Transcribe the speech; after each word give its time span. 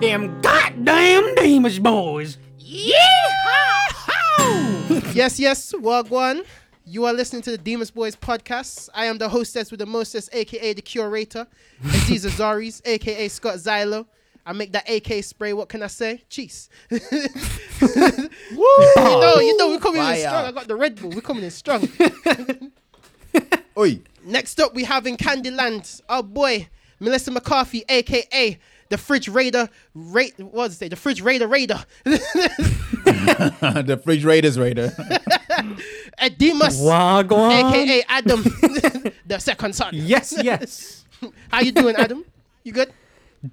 Them 0.00 0.40
goddamn 0.40 1.34
Deemus 1.36 1.78
boys. 1.82 2.38
Yes, 5.12 5.38
yes, 5.38 5.72
Wagwan. 5.74 6.44
You 6.86 7.04
are 7.04 7.12
listening 7.12 7.42
to 7.42 7.50
the 7.50 7.58
Deemus 7.58 7.92
Boys 7.92 8.16
podcast. 8.16 8.88
I 8.94 9.06
am 9.06 9.18
the 9.18 9.28
hostess 9.28 9.70
with 9.70 9.80
the 9.80 9.86
mostest, 9.86 10.30
aka 10.32 10.72
the 10.72 10.80
curator, 10.80 11.46
Aziz 11.84 12.24
Azaris, 12.24 12.80
aka 12.86 13.28
Scott 13.28 13.56
Zylo. 13.56 14.06
I 14.46 14.52
make 14.52 14.72
that 14.72 14.88
AK 14.88 15.22
spray. 15.22 15.52
What 15.52 15.68
can 15.68 15.82
I 15.82 15.88
say? 15.88 16.22
Cheese. 16.30 16.70
Woo! 16.90 17.00
You 17.00 18.94
know, 18.96 19.36
you 19.40 19.56
know, 19.56 19.68
we're 19.68 19.78
coming 19.78 20.00
in 20.02 20.16
strong. 20.16 20.44
I 20.46 20.52
got 20.52 20.68
the 20.68 20.76
Red 20.76 20.94
Bull. 20.96 21.10
We're 21.10 21.20
coming 21.20 21.44
in 21.44 21.50
strong. 21.50 21.86
Oi. 23.76 24.00
Next 24.24 24.60
up, 24.60 24.74
we 24.74 24.84
have 24.84 25.06
in 25.06 25.16
Candyland 25.16 26.00
our 26.08 26.22
boy 26.22 26.68
Melissa 27.00 27.30
McCarthy, 27.30 27.84
aka 27.88 28.58
the 28.90 28.98
Fridge 28.98 29.28
Raider. 29.28 29.68
Ra- 29.94 30.24
what 30.38 30.66
does 30.66 30.74
it 30.74 30.78
say? 30.78 30.88
The 30.88 30.96
Fridge 30.96 31.22
Raider 31.22 31.48
Raider. 31.48 31.82
the 32.04 34.00
Fridge 34.04 34.24
Raiders 34.24 34.58
Raider. 34.58 34.88
Edimus, 36.20 36.80
Wagwan. 36.80 37.70
aka 37.72 38.02
Adam, 38.08 38.42
the 39.26 39.38
second 39.38 39.74
son. 39.74 39.90
Yes, 39.94 40.34
yes. 40.42 41.04
How 41.50 41.60
you 41.60 41.72
doing, 41.72 41.96
Adam? 41.96 42.24
You 42.64 42.72
good? 42.72 42.92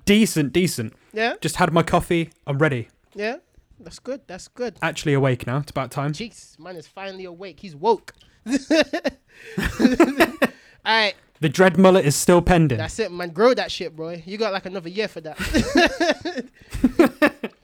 decent, 0.05 0.51
decent. 0.51 0.93
Yeah, 1.13 1.35
Just 1.39 1.55
had 1.55 1.71
my 1.71 1.81
coffee. 1.83 2.29
I'm 2.45 2.57
ready. 2.57 2.89
yeah. 3.15 3.37
That's 3.79 3.99
good. 3.99 4.21
That's 4.25 4.47
good. 4.47 4.75
Actually 4.81 5.13
awake 5.13 5.45
now. 5.45 5.57
It's 5.59 5.69
about 5.69 5.91
time. 5.91 6.11
Jeez, 6.11 6.57
man 6.57 6.75
is 6.77 6.87
finally 6.87 7.25
awake. 7.25 7.59
He's 7.59 7.75
woke. 7.75 8.11
All 8.49 8.55
right, 10.85 11.13
The 11.39 11.49
dread 11.49 11.77
mullet 11.77 12.05
is 12.05 12.15
still 12.15 12.41
pending. 12.41 12.79
that's 12.79 12.97
it, 12.99 13.11
man. 13.11 13.29
Grow 13.29 13.53
that 13.53 13.71
shit, 13.71 13.95
bro. 13.95 14.15
You 14.25 14.37
got 14.37 14.53
like 14.53 14.65
another 14.65 14.89
year 14.89 15.07
for 15.07 15.21
that. 15.21 15.37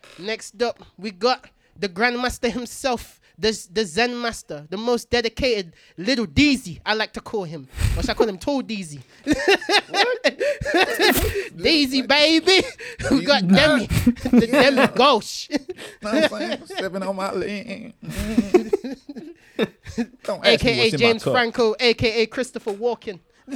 Next 0.20 0.62
up, 0.62 0.84
we 0.98 1.12
got 1.12 1.50
the 1.78 1.90
Grandmaster 1.90 2.52
himself, 2.52 3.20
the, 3.38 3.50
the 3.72 3.84
Zen 3.84 4.22
Master, 4.22 4.68
the 4.70 4.78
most 4.78 5.10
dedicated 5.10 5.74
little 5.98 6.28
Deezy, 6.28 6.80
I 6.86 6.94
like 6.94 7.14
to 7.14 7.22
call 7.22 7.46
him. 7.46 7.68
Or 7.98 8.02
should 8.02 8.12
I 8.12 8.14
call 8.14 8.30
him 8.30 8.38
Tall 8.38 8.62
Deezy? 8.62 9.02
Daisy, 11.58 12.04
baby. 12.04 12.62
we 13.10 13.26
got 13.26 13.48
Demi, 13.48 13.88
the 13.88 14.48
Demi 14.52 14.88
Ghost. 14.96 15.52
Stepping 16.66 17.02
on 17.04 17.16
my 17.16 17.32
lane. 17.32 17.94
Don't 20.24 20.46
ask 20.46 20.64
me 20.64 20.64
aka 20.72 20.78
what's 20.78 20.94
in 20.94 21.00
my 21.00 21.08
James. 21.08 21.24
Franco, 21.24 21.76
aka 21.80 22.26
Christopher 22.28 22.74
Walken. 22.74 23.20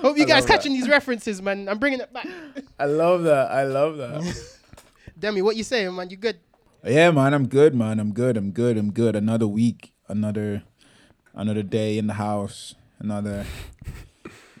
Hope 0.00 0.16
you 0.16 0.24
I 0.24 0.26
guys 0.26 0.46
catching 0.46 0.72
these 0.72 0.88
references, 0.88 1.42
man. 1.42 1.68
I'm 1.68 1.78
bringing 1.78 2.00
it 2.00 2.12
back. 2.12 2.26
I 2.78 2.86
love 2.86 3.22
that. 3.24 3.50
I 3.50 3.64
love 3.64 3.96
that. 3.98 4.56
Demi, 5.18 5.42
what 5.42 5.56
you 5.56 5.64
saying, 5.64 5.94
man? 5.94 6.08
You 6.10 6.16
good? 6.16 6.38
yeah, 6.84 7.10
man. 7.10 7.34
I'm 7.34 7.46
good, 7.46 7.74
man. 7.74 8.00
I'm 8.00 8.12
good. 8.12 8.36
I'm 8.36 8.50
good. 8.52 8.78
I'm 8.78 8.92
good. 8.92 9.14
Another 9.16 9.46
week. 9.46 9.92
Another. 10.08 10.62
Another 11.34 11.62
day 11.62 11.98
in 11.98 12.06
the 12.06 12.14
house. 12.14 12.74
Another. 12.98 13.44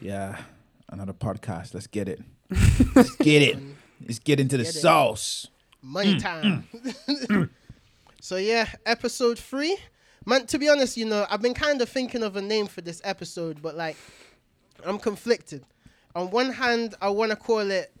Yeah. 0.02 0.38
Another 0.88 1.12
podcast. 1.12 1.74
Let's 1.74 1.86
get 1.86 2.08
it. 2.08 2.22
Let's 2.94 3.14
get 3.16 3.42
it. 3.42 3.58
Let's 4.02 4.18
get 4.18 4.40
into 4.40 4.56
the 4.56 4.64
Get 4.64 4.72
sauce. 4.72 5.46
Money 5.82 6.18
time. 6.18 6.64
Mm. 7.06 7.50
so 8.18 8.36
yeah, 8.36 8.66
episode 8.86 9.38
three. 9.38 9.76
Man, 10.26 10.46
to 10.46 10.58
be 10.58 10.68
honest, 10.68 10.96
you 10.96 11.06
know, 11.06 11.26
I've 11.30 11.40
been 11.40 11.54
kind 11.54 11.80
of 11.80 11.88
thinking 11.88 12.22
of 12.22 12.36
a 12.36 12.42
name 12.42 12.66
for 12.66 12.82
this 12.82 13.00
episode, 13.04 13.62
but 13.62 13.74
like, 13.74 13.96
I'm 14.84 14.98
conflicted. 14.98 15.64
On 16.14 16.30
one 16.30 16.50
hand, 16.50 16.94
I 17.00 17.08
want 17.08 17.30
to 17.30 17.36
call 17.36 17.70
it 17.70 17.92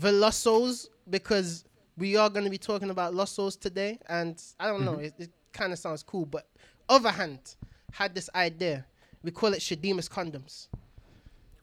Velocos 0.00 0.88
because 1.10 1.64
we 1.98 2.16
are 2.16 2.30
going 2.30 2.44
to 2.44 2.50
be 2.50 2.58
talking 2.58 2.90
about 2.90 3.14
Lossos 3.14 3.58
today, 3.58 3.98
and 4.08 4.40
I 4.60 4.66
don't 4.66 4.84
know, 4.84 4.92
mm-hmm. 4.92 5.04
it, 5.04 5.14
it 5.18 5.30
kind 5.52 5.72
of 5.72 5.78
sounds 5.78 6.02
cool. 6.02 6.26
But 6.26 6.46
other 6.88 7.10
hand, 7.10 7.56
had 7.92 8.14
this 8.14 8.30
idea. 8.34 8.84
We 9.22 9.30
call 9.30 9.52
it 9.52 9.60
Shadeemus 9.60 10.08
condoms. 10.08 10.68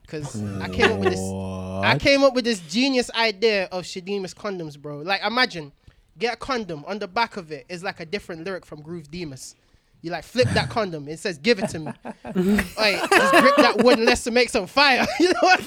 Because 0.02 0.42
I 0.60 0.70
came 0.70 0.92
up 0.92 1.00
with 1.00 1.10
this. 1.10 1.20
I 1.22 1.98
came 2.00 2.24
up 2.24 2.34
with 2.34 2.46
this 2.46 2.60
genius 2.62 3.12
idea 3.12 3.66
of 3.66 3.84
Shadeemus 3.84 4.34
condoms, 4.34 4.80
bro. 4.80 5.00
Like, 5.00 5.22
imagine, 5.24 5.72
get 6.18 6.34
a 6.34 6.38
condom. 6.38 6.84
On 6.88 6.98
the 6.98 7.08
back 7.08 7.38
of 7.38 7.52
it 7.52 7.66
is 7.70 7.84
like 7.84 8.00
a 8.00 8.06
different 8.06 8.44
lyric 8.44 8.66
from 8.66 8.82
Groove 8.82 9.12
Deemus. 9.12 9.56
You 10.02 10.12
like 10.12 10.24
flip 10.24 10.48
that 10.50 10.70
condom. 10.70 11.08
It 11.10 11.20
says, 11.20 11.38
"Give 11.38 11.60
it 11.60 11.68
to 11.70 11.80
me." 11.80 11.92
Wait, 12.24 13.00
just 13.12 13.32
grip 13.34 13.56
that 13.58 13.82
wood 13.84 13.98
and 13.98 14.06
let's 14.06 14.24
to 14.24 14.32
make 14.32 14.50
some 14.50 14.66
fire. 14.68 15.06
You 15.20 15.28
know 15.34 15.40
what? 15.42 15.62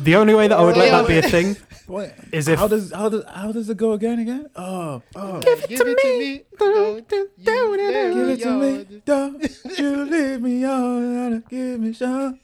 The 0.00 0.16
only 0.16 0.34
way 0.34 0.48
that 0.48 0.58
I 0.58 0.62
would 0.62 0.76
let 0.76 0.90
that 0.90 1.06
be 1.06 1.18
a 1.18 1.22
thing 1.22 1.56
What? 1.86 2.14
is 2.32 2.48
if 2.48 2.58
how 2.58 2.68
does 2.68 2.92
how 2.92 3.08
does 3.08 3.24
how 3.32 3.52
does 3.52 3.70
it 3.70 3.76
go 3.76 3.92
again 3.92 4.18
again? 4.18 4.50
Oh, 4.56 5.02
oh. 5.14 5.40
Give 5.40 5.64
it 5.70 5.76
to 5.76 5.84
me. 5.84 6.42
Don't 6.58 7.10
you 7.10 7.30
Give 7.38 8.28
it 8.28 8.42
to 8.42 8.52
me. 8.58 9.02
Don't 9.04 9.78
you 9.78 10.04
leave 10.04 10.40
me 10.42 10.64
on. 10.64 11.44
Give 11.48 11.80
me 11.80 11.92
some. 11.92 12.40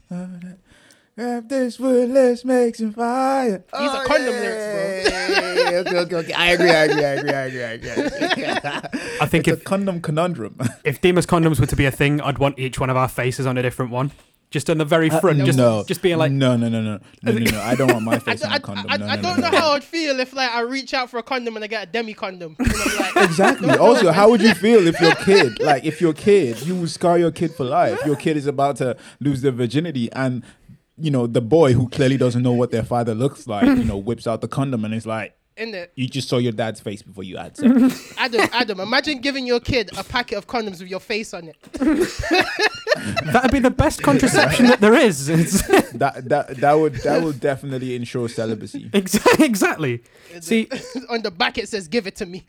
Grab 1.21 1.51
this 1.51 1.79
wood, 1.79 2.09
let's 2.09 2.47
make 2.47 2.77
some 2.77 2.95
fire. 2.95 3.59
These 3.59 3.91
are 3.91 4.05
oh, 4.05 4.07
condom 4.07 4.35
lyrics, 4.37 5.11
bro. 5.11 5.79
okay, 5.81 5.99
okay, 5.99 6.17
okay. 6.17 6.33
I 6.33 6.53
agree, 6.53 6.71
I 6.71 6.85
agree, 6.85 7.05
I 7.05 7.11
agree, 7.11 7.35
I 7.35 7.43
agree, 7.43 7.63
I 7.63 7.73
agree. 7.73 8.47
I 9.21 9.27
think 9.27 9.47
it's 9.47 9.59
if 9.59 9.61
a 9.61 9.65
condom 9.67 10.01
conundrum. 10.01 10.57
if 10.85 11.03
Deemus 11.03 11.27
condoms 11.27 11.61
were 11.61 11.67
to 11.67 11.77
be 11.77 11.85
a 11.85 11.91
thing, 11.91 12.23
I'd 12.23 12.39
want 12.39 12.59
each 12.59 12.81
one 12.81 12.89
of 12.89 12.97
our 12.97 13.07
faces 13.07 13.45
on 13.45 13.59
a 13.59 13.63
different 13.63 13.91
one. 13.91 14.13
Just 14.51 14.71
on 14.71 14.79
the 14.79 14.85
very 14.87 15.11
uh, 15.11 15.21
front, 15.21 15.45
just 15.45 15.59
no, 15.59 15.85
just 15.87 16.01
being 16.01 16.17
like, 16.17 16.33
no, 16.33 16.57
no, 16.57 16.71
no, 16.71 16.81
no, 16.81 16.99
no, 17.23 17.33
no, 17.33 17.39
no. 17.39 17.61
I 17.61 17.77
don't 17.77 17.93
want 17.93 18.05
my 18.05 18.19
face 18.19 18.43
on 18.43 18.51
I, 18.51 18.57
a 18.57 18.61
condom. 18.61 18.87
I, 18.89 18.97
no, 18.97 19.07
I 19.07 19.17
no, 19.17 19.23
don't 19.23 19.41
no, 19.41 19.43
know 19.43 19.51
no. 19.53 19.61
how 19.61 19.73
I'd 19.75 19.85
feel 19.85 20.19
if 20.19 20.33
like 20.33 20.51
I 20.51 20.63
reach 20.63 20.93
out 20.93 21.09
for 21.09 21.19
a 21.19 21.23
condom 21.23 21.55
and 21.55 21.63
I 21.63 21.69
get 21.69 21.87
a 21.87 21.87
demi 21.87 22.15
condom. 22.15 22.57
You 22.59 22.67
know, 22.67 22.85
like, 22.99 23.29
Exactly. 23.29 23.71
Also, 23.77 24.11
how 24.11 24.29
would 24.31 24.41
you 24.41 24.55
feel 24.55 24.89
if 24.89 25.01
your 25.01 25.15
kid, 25.17 25.61
like 25.61 25.85
if 25.85 26.01
your 26.01 26.15
kid, 26.15 26.63
you 26.63 26.75
would 26.75 26.91
scar 26.91 27.17
your 27.17 27.31
kid 27.31 27.55
for 27.55 27.65
life. 27.65 28.05
Your 28.05 28.17
kid 28.17 28.37
is 28.37 28.47
about 28.47 28.75
to 28.77 28.97
lose 29.21 29.43
their 29.43 29.53
virginity, 29.53 30.11
and 30.13 30.43
you 31.01 31.11
know 31.11 31.27
the 31.27 31.41
boy 31.41 31.73
who 31.73 31.89
clearly 31.89 32.17
doesn't 32.17 32.43
know 32.43 32.53
what 32.53 32.71
their 32.71 32.83
father 32.83 33.15
looks 33.15 33.47
like, 33.47 33.65
you 33.65 33.85
know, 33.85 33.97
whips 34.09 34.27
out 34.27 34.41
the 34.41 34.49
condom 34.49 34.85
and 34.85 34.95
it's 34.95 35.07
like, 35.07 35.37
in 35.57 35.75
it. 35.75 35.93
you 35.95 36.09
just 36.09 36.29
saw 36.29 36.39
your 36.39 36.53
dad's 36.53 36.81
face 36.81 37.03
before 37.03 37.25
you 37.25 37.37
had 37.37 37.57
sex. 37.57 38.15
Adam, 38.19 38.49
Adam, 38.53 38.81
imagine 38.81 39.21
giving 39.21 39.47
your 39.47 39.61
kid 39.61 39.91
a 39.99 40.05
packet 40.05 40.39
of 40.39 40.47
condoms 40.47 40.81
with 40.81 40.89
your 40.89 41.01
face 41.01 41.35
on 41.35 41.49
it. 41.49 41.57
that'd 43.33 43.51
be 43.51 43.59
the 43.59 43.71
best 43.71 44.03
contraception 44.03 44.67
that 44.67 44.81
there 44.81 44.95
is. 44.95 45.27
That 45.27 46.29
that 46.29 46.57
that 46.59 46.73
would 46.75 46.95
that 46.97 47.23
would 47.23 47.41
definitely 47.41 47.95
ensure 47.95 48.29
celibacy. 48.29 48.89
exa- 48.91 49.41
exactly. 49.45 50.03
See, 50.41 50.69
on 51.09 51.23
the 51.23 51.31
back 51.31 51.59
it 51.59 51.69
says, 51.69 51.89
"Give 51.89 52.07
it 52.07 52.17
to 52.17 52.27
me." 52.27 52.45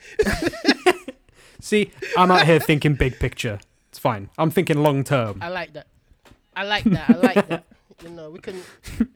see, 1.60 1.92
I'm 2.18 2.32
out 2.32 2.46
here 2.46 2.60
thinking 2.60 2.96
big 2.96 3.20
picture. 3.20 3.60
It's 3.90 4.00
fine. 4.00 4.30
I'm 4.38 4.52
thinking 4.52 4.82
long 4.82 5.04
term. 5.04 5.40
I 5.42 5.50
like 5.50 5.74
that. 5.74 5.88
I 6.56 6.64
like 6.64 6.84
that. 6.86 7.10
I 7.10 7.14
like 7.14 7.48
that. 7.50 7.66
You 8.04 8.10
know, 8.10 8.30
we 8.32 8.40
can. 8.40 8.56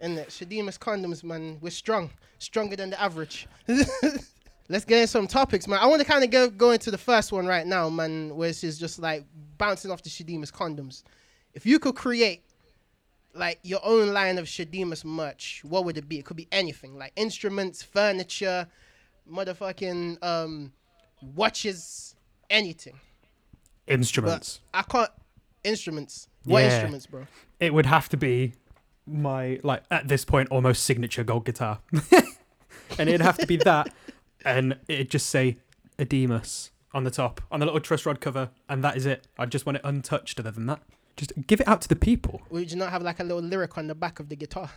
In 0.01 0.17
it, 0.17 0.29
Shadeemus 0.29 0.77
condoms, 0.77 1.23
man. 1.23 1.57
We're 1.61 1.69
strong, 1.71 2.11
stronger 2.37 2.75
than 2.75 2.91
the 2.91 3.01
average. 3.01 3.47
Let's 4.67 4.85
get 4.85 4.97
into 4.97 5.07
some 5.07 5.27
topics, 5.27 5.67
man. 5.67 5.79
I 5.79 5.85
want 5.87 6.01
to 6.01 6.07
kind 6.07 6.23
of 6.23 6.29
go 6.31 6.49
go 6.49 6.71
into 6.71 6.91
the 6.91 6.97
first 6.97 7.31
one 7.31 7.45
right 7.45 7.65
now, 7.65 7.89
man, 7.89 8.35
which 8.35 8.63
is 8.63 8.77
just 8.79 8.99
like 8.99 9.23
bouncing 9.57 9.91
off 9.91 10.01
the 10.03 10.09
Shadeemus 10.09 10.51
condoms. 10.51 11.03
If 11.53 11.65
you 11.65 11.79
could 11.79 11.95
create 11.95 12.43
like 13.33 13.59
your 13.63 13.79
own 13.83 14.13
line 14.13 14.37
of 14.37 14.45
Shadeemus 14.45 15.03
merch, 15.03 15.61
what 15.63 15.85
would 15.85 15.97
it 15.97 16.07
be? 16.07 16.19
It 16.19 16.25
could 16.25 16.37
be 16.37 16.47
anything, 16.51 16.97
like 16.97 17.11
instruments, 17.15 17.81
furniture, 17.83 18.67
motherfucking 19.31 20.23
um, 20.23 20.71
watches, 21.35 22.15
anything. 22.49 22.99
But 23.85 23.93
Instruments. 23.93 24.61
I 24.73 24.81
can't 24.83 25.11
instruments. 25.63 26.27
What 26.43 26.59
Yeah. 26.63 26.71
instruments, 26.71 27.05
bro? 27.07 27.27
It 27.59 27.73
would 27.73 27.85
have 27.85 28.09
to 28.09 28.17
be 28.17 28.53
my 29.07 29.59
like 29.63 29.83
at 29.91 30.07
this 30.07 30.25
point 30.25 30.49
almost 30.49 30.83
signature 30.83 31.23
gold 31.23 31.45
guitar, 31.45 31.79
and 32.97 33.09
it'd 33.09 33.21
have 33.21 33.37
to 33.37 33.47
be 33.47 33.57
that, 33.57 33.93
and 34.43 34.77
it'd 34.87 35.09
just 35.09 35.27
say 35.29 35.57
Edemus 35.97 36.71
on 36.93 37.03
the 37.03 37.11
top 37.11 37.41
on 37.51 37.59
the 37.59 37.65
little 37.65 37.81
truss 37.81 38.05
rod 38.05 38.19
cover, 38.21 38.49
and 38.69 38.83
that 38.83 38.97
is 38.97 39.05
it. 39.05 39.27
I 39.37 39.45
just 39.45 39.65
want 39.65 39.77
it 39.77 39.81
untouched. 39.83 40.39
Other 40.39 40.51
than 40.51 40.65
that, 40.67 40.81
just 41.17 41.33
give 41.47 41.61
it 41.61 41.67
out 41.67 41.81
to 41.81 41.87
the 41.87 41.95
people. 41.95 42.41
Would 42.49 42.71
you 42.71 42.77
not 42.77 42.89
have 42.89 43.03
like 43.03 43.19
a 43.19 43.23
little 43.23 43.41
lyric 43.41 43.77
on 43.77 43.87
the 43.87 43.95
back 43.95 44.19
of 44.19 44.29
the 44.29 44.35
guitar? 44.35 44.71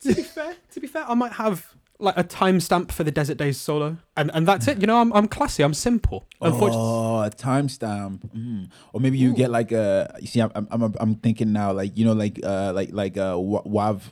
to 0.00 0.14
be 0.14 0.22
fair, 0.22 0.56
to 0.72 0.80
be 0.80 0.86
fair, 0.86 1.04
I 1.08 1.14
might 1.14 1.32
have 1.32 1.74
like 2.00 2.16
a 2.16 2.24
timestamp 2.24 2.92
for 2.92 3.02
the 3.02 3.10
Desert 3.10 3.38
Days 3.38 3.58
solo, 3.58 3.96
and 4.16 4.30
and 4.32 4.46
that's 4.46 4.68
it. 4.68 4.80
You 4.80 4.86
know, 4.86 5.00
I'm 5.00 5.12
I'm 5.12 5.26
classy. 5.28 5.62
I'm 5.62 5.74
simple. 5.74 6.26
Oh, 6.40 7.22
a 7.22 7.30
timestamp, 7.30 8.20
mm. 8.34 8.70
or 8.92 9.00
maybe 9.00 9.18
you 9.18 9.34
get 9.34 9.50
like 9.50 9.72
a. 9.72 10.14
You 10.20 10.26
see, 10.26 10.40
I'm 10.40 10.50
I'm 10.54 10.66
I'm, 10.70 10.94
I'm 11.00 11.14
thinking 11.16 11.52
now, 11.52 11.72
like 11.72 11.96
you 11.96 12.04
know, 12.04 12.12
like 12.12 12.38
uh, 12.44 12.72
like 12.72 12.90
like 12.92 13.16
uh, 13.16 13.36
wa- 13.38 13.64
wav, 13.64 14.02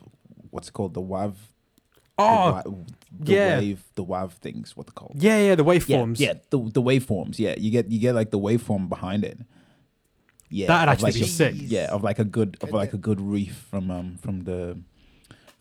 what's 0.49 0.67
it 0.67 0.73
called? 0.73 0.93
The 0.93 1.01
wav. 1.01 1.33
the 1.33 2.23
oh 2.23 2.51
wa- 2.51 2.63
the 3.19 3.31
yeah. 3.31 3.59
wave, 3.59 3.83
the 3.95 4.03
wav 4.03 4.33
things. 4.33 4.75
What 4.75 4.87
they 4.87 4.93
called? 4.93 5.13
yeah, 5.15 5.39
yeah, 5.39 5.55
the 5.55 5.63
waveforms. 5.63 6.19
yeah, 6.19 6.33
the 6.49 6.59
the 6.59 6.81
waveforms. 6.81 7.39
Yeah, 7.39 7.55
you 7.57 7.71
get 7.71 7.89
you 7.89 7.99
get 7.99 8.15
like 8.15 8.31
the 8.31 8.39
waveform 8.39 8.89
behind 8.89 9.23
it. 9.23 9.39
Yeah, 10.49 10.67
That'd 10.67 10.89
actually 10.89 11.11
like 11.11 11.15
be 11.15 11.21
a- 11.21 11.27
sick. 11.27 11.55
Yeah, 11.57 11.87
of 11.91 12.03
like 12.03 12.19
a 12.19 12.25
good 12.25 12.57
of 12.61 12.71
like 12.71 12.93
a 12.93 12.97
good 12.97 13.21
reef 13.21 13.67
from 13.69 13.89
um 13.91 14.17
from 14.17 14.43
the 14.43 14.79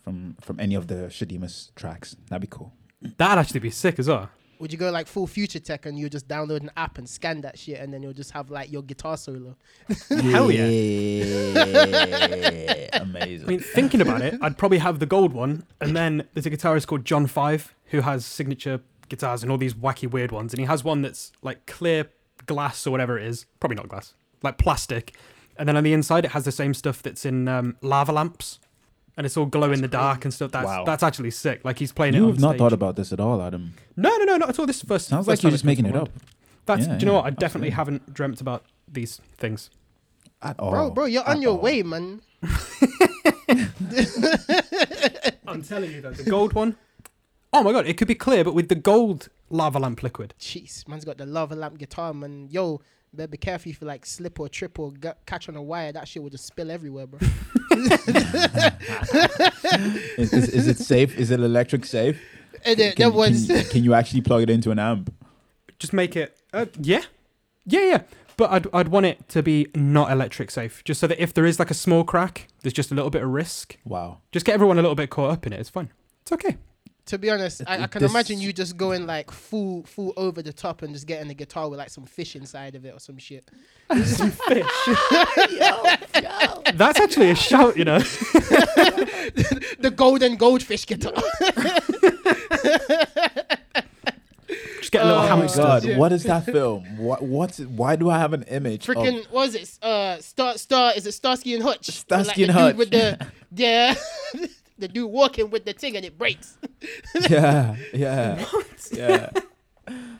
from 0.06 0.36
from 0.40 0.60
any 0.60 0.76
of 0.76 0.86
the 0.86 1.08
Shadeemus 1.10 1.74
tracks. 1.74 2.14
That'd 2.30 2.42
be 2.42 2.46
cool. 2.46 2.72
That'd 3.18 3.38
actually 3.38 3.60
be 3.60 3.70
sick 3.70 3.98
as 3.98 4.06
well. 4.08 4.30
Would 4.60 4.72
you 4.72 4.78
go 4.78 4.90
like 4.90 5.06
full 5.08 5.26
future 5.26 5.58
tech 5.58 5.84
and 5.84 5.98
you 5.98 6.08
just 6.08 6.28
download 6.28 6.60
an 6.60 6.70
app 6.78 6.96
and 6.96 7.06
scan 7.06 7.42
that 7.42 7.58
shit 7.58 7.78
and 7.78 7.92
then 7.92 8.02
you'll 8.02 8.14
just 8.14 8.30
have 8.30 8.48
like 8.50 8.72
your 8.72 8.82
guitar 8.82 9.16
solo? 9.16 9.56
Hell 10.08 10.50
yeah. 10.50 10.62
Amazing. 13.00 13.46
I 13.46 13.50
mean, 13.50 13.60
thinking 13.60 14.00
about 14.00 14.22
it, 14.22 14.38
I'd 14.40 14.56
probably 14.56 14.78
have 14.78 15.00
the 15.00 15.06
gold 15.06 15.34
one, 15.34 15.66
and 15.80 15.94
then 15.96 16.26
there's 16.32 16.46
a 16.46 16.50
guitarist 16.50 16.86
called 16.86 17.04
John 17.04 17.26
Five 17.26 17.74
who 17.86 18.00
has 18.00 18.24
signature 18.24 18.80
guitars 19.08 19.42
and 19.42 19.50
all 19.52 19.58
these 19.58 19.74
wacky 19.74 20.08
weird 20.08 20.30
ones, 20.30 20.52
and 20.54 20.60
he 20.60 20.66
has 20.66 20.84
one 20.84 21.02
that's 21.02 21.32
like 21.42 21.66
clear 21.66 22.08
glass 22.46 22.86
or 22.86 22.92
whatever 22.92 23.18
it 23.18 23.26
is, 23.26 23.44
probably 23.60 23.76
not 23.76 23.88
glass, 23.88 24.14
like 24.42 24.56
plastic, 24.56 25.14
and 25.58 25.68
then 25.68 25.76
on 25.76 25.84
the 25.84 25.92
inside 25.92 26.24
it 26.24 26.30
has 26.30 26.44
the 26.44 26.52
same 26.52 26.72
stuff 26.72 27.02
that's 27.02 27.26
in 27.26 27.46
um, 27.48 27.76
lava 27.82 28.12
lamps, 28.12 28.58
and 29.16 29.24
it's 29.24 29.36
all 29.36 29.46
glow 29.46 29.72
in 29.72 29.80
the 29.80 29.88
dark 29.88 30.24
and 30.24 30.32
stuff. 30.34 30.50
That's 30.52 30.66
Wow. 30.66 30.84
that's 30.84 31.02
actually 31.02 31.30
sick. 31.30 31.64
Like 31.64 31.78
he's 31.78 31.92
playing 31.92 32.14
it. 32.14 32.18
you 32.18 32.24
on 32.24 32.30
have 32.32 32.40
not 32.40 32.50
stage. 32.50 32.58
thought 32.58 32.72
about 32.72 32.96
this 32.96 33.12
at 33.12 33.20
all, 33.20 33.40
Adam. 33.42 33.74
No, 33.96 34.10
no, 34.18 34.24
no, 34.24 34.36
not 34.36 34.48
at 34.50 34.58
all. 34.58 34.66
This 34.66 34.82
first. 34.82 35.08
Sounds 35.08 35.26
first 35.26 35.38
like 35.38 35.42
you're 35.42 35.52
just 35.52 35.64
making 35.64 35.86
it 35.86 35.96
up. 35.96 36.10
That's. 36.66 36.86
Yeah, 36.86 36.96
do 36.96 37.00
you 37.00 37.06
know 37.06 37.12
yeah, 37.12 37.22
what? 37.22 37.26
I 37.26 37.30
definitely 37.30 37.68
absolutely. 37.68 37.70
haven't 37.70 38.14
dreamt 38.14 38.40
about 38.40 38.64
these 38.90 39.20
things. 39.36 39.70
At 40.42 40.60
all. 40.60 40.70
bro, 40.70 40.90
bro, 40.90 41.04
you're 41.06 41.26
on 41.26 41.40
your 41.40 41.52
all. 41.56 41.62
way, 41.62 41.82
man. 41.82 42.20
I'm 45.46 45.62
telling 45.62 45.90
you 45.92 46.00
though, 46.02 46.12
the 46.12 46.28
gold 46.28 46.52
one. 46.52 46.76
Oh 47.52 47.62
my 47.62 47.72
god, 47.72 47.86
it 47.86 47.96
could 47.96 48.08
be 48.08 48.14
clear, 48.14 48.44
but 48.44 48.54
with 48.54 48.68
the 48.68 48.74
gold 48.74 49.28
lava 49.48 49.78
lamp 49.78 50.02
liquid. 50.02 50.34
Jeez, 50.38 50.86
man's 50.86 51.04
got 51.04 51.16
the 51.16 51.24
lava 51.26 51.54
lamp 51.54 51.78
guitar, 51.78 52.12
man. 52.12 52.48
Yo, 52.50 52.80
better 53.16 53.28
be 53.28 53.36
careful 53.38 53.70
if 53.70 53.80
you 53.80 53.86
like 53.86 54.06
slip 54.06 54.38
or 54.40 54.48
trip 54.48 54.78
or 54.78 54.92
get, 54.92 55.24
catch 55.26 55.48
on 55.48 55.56
a 55.56 55.62
wire. 55.62 55.92
That 55.92 56.06
shit 56.08 56.22
will 56.22 56.30
just 56.30 56.46
spill 56.46 56.70
everywhere, 56.70 57.06
bro. 57.06 57.20
Is, 60.16 60.32
is, 60.32 60.48
is 60.48 60.66
it 60.68 60.78
safe? 60.78 61.18
Is 61.18 61.30
it 61.30 61.40
electric 61.40 61.84
safe? 61.84 62.18
and 62.64 62.78
then, 62.78 62.94
Can, 62.94 63.10
that 63.10 63.16
was 63.16 63.46
can, 63.46 63.64
can 63.64 63.84
you 63.84 63.94
actually 63.94 64.22
plug 64.22 64.42
it 64.42 64.50
into 64.50 64.70
an 64.70 64.78
amp? 64.78 65.12
Just 65.78 65.92
make 65.92 66.16
it. 66.16 66.36
Uh, 66.52 66.66
yeah, 66.80 67.02
yeah, 67.66 67.80
yeah. 67.80 68.02
But 68.36 68.50
I'd 68.50 68.66
I'd 68.74 68.88
want 68.88 69.06
it 69.06 69.28
to 69.30 69.42
be 69.42 69.68
not 69.74 70.10
electric 70.10 70.50
safe, 70.50 70.82
just 70.84 71.00
so 71.00 71.06
that 71.06 71.22
if 71.22 71.32
there 71.34 71.46
is 71.46 71.58
like 71.58 71.70
a 71.70 71.74
small 71.74 72.04
crack, 72.04 72.48
there's 72.62 72.72
just 72.72 72.90
a 72.90 72.94
little 72.94 73.10
bit 73.10 73.22
of 73.22 73.28
risk. 73.30 73.76
Wow. 73.84 74.18
Just 74.32 74.46
get 74.46 74.54
everyone 74.54 74.78
a 74.78 74.82
little 74.82 74.94
bit 74.94 75.10
caught 75.10 75.30
up 75.30 75.46
in 75.46 75.52
it. 75.52 75.60
It's 75.60 75.70
fine. 75.70 75.90
It's 76.22 76.32
okay. 76.32 76.56
To 77.06 77.18
be 77.18 77.30
honest, 77.30 77.62
I, 77.66 77.82
I 77.84 77.86
can 77.86 78.02
this- 78.02 78.10
imagine 78.10 78.40
you 78.40 78.52
just 78.52 78.76
going 78.76 79.06
like 79.06 79.30
full, 79.30 79.82
full 79.84 80.12
over 80.16 80.42
the 80.42 80.52
top 80.52 80.82
and 80.82 80.92
just 80.92 81.06
getting 81.06 81.30
a 81.30 81.34
guitar 81.34 81.68
with 81.68 81.78
like 81.78 81.90
some 81.90 82.04
fish 82.04 82.36
inside 82.36 82.74
of 82.74 82.84
it 82.84 82.94
or 82.94 83.00
some 83.00 83.16
shit. 83.18 83.48
Some 84.04 84.30
fish. 84.32 84.66
That's 86.74 87.00
actually 87.00 87.30
a 87.30 87.34
shout, 87.36 87.76
you 87.76 87.84
know. 87.84 87.98
The 89.78 89.92
golden 89.94 90.36
goldfish 90.36 90.86
guitar. 90.86 91.12
Just 94.78 94.92
get 94.92 95.02
a 95.02 95.06
little 95.06 95.20
Oh 95.22 95.28
my 95.28 95.36
hamster. 95.36 95.62
god, 95.62 95.84
Yeah. 95.84 95.96
what 95.98 96.12
is 96.12 96.22
that 96.24 96.44
film? 96.44 96.84
What 96.98 97.20
what's 97.22 97.58
it, 97.58 97.68
why 97.68 97.96
do 97.96 98.08
I 98.08 98.18
have 98.18 98.32
an 98.32 98.44
image? 98.44 98.88
of- 98.88 98.94
Freaking, 98.96 99.24
what 99.30 99.48
is 99.48 99.54
it? 99.56 99.84
Uh, 99.84 100.20
Star, 100.20 100.56
Star, 100.56 100.92
is 100.96 101.06
it 101.06 101.12
Starsky 101.12 101.54
and 101.54 101.62
Hutch? 101.64 101.86
Starsky 101.86 102.42
Like 102.42 102.48
and 102.50 102.58
Hutch. 102.58 102.76
With 102.76 102.90
the, 102.92 103.18
yeah, 103.54 103.94
the 104.78 104.88
dude 104.88 105.10
walking 105.10 105.50
with 105.50 105.64
the 105.64 105.72
thing 105.72 105.96
and 105.96 106.04
it 106.04 106.18
breaks. 106.18 106.58
yeah, 107.28 107.76
yeah, 107.92 108.44
yeah. 108.92 109.30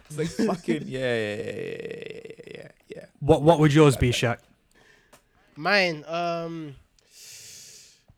It's 0.08 0.38
like 0.38 0.46
fucking 0.46 0.84
yeah, 0.86 1.00
yeah, 1.00 1.34
yeah, 1.34 1.42
yeah, 1.42 2.42
yeah, 2.54 2.68
yeah. 2.88 3.04
What 3.18 3.42
what 3.42 3.58
would 3.58 3.74
yours 3.74 3.96
be, 3.96 4.12
Shaq? 4.12 4.38
Mine, 5.56 6.04
um, 6.06 6.76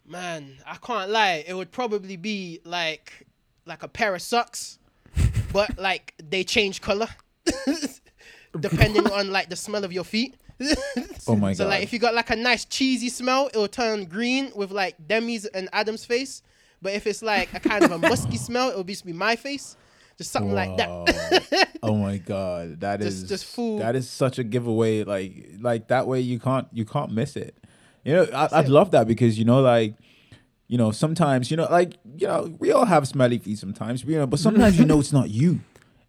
man, 0.07 0.59
I 0.67 0.77
can't 0.77 1.11
lie. 1.11 1.45
It 1.47 1.55
would 1.55 1.71
probably 1.71 2.19
be 2.19 2.61
like, 2.65 3.27
like 3.65 3.83
a 3.83 3.89
pair 3.89 4.15
of 4.15 4.21
socks, 4.21 4.79
but 5.51 5.79
like 5.79 6.13
they 6.23 6.45
change 6.45 6.83
color 6.83 7.09
depending 8.61 9.11
on 9.11 9.31
like 9.31 9.49
the 9.49 9.57
smell 9.57 9.85
of 9.85 9.93
your 9.93 10.05
feet. 10.05 10.35
Oh 11.27 11.37
my 11.37 11.53
So 11.53 11.65
god. 11.65 11.65
So 11.65 11.69
like 11.69 11.83
if 11.83 11.93
you 11.93 11.99
got 11.99 12.15
like 12.15 12.31
a 12.31 12.37
nice 12.37 12.65
cheesy 12.65 13.09
smell, 13.09 13.47
it'll 13.49 13.69
turn 13.69 14.05
green 14.07 14.51
with 14.55 14.71
like 14.71 14.97
Demi's 15.07 15.45
and 15.47 15.69
Adam's 15.73 16.05
face. 16.05 16.43
But 16.81 16.93
if 16.95 17.07
it's 17.07 17.23
like 17.23 17.53
a 17.55 17.61
kind 17.61 17.85
of 17.85 17.91
a 17.93 17.99
musky 18.09 18.37
smell, 18.37 18.71
it'll 18.71 18.85
just 18.85 19.05
be 19.07 19.13
my 19.13 19.37
face. 19.37 19.77
Just 20.17 20.33
something 20.33 20.53
like 20.53 20.77
that. 20.79 21.69
Oh 21.83 21.97
my 21.97 22.19
god, 22.19 22.81
that 22.81 23.01
is 23.01 23.21
Just- 23.21 23.29
just 23.29 23.45
full- 23.45 23.79
That 23.79 23.95
is 23.97 24.09
such 24.11 24.39
a 24.39 24.45
giveaway. 24.45 25.05
Like 25.05 25.51
like 25.61 25.89
that 25.89 26.07
way 26.09 26.21
you 26.21 26.39
can't 26.41 26.67
you 26.73 26.85
can't 26.85 27.13
miss 27.13 27.37
it. 27.37 27.55
You 28.05 28.15
know, 28.15 28.23
I, 28.35 28.49
I'd 28.53 28.69
love 28.69 28.91
that 28.93 29.07
because 29.07 29.39
you 29.39 29.45
know 29.45 29.61
like. 29.61 29.95
You 30.71 30.77
know, 30.77 30.91
sometimes 30.91 31.51
you 31.51 31.57
know, 31.57 31.67
like 31.71 31.95
you 32.19 32.27
know, 32.27 32.55
we 32.59 32.73
all 32.73 32.85
have 32.85 33.09
smelly 33.09 33.39
feet 33.39 33.57
sometimes, 33.59 34.05
you 34.05 34.19
know, 34.19 34.27
but 34.27 34.39
sometimes 34.39 34.79
you 34.79 34.85
know 34.85 35.01
it's 35.01 35.15
not 35.15 35.31
you. 35.31 35.61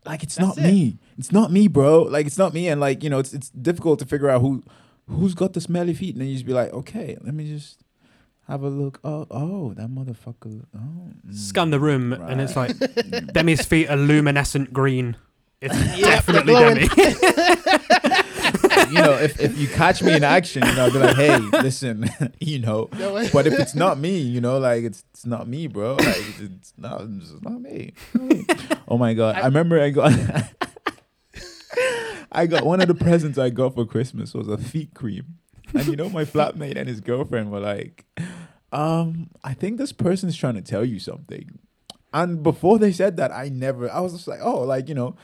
Like 0.06 0.24
it's 0.24 0.40
not 0.40 0.58
it. 0.58 0.64
me. 0.64 0.98
It's 1.18 1.32
not 1.32 1.52
me, 1.52 1.68
bro. 1.68 2.04
Like 2.04 2.26
it's 2.26 2.38
not 2.38 2.54
me, 2.54 2.68
and 2.70 2.80
like 2.80 3.04
you 3.04 3.10
know, 3.10 3.20
it's 3.20 3.34
it's 3.34 3.50
difficult 3.50 4.00
to 4.00 4.06
figure 4.06 4.30
out 4.30 4.42
who 4.42 4.64
who's 5.08 5.34
got 5.34 5.54
the 5.54 5.62
smelly 5.62 5.94
feet, 5.94 6.16
and 6.16 6.22
then 6.22 6.28
you 6.30 6.36
just 6.36 6.46
be 6.46 6.54
like, 6.54 6.72
okay, 6.74 7.18
let 7.22 7.34
me 7.34 7.48
just 7.48 7.82
have 8.48 8.64
a 8.64 8.70
look. 8.70 9.00
Oh, 9.04 9.28
oh, 9.30 9.74
that 9.76 9.90
motherfucker. 9.90 10.66
Oh, 10.76 10.80
mm. 10.80 11.34
Scan 11.34 11.70
the 11.72 11.80
room, 11.80 12.14
and 12.14 12.42
it's 12.42 12.56
like 12.56 12.76
Demi's 13.34 13.66
feet 13.66 13.90
are 13.90 13.98
luminescent 13.98 14.74
green. 14.74 15.18
It's 15.62 15.76
Yeah, 15.98 16.22
definitely. 16.22 16.54
Demi. 16.54 16.88
you 18.90 19.02
know, 19.02 19.14
if, 19.14 19.40
if 19.40 19.58
you 19.58 19.68
catch 19.68 20.02
me 20.02 20.16
in 20.16 20.24
action, 20.24 20.66
you 20.66 20.74
know, 20.76 20.86
I'll 20.86 20.92
be 20.92 21.00
like, 21.00 21.16
hey, 21.16 21.38
listen, 21.38 22.10
you 22.40 22.60
know. 22.60 22.90
But 22.92 23.48
if 23.48 23.60
it's 23.60 23.76
not 23.76 23.98
me, 23.98 24.18
you 24.18 24.42
know, 24.42 24.58
like 24.58 24.84
it's 24.84 25.04
it's 25.12 25.26
not 25.26 25.48
me, 25.48 25.68
bro. 25.68 25.96
Like 25.96 26.08
it's, 26.08 26.40
it's 26.40 26.74
not 26.78 27.02
it's 27.02 27.42
not 27.42 27.62
me. 27.62 27.94
It's 27.96 28.16
not 28.16 28.24
me. 28.24 28.46
Oh 28.88 28.98
my 28.98 29.14
god, 29.14 29.36
I, 29.36 29.46
remember 29.46 29.80
I 29.80 29.90
got. 29.90 30.14
I 32.32 32.46
got 32.46 32.64
one 32.64 32.80
of 32.80 32.88
the 32.88 32.94
presents 32.94 33.40
I 33.40 33.50
got 33.50 33.74
for 33.74 33.86
Christmas 33.86 34.36
was 34.36 34.48
a 34.48 34.58
feet 34.58 34.94
cream, 34.94 35.40
and 35.74 35.88
you 35.88 35.96
know 35.96 36.10
my 36.10 36.26
flatmate 36.26 36.78
and 36.78 36.88
his 36.88 37.02
girlfriend 37.02 37.52
were 37.52 37.60
like, 37.60 38.06
um, 38.72 39.30
I 39.44 39.54
think 39.54 39.78
this 39.78 39.92
person's 39.92 40.38
trying 40.38 40.54
to 40.56 40.62
tell 40.62 40.86
you 40.86 41.00
something. 41.00 41.60
And 42.14 42.44
before 42.44 42.80
they 42.80 42.92
said 42.92 43.18
that, 43.18 43.32
I 43.32 43.50
never. 43.50 43.90
I 43.92 44.00
was 44.00 44.14
just 44.14 44.28
like, 44.28 44.40
oh, 44.42 44.62
like 44.62 44.90
you 44.90 44.96
know, 44.96 45.16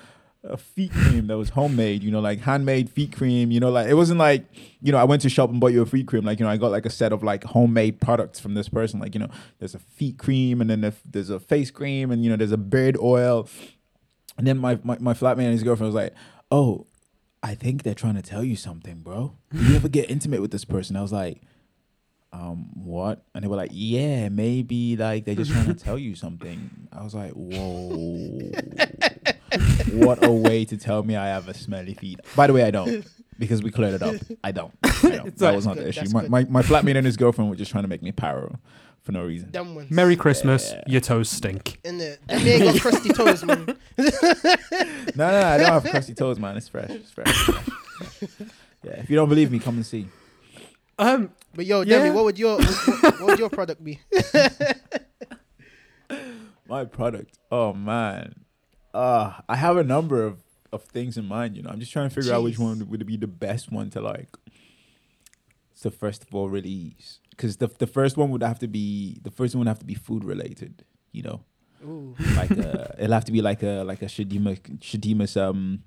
a 0.47 0.57
feet 0.57 0.91
cream 0.91 1.27
that 1.27 1.37
was 1.37 1.49
homemade. 1.49 2.03
You 2.03 2.11
know, 2.11 2.19
like 2.19 2.39
handmade 2.41 2.89
feet 2.89 3.15
cream. 3.15 3.51
You 3.51 3.59
know, 3.59 3.69
like 3.69 3.87
it 3.87 3.93
wasn't 3.95 4.19
like 4.19 4.45
you 4.81 4.91
know 4.91 4.97
I 4.97 5.03
went 5.03 5.21
to 5.23 5.29
shop 5.29 5.49
and 5.49 5.59
bought 5.59 5.73
you 5.73 5.81
a 5.81 5.85
feet 5.85 6.07
cream. 6.07 6.25
Like 6.25 6.39
you 6.39 6.45
know, 6.45 6.51
I 6.51 6.57
got 6.57 6.71
like 6.71 6.85
a 6.85 6.89
set 6.89 7.11
of 7.11 7.23
like 7.23 7.43
homemade 7.43 8.01
products 8.01 8.39
from 8.39 8.53
this 8.53 8.69
person. 8.69 8.99
Like 8.99 9.13
you 9.13 9.19
know, 9.19 9.29
there's 9.59 9.75
a 9.75 9.79
feet 9.79 10.17
cream, 10.17 10.61
and 10.61 10.69
then 10.69 10.93
there's 11.05 11.29
a 11.29 11.39
face 11.39 11.71
cream, 11.71 12.11
and 12.11 12.23
you 12.23 12.29
know, 12.29 12.35
there's 12.35 12.51
a 12.51 12.57
beard 12.57 12.97
oil. 12.97 13.47
And 14.37 14.45
then 14.45 14.57
my 14.57 14.79
my, 14.83 14.97
my 14.99 15.13
flatmate 15.13 15.45
and 15.45 15.51
his 15.51 15.63
girlfriend 15.63 15.93
was 15.93 16.01
like, 16.01 16.13
oh, 16.51 16.87
I 17.41 17.55
think 17.55 17.83
they're 17.83 17.93
trying 17.93 18.15
to 18.15 18.21
tell 18.21 18.43
you 18.43 18.55
something, 18.55 19.01
bro. 19.01 19.37
You 19.51 19.75
ever 19.75 19.89
get 19.89 20.09
intimate 20.09 20.41
with 20.41 20.51
this 20.51 20.65
person? 20.65 20.95
I 20.95 21.01
was 21.01 21.13
like 21.13 21.41
um, 22.35 22.69
what? 22.73 23.23
And 23.33 23.43
they 23.43 23.47
were 23.47 23.55
like, 23.55 23.71
yeah, 23.73 24.29
maybe 24.29 24.97
like 24.97 25.25
they're 25.25 25.35
just 25.35 25.51
trying 25.51 25.67
to 25.67 25.73
tell 25.73 25.97
you 25.97 26.15
something. 26.15 26.89
I 26.91 27.03
was 27.03 27.15
like, 27.15 27.31
whoa, 27.31 28.51
what 29.93 30.23
a 30.25 30.31
way 30.31 30.65
to 30.65 30.77
tell 30.77 31.03
me 31.03 31.15
I 31.15 31.27
have 31.27 31.47
a 31.47 31.53
smelly 31.53 31.93
feet. 31.93 32.19
By 32.35 32.47
the 32.47 32.53
way, 32.53 32.63
I 32.63 32.71
don't 32.71 33.05
because 33.39 33.61
we 33.63 33.71
cleared 33.71 33.93
it 33.95 34.01
up. 34.03 34.15
I 34.43 34.51
don't. 34.51 34.73
I 34.83 34.89
don't. 35.03 35.37
That 35.37 35.55
was 35.55 35.65
not 35.65 35.75
the 35.77 35.87
issue. 35.89 36.05
My, 36.11 36.21
good. 36.21 36.29
my 36.31 36.43
my 36.45 36.61
flatmate 36.61 36.95
and 36.97 37.05
his 37.05 37.17
girlfriend 37.17 37.49
were 37.49 37.55
just 37.55 37.71
trying 37.71 37.83
to 37.83 37.87
make 37.87 38.01
me 38.01 38.11
paro 38.11 38.57
for 39.03 39.11
no 39.11 39.23
reason. 39.23 39.51
Dumb 39.51 39.75
ones. 39.75 39.91
Merry 39.91 40.15
Christmas, 40.15 40.71
Yeah. 40.71 40.83
your 40.87 41.01
toes 41.01 41.29
stink. 41.29 41.79
In 41.83 41.97
the 41.99 42.17
them 42.27 42.39
ain't 42.47 42.63
got 42.63 42.81
crusty 42.81 43.09
toes, 43.09 43.43
man. 43.43 43.77
No, 45.17 45.29
no, 45.31 45.39
no, 45.41 45.47
I 45.47 45.57
don't 45.57 45.67
have 45.71 45.83
crusty 45.85 46.13
toes, 46.13 46.39
man. 46.39 46.57
It's 46.57 46.67
fresh. 46.67 46.89
It's 46.89 47.11
fresh. 47.11 47.27
It's 47.27 47.41
fresh. 48.33 48.49
yeah, 48.83 48.99
if 48.99 49.09
you 49.09 49.15
don't 49.15 49.29
believe 49.29 49.49
me, 49.51 49.59
come 49.59 49.75
and 49.75 49.85
see. 49.85 50.07
Um, 50.99 51.29
But 51.53 51.65
yo, 51.65 51.81
Yeah. 51.81 51.99
Demi, 51.99 52.11
what 52.11 52.25
would 52.25 52.37
your 52.39 52.57
what, 52.57 53.01
what 53.19 53.21
would 53.21 53.39
your 53.39 53.49
product 53.49 53.83
be? 53.83 53.99
My 56.67 56.83
product. 56.85 57.37
Oh 57.51 57.73
man. 57.73 58.44
Uh 58.95 59.33
I 59.49 59.57
have 59.57 59.75
a 59.75 59.83
number 59.83 60.23
of, 60.23 60.39
of 60.71 60.83
things 60.83 61.17
in 61.17 61.25
mind, 61.25 61.55
you 61.57 61.63
know. 61.63 61.69
I'm 61.69 61.79
just 61.79 61.91
trying 61.91 62.07
to 62.09 62.15
figure 62.15 62.33
out 62.33 62.43
which 62.43 62.57
one 62.57 62.87
would 62.89 63.05
be 63.05 63.17
the 63.17 63.27
best 63.27 63.71
one 63.71 63.89
to 63.91 64.01
like 64.01 64.37
to 65.81 65.91
first 65.91 66.23
of 66.23 66.33
all 66.33 66.49
release. 66.49 67.19
Cause 67.37 67.57
the 67.57 67.67
the 67.67 67.87
first 67.87 68.15
one 68.15 68.29
would 68.31 68.43
have 68.43 68.59
to 68.59 68.67
be 68.67 69.19
the 69.21 69.31
first 69.31 69.53
one 69.53 69.59
would 69.59 69.67
have 69.67 69.79
to 69.79 69.85
be 69.85 69.95
food 69.95 70.23
related, 70.23 70.85
you 71.11 71.23
know. 71.23 71.41
Ooh. 71.83 72.15
Like 72.35 72.51
uh 72.51 72.87
it'll 72.97 73.13
have 73.13 73.25
to 73.25 73.31
be 73.33 73.41
like 73.41 73.61
a 73.63 73.83
like 73.83 74.01
a 74.01 74.05
Shadima 74.05 74.57
Shadima's 74.79 75.35
um 75.35 75.83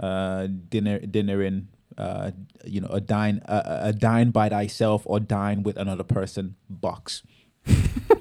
uh 0.00 0.46
dinner 0.46 0.98
dinner 1.00 1.42
in 1.42 1.68
uh 1.98 2.30
you 2.64 2.80
know 2.80 2.88
a 2.88 3.00
dine 3.00 3.42
a, 3.44 3.90
a 3.90 3.92
dine 3.92 4.30
by 4.30 4.48
thyself 4.48 5.02
or 5.04 5.20
dine 5.20 5.62
with 5.62 5.76
another 5.76 6.04
person 6.04 6.56
box. 6.70 7.22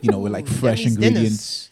You 0.02 0.12
know, 0.12 0.20
with 0.20 0.32
like 0.32 0.48
fresh 0.48 0.86
ingredients, 0.86 1.70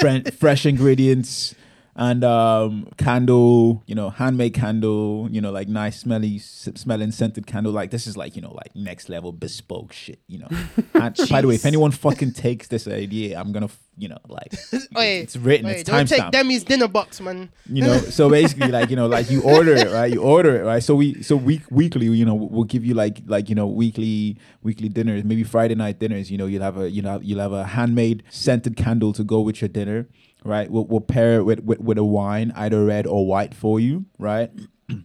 fre- 0.00 0.30
fresh 0.38 0.66
ingredients, 0.66 1.54
and 1.96 2.24
um 2.24 2.88
candle 2.96 3.82
you 3.86 3.94
know 3.94 4.10
handmade 4.10 4.52
candle 4.54 5.28
you 5.30 5.40
know 5.40 5.52
like 5.52 5.68
nice 5.68 6.00
smelly 6.00 6.36
s- 6.36 6.68
smelling 6.74 7.10
scented 7.12 7.46
candle. 7.46 7.72
Like 7.72 7.90
this 7.90 8.06
is 8.06 8.16
like 8.16 8.34
you 8.36 8.42
know 8.42 8.52
like 8.52 8.74
next 8.74 9.08
level 9.08 9.32
bespoke 9.32 9.92
shit 9.92 10.18
you 10.26 10.38
know. 10.38 10.48
And 10.94 11.16
by 11.30 11.40
the 11.42 11.48
way 11.48 11.54
if 11.56 11.66
anyone 11.66 11.90
fucking 11.90 12.32
takes 12.32 12.68
this 12.68 12.86
idea 12.88 13.38
i'm 13.38 13.52
gonna 13.52 13.66
f- 13.66 13.78
you 13.98 14.08
know 14.08 14.18
like 14.28 14.52
Oi, 14.96 15.04
it's 15.04 15.36
written 15.36 15.66
oi, 15.66 15.70
it's 15.70 15.82
don't 15.84 16.08
take 16.08 16.20
timestamped. 16.22 16.32
Demi's 16.32 16.64
dinner 16.64 16.88
box, 16.88 17.20
man. 17.20 17.50
you 17.66 17.82
know 17.82 17.98
so 17.98 18.30
basically 18.30 18.68
like 18.68 18.90
you 18.90 18.96
know 18.96 19.06
like 19.06 19.30
you 19.30 19.42
order 19.42 19.74
it 19.74 19.90
right? 19.92 20.12
You 20.12 20.20
order 20.22 20.56
it 20.56 20.64
right? 20.64 20.82
So 20.82 20.94
we 20.94 21.22
so 21.22 21.36
week 21.36 21.62
weekly 21.70 22.06
you 22.06 22.24
know 22.24 22.34
we'll 22.34 22.64
give 22.64 22.84
you 22.84 22.94
like 22.94 23.20
like 23.26 23.48
you 23.48 23.54
know 23.54 23.66
weekly 23.66 24.38
weekly 24.62 24.88
dinners 24.88 25.22
maybe 25.24 25.44
friday 25.44 25.74
night 25.74 25.98
dinners 25.98 26.30
you 26.30 26.38
know 26.38 26.46
you'll 26.46 26.62
have 26.62 26.78
a 26.78 26.90
you 26.90 27.02
know 27.02 27.20
you'll 27.22 27.40
have 27.40 27.52
a 27.52 27.64
handmade 27.66 28.22
scented 28.30 28.76
candle 28.76 29.12
to 29.12 29.22
go 29.22 29.40
with 29.40 29.60
your 29.60 29.68
dinner 29.68 30.08
right? 30.44 30.70
We'll, 30.70 30.84
we'll 30.84 31.00
pair 31.00 31.38
it 31.38 31.44
with, 31.44 31.60
with 31.60 31.80
with 31.80 31.98
a 31.98 32.04
wine 32.04 32.52
either 32.54 32.84
red 32.84 33.06
or 33.06 33.26
white 33.26 33.54
for 33.54 33.80
you 33.80 34.06
right? 34.18 34.50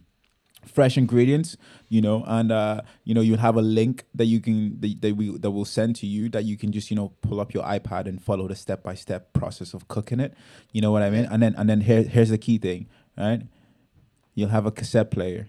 Fresh 0.66 0.96
ingredients 0.96 1.56
you 1.88 2.00
know 2.00 2.22
and 2.26 2.52
uh 2.52 2.82
you 3.04 3.14
know 3.14 3.20
you'll 3.20 3.38
have 3.38 3.56
a 3.56 3.62
link 3.62 4.04
that 4.14 4.26
you 4.26 4.40
can 4.40 4.80
that, 4.80 5.00
that 5.00 5.16
we 5.16 5.36
that 5.38 5.50
will 5.50 5.64
send 5.64 5.96
to 5.96 6.06
you 6.06 6.28
that 6.28 6.44
you 6.44 6.56
can 6.56 6.70
just 6.70 6.90
you 6.90 6.96
know 6.96 7.12
pull 7.20 7.40
up 7.40 7.52
your 7.52 7.64
ipad 7.64 8.06
and 8.06 8.22
follow 8.22 8.46
the 8.46 8.54
step-by-step 8.54 9.32
process 9.32 9.74
of 9.74 9.88
cooking 9.88 10.20
it. 10.20 10.34
You 10.72 10.80
know 10.80 10.92
what 10.92 11.02
i 11.02 11.10
mean? 11.10 11.24
And 11.24 11.42
then 11.42 11.54
and 11.56 11.68
then 11.68 11.80
here, 11.80 12.02
here's 12.02 12.30
the 12.30 12.38
key 12.38 12.58
thing 12.58 12.86
right? 13.16 13.42
You'll 14.34 14.50
have 14.50 14.66
a 14.66 14.70
cassette 14.70 15.10
player 15.10 15.48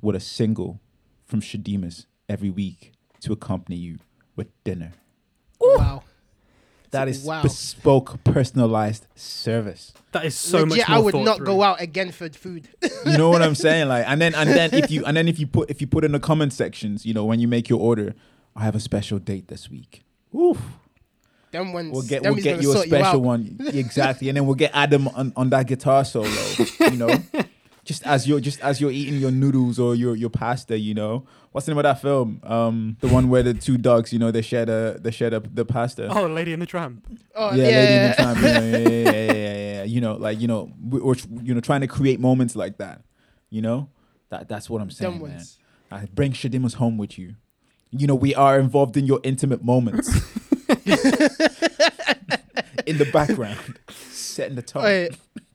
with 0.00 0.16
a 0.16 0.20
single 0.20 0.80
from 1.24 1.40
Shadeemus 1.40 2.06
every 2.28 2.50
week 2.50 2.92
to 3.20 3.32
accompany 3.32 3.76
you 3.76 3.98
with 4.36 4.48
dinner. 4.64 4.92
Wow. 5.60 6.02
That 6.90 7.08
is 7.08 7.24
Wow. 7.24 7.42
bespoke 7.42 8.22
personalized 8.24 9.06
service 9.14 9.92
That 10.12 10.24
is 10.24 10.34
so 10.34 10.60
much 10.66 10.78
Legit, 10.78 10.88
more 10.88 10.96
I 10.96 11.00
would 11.00 11.14
not 11.16 11.36
through. 11.38 11.46
go 11.46 11.62
out 11.62 11.80
again 11.80 12.10
for 12.12 12.28
food. 12.30 12.68
you 13.04 13.16
know 13.18 13.28
what 13.28 13.42
I'm 13.42 13.54
saying? 13.66 13.88
Like, 13.88 14.04
and 14.08 14.20
then 14.20 14.34
and 14.34 14.48
then 14.50 14.72
if 14.74 14.90
you 14.90 15.04
and 15.04 15.16
then 15.16 15.28
if 15.28 15.38
you 15.38 15.46
put 15.46 15.70
if 15.70 15.80
you 15.80 15.86
put 15.86 16.04
in 16.04 16.12
the 16.12 16.20
comment 16.20 16.52
sections, 16.52 17.04
you 17.04 17.12
know, 17.14 17.24
when 17.24 17.38
you 17.40 17.48
make 17.48 17.68
your 17.68 17.80
order, 17.80 18.14
I 18.54 18.64
have 18.64 18.74
a 18.74 18.80
special 18.80 19.18
date 19.18 19.48
this 19.48 19.68
week. 19.70 20.04
Oof. 20.34 20.60
them 21.50 21.72
ones. 21.72 21.92
We'll 21.92 22.02
get 22.02 22.22
them 22.22 22.34
we'll 22.34 22.42
get 22.42 22.62
you 22.62 22.72
a 22.72 22.78
special 22.86 23.04
out. 23.06 23.20
one 23.22 23.56
exactly, 23.72 24.28
and 24.28 24.36
then 24.36 24.46
we'll 24.46 24.54
get 24.54 24.70
Adam 24.74 25.08
on, 25.08 25.32
on 25.36 25.50
that 25.50 25.66
guitar 25.66 26.04
solo. 26.04 26.28
You 26.80 26.96
know, 26.96 27.08
just 27.86 28.06
as 28.06 28.28
you're 28.28 28.40
just 28.40 28.60
as 28.60 28.80
you're 28.80 28.90
eating 28.90 29.14
your 29.18 29.30
noodles 29.30 29.78
or 29.78 29.94
your 29.94 30.14
your 30.16 30.28
pasta. 30.28 30.78
You 30.78 30.92
know, 30.92 31.24
what's 31.52 31.64
the 31.66 31.72
name 31.72 31.78
of 31.78 31.84
that 31.84 32.02
film? 32.02 32.40
Um, 32.42 32.96
the 33.00 33.08
one 33.08 33.30
where 33.30 33.42
the 33.42 33.54
two 33.54 33.78
dogs, 33.78 34.12
you 34.12 34.18
know, 34.18 34.30
they 34.30 34.42
share 34.42 34.66
the 34.66 34.98
they 35.00 35.10
share 35.12 35.30
the, 35.30 35.40
the 35.40 35.64
pasta. 35.64 36.08
Oh, 36.10 36.26
Lady 36.26 36.52
in 36.52 36.60
the 36.60 36.66
Tramp. 36.66 37.06
Oh, 37.34 37.54
yeah, 37.54 37.68
yeah, 37.68 37.76
Lady 37.78 37.92
in 37.94 38.00
yeah. 38.02 38.08
the 38.08 38.14
Tramp. 38.22 38.36
You 38.38 38.42
know, 38.42 38.50
yeah, 38.50 38.76
yeah, 38.76 38.88
yeah, 38.88 39.32
yeah, 39.32 39.32
yeah, 39.32 39.72
yeah. 39.74 39.82
You 39.84 40.00
know, 40.00 40.14
like 40.16 40.40
you 40.40 40.48
know, 40.48 40.70
we- 40.84 41.00
we're 41.00 41.14
you 41.42 41.54
know 41.54 41.60
trying 41.60 41.80
to 41.80 41.86
create 41.86 42.20
moments 42.20 42.56
like 42.56 42.76
that. 42.78 43.02
You 43.48 43.62
know, 43.62 43.88
that 44.30 44.48
that's 44.48 44.68
what 44.68 44.82
I'm 44.82 44.90
saying, 44.90 45.12
Them 45.12 45.22
man. 45.22 45.30
ones. 45.36 45.58
Uh, 45.90 46.02
bring 46.12 46.32
Shadeemus 46.32 46.74
home 46.74 46.98
with 46.98 47.16
you. 47.16 47.36
You 47.92 48.08
know, 48.08 48.16
we 48.16 48.34
are 48.34 48.58
involved 48.58 48.96
in 48.96 49.06
your 49.06 49.20
intimate 49.22 49.62
moments. 49.64 50.08
in 52.86 52.98
the 52.98 53.08
background, 53.12 53.78
setting 54.10 54.56
the 54.56 54.62
tone. 54.62 54.82
Yeah, 54.84 55.08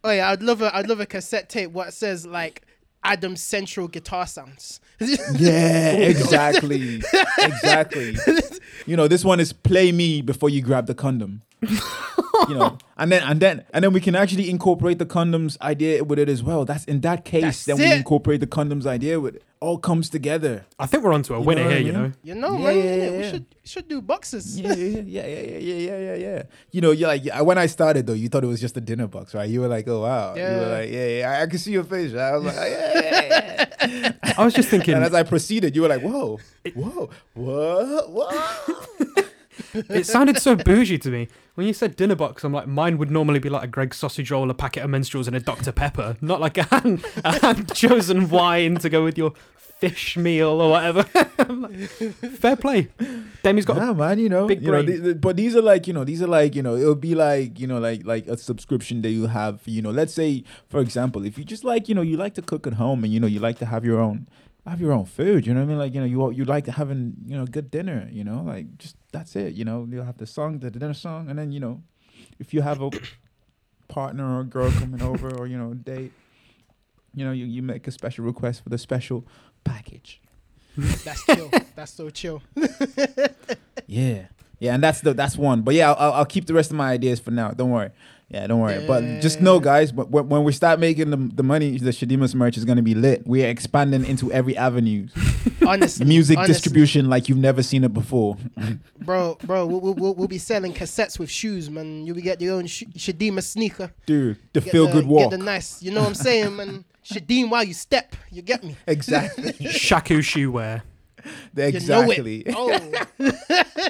oh 0.04 0.12
yeah. 0.12 0.30
I'd 0.30 0.44
love 0.44 0.62
a, 0.62 0.76
I'd 0.76 0.88
love 0.88 1.00
a 1.00 1.06
cassette 1.06 1.50
tape 1.50 1.72
what 1.72 1.94
says 1.94 2.26
like 2.26 2.64
Adam 3.04 3.36
Central 3.36 3.88
guitar 3.88 4.28
sounds. 4.28 4.80
Yeah, 5.34 5.94
exactly. 5.94 7.02
exactly. 7.40 8.16
You 8.86 8.96
know, 8.96 9.08
this 9.08 9.26
one 9.26 9.40
is 9.40 9.52
play 9.52 9.92
me 9.92 10.22
before 10.22 10.50
you 10.50 10.62
grab 10.62 10.86
the 10.86 10.94
condom 10.94 11.42
you 11.62 12.56
know, 12.56 12.78
and 12.98 13.12
then 13.12 13.22
and 13.24 13.40
then 13.40 13.66
and 13.74 13.84
then 13.84 13.94
we 13.94 14.00
can 14.02 14.16
actually 14.16 14.50
incorporate 14.50 14.98
the 15.00 15.06
condoms 15.06 15.60
idea 15.62 16.04
with 16.04 16.18
it 16.20 16.28
as 16.30 16.42
well. 16.42 16.66
That's 16.66 16.86
in 16.86 17.02
that 17.02 17.24
case, 17.26 17.44
That's 17.44 17.66
then 17.66 17.78
we 17.78 17.92
incorporate 17.94 18.40
the 18.40 18.48
condoms 18.48 18.86
idea 18.86 19.20
with 19.20 19.36
it. 19.36 19.44
All 19.60 19.78
comes 19.78 20.10
together. 20.10 20.66
I 20.80 20.88
think 20.88 21.04
we're 21.04 21.14
onto 21.14 21.36
a 21.36 21.40
winner 21.40 21.70
here. 21.70 21.78
You 21.80 21.92
know, 21.92 22.12
You 22.24 22.34
know, 22.34 22.58
Yeah, 22.58 22.64
man. 22.64 22.78
yeah, 22.78 22.84
yeah, 22.96 23.12
We 23.12 23.18
yeah. 23.20 23.32
should 23.32 23.46
should 23.64 23.88
do 23.88 24.02
boxes. 24.02 24.60
yeah, 24.60 24.74
yeah, 24.74 25.02
yeah, 25.02 25.26
yeah, 25.28 25.58
yeah, 25.60 25.76
yeah, 25.76 25.98
yeah, 26.00 26.16
yeah. 26.16 26.44
You 26.72 26.82
know, 26.82 26.90
you're 26.92 27.08
like 27.08 27.24
when 27.46 27.60
I 27.60 27.68
started 27.68 28.08
though, 28.08 28.14
you 28.14 28.28
thought 28.28 28.44
it 28.44 28.48
was 28.48 28.60
just 28.60 28.76
a 28.78 28.82
dinner 28.82 29.06
box, 29.08 29.36
right? 29.36 29.48
You 29.48 29.62
were 29.62 29.68
like, 29.68 29.88
oh 29.88 30.02
wow, 30.02 30.34
Yeah. 30.36 30.56
you 30.56 30.62
were 30.66 30.72
like, 30.80 30.90
yeah, 30.92 31.08
yeah. 31.08 31.30
I, 31.32 31.42
I 31.44 31.46
can 31.48 31.60
see 31.60 31.72
your 31.74 31.84
face. 31.84 32.12
Right? 32.12 32.30
I 32.34 32.38
was 32.38 32.46
like, 32.46 32.56
yeah, 32.56 33.02
yeah, 33.02 33.68
yeah. 34.24 34.34
I 34.38 34.44
was 34.46 34.54
just 34.56 34.70
thinking. 34.70 34.96
and 34.96 35.04
as 35.04 35.14
I 35.14 35.22
proceeded, 35.24 35.76
you 35.76 35.84
were 35.84 35.90
like, 35.90 36.02
whoa, 36.02 36.40
whoa, 36.74 37.10
whoa, 37.36 38.08
whoa 38.08 39.24
it 39.74 40.06
sounded 40.06 40.38
so 40.38 40.56
bougie 40.56 40.98
to 41.00 41.10
me 41.10 41.28
when 41.56 41.68
you 41.68 41.74
said 41.74 41.96
dinner 41.96 42.16
box. 42.16 42.44
I'm 42.44 42.54
like, 42.54 42.68
mine 42.68 42.98
would 42.98 43.12
normally 43.12 43.40
be 43.40 43.50
like 43.50 43.64
a 43.64 43.68
Greggs 43.68 43.98
sausage 43.98 44.32
roll, 44.32 44.50
a 44.50 44.54
packet 44.54 44.84
of 44.84 44.90
menstruals, 44.90 45.28
and 45.28 45.36
a 45.36 45.40
Dr 45.40 45.72
Pepper, 45.72 46.18
not 46.22 46.40
like 46.40 46.58
a 46.58 46.64
hand, 46.64 47.06
a 47.24 47.40
hand 47.40 47.74
chosen 47.76 48.30
wine 48.30 48.76
to 48.76 48.90
go 48.90 49.04
with 49.04 49.18
your 49.18 49.34
fish 49.56 50.16
meal 50.16 50.62
or 50.62 50.70
whatever. 50.70 51.06
Like, 51.52 51.90
Fair 52.38 52.56
play. 52.56 52.88
Demi's 53.44 53.66
got. 53.66 53.76
yeah, 53.78 53.92
man. 53.94 54.20
You 54.20 54.30
know, 54.30 54.48
big 54.48 54.62
you 54.62 54.68
know, 54.68 54.84
brain. 54.84 54.86
th- 54.86 55.02
th- 55.02 55.22
but 55.22 55.36
these 55.36 55.56
are 55.56 55.62
like, 55.62 55.86
you 55.88 55.92
know, 55.92 56.04
these 56.04 56.22
are 56.22 56.28
like, 56.28 56.56
you 56.56 56.62
know, 56.62 56.76
it'll 56.76 56.96
be 56.96 57.14
like, 57.16 57.60
you 57.60 57.68
know, 57.68 57.80
like 57.80 58.06
like 58.06 58.28
a 58.28 58.38
subscription 58.38 59.02
that 59.02 59.10
you 59.10 59.26
have. 59.28 59.60
You 59.66 59.82
know, 59.82 59.90
let's 59.92 60.14
say, 60.14 60.44
for 60.70 60.80
example, 60.80 61.26
if 61.26 61.38
you 61.38 61.44
just 61.44 61.64
like, 61.64 61.90
you 61.90 61.96
know, 61.96 62.04
you 62.04 62.16
like 62.16 62.36
to 62.36 62.42
cook 62.42 62.68
at 62.68 62.74
home 62.74 63.04
and 63.04 63.12
you 63.12 63.20
know, 63.20 63.28
you 63.28 63.40
like 63.40 63.58
to 63.60 63.66
have 63.66 63.84
your 63.84 64.00
own. 64.00 64.28
Have 64.68 64.80
your 64.80 64.92
own 64.94 65.06
food, 65.06 65.48
you 65.48 65.54
know 65.56 65.62
what 65.62 65.66
I 65.66 65.70
mean? 65.70 65.78
Like 65.80 65.94
you 65.96 66.00
know, 66.02 66.06
you 66.06 66.32
you 66.32 66.46
like 66.46 66.68
having 66.68 67.16
you 67.26 67.36
know 67.38 67.46
good 67.46 67.72
dinner, 67.72 68.08
you 68.12 68.24
know, 68.24 68.44
like 68.46 68.78
just 68.78 68.96
that's 69.12 69.36
it, 69.36 69.54
you 69.56 69.66
know. 69.66 69.88
You'll 69.90 70.06
have 70.06 70.18
the 70.18 70.28
song, 70.28 70.60
the 70.60 70.70
dinner 70.70 70.94
song, 70.94 71.30
and 71.30 71.40
then 71.40 71.52
you 71.52 71.60
know, 71.60 71.82
if 72.40 72.54
you 72.54 72.62
have 72.62 72.80
a 72.82 72.92
partner 73.88 74.38
or 74.38 74.42
a 74.42 74.44
girl 74.44 74.72
coming 74.72 75.02
over 75.02 75.34
or 75.36 75.48
you 75.48 75.58
know 75.58 75.74
date, 75.74 76.12
you 77.16 77.26
know, 77.26 77.32
you, 77.32 77.46
you 77.46 77.64
make 77.64 77.88
a 77.88 77.92
special 77.92 78.24
request 78.24 78.64
for 78.64 78.70
the 78.70 78.78
special 78.78 79.26
package. 79.64 80.22
That's 80.78 81.26
chill. 81.26 81.50
That's 81.76 81.92
so 81.94 82.10
chill. 82.12 82.42
Yeah, 83.88 84.28
yeah, 84.60 84.74
and 84.76 84.82
that's 84.84 85.02
the 85.02 85.14
that's 85.14 85.36
one. 85.38 85.64
But 85.64 85.76
yeah, 85.76 85.92
I'll, 85.92 85.98
I'll- 86.00 86.14
I'll 86.20 86.26
keep 86.26 86.46
the 86.46 86.54
rest 86.54 86.72
of 86.72 86.78
my 86.78 86.92
ideas 86.92 87.20
for 87.20 87.32
now. 87.32 87.52
Don't 87.52 87.72
worry. 87.72 87.90
Yeah, 88.34 88.48
don't 88.48 88.62
worry. 88.62 88.86
But 88.88 89.02
just 89.22 89.42
know, 89.42 89.60
guys, 89.60 89.92
but 89.92 90.10
when, 90.10 90.30
when 90.30 90.46
we 90.46 90.54
start 90.54 90.80
making 90.80 91.10
the 91.10 91.18
the 91.18 91.44
money, 91.44 91.78
the 91.78 91.90
Shadeemus 91.92 92.34
merch 92.34 92.56
is 92.58 92.64
gonna 92.64 92.82
be 92.82 92.96
lit. 92.96 93.28
We 93.28 93.44
are 93.44 93.50
expanding 93.50 94.06
into 94.06 94.32
every 94.32 94.56
avenue, 94.56 95.10
Honestly, 95.68 96.06
music 96.06 96.38
honestly. 96.38 96.54
distribution 96.54 97.10
like 97.10 97.28
you've 97.28 97.38
never 97.40 97.62
seen 97.62 97.84
it 97.84 97.94
before. 97.94 98.38
bro, 99.00 99.38
bro. 99.44 99.66
We'll, 99.66 99.82
we'll- 99.82 99.94
we'll, 99.96 100.14
we'll 100.16 100.28
be 100.30 100.38
selling 100.38 100.74
cassettes 100.74 101.20
with 101.20 101.30
shoes, 101.30 101.70
man. 101.70 102.06
You'll 102.06 102.16
be 102.16 102.22
get 102.22 102.40
your 102.40 102.56
own 102.56 102.68
sh- 102.68 102.86
Shadima 102.96 103.44
sneaker. 103.44 103.92
Dude, 104.06 104.38
the 104.54 104.62
Get 104.62 104.72
feel 104.72 104.88
the- 104.88 104.94
good 104.94 105.08
walk. 105.08 105.32
Get 105.32 105.38
the 105.38 105.44
nice. 105.44 105.84
You 105.84 105.92
know 105.92 106.00
what 106.00 106.08
I'm 106.08 106.16
saying, 106.16 106.56
man. 106.56 106.86
Shadim 107.04 107.50
while 107.50 107.66
you 107.66 107.74
step. 107.74 108.16
You 108.32 108.42
get 108.44 108.64
me. 108.64 108.78
Exactly. 108.88 109.52
Shaku 109.70 110.22
shoe 110.22 110.52
wear. 110.54 110.84
exactly. 111.58 112.44
You 112.48 112.52
know 112.54 112.70
it. 112.72 113.04
Oh. 113.20 113.88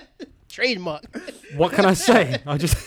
Trademark. 0.52 1.04
What 1.58 1.74
can 1.74 1.84
I 1.86 1.94
say? 1.96 2.42
I 2.48 2.58
just 2.58 2.78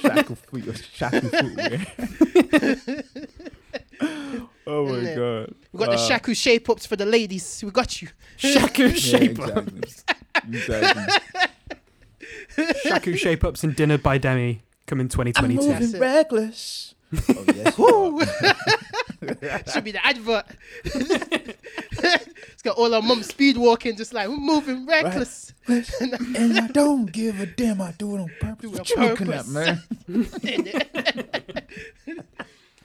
shackle 0.00 0.36
foot, 0.36 0.82
shackle 0.94 1.28
footwear. 1.28 1.86
oh 4.66 4.86
my 4.86 4.92
Innit? 4.98 5.16
god. 5.16 5.54
We 5.72 5.78
got 5.78 5.90
the 5.90 5.96
Uh, 5.96 6.08
Shaku 6.08 6.32
shape 6.34 6.70
ups 6.70 6.86
for 6.86 6.96
the 6.96 7.04
ladies. 7.04 7.62
We 7.64 7.70
got 7.70 8.00
you. 8.00 8.08
Shaku 8.38 8.84
yeah, 8.88 8.94
shape 8.94 9.38
exactly. 9.38 9.82
exactly. 10.48 11.14
Shaku 12.84 13.16
shape 13.16 13.44
ups 13.44 13.62
and 13.64 13.76
dinner 13.76 13.98
by 13.98 14.16
Demi 14.18 14.62
come 14.86 15.00
in 15.00 15.08
2022. 15.08 15.66
That's 15.68 15.92
it. 15.94 16.00
reckless. 16.00 16.94
Oh 17.28 17.44
yes. 17.54 19.05
Should 19.72 19.84
be 19.84 19.92
the 19.92 20.04
advert. 20.04 20.44
it's 20.84 22.62
got 22.62 22.76
all 22.76 22.94
our 22.94 23.02
mum 23.02 23.22
speed 23.22 23.56
walking, 23.56 23.96
just 23.96 24.12
like 24.12 24.28
we're 24.28 24.36
moving 24.36 24.86
reckless. 24.86 25.52
and 25.66 26.58
I 26.58 26.66
don't 26.68 27.10
give 27.12 27.40
a 27.40 27.46
damn. 27.46 27.80
I 27.80 27.92
do 27.92 28.16
it 28.16 28.20
on 28.20 28.30
purpose. 28.40 28.70
What 28.70 28.90
you 28.90 28.96
looking 28.96 29.32
at, 29.32 29.46
man? 29.48 29.82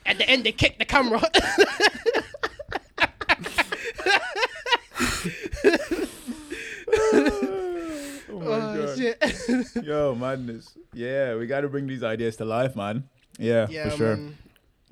At 0.04 0.18
the 0.18 0.28
end, 0.28 0.44
they 0.44 0.52
kick 0.52 0.78
the 0.78 0.84
camera. 0.84 1.22
oh 7.12 8.30
my 8.30 8.30
oh 8.30 8.96
god. 8.96 9.84
Yo, 9.84 10.14
madness. 10.14 10.76
Yeah, 10.92 11.36
we 11.36 11.46
got 11.46 11.62
to 11.62 11.68
bring 11.68 11.86
these 11.86 12.02
ideas 12.02 12.36
to 12.36 12.44
life, 12.44 12.76
man. 12.76 13.08
Yeah, 13.38 13.66
yeah, 13.70 13.88
for 13.90 13.96
sure. 13.96 14.16
man. 14.16 14.36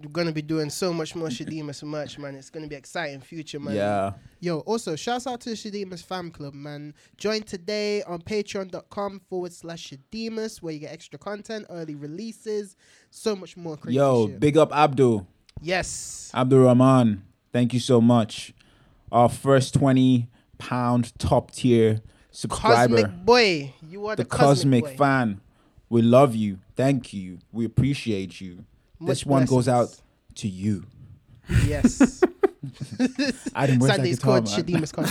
We're 0.03 0.11
gonna 0.11 0.33
be 0.33 0.43
doing 0.43 0.71
so 0.71 0.93
much 0.93 1.15
more 1.15 1.29
Shadeemus 1.37 1.83
merch, 1.83 2.19
man. 2.19 2.35
It's 2.35 2.51
gonna 2.51 2.67
be 2.67 2.75
exciting 2.77 3.21
future, 3.21 3.61
man. 3.61 3.75
Yeah. 3.75 4.13
Yo, 4.41 4.61
also, 4.61 4.97
shouts 4.97 5.27
out 5.27 5.41
to 5.43 5.51
the 5.51 5.57
Shadeemus 5.57 6.03
fan 6.03 6.31
club, 6.31 6.55
man. 6.55 6.95
Join 7.19 7.43
today 7.43 8.03
on 8.05 8.23
patreon.com 8.23 9.21
forward 9.29 9.53
slash 9.53 9.91
Shadeemus, 9.93 10.63
where 10.63 10.73
you 10.73 10.81
get 10.81 10.93
extra 10.93 11.19
content, 11.19 11.67
early 11.71 11.95
releases, 11.95 12.77
so 13.11 13.37
much 13.37 13.57
more 13.57 13.77
crazy 13.77 13.97
Yo, 13.97 14.29
shit. 14.29 14.41
big 14.41 14.57
up 14.57 14.73
Abdul. 14.75 15.27
yes. 15.61 16.31
Abdul 16.35 16.61
Rahman. 16.61 17.23
Thank 17.53 17.75
you 17.75 17.81
so 17.81 18.01
much. 18.01 18.55
Our 19.13 19.29
first 19.29 19.75
20 19.75 20.29
pound 20.59 21.19
top 21.19 21.51
tier 21.51 22.01
subscriber. 22.31 22.97
Cosmic 22.97 23.25
boy. 23.25 23.75
You 23.89 24.07
are 24.07 24.17
the 24.17 24.23
the, 24.23 24.29
cosmic 24.29 24.85
boy. 24.85 24.97
fan. 24.97 25.41
We 25.89 26.03
love 26.03 26.37
you. 26.37 26.59
Thank 26.77 27.13
you. 27.13 27.39
We 27.51 27.65
appreciate 27.65 28.41
you. 28.41 28.65
This 29.01 29.25
Much 29.25 29.27
one 29.27 29.45
goes 29.47 29.67
out 29.69 29.89
to 30.37 30.49
you. 30.49 30.85
Yes. 31.67 32.23
Adam, 33.55 33.79
where's 33.79 33.93
that 33.93 33.97
Sunday's 33.97 34.19
guitar, 34.19 34.41
called 34.43 34.51
man? 34.51 34.61
Shadeemus 34.63 34.93
Con. 34.93 35.07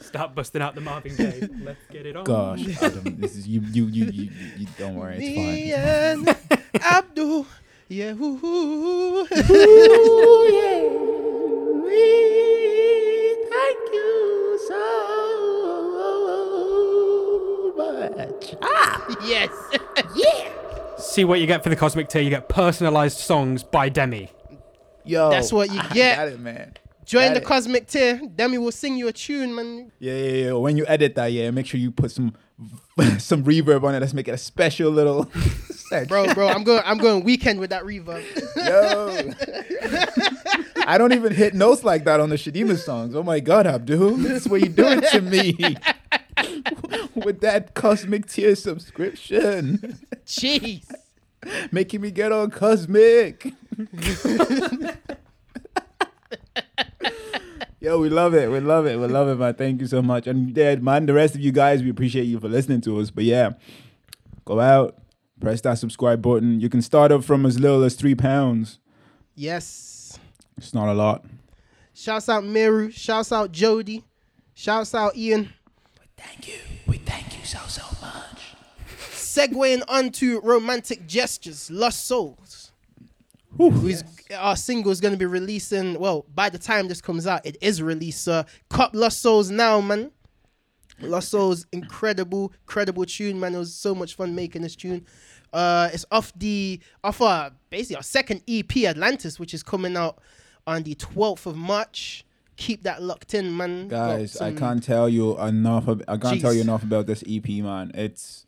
Start 0.00 0.34
busting 0.34 0.60
out 0.62 0.74
the 0.74 0.80
Marvin 0.80 1.16
Gaye. 1.16 1.48
Let's 1.62 1.80
get 1.90 2.04
it 2.06 2.14
on. 2.16 2.24
Gosh, 2.24 2.82
Adam, 2.82 3.16
this 3.18 3.36
is 3.36 3.48
you. 3.48 3.60
You, 3.60 3.86
you, 3.86 4.04
you, 4.06 4.10
you, 4.12 4.30
you 4.58 4.66
don't 4.78 4.94
worry, 4.96 5.14
it's 5.16 5.20
Me 5.20 5.72
fine. 5.72 6.28
and 6.28 6.38
Abdul. 6.82 7.46
Yeah. 7.88 8.12
Ooh, 8.14 8.38
ooh. 8.44 9.26
Thank 13.50 13.78
you 13.92 14.58
so 14.68 14.78
much. 17.76 18.54
Ah. 18.62 19.16
Yes. 19.26 19.50
See 21.08 21.24
what 21.24 21.40
you 21.40 21.46
get 21.46 21.62
for 21.62 21.70
the 21.70 21.76
Cosmic 21.76 22.08
Tier. 22.08 22.20
You 22.22 22.30
get 22.30 22.48
personalized 22.48 23.18
songs 23.18 23.62
by 23.64 23.88
Demi. 23.88 24.30
Yo, 25.04 25.30
That's 25.30 25.52
what 25.52 25.72
you 25.72 25.80
I 25.80 25.88
get. 25.94 26.16
got 26.16 26.28
it, 26.28 26.38
man. 26.40 26.74
Join 27.06 27.28
Got 27.28 27.34
the 27.34 27.40
it. 27.40 27.44
Cosmic 27.46 27.86
Tier. 27.86 28.20
Demi 28.36 28.58
will 28.58 28.70
sing 28.72 28.96
you 28.98 29.08
a 29.08 29.12
tune, 29.12 29.54
man. 29.54 29.90
Yeah, 29.98 30.12
yeah, 30.12 30.44
yeah. 30.44 30.52
When 30.52 30.76
you 30.76 30.84
edit 30.86 31.14
that, 31.14 31.32
yeah, 31.32 31.50
make 31.50 31.64
sure 31.66 31.80
you 31.80 31.90
put 31.90 32.10
some 32.10 32.34
some 33.18 33.42
reverb 33.44 33.84
on 33.84 33.94
it. 33.94 34.00
Let's 34.00 34.12
make 34.12 34.28
it 34.28 34.32
a 34.32 34.38
special 34.38 34.90
little 34.90 35.24
section. 35.70 36.08
Bro, 36.08 36.34
bro, 36.34 36.48
I'm 36.48 36.62
going 36.62 36.82
I'm 36.84 36.98
going 36.98 37.24
weekend 37.24 37.58
with 37.58 37.70
that 37.70 37.84
reverb. 37.84 38.22
Yo. 38.56 39.32
I 40.86 40.98
don't 40.98 41.12
even 41.14 41.32
hit 41.34 41.54
notes 41.54 41.84
like 41.84 42.04
that 42.04 42.20
on 42.20 42.28
the 42.28 42.36
Shadima 42.36 42.76
songs. 42.76 43.14
Oh 43.14 43.22
my 43.22 43.40
god, 43.40 43.66
Abdul. 43.66 44.16
That's 44.16 44.46
what 44.46 44.60
you 44.60 44.68
doing 44.68 45.00
to 45.00 45.20
me. 45.22 45.56
With 47.14 47.40
that 47.40 47.74
cosmic 47.74 48.26
tier 48.26 48.54
subscription. 48.54 49.98
Jeez. 50.26 50.84
Making 51.72 52.00
me 52.00 52.10
get 52.10 52.32
on 52.32 52.50
cosmic. 52.50 53.52
Yo, 57.80 58.00
we 58.00 58.08
love 58.08 58.34
it. 58.34 58.50
We 58.50 58.58
love 58.58 58.86
it. 58.86 58.98
We 58.98 59.06
love 59.06 59.28
it, 59.28 59.36
man. 59.36 59.54
Thank 59.54 59.80
you 59.80 59.86
so 59.86 60.02
much. 60.02 60.26
And 60.26 60.56
yeah, 60.56 60.74
man, 60.76 61.06
the 61.06 61.14
rest 61.14 61.36
of 61.36 61.40
you 61.40 61.52
guys, 61.52 61.82
we 61.82 61.90
appreciate 61.90 62.24
you 62.24 62.40
for 62.40 62.48
listening 62.48 62.80
to 62.82 62.98
us. 62.98 63.10
But 63.10 63.22
yeah, 63.22 63.52
go 64.44 64.58
out, 64.58 64.96
press 65.40 65.60
that 65.60 65.78
subscribe 65.78 66.20
button. 66.20 66.60
You 66.60 66.68
can 66.68 66.82
start 66.82 67.12
up 67.12 67.22
from 67.22 67.46
as 67.46 67.60
little 67.60 67.84
as 67.84 67.94
three 67.94 68.16
pounds. 68.16 68.80
Yes. 69.36 70.18
It's 70.56 70.74
not 70.74 70.88
a 70.88 70.92
lot. 70.92 71.24
Shouts 71.94 72.28
out 72.28 72.44
Meru. 72.44 72.90
Shouts 72.90 73.30
out 73.30 73.52
Jody. 73.52 74.04
Shouts 74.54 74.92
out 74.94 75.16
Ian. 75.16 75.52
Thank 76.18 76.48
you. 76.48 76.60
We 76.86 76.98
thank 76.98 77.38
you 77.38 77.44
so 77.44 77.58
so 77.68 77.82
much. 78.00 78.54
Segueing 79.12 79.82
onto 79.88 80.40
romantic 80.40 81.06
gestures, 81.06 81.70
Lost 81.70 82.06
Souls. 82.06 82.72
Who's 83.56 84.04
our 84.36 84.56
single 84.56 84.92
is 84.92 85.00
going 85.00 85.14
to 85.14 85.18
be 85.18 85.26
releasing? 85.26 85.98
Well, 85.98 86.26
by 86.34 86.48
the 86.48 86.58
time 86.58 86.86
this 86.86 87.00
comes 87.00 87.26
out, 87.26 87.44
it 87.44 87.56
is 87.60 87.82
released. 87.82 88.22
So, 88.22 88.44
cop 88.68 88.94
Lost 88.94 89.20
Souls 89.20 89.50
now, 89.50 89.80
man. 89.80 90.12
Lost 91.00 91.30
Souls, 91.30 91.66
incredible, 91.72 92.52
credible 92.66 93.04
tune, 93.04 93.38
man. 93.38 93.54
It 93.54 93.58
was 93.58 93.74
so 93.74 93.94
much 93.94 94.14
fun 94.14 94.34
making 94.34 94.62
this 94.62 94.76
tune. 94.76 95.06
Uh, 95.52 95.88
it's 95.92 96.04
off 96.10 96.32
the 96.36 96.80
off 97.02 97.20
our 97.20 97.52
basically 97.70 97.96
our 97.96 98.02
second 98.02 98.42
EP, 98.48 98.76
Atlantis, 98.78 99.38
which 99.38 99.54
is 99.54 99.62
coming 99.62 99.96
out 99.96 100.18
on 100.66 100.82
the 100.82 100.94
12th 100.96 101.46
of 101.46 101.56
March. 101.56 102.24
Keep 102.58 102.82
that 102.82 103.00
locked 103.00 103.34
in, 103.34 103.56
man. 103.56 103.86
Guys, 103.86 104.40
I 104.40 104.52
can't 104.52 104.82
tell 104.82 105.08
you 105.08 105.38
enough. 105.38 105.86
Of, 105.86 106.02
I 106.08 106.16
can't 106.16 106.40
tell 106.40 106.52
you 106.52 106.60
enough 106.60 106.82
about 106.82 107.06
this 107.06 107.22
EP, 107.26 107.48
man. 107.48 107.92
It's 107.94 108.44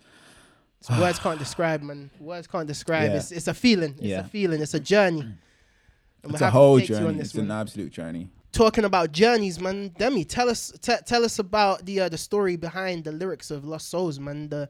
words 0.98 1.20
can't 1.20 1.38
describe, 1.38 1.80
man. 1.80 2.10
Words 2.18 2.48
can't 2.48 2.66
describe. 2.66 3.10
Yeah. 3.10 3.18
It's 3.18 3.30
it's 3.30 3.46
a 3.46 3.54
feeling. 3.54 3.92
It's 3.98 4.02
Yeah. 4.02 4.20
a 4.20 4.24
feeling. 4.24 4.60
It's 4.60 4.74
a 4.74 4.80
journey. 4.80 5.20
And 6.24 6.32
it's 6.32 6.42
a 6.42 6.50
whole 6.50 6.80
take 6.80 6.88
you 6.88 6.96
on 6.96 7.02
journey. 7.02 7.20
It's 7.20 7.34
an 7.34 7.52
absolute 7.52 7.92
journey. 7.92 8.30
Talking 8.50 8.84
about 8.84 9.12
journeys, 9.12 9.60
man. 9.60 9.94
Demi, 9.96 10.24
tell 10.24 10.48
us 10.50 10.72
te- 10.82 11.02
tell 11.06 11.24
us 11.24 11.38
about 11.38 11.86
the 11.86 12.00
uh, 12.00 12.08
the 12.08 12.18
story 12.18 12.56
behind 12.56 13.04
the 13.04 13.12
lyrics 13.12 13.52
of 13.52 13.64
Lost 13.64 13.88
Souls, 13.90 14.18
man. 14.18 14.48
The 14.48 14.68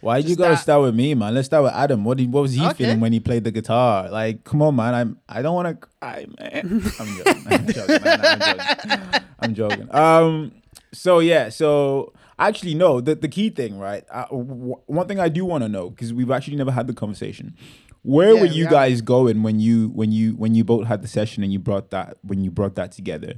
Why 0.00 0.18
you 0.18 0.22
Just 0.24 0.38
gotta 0.38 0.54
that- 0.54 0.60
start 0.62 0.82
with 0.82 0.94
me, 0.94 1.14
man? 1.14 1.34
Let's 1.34 1.46
start 1.46 1.64
with 1.64 1.72
Adam. 1.72 2.04
What 2.04 2.18
did, 2.18 2.32
what 2.32 2.42
was 2.42 2.52
he 2.54 2.64
Okay. 2.64 2.74
feeling 2.84 3.00
when 3.00 3.12
he 3.12 3.20
played 3.20 3.42
the 3.44 3.50
guitar? 3.50 4.08
Like, 4.10 4.44
come 4.44 4.62
on, 4.62 4.76
man. 4.76 4.94
I'm 4.94 5.18
I 5.28 5.42
don't 5.42 5.54
want 5.54 5.68
to 5.80 5.86
cry, 5.88 6.26
man. 6.38 6.82
I'm 7.00 7.16
joking. 7.16 7.42
I'm 7.46 7.66
joking. 7.66 8.02
Man. 8.04 8.20
I'm 8.22 8.40
joking. 8.40 9.20
I'm 9.40 9.54
joking. 9.54 9.94
Um. 9.94 10.52
So 10.92 11.18
yeah. 11.18 11.48
So 11.48 12.12
actually, 12.38 12.74
no. 12.74 13.00
The 13.00 13.16
the 13.16 13.28
key 13.28 13.50
thing, 13.50 13.78
right? 13.78 14.04
Uh, 14.10 14.26
w- 14.30 14.76
one 14.86 15.08
thing 15.08 15.18
I 15.18 15.28
do 15.28 15.44
want 15.44 15.64
to 15.64 15.68
know 15.68 15.90
because 15.90 16.14
we've 16.14 16.30
actually 16.30 16.56
never 16.56 16.70
had 16.70 16.86
the 16.86 16.94
conversation. 16.94 17.54
Where 18.02 18.28
Yeah, 18.34 18.34
were 18.42 18.46
we 18.48 18.54
you 18.54 18.64
haven't. 18.64 18.78
guys 18.78 19.00
going 19.00 19.42
when 19.42 19.58
you 19.58 19.88
when 19.88 20.12
you 20.12 20.32
when 20.36 20.54
you 20.54 20.62
both 20.62 20.86
had 20.86 21.02
the 21.02 21.08
session 21.08 21.42
and 21.42 21.52
you 21.52 21.58
brought 21.58 21.90
that 21.90 22.18
when 22.22 22.44
you 22.44 22.50
brought 22.52 22.76
that 22.76 22.92
together? 22.92 23.34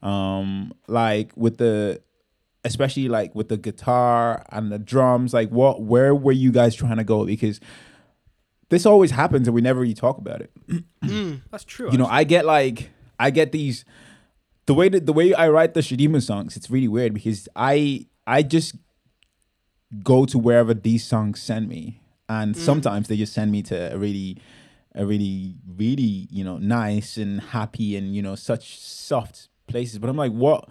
Um, 0.00 0.72
like 0.86 1.32
with 1.36 1.58
the 1.58 2.00
especially 2.64 3.08
like 3.08 3.34
with 3.34 3.48
the 3.48 3.56
guitar 3.56 4.44
and 4.50 4.72
the 4.72 4.78
drums 4.78 5.34
like 5.34 5.50
what 5.50 5.82
where 5.82 6.14
were 6.14 6.32
you 6.32 6.50
guys 6.50 6.74
trying 6.74 6.96
to 6.96 7.04
go? 7.04 7.26
Because 7.26 7.60
this 8.70 8.86
always 8.86 9.10
happens 9.10 9.46
and 9.46 9.54
we 9.54 9.60
never 9.60 9.80
really 9.80 9.94
talk 9.94 10.18
about 10.18 10.40
it. 10.40 10.50
Mm, 11.04 11.42
that's 11.50 11.64
true. 11.64 11.92
you 11.92 11.98
know 11.98 12.06
i 12.06 12.24
get 12.24 12.46
like 12.46 12.88
i 13.20 13.28
get 13.28 13.52
these 13.52 13.84
the 14.64 14.72
way 14.72 14.88
that 14.88 15.04
the 15.04 15.12
way 15.12 15.34
i 15.34 15.46
write 15.46 15.74
the 15.74 15.80
shadima 15.80 16.22
songs 16.22 16.56
it's 16.56 16.70
really 16.70 16.88
weird 16.88 17.12
because 17.12 17.46
i 17.54 18.06
i 18.26 18.42
just 18.42 18.74
go 20.02 20.24
to 20.26 20.38
wherever 20.38 20.74
these 20.74 21.04
songs 21.04 21.40
send 21.40 21.68
me. 21.68 22.00
And 22.28 22.54
mm. 22.54 22.58
sometimes 22.58 23.08
they 23.08 23.16
just 23.16 23.32
send 23.32 23.52
me 23.52 23.62
to 23.64 23.94
a 23.94 23.98
really 23.98 24.38
a 24.96 25.04
really 25.04 25.56
really 25.76 26.28
you 26.30 26.44
know 26.44 26.56
nice 26.56 27.16
and 27.16 27.40
happy 27.40 27.96
and 27.96 28.14
you 28.14 28.22
know 28.22 28.34
such 28.34 28.78
soft 28.78 29.48
places. 29.66 29.98
But 29.98 30.08
i'm 30.08 30.16
like 30.16 30.32
what 30.32 30.68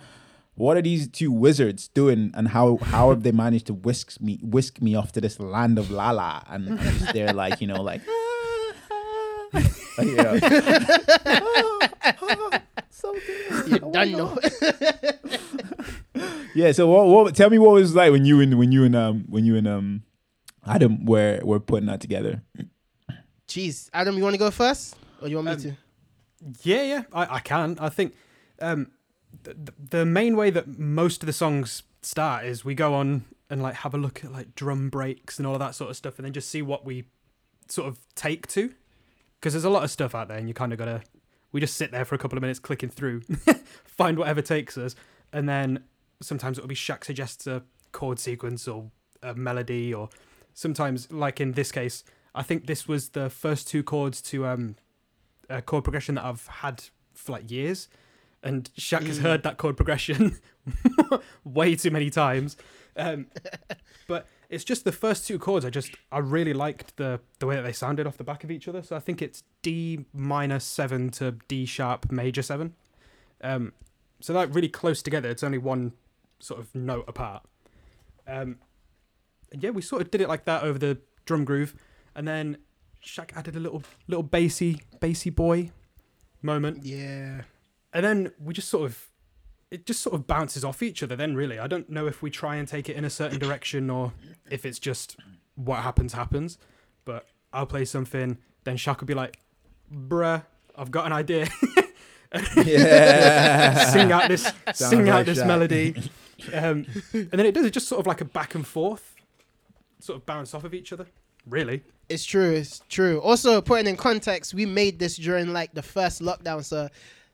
what 0.56 0.78
are 0.78 0.82
these 0.82 1.08
two 1.08 1.32
wizards 1.32 1.88
doing 1.90 2.32
and 2.36 2.48
how 2.50 2.78
how 2.78 3.10
have 3.10 3.24
they 3.24 3.32
managed 3.32 3.68
to 3.68 3.74
whisk 3.74 4.20
me 4.22 4.40
whisk 4.44 4.82
me 4.82 4.96
off 4.96 5.12
to 5.14 5.22
this 5.22 5.40
land 5.40 5.80
of 5.80 5.90
lala 5.92 6.44
and, 6.50 6.68
and 6.68 6.80
I'm 6.80 6.98
just 7.00 7.14
there 7.14 7.34
like 7.34 7.60
you 7.62 7.68
know 7.68 7.82
like 7.82 8.02
you 10.00 10.16
know. 10.16 10.40
so 12.90 13.14
good. 13.14 13.68
you 13.68 13.80
done 13.92 14.12
know. 14.12 14.38
Yeah. 16.56 16.72
So 16.72 16.88
what? 16.88 17.08
What? 17.08 17.36
Tell 17.36 17.50
me 17.50 17.58
what 17.58 17.70
it 17.78 17.82
was 17.82 17.96
like 17.96 18.12
when 18.12 18.26
you 18.26 18.40
and 18.40 18.60
when 18.60 18.72
you 18.72 18.84
and 18.84 18.96
um 18.96 19.26
when 19.28 19.44
you 19.44 19.56
and 19.56 19.68
um 19.68 20.04
Adam 20.66 21.04
were 21.06 21.40
were 21.44 21.60
putting 21.60 21.88
that 21.88 22.00
together. 22.00 22.44
Jeez, 23.48 23.90
Adam, 23.92 24.16
you 24.18 24.24
want 24.24 24.36
to 24.36 24.38
go 24.40 24.52
first, 24.52 24.96
or 25.22 25.28
you 25.28 25.38
want 25.38 25.48
me 25.48 25.52
Um, 25.54 25.60
to? 25.60 25.76
Yeah, 26.62 26.84
yeah, 26.84 27.04
I, 27.12 27.36
I 27.38 27.40
can. 27.40 27.78
I 27.80 27.90
think 27.90 28.14
um, 28.62 28.92
the, 29.44 30.06
main 30.06 30.36
way 30.36 30.50
that 30.50 30.80
most 30.80 31.22
of 31.22 31.28
the 31.28 31.34
songs 31.34 31.84
start 32.02 32.46
is 32.46 32.66
we 32.66 32.76
go 32.76 32.94
on 32.94 33.26
and 33.50 33.62
like 33.62 33.76
have 33.76 33.94
a 33.94 33.98
look 33.98 34.24
at 34.24 34.32
like 34.32 34.56
drum 34.56 34.90
breaks 34.90 35.38
and 35.38 35.48
all 35.48 35.54
of 35.54 35.60
that 35.60 35.76
sort 35.76 35.90
of 35.90 35.98
stuff, 35.98 36.18
and 36.18 36.26
then 36.26 36.34
just 36.34 36.50
see 36.50 36.62
what 36.62 36.86
we 36.86 37.06
sort 37.68 37.88
of 37.88 38.00
take 38.16 38.48
to. 38.48 38.74
Because 39.40 39.54
there's 39.54 39.66
a 39.66 39.70
lot 39.70 39.84
of 39.84 39.92
stuff 39.92 40.16
out 40.16 40.28
there, 40.28 40.38
and 40.38 40.48
you 40.48 40.54
kind 40.54 40.72
of 40.72 40.80
gotta. 40.80 41.02
We 41.52 41.60
just 41.60 41.78
sit 41.78 41.92
there 41.92 42.06
for 42.06 42.16
a 42.16 42.18
couple 42.18 42.38
of 42.38 42.42
minutes 42.42 42.60
clicking 42.60 42.90
through, 42.90 43.22
find 43.86 44.18
whatever 44.18 44.42
takes 44.42 44.78
us, 44.78 44.96
and 45.32 45.48
then 45.48 45.84
sometimes 46.22 46.58
it'll 46.58 46.68
be 46.68 46.76
Shaq 46.76 47.04
suggests 47.04 47.46
a 47.46 47.64
chord 47.92 48.18
sequence 48.20 48.68
or 48.68 48.90
a 49.22 49.36
melody, 49.36 49.94
or 49.94 50.10
sometimes, 50.54 51.12
like 51.12 51.40
in 51.40 51.52
this 51.52 51.72
case, 51.72 52.04
I 52.34 52.42
think 52.42 52.66
this 52.66 52.88
was 52.88 53.10
the 53.10 53.30
first 53.30 53.68
two 53.68 53.84
chords 53.84 54.22
to 54.24 54.48
um, 54.48 54.76
a 55.50 55.62
chord 55.62 55.84
progression 55.84 56.16
that 56.16 56.26
I've 56.26 56.48
had 56.48 56.86
for 57.14 57.34
like 57.34 57.52
years, 57.52 57.88
and 58.44 58.70
Shaq 58.78 59.08
has 59.08 59.20
Mm. 59.20 59.24
heard 59.24 59.44
that 59.44 59.58
chord 59.58 59.76
progression 59.78 60.38
way 61.44 61.76
too 61.76 61.92
many 61.92 62.10
times. 62.10 62.58
Um, 62.96 63.28
but 64.08 64.28
it's 64.50 64.64
just 64.64 64.84
the 64.84 64.92
first 64.92 65.26
two 65.28 65.40
chords. 65.40 65.66
I 65.66 65.70
just 65.70 65.96
I 66.12 66.20
really 66.20 66.54
liked 66.54 66.98
the 66.98 67.20
the 67.40 67.48
way 67.48 67.56
that 67.56 67.64
they 67.64 67.72
sounded 67.72 68.06
off 68.06 68.18
the 68.18 68.24
back 68.24 68.44
of 68.44 68.52
each 68.52 68.68
other. 68.68 68.84
So 68.84 68.96
I 68.96 69.00
think 69.00 69.22
it's 69.22 69.44
D 69.62 70.06
minor 70.14 70.60
seven 70.60 71.10
to 71.12 71.38
D 71.48 71.66
sharp 71.66 72.12
major 72.12 72.42
seven. 72.42 72.76
Um, 73.42 73.74
so 74.20 74.32
they're 74.34 74.48
really 74.48 74.70
close 74.70 75.02
together. 75.02 75.30
It's 75.30 75.44
only 75.44 75.58
one 75.58 75.94
sort 76.40 76.60
of 76.60 76.74
note 76.76 77.06
apart. 77.08 77.44
Um, 78.28 78.58
and 79.52 79.62
yeah, 79.64 79.72
we 79.72 79.82
sort 79.82 80.02
of 80.02 80.12
did 80.12 80.22
it 80.22 80.28
like 80.30 80.46
that 80.46 80.64
over 80.64 80.78
the 80.80 80.98
drum 81.26 81.44
groove, 81.46 81.76
and 82.16 82.28
then 82.28 82.58
Shaq 83.06 83.36
added 83.36 83.56
a 83.56 83.60
little 83.60 83.84
little 84.08 84.24
bassy 84.24 84.82
bassy 85.00 85.30
boy 85.30 85.72
moment, 86.42 86.86
Yeah. 86.86 87.42
And 87.94 88.06
then 88.06 88.32
we 88.40 88.54
just 88.54 88.70
sort 88.70 88.86
of 88.86 89.10
it 89.72 89.86
just 89.86 90.02
sort 90.02 90.14
of 90.16 90.28
bounces 90.28 90.64
off 90.64 90.84
each 90.84 91.02
other. 91.02 91.16
Then 91.16 91.36
really, 91.36 91.60
I 91.60 91.68
don't 91.68 91.90
know 91.90 92.06
if 92.08 92.22
we 92.22 92.30
try 92.30 92.56
and 92.58 92.68
take 92.68 92.90
it 92.90 92.96
in 92.96 93.06
a 93.06 93.10
certain 93.10 93.40
direction 93.40 93.90
or 93.90 94.14
if 94.52 94.66
it's 94.66 94.80
just 94.80 95.18
what 95.56 95.82
happens 95.82 96.14
happens. 96.14 96.58
But 97.06 97.28
I'll 97.52 97.66
play 97.66 97.86
something, 97.86 98.38
then 98.64 98.78
Shaq 98.78 99.00
will 99.00 99.08
be 99.08 99.14
like, 99.14 99.40
"Bruh, 99.92 100.44
I've 100.76 100.92
got 100.92 101.06
an 101.06 101.14
idea." 101.14 101.48
Yeah. 102.56 103.92
sing 103.92 104.12
out 104.12 104.28
this 104.28 104.42
Sounds 104.42 104.78
sing 104.80 105.08
out 105.08 105.28
this 105.28 105.38
Shaq. 105.38 105.46
melody 105.46 105.96
um, 106.52 106.88
and 107.14 107.30
then 107.30 107.46
it 107.46 107.54
does 107.54 107.64
it 107.64 107.74
just 107.74 107.88
sort 107.88 108.00
of 108.00 108.08
like 108.08 108.22
a 108.22 108.26
back 108.26 108.56
and 108.56 108.66
forth 108.66 109.14
sort 110.00 110.18
of 110.18 110.26
bounce 110.26 110.56
off 110.56 110.64
of 110.64 110.74
each 110.74 110.92
other 110.92 111.06
Really? 111.46 111.84
It's 112.10 112.24
true. 112.24 112.52
It's 112.52 112.82
true. 112.90 113.20
Also, 113.20 113.62
putting 113.62 113.88
in 113.88 113.98
context, 113.98 114.54
we 114.54 114.66
made 114.66 115.00
this 115.00 115.18
during 115.18 115.52
like 115.52 115.74
the 115.74 115.82
first 115.82 116.22
lockdown, 116.22 116.64
so 116.64 116.88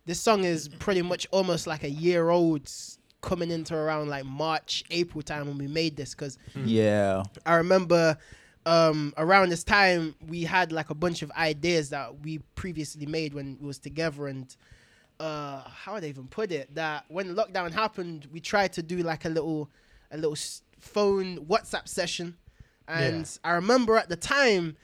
this 0.06 0.20
song 0.20 0.44
is 0.44 0.68
pretty 0.68 1.02
much 1.02 1.28
almost 1.32 1.68
like 1.68 1.84
a 1.84 1.90
year 1.90 2.30
old, 2.30 2.72
coming 3.22 3.52
into 3.52 3.76
around 3.76 4.08
like 4.10 4.26
March, 4.26 4.84
April 4.92 5.22
time 5.22 5.48
when 5.48 5.58
we 5.58 5.68
made 5.68 5.96
this. 5.98 6.12
Because 6.16 6.38
Yeah. 6.56 7.24
I 7.46 7.56
remember 7.56 8.18
um, 8.66 9.14
around 9.18 9.50
this 9.50 9.64
time 9.64 10.16
we 10.28 10.44
had 10.44 10.72
like 10.72 10.90
a 10.90 10.96
bunch 10.96 11.22
of 11.22 11.32
ideas 11.32 11.90
that 11.90 12.22
we 12.22 12.40
previously 12.56 13.06
made 13.06 13.34
when 13.34 13.58
we 13.60 13.68
was 13.68 13.80
together, 13.80 14.28
and 14.28 14.56
uh, 15.20 15.62
how 15.62 15.94
would 15.94 16.04
I 16.04 16.08
even 16.08 16.28
put 16.28 16.52
it? 16.52 16.74
That 16.76 17.06
when 17.10 17.36
lockdown 17.36 17.72
happened, 17.72 18.28
we 18.32 18.40
tried 18.40 18.74
to 18.74 18.84
do 18.84 18.98
like 18.98 19.26
a 19.26 19.30
little, 19.30 19.70
a 20.12 20.18
little 20.18 20.38
phone 20.80 21.46
WhatsApp 21.46 21.88
session, 21.88 22.38
and 22.88 23.30
I 23.44 23.52
remember 23.52 23.98
at 23.98 24.10
the 24.10 24.16
time 24.16 24.76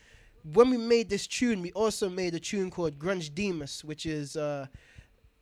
when 0.54 0.70
we 0.70 0.78
made 0.78 1.10
this 1.10 1.26
tune, 1.26 1.62
we 1.62 1.72
also 1.72 2.10
made 2.10 2.36
a 2.36 2.40
tune 2.40 2.70
called 2.70 3.00
Grunge 3.00 3.32
Deemus, 3.32 3.84
which 3.84 4.06
is 4.06 4.36
uh, 4.36 4.68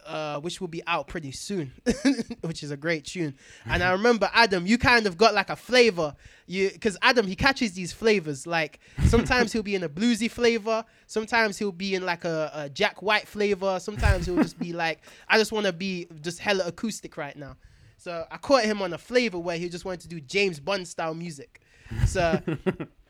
uh, 0.06 0.40
which 0.40 0.62
will 0.62 0.68
be 0.68 0.82
out 0.88 1.08
pretty 1.08 1.32
soon, 1.32 1.72
which 2.42 2.64
is 2.64 2.72
a 2.72 2.78
great 2.78 3.06
tune. 3.06 3.36
And 3.66 3.84
I 3.84 3.92
remember 3.92 4.30
Adam, 4.34 4.66
you 4.66 4.78
kind 4.78 5.08
of 5.08 5.18
got 5.18 5.34
like 5.34 5.50
a 5.50 5.56
flavor, 5.56 6.16
you 6.48 6.70
because 6.72 6.98
Adam 7.02 7.28
he 7.28 7.36
catches 7.36 7.74
these 7.74 7.92
flavors. 7.92 8.46
Like 8.48 8.80
sometimes 9.06 9.54
he'll 9.54 9.64
be 9.64 9.76
in 9.76 9.84
a 9.84 9.90
bluesy 9.90 10.30
flavor, 10.30 10.86
sometimes 11.08 11.58
he'll 11.58 11.72
be 11.72 11.96
in 11.96 12.06
like 12.06 12.26
a, 12.26 12.52
a 12.54 12.70
Jack 12.70 13.02
White 13.02 13.28
flavor, 13.28 13.80
sometimes 13.80 14.26
he'll 14.26 14.38
just 14.38 14.60
be 14.60 14.74
like, 14.74 15.02
I 15.28 15.38
just 15.38 15.52
want 15.52 15.66
to 15.66 15.74
be 15.74 16.08
just 16.22 16.40
hella 16.40 16.68
acoustic 16.68 17.18
right 17.18 17.36
now. 17.36 17.58
So 17.98 18.26
I 18.30 18.38
caught 18.38 18.66
him 18.66 18.82
on 18.82 18.92
a 18.94 18.98
flavor 18.98 19.40
where 19.40 19.58
he 19.58 19.70
just 19.70 19.86
wanted 19.86 20.02
to 20.02 20.08
do 20.10 20.20
James 20.20 20.60
Bond 20.60 20.88
style 20.88 21.14
music. 21.14 21.62
So 22.06 22.42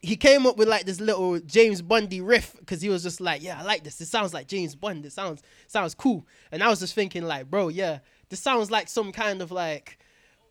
he 0.00 0.16
came 0.16 0.46
up 0.46 0.56
with 0.56 0.68
like 0.68 0.86
this 0.86 1.00
little 1.00 1.38
James 1.40 1.82
Bondy 1.82 2.20
riff 2.20 2.56
because 2.58 2.82
he 2.82 2.88
was 2.88 3.02
just 3.02 3.20
like, 3.20 3.42
yeah, 3.42 3.58
I 3.58 3.62
like 3.62 3.84
this. 3.84 4.00
It 4.00 4.06
sounds 4.06 4.34
like 4.34 4.46
James 4.46 4.74
Bond. 4.74 5.04
It 5.06 5.12
sounds 5.12 5.42
sounds 5.66 5.94
cool. 5.94 6.26
And 6.52 6.62
I 6.62 6.68
was 6.68 6.80
just 6.80 6.94
thinking 6.94 7.24
like, 7.24 7.50
bro, 7.50 7.68
yeah, 7.68 7.98
this 8.28 8.40
sounds 8.40 8.70
like 8.70 8.88
some 8.88 9.12
kind 9.12 9.42
of 9.42 9.50
like 9.50 9.98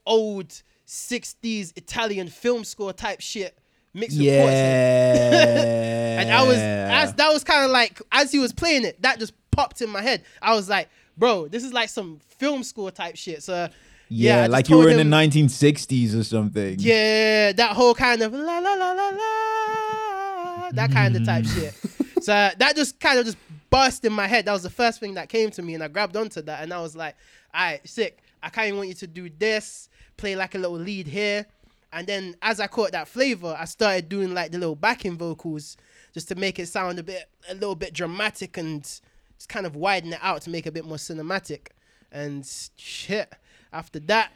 old 0.05 0.61
'60s 0.87 1.75
Italian 1.77 2.27
film 2.27 2.63
score 2.63 2.93
type 2.93 3.21
shit 3.21 3.57
mixed 3.93 4.17
with 4.17 4.27
Portishead. 4.27 5.93
And 6.13 6.31
I 6.31 6.43
was 6.43 6.57
as 6.57 7.13
that 7.15 7.33
was 7.33 7.43
kind 7.43 7.65
of 7.65 7.71
like 7.71 8.01
as 8.11 8.31
he 8.31 8.39
was 8.39 8.53
playing 8.53 8.85
it, 8.85 9.01
that 9.01 9.19
just 9.19 9.33
popped 9.51 9.81
in 9.81 9.89
my 9.89 10.01
head. 10.01 10.23
I 10.41 10.53
was 10.55 10.69
like, 10.69 10.89
bro, 11.17 11.47
this 11.47 11.63
is 11.63 11.73
like 11.73 11.89
some 11.89 12.19
film 12.37 12.63
score 12.63 12.91
type 12.91 13.15
shit. 13.15 13.43
So 13.43 13.69
yeah, 14.13 14.41
just 14.41 14.51
like 14.51 14.69
you 14.69 14.77
were 14.77 14.89
in 14.89 14.97
the 14.97 15.15
1960s 15.15 16.17
or 16.17 16.23
something. 16.23 16.75
yeah, 16.79 17.51
that 17.53 17.71
whole 17.71 17.95
kind 17.95 18.21
of 18.21 18.33
la 18.33 18.59
la 18.59 18.73
la 18.73 18.91
la 18.91 19.09
la, 19.09 20.71
that 20.71 20.89
kind 20.91 21.15
of 21.15 21.25
type 21.25 21.45
hmm. 21.45 21.59
shit. 21.59 21.75
So 22.23 22.33
uh, 22.33 22.51
that 22.57 22.75
just 22.75 22.99
kind 22.99 23.19
of 23.19 23.25
just 23.25 23.37
burst 23.69 24.05
in 24.05 24.13
my 24.13 24.27
head. 24.27 24.45
That 24.45 24.53
was 24.53 24.63
the 24.63 24.69
first 24.69 24.99
thing 24.99 25.15
that 25.15 25.29
came 25.29 25.49
to 25.51 25.61
me, 25.61 25.73
and 25.73 25.83
I 25.83 25.87
grabbed 25.87 26.15
onto 26.15 26.41
that, 26.43 26.63
and 26.63 26.73
I 26.73 26.81
was 26.81 26.95
like, 26.95 27.15
"All 27.53 27.61
right, 27.61 27.87
sick. 27.87 28.19
I 28.41 28.49
kind 28.49 28.71
of 28.71 28.77
want 28.77 28.89
you 28.89 28.95
to 28.95 29.07
do 29.07 29.29
this, 29.29 29.89
play 30.15 30.35
like 30.35 30.55
a 30.55 30.57
little 30.57 30.77
lead 30.77 31.07
here." 31.07 31.45
And 31.91 32.07
then 32.07 32.35
as 32.41 32.59
I 32.59 32.67
caught 32.67 32.91
that 32.93 33.07
flavor, 33.07 33.55
I 33.57 33.65
started 33.65 34.09
doing 34.09 34.33
like 34.33 34.51
the 34.51 34.57
little 34.57 34.75
backing 34.75 35.15
vocals 35.15 35.77
just 36.13 36.27
to 36.29 36.35
make 36.35 36.59
it 36.59 36.67
sound 36.67 36.97
a 36.97 37.03
bit, 37.03 37.29
a 37.49 37.53
little 37.53 37.75
bit 37.75 37.93
dramatic 37.93 38.57
and 38.57 38.83
just 38.83 39.47
kind 39.47 39.65
of 39.65 39.75
widen 39.75 40.13
it 40.13 40.19
out 40.21 40.41
to 40.43 40.49
make 40.49 40.65
it 40.65 40.69
a 40.69 40.71
bit 40.71 40.85
more 40.85 40.97
cinematic. 40.97 41.67
And 42.11 42.45
shit, 42.77 43.31
after 43.73 43.99
that, 44.01 44.31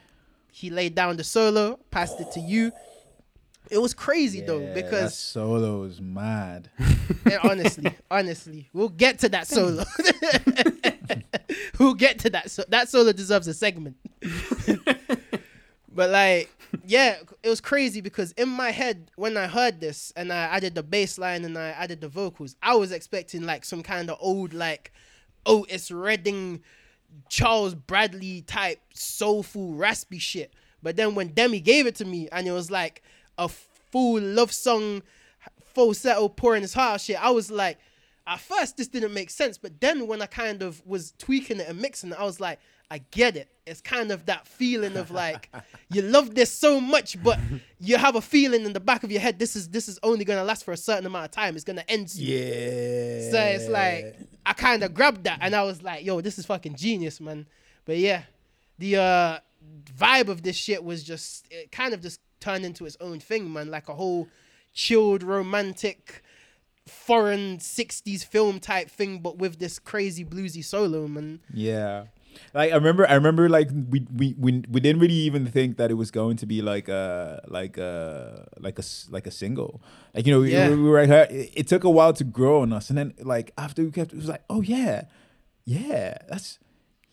he 0.52 0.70
laid 0.70 0.94
down 0.94 1.16
the 1.16 1.24
solo, 1.24 1.78
passed 1.90 2.20
it 2.20 2.32
to 2.32 2.40
you. 2.40 2.72
It 3.70 3.78
was 3.78 3.92
crazy 3.92 4.40
though 4.40 4.72
because 4.74 5.10
that 5.10 5.12
solo 5.12 5.82
is 5.84 6.00
mad. 6.00 6.70
yeah, 7.26 7.38
honestly, 7.42 7.94
honestly, 8.10 8.68
we'll 8.72 8.88
get 8.88 9.18
to 9.20 9.28
that 9.28 9.46
solo. 9.46 9.84
we'll 11.78 11.94
get 11.94 12.18
to 12.20 12.30
that. 12.30 12.50
So 12.50 12.64
that 12.68 12.88
solo 12.88 13.12
deserves 13.12 13.46
a 13.46 13.52
segment. 13.52 13.96
but 15.94 16.10
like, 16.10 16.50
yeah, 16.86 17.16
it 17.42 17.48
was 17.48 17.60
crazy 17.60 18.00
because 18.00 18.32
in 18.32 18.48
my 18.48 18.70
head 18.70 19.10
when 19.16 19.36
I 19.36 19.46
heard 19.46 19.80
this 19.80 20.14
and 20.16 20.32
I 20.32 20.44
added 20.44 20.74
the 20.74 20.82
bass 20.82 21.18
line 21.18 21.44
and 21.44 21.58
I 21.58 21.68
added 21.68 22.00
the 22.00 22.08
vocals, 22.08 22.56
I 22.62 22.74
was 22.74 22.90
expecting 22.90 23.44
like 23.44 23.66
some 23.66 23.82
kind 23.82 24.08
of 24.08 24.16
old 24.18 24.54
like 24.54 24.92
Otis 25.44 25.90
Redding, 25.90 26.62
Charles 27.28 27.74
Bradley 27.74 28.42
type 28.42 28.80
soulful 28.94 29.74
raspy 29.74 30.18
shit. 30.18 30.52
But 30.82 30.96
then 30.96 31.14
when 31.14 31.28
Demi 31.28 31.60
gave 31.60 31.86
it 31.86 31.96
to 31.96 32.04
me 32.04 32.28
and 32.30 32.46
it 32.46 32.52
was 32.52 32.70
like 32.70 33.02
a 33.36 33.48
full 33.48 34.20
love 34.20 34.52
song, 34.52 35.02
falsetto 35.74 36.28
pouring 36.28 36.62
his 36.62 36.74
heart 36.74 36.94
out 36.94 37.00
shit, 37.00 37.22
I 37.22 37.30
was 37.30 37.50
like, 37.50 37.78
at 38.26 38.40
first 38.40 38.76
this 38.76 38.88
didn't 38.88 39.14
make 39.14 39.30
sense, 39.30 39.58
but 39.58 39.80
then 39.80 40.06
when 40.06 40.20
I 40.20 40.26
kind 40.26 40.62
of 40.62 40.86
was 40.86 41.14
tweaking 41.18 41.60
it 41.60 41.68
and 41.68 41.80
mixing 41.80 42.10
it, 42.10 42.20
I 42.20 42.24
was 42.24 42.40
like, 42.40 42.60
I 42.90 42.98
get 43.10 43.36
it. 43.36 43.48
It's 43.66 43.82
kind 43.82 44.10
of 44.10 44.26
that 44.26 44.46
feeling 44.46 44.96
of 44.96 45.10
like 45.10 45.50
you 45.90 46.02
love 46.02 46.34
this 46.34 46.50
so 46.50 46.80
much, 46.80 47.22
but 47.22 47.38
you 47.80 47.98
have 47.98 48.16
a 48.16 48.20
feeling 48.20 48.64
in 48.64 48.72
the 48.72 48.80
back 48.80 49.04
of 49.04 49.12
your 49.12 49.20
head 49.20 49.38
this 49.38 49.54
is 49.56 49.68
this 49.68 49.88
is 49.88 49.98
only 50.02 50.24
gonna 50.24 50.44
last 50.44 50.64
for 50.64 50.72
a 50.72 50.76
certain 50.76 51.04
amount 51.04 51.26
of 51.26 51.30
time. 51.30 51.54
It's 51.54 51.64
gonna 51.64 51.84
end 51.88 52.10
soon. 52.10 52.26
Yeah. 52.26 53.30
So 53.30 53.40
it's 53.40 53.68
like 53.68 54.16
I 54.46 54.54
kind 54.54 54.82
of 54.82 54.94
grabbed 54.94 55.24
that 55.24 55.38
and 55.42 55.54
I 55.54 55.62
was 55.64 55.82
like, 55.82 56.04
yo, 56.04 56.20
this 56.20 56.38
is 56.38 56.46
fucking 56.46 56.76
genius, 56.76 57.20
man. 57.20 57.46
But 57.84 57.98
yeah, 57.98 58.22
the 58.78 58.96
uh 58.96 59.38
vibe 59.94 60.28
of 60.28 60.42
this 60.42 60.56
shit 60.56 60.82
was 60.82 61.04
just 61.04 61.46
it 61.50 61.70
kind 61.70 61.92
of 61.92 62.00
just 62.00 62.20
turned 62.40 62.64
into 62.64 62.86
its 62.86 62.96
own 63.00 63.20
thing, 63.20 63.52
man. 63.52 63.70
Like 63.70 63.88
a 63.88 63.94
whole 63.94 64.28
chilled, 64.72 65.22
romantic, 65.22 66.22
foreign 66.86 67.58
'60s 67.58 68.24
film 68.24 68.60
type 68.60 68.88
thing, 68.88 69.18
but 69.18 69.36
with 69.36 69.58
this 69.58 69.78
crazy 69.78 70.24
bluesy 70.24 70.64
solo, 70.64 71.06
man. 71.06 71.40
Yeah. 71.52 72.04
Like 72.54 72.72
I 72.72 72.76
remember, 72.76 73.08
I 73.08 73.14
remember 73.14 73.48
like 73.48 73.68
we, 73.72 74.06
we 74.14 74.34
we 74.38 74.62
we 74.68 74.80
didn't 74.80 75.00
really 75.00 75.14
even 75.28 75.46
think 75.46 75.76
that 75.76 75.90
it 75.90 75.94
was 75.94 76.10
going 76.10 76.36
to 76.38 76.46
be 76.46 76.62
like 76.62 76.88
a 76.88 77.42
like 77.48 77.76
a 77.76 78.48
like 78.58 78.78
a 78.78 78.84
like 79.10 79.26
a 79.26 79.30
single. 79.30 79.82
Like 80.14 80.26
you 80.26 80.32
know, 80.32 80.40
we, 80.40 80.52
Yeah. 80.52 80.70
we 80.70 80.76
were 80.76 81.06
like, 81.06 81.30
it, 81.30 81.50
it 81.54 81.66
took 81.68 81.84
a 81.84 81.90
while 81.90 82.12
to 82.14 82.24
grow 82.24 82.62
on 82.62 82.72
us, 82.72 82.88
and 82.90 82.96
then 82.98 83.14
like 83.20 83.52
after 83.58 83.82
we 83.84 83.90
kept, 83.90 84.12
it 84.12 84.16
was 84.16 84.28
like, 84.28 84.42
oh 84.48 84.62
yeah, 84.62 85.04
yeah, 85.64 86.16
that's 86.28 86.58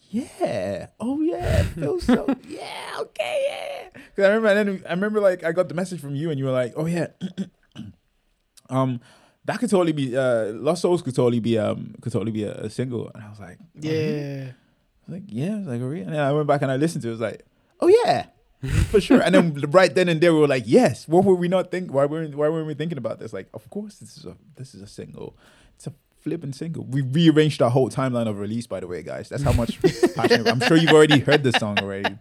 yeah, 0.10 0.88
oh 0.99 1.19
yeah, 1.21 1.60
it 1.62 1.65
feels 1.75 2.04
so 2.06 2.28
yeah, 2.47 2.95
okay, 2.99 3.43
yeah. 3.49 4.01
Because 4.15 4.25
I 4.25 4.28
remember, 4.30 4.47
and 4.47 4.69
then 4.69 4.84
I 4.88 4.91
remember 4.93 5.19
like 5.19 5.43
I 5.43 5.51
got 5.51 5.67
the 5.67 5.75
message 5.75 5.99
from 5.99 6.15
you, 6.15 6.30
and 6.30 6.39
you 6.39 6.45
were 6.45 6.51
like, 6.51 6.73
oh 6.78 6.86
yeah, 6.86 7.08
um. 8.69 8.99
That 9.47 9.60
could 9.60 9.69
totally 9.69 9.91
be 9.91 10.17
uh 10.17 10.54
Lost 10.54 10.82
Souls 10.82 11.04
could 11.04 11.13
totally 11.13 11.39
be 11.39 11.56
um 11.60 11.93
could 12.01 12.12
totally 12.12 12.32
be 12.32 12.45
a, 12.45 12.65
a 12.65 12.69
single 12.69 13.12
and 13.13 13.23
I 13.23 13.30
was 13.30 13.39
like 13.39 13.60
Yeah. 13.80 14.54
I 15.07 15.11
was 15.11 15.21
like, 15.21 15.23
yeah, 15.27 15.55
I 15.55 15.57
was 15.57 15.67
like, 15.67 15.81
really? 15.81 16.01
And 16.01 16.13
then 16.13 16.19
I 16.19 16.31
went 16.31 16.47
back 16.47 16.61
and 16.61 16.71
I 16.71 16.77
listened 16.77 17.03
to 17.03 17.09
it. 17.09 17.11
I 17.11 17.13
was 17.13 17.21
like, 17.21 17.45
oh 17.79 17.87
yeah, 17.87 18.25
for 18.89 18.99
sure. 18.99 19.21
And 19.21 19.35
then 19.35 19.53
right 19.69 19.93
then 19.93 20.09
and 20.09 20.19
there, 20.19 20.33
we 20.33 20.39
were 20.39 20.47
like, 20.47 20.63
yes. 20.65 21.07
What 21.07 21.25
were 21.25 21.35
we 21.35 21.47
not 21.47 21.71
thinking? 21.71 21.93
Why 21.93 22.05
weren't 22.05 22.35
Why 22.35 22.49
weren't 22.49 22.67
we 22.67 22.73
thinking 22.73 22.97
about 22.97 23.19
this? 23.19 23.33
Like, 23.33 23.47
of 23.53 23.69
course, 23.69 23.97
this 23.97 24.17
is 24.17 24.25
a 24.25 24.35
this 24.55 24.73
is 24.73 24.81
a 24.81 24.87
single. 24.87 25.37
It's 25.75 25.87
a 25.87 25.93
flipping 26.21 26.53
single. 26.53 26.85
We 26.85 27.01
rearranged 27.01 27.61
our 27.61 27.69
whole 27.69 27.89
timeline 27.89 28.27
of 28.27 28.39
release, 28.39 28.65
by 28.65 28.79
the 28.79 28.87
way, 28.87 29.03
guys. 29.03 29.29
That's 29.29 29.43
how 29.43 29.53
much 29.53 29.79
passion. 30.15 30.47
I'm 30.47 30.59
sure 30.61 30.77
you've 30.77 30.91
already 30.93 31.19
heard 31.19 31.43
this 31.43 31.55
song 31.55 31.77
already. 31.79 32.17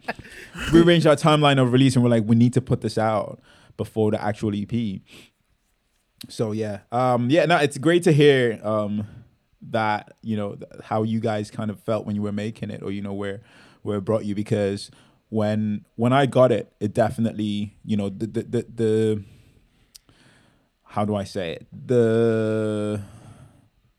We 0.73 0.83
arranged 0.83 1.07
our 1.07 1.17
timeline 1.17 1.61
of 1.61 1.73
release, 1.73 1.97
and 1.97 2.05
we're 2.05 2.11
like, 2.11 2.25
we 2.27 2.37
need 2.37 2.53
to 2.55 2.61
put 2.61 2.83
this 2.83 2.99
out 2.99 3.41
before 3.77 4.11
the 4.11 4.23
actual 4.23 4.53
EP. 4.55 5.01
So 6.29 6.53
yeah, 6.53 6.81
um, 6.93 7.31
yeah. 7.31 7.47
No, 7.47 7.57
it's 7.57 7.79
great 7.79 8.03
to 8.05 8.13
hear. 8.13 8.61
Um, 8.63 9.07
that 9.71 10.17
you 10.23 10.37
know 10.37 10.55
th- 10.55 10.71
how 10.85 11.03
you 11.03 11.21
guys 11.21 11.51
kind 11.51 11.71
of 11.71 11.81
felt 11.81 12.07
when 12.07 12.15
you 12.17 12.23
were 12.23 12.33
making 12.33 12.71
it 12.71 12.83
or 12.83 12.91
you 12.91 13.03
know 13.03 13.13
where 13.13 13.41
where 13.83 13.99
it 13.99 14.03
brought 14.03 14.25
you 14.25 14.35
because 14.35 14.91
when 15.31 15.85
when 15.97 16.13
I 16.13 16.27
got 16.27 16.53
it 16.53 16.73
it 16.81 16.93
definitely 16.95 17.77
you 17.85 17.97
know 17.97 18.09
the 18.09 18.27
the 18.27 18.43
the, 18.43 18.67
the 18.75 19.23
how 20.85 21.05
do 21.05 21.15
I 21.17 21.25
say 21.25 21.53
it 21.53 21.67
the 21.73 23.01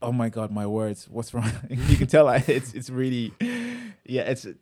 oh 0.01 0.11
my 0.11 0.29
god 0.29 0.51
my 0.51 0.65
words 0.67 1.07
what's 1.09 1.33
wrong 1.33 1.51
you 1.69 1.97
can 1.97 2.07
tell 2.07 2.27
I, 2.27 2.43
it's 2.47 2.73
it's 2.73 2.89
really 2.89 3.33
yeah 4.05 4.21
it's 4.21 4.45
uh, 4.45 4.53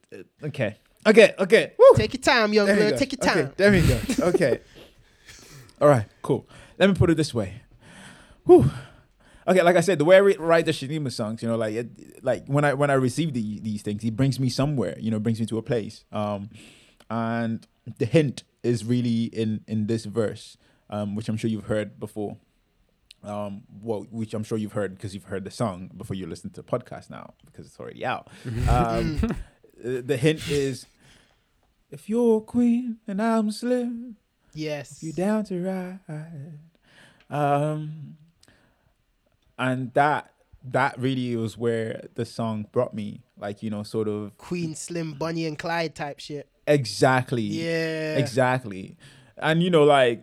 okay 0.43 0.77
okay 1.05 1.33
okay 1.37 1.73
Woo! 1.77 1.85
Take 1.95 2.13
your 2.13 2.21
time, 2.21 2.53
young 2.53 2.65
blood. 2.65 2.97
Take 2.97 3.11
your 3.11 3.29
Okay, 3.29 3.41
time. 3.43 3.53
there 3.57 3.71
we 3.71 3.81
go. 3.81 3.99
Okay. 4.19 4.59
All 5.81 5.89
right, 5.89 6.05
cool. 6.21 6.47
Let 6.79 6.87
me 6.89 6.95
put 6.95 7.09
it 7.09 7.17
this 7.17 7.33
way. 7.33 7.61
Whew. 8.45 8.71
Okay, 9.47 9.61
like 9.61 9.75
I 9.75 9.81
said, 9.81 9.99
the 9.99 10.05
way 10.05 10.15
I 10.15 10.19
re- 10.19 10.37
write 10.39 10.65
the 10.65 10.71
Shinima 10.71 11.11
songs, 11.11 11.41
you 11.43 11.49
know, 11.49 11.57
like 11.57 11.73
it, 11.75 12.23
like 12.23 12.45
when 12.47 12.63
I 12.63 12.73
when 12.73 12.89
I 12.89 12.93
receive 12.93 13.33
the, 13.33 13.59
these 13.59 13.81
things, 13.81 14.01
he 14.03 14.09
brings 14.11 14.39
me 14.39 14.49
somewhere, 14.49 14.95
you 14.99 15.11
know, 15.11 15.19
brings 15.19 15.39
me 15.39 15.45
to 15.47 15.57
a 15.57 15.61
place. 15.61 16.05
Um, 16.11 16.49
and 17.09 17.67
the 17.97 18.05
hint 18.05 18.43
is 18.63 18.85
really 18.85 19.25
in 19.25 19.61
in 19.67 19.87
this 19.87 20.05
verse, 20.05 20.57
um, 20.89 21.15
which 21.15 21.27
I'm 21.29 21.37
sure 21.37 21.49
you've 21.49 21.65
heard 21.65 21.99
before. 21.99 22.37
Um, 23.23 23.63
well, 23.81 24.05
which 24.11 24.33
I'm 24.33 24.43
sure 24.43 24.57
you've 24.57 24.73
heard 24.73 24.95
because 24.95 25.13
you've 25.13 25.23
heard 25.25 25.45
the 25.45 25.51
song 25.51 25.89
before 25.95 26.15
you 26.15 26.27
listen 26.27 26.49
to 26.51 26.61
the 26.61 26.67
podcast 26.67 27.09
now 27.09 27.33
because 27.45 27.65
it's 27.67 27.79
already 27.79 28.05
out. 28.05 28.27
Um, 28.69 29.21
the 29.81 30.17
hint 30.17 30.49
is, 30.49 30.85
if 31.89 32.09
you're 32.09 32.39
a 32.39 32.41
queen 32.41 32.97
and 33.07 33.21
I'm 33.21 33.51
slim, 33.51 34.17
Yes. 34.53 35.01
you 35.01 35.13
down 35.13 35.45
to 35.45 35.61
ride, 35.63 35.99
Um, 37.29 38.17
and 39.57 39.93
that 39.93 40.29
that 40.65 40.97
really 40.97 41.35
was 41.35 41.57
where 41.57 42.07
the 42.15 42.25
song 42.25 42.67
brought 42.71 42.93
me, 42.93 43.21
like 43.37 43.61
you 43.63 43.69
know, 43.69 43.83
sort 43.83 44.07
of 44.07 44.37
Queen 44.37 44.75
Slim, 44.75 45.13
Bonnie 45.13 45.45
and 45.45 45.57
Clyde 45.59 45.95
type 45.95 46.19
shit. 46.19 46.47
exactly, 46.67 47.41
Yeah. 47.43 48.17
exactly, 48.17 48.97
and 49.37 49.61
you 49.63 49.69
know, 49.69 49.83
like 49.83 50.21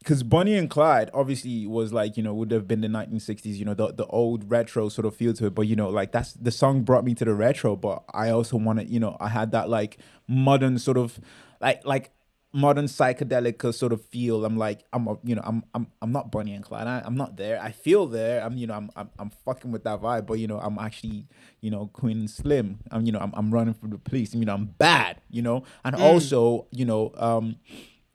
because 0.00 0.22
Bonnie 0.22 0.56
and 0.56 0.70
Clyde 0.70 1.10
obviously 1.12 1.66
was 1.66 1.92
like 1.92 2.16
you 2.16 2.22
know 2.22 2.32
would 2.34 2.50
have 2.52 2.66
been 2.68 2.80
the 2.80 2.88
1960s, 2.88 3.56
you 3.56 3.64
know, 3.64 3.74
the 3.74 3.92
the 3.92 4.06
old 4.06 4.50
retro 4.50 4.88
sort 4.88 5.06
of 5.06 5.14
feel 5.14 5.32
to 5.34 5.46
it, 5.46 5.54
but 5.54 5.62
you 5.62 5.76
know, 5.76 5.88
like 5.88 6.12
that's 6.12 6.32
the 6.34 6.50
song 6.50 6.82
brought 6.82 7.04
me 7.04 7.14
to 7.14 7.24
the 7.24 7.34
retro, 7.34 7.76
but 7.76 8.04
I 8.12 8.30
also 8.30 8.56
wanted, 8.56 8.88
you 8.90 9.00
know, 9.00 9.16
I 9.20 9.28
had 9.28 9.52
that 9.52 9.68
like 9.68 9.98
modern 10.28 10.78
sort 10.78 10.96
of 10.98 11.18
like 11.60 11.84
like 11.84 12.10
modern 12.52 12.86
psychedelic 12.86 13.72
sort 13.74 13.92
of 13.92 14.04
feel. 14.06 14.44
I'm 14.44 14.56
like, 14.56 14.84
I'm, 14.92 15.06
a, 15.06 15.18
you 15.22 15.34
know, 15.34 15.42
I'm, 15.44 15.62
I'm, 15.74 15.86
I'm 16.02 16.12
not 16.12 16.32
Bonnie 16.32 16.54
and 16.54 16.64
Clyde. 16.64 16.86
I, 16.86 17.02
I'm 17.04 17.16
not 17.16 17.36
there. 17.36 17.62
I 17.62 17.70
feel 17.70 18.06
there. 18.06 18.42
I'm, 18.42 18.56
you 18.56 18.66
know, 18.66 18.74
I'm, 18.74 18.90
I'm, 18.96 19.10
I'm 19.18 19.30
fucking 19.44 19.70
with 19.70 19.84
that 19.84 20.00
vibe. 20.00 20.26
But 20.26 20.34
you 20.34 20.48
know, 20.48 20.58
I'm 20.58 20.78
actually, 20.78 21.28
you 21.60 21.70
know, 21.70 21.90
Queen 21.92 22.26
Slim. 22.26 22.80
I'm, 22.90 23.06
you 23.06 23.12
know, 23.12 23.20
I'm, 23.20 23.32
I'm 23.34 23.52
running 23.52 23.74
from 23.74 23.90
the 23.90 23.98
police. 23.98 24.34
You 24.34 24.44
know, 24.44 24.54
I'm 24.54 24.66
bad. 24.66 25.20
You 25.30 25.42
know, 25.42 25.64
and 25.84 25.94
also, 25.94 26.66
you 26.72 26.84
know, 26.84 27.12
um, 27.16 27.56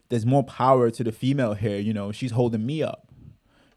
there's 0.10 0.26
more 0.26 0.44
power 0.44 0.92
to 0.92 1.04
the 1.04 1.12
female 1.12 1.54
here. 1.54 1.80
You 1.80 1.94
know, 1.94 2.12
she's 2.12 2.32
holding 2.32 2.66
me 2.66 2.84
up. 2.84 3.08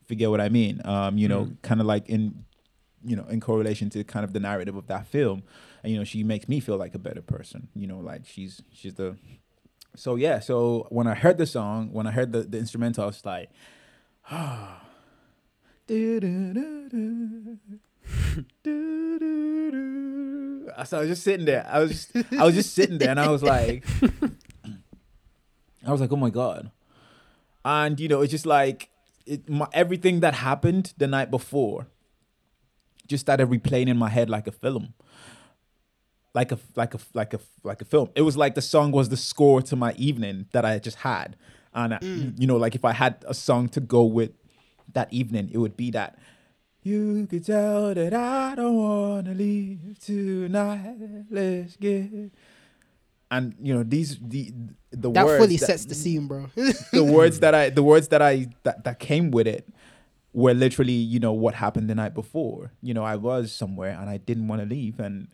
If 0.02 0.10
you 0.10 0.16
get 0.16 0.30
what 0.30 0.40
I 0.40 0.48
mean. 0.48 0.80
Um, 0.84 1.18
you 1.18 1.28
know, 1.28 1.52
kind 1.62 1.80
of 1.80 1.86
like 1.86 2.08
in, 2.08 2.44
you 3.04 3.14
know, 3.14 3.26
in 3.28 3.40
correlation 3.40 3.90
to 3.90 4.02
kind 4.02 4.24
of 4.24 4.32
the 4.32 4.40
narrative 4.40 4.74
of 4.74 4.88
that 4.88 5.06
film. 5.06 5.44
And 5.84 5.92
you 5.92 5.98
know, 5.98 6.04
she 6.04 6.24
makes 6.24 6.48
me 6.48 6.58
feel 6.58 6.76
like 6.76 6.94
a 6.96 6.98
better 6.98 7.22
person. 7.22 7.68
You 7.74 7.86
know, 7.86 7.98
like 7.98 8.22
she's, 8.26 8.60
she's 8.72 8.94
the 8.94 9.16
so 9.98 10.14
yeah, 10.14 10.38
so 10.38 10.86
when 10.90 11.06
I 11.06 11.14
heard 11.14 11.38
the 11.38 11.46
song, 11.46 11.92
when 11.92 12.06
I 12.06 12.12
heard 12.12 12.32
the, 12.32 12.42
the 12.42 12.58
instrumental, 12.58 13.04
I 13.04 13.06
was 13.08 13.24
like, 13.24 13.50
ah. 14.30 14.84
So 20.84 20.98
I 20.98 21.00
was 21.00 21.08
just 21.08 21.24
sitting 21.24 21.44
there. 21.44 21.66
I 21.68 21.80
was 21.80 21.90
just, 21.90 22.32
I 22.32 22.44
was 22.44 22.54
just 22.54 22.74
sitting 22.74 22.98
there, 22.98 23.10
and 23.10 23.18
I 23.18 23.28
was 23.28 23.42
like, 23.42 23.84
I 25.84 25.90
was 25.90 26.00
like, 26.00 26.12
oh 26.12 26.16
my 26.16 26.30
god, 26.30 26.70
and 27.64 27.98
you 27.98 28.08
know, 28.08 28.22
it's 28.22 28.30
just 28.30 28.46
like 28.46 28.90
it, 29.26 29.48
my, 29.48 29.66
everything 29.72 30.20
that 30.20 30.34
happened 30.34 30.94
the 30.96 31.06
night 31.06 31.30
before 31.30 31.88
just 33.06 33.22
started 33.22 33.48
replaying 33.48 33.88
in 33.88 33.96
my 33.96 34.08
head 34.08 34.30
like 34.30 34.46
a 34.46 34.52
film 34.52 34.94
like 36.38 36.52
a 36.52 36.58
like 36.80 36.94
a 36.94 37.00
like 37.20 37.32
a 37.38 37.40
like 37.70 37.80
a 37.84 37.84
film. 37.94 38.08
It 38.14 38.22
was 38.28 38.36
like 38.42 38.54
the 38.60 38.66
song 38.74 38.88
was 38.98 39.08
the 39.14 39.16
score 39.30 39.60
to 39.70 39.74
my 39.84 39.92
evening 40.08 40.36
that 40.54 40.64
I 40.70 40.78
just 40.88 40.98
had, 41.10 41.28
and 41.74 41.90
uh, 41.94 41.98
you 42.42 42.46
know, 42.50 42.56
like 42.64 42.74
if 42.80 42.84
I 42.84 42.92
had 42.92 43.12
a 43.26 43.34
song 43.34 43.62
to 43.76 43.80
go 43.96 44.02
with 44.18 44.32
that 44.96 45.08
evening, 45.20 45.46
it 45.52 45.58
would 45.58 45.76
be 45.84 45.90
that. 45.98 46.10
You 46.84 47.26
could 47.30 47.44
tell 47.44 47.92
that 47.98 48.14
I 48.14 48.54
don't 48.54 48.76
wanna 48.76 49.34
leave 49.34 49.98
tonight. 50.00 50.96
Let's 51.38 51.76
get. 51.76 52.30
And 53.30 53.44
you 53.66 53.72
know 53.74 53.82
these 53.94 54.10
the 54.34 54.42
the 55.04 55.10
That 55.10 55.26
words 55.26 55.40
fully 55.42 55.56
that- 55.58 55.66
sets 55.66 55.84
the 55.84 55.94
scene, 56.02 56.24
bro. 56.30 56.40
the 56.98 57.04
words 57.18 57.40
that 57.40 57.54
I 57.54 57.68
the 57.78 57.82
words 57.82 58.06
that 58.08 58.22
I 58.22 58.46
that, 58.62 58.84
that 58.84 58.96
came 59.00 59.30
with 59.36 59.46
it 59.46 59.68
were 60.32 60.54
literally 60.54 61.00
you 61.14 61.18
know 61.20 61.32
what 61.44 61.54
happened 61.64 61.90
the 61.90 61.94
night 62.02 62.14
before. 62.14 62.72
You 62.80 62.94
know 62.96 63.04
I 63.14 63.16
was 63.16 63.52
somewhere 63.52 63.94
and 64.00 64.08
I 64.08 64.16
didn't 64.28 64.48
want 64.48 64.62
to 64.62 64.68
leave 64.76 64.96
and 65.06 65.28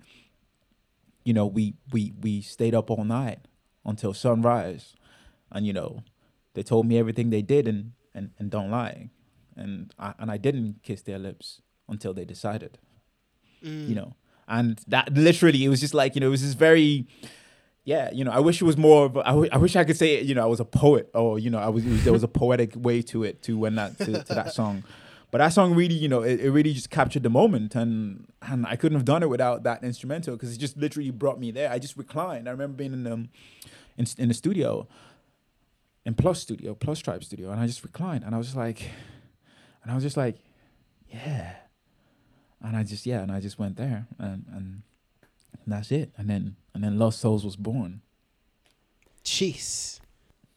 you 1.24 1.32
know 1.34 1.46
we 1.46 1.74
we 1.92 2.12
we 2.20 2.40
stayed 2.42 2.74
up 2.74 2.90
all 2.90 3.04
night 3.04 3.40
until 3.84 4.12
sunrise. 4.14 4.94
And 5.52 5.66
you 5.66 5.72
know 5.72 6.02
they 6.54 6.62
told 6.62 6.86
me 6.86 6.98
everything 6.98 7.30
they 7.30 7.42
did 7.42 7.66
and 7.68 7.92
and, 8.14 8.30
and 8.38 8.50
don't 8.50 8.70
lie. 8.70 9.10
And 9.56 9.92
I, 9.98 10.14
and 10.18 10.30
I 10.30 10.36
didn't 10.36 10.82
kiss 10.82 11.02
their 11.02 11.18
lips 11.18 11.60
until 11.88 12.12
they 12.14 12.24
decided 12.24 12.78
Mm. 13.64 13.88
you 13.88 13.94
know. 13.94 14.14
And 14.46 14.78
that 14.88 15.14
literally 15.14 15.64
it 15.64 15.68
was 15.70 15.80
just 15.80 15.94
like 15.94 16.14
you 16.14 16.20
know 16.20 16.26
it 16.26 16.30
was 16.30 16.42
just 16.42 16.58
very 16.58 17.06
yeah 17.86 18.10
you 18.12 18.22
know 18.24 18.30
i 18.30 18.38
wish 18.40 18.60
it 18.60 18.64
was 18.64 18.76
more 18.76 19.06
of 19.06 19.16
a, 19.16 19.20
I, 19.20 19.30
w- 19.30 19.48
I 19.52 19.56
wish 19.58 19.74
i 19.76 19.84
could 19.84 19.96
say 19.96 20.20
you 20.22 20.34
know 20.34 20.42
i 20.42 20.46
was 20.46 20.60
a 20.60 20.64
poet 20.66 21.10
or 21.14 21.38
you 21.38 21.48
know 21.50 21.58
i 21.58 21.68
was, 21.68 21.84
was 21.84 22.02
there 22.04 22.12
was 22.14 22.22
a 22.22 22.28
poetic 22.28 22.72
way 22.76 23.00
to 23.02 23.24
it 23.24 23.42
to 23.42 23.56
when 23.58 23.74
that 23.76 23.96
to, 23.98 24.22
to 24.22 24.34
that 24.34 24.52
song 24.54 24.84
but 25.34 25.38
that 25.38 25.52
song 25.52 25.74
really 25.74 25.96
you 25.96 26.06
know 26.08 26.22
it, 26.22 26.38
it 26.38 26.50
really 26.52 26.72
just 26.72 26.90
captured 26.90 27.24
the 27.24 27.30
moment 27.30 27.74
and 27.74 28.26
and 28.42 28.64
i 28.68 28.76
couldn't 28.76 28.96
have 28.96 29.04
done 29.04 29.20
it 29.20 29.28
without 29.28 29.64
that 29.64 29.82
instrumental 29.82 30.36
because 30.36 30.54
it 30.54 30.58
just 30.58 30.76
literally 30.76 31.10
brought 31.10 31.40
me 31.40 31.50
there 31.50 31.70
i 31.72 31.78
just 31.78 31.96
reclined 31.96 32.48
i 32.48 32.52
remember 32.52 32.76
being 32.76 32.92
in 32.92 33.04
um 33.06 33.28
in, 33.98 34.06
in 34.18 34.28
the 34.28 34.34
studio 34.34 34.86
in 36.04 36.14
plus 36.14 36.40
studio 36.40 36.72
plus 36.74 37.00
tribe 37.00 37.24
studio 37.24 37.50
and 37.50 37.58
i 37.60 37.66
just 37.66 37.82
reclined 37.82 38.22
and 38.22 38.32
i 38.32 38.38
was 38.38 38.46
just 38.46 38.56
like 38.56 38.90
and 39.82 39.90
i 39.90 39.94
was 39.96 40.04
just 40.04 40.16
like 40.16 40.36
yeah 41.10 41.56
and 42.64 42.76
I 42.76 42.82
just 42.82 43.04
yeah, 43.04 43.20
and 43.20 43.30
I 43.30 43.40
just 43.40 43.58
went 43.58 43.76
there, 43.76 44.06
and 44.18 44.46
and, 44.48 44.82
and 45.52 45.66
that's 45.66 45.92
it. 45.92 46.10
And 46.16 46.28
then 46.28 46.56
and 46.72 46.82
then 46.82 46.98
Lost 46.98 47.20
Souls 47.20 47.44
was 47.44 47.56
born. 47.56 48.00
Jeez. 49.22 50.00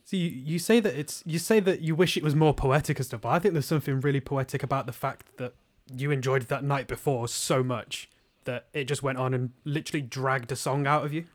So 0.08 0.16
you, 0.16 0.30
you 0.30 0.58
say 0.58 0.80
that 0.80 0.98
it's 0.98 1.22
you 1.26 1.38
say 1.38 1.60
that 1.60 1.82
you 1.82 1.94
wish 1.94 2.16
it 2.16 2.24
was 2.24 2.34
more 2.34 2.54
poetic 2.54 2.98
and 2.98 3.06
stuff, 3.06 3.20
but 3.20 3.28
I 3.28 3.40
think 3.40 3.54
there's 3.54 3.66
something 3.66 4.00
really 4.00 4.22
poetic 4.22 4.64
about 4.64 4.86
the 4.86 4.94
fact 4.94 5.36
that 5.36 5.54
you 5.94 6.12
enjoyed 6.12 6.44
that 6.44 6.64
night 6.64 6.88
before 6.88 7.28
so 7.28 7.62
much 7.62 8.10
that 8.46 8.68
it 8.72 8.86
just 8.86 9.04
went 9.04 9.18
on 9.18 9.34
and 9.34 9.52
literally 9.66 10.02
dragged 10.02 10.50
a 10.50 10.56
song 10.56 10.88
out 10.88 11.04
of 11.04 11.12
you. 11.12 11.26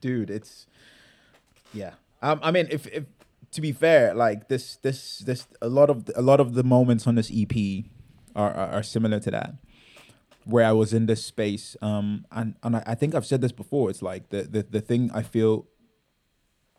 Dude, 0.00 0.30
it's 0.30 0.68
yeah. 1.72 1.94
Um, 2.22 2.38
I 2.44 2.52
mean, 2.52 2.68
if 2.70 2.86
if 2.86 3.06
to 3.50 3.60
be 3.60 3.72
fair, 3.72 4.14
like 4.14 4.46
this 4.46 4.76
this 4.76 5.18
this 5.18 5.48
a 5.60 5.68
lot 5.68 5.90
of 5.90 6.08
a 6.14 6.22
lot 6.22 6.38
of 6.38 6.54
the 6.54 6.62
moments 6.62 7.08
on 7.08 7.16
this 7.16 7.28
EP 7.34 7.86
are 8.36 8.52
are, 8.52 8.68
are 8.68 8.82
similar 8.84 9.18
to 9.18 9.32
that. 9.32 9.54
Where 10.44 10.64
I 10.64 10.72
was 10.72 10.94
in 10.94 11.06
this 11.06 11.24
space, 11.24 11.76
um, 11.82 12.24
and 12.30 12.54
and 12.62 12.76
I, 12.76 12.84
I 12.86 12.94
think 12.94 13.16
I've 13.16 13.26
said 13.26 13.40
this 13.40 13.50
before. 13.50 13.90
It's 13.90 14.00
like 14.00 14.28
the 14.28 14.42
the 14.42 14.62
the 14.62 14.80
thing 14.80 15.10
I 15.12 15.22
feel 15.22 15.66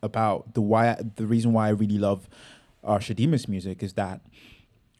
about 0.05 0.53
the 0.53 0.61
why 0.61 0.95
the 1.15 1.25
reason 1.25 1.51
why 1.51 1.67
I 1.67 1.71
really 1.71 1.97
love 1.97 2.29
uh, 2.83 2.99
Shadima's 2.99 3.47
music 3.47 3.83
is 3.83 3.93
that 3.93 4.21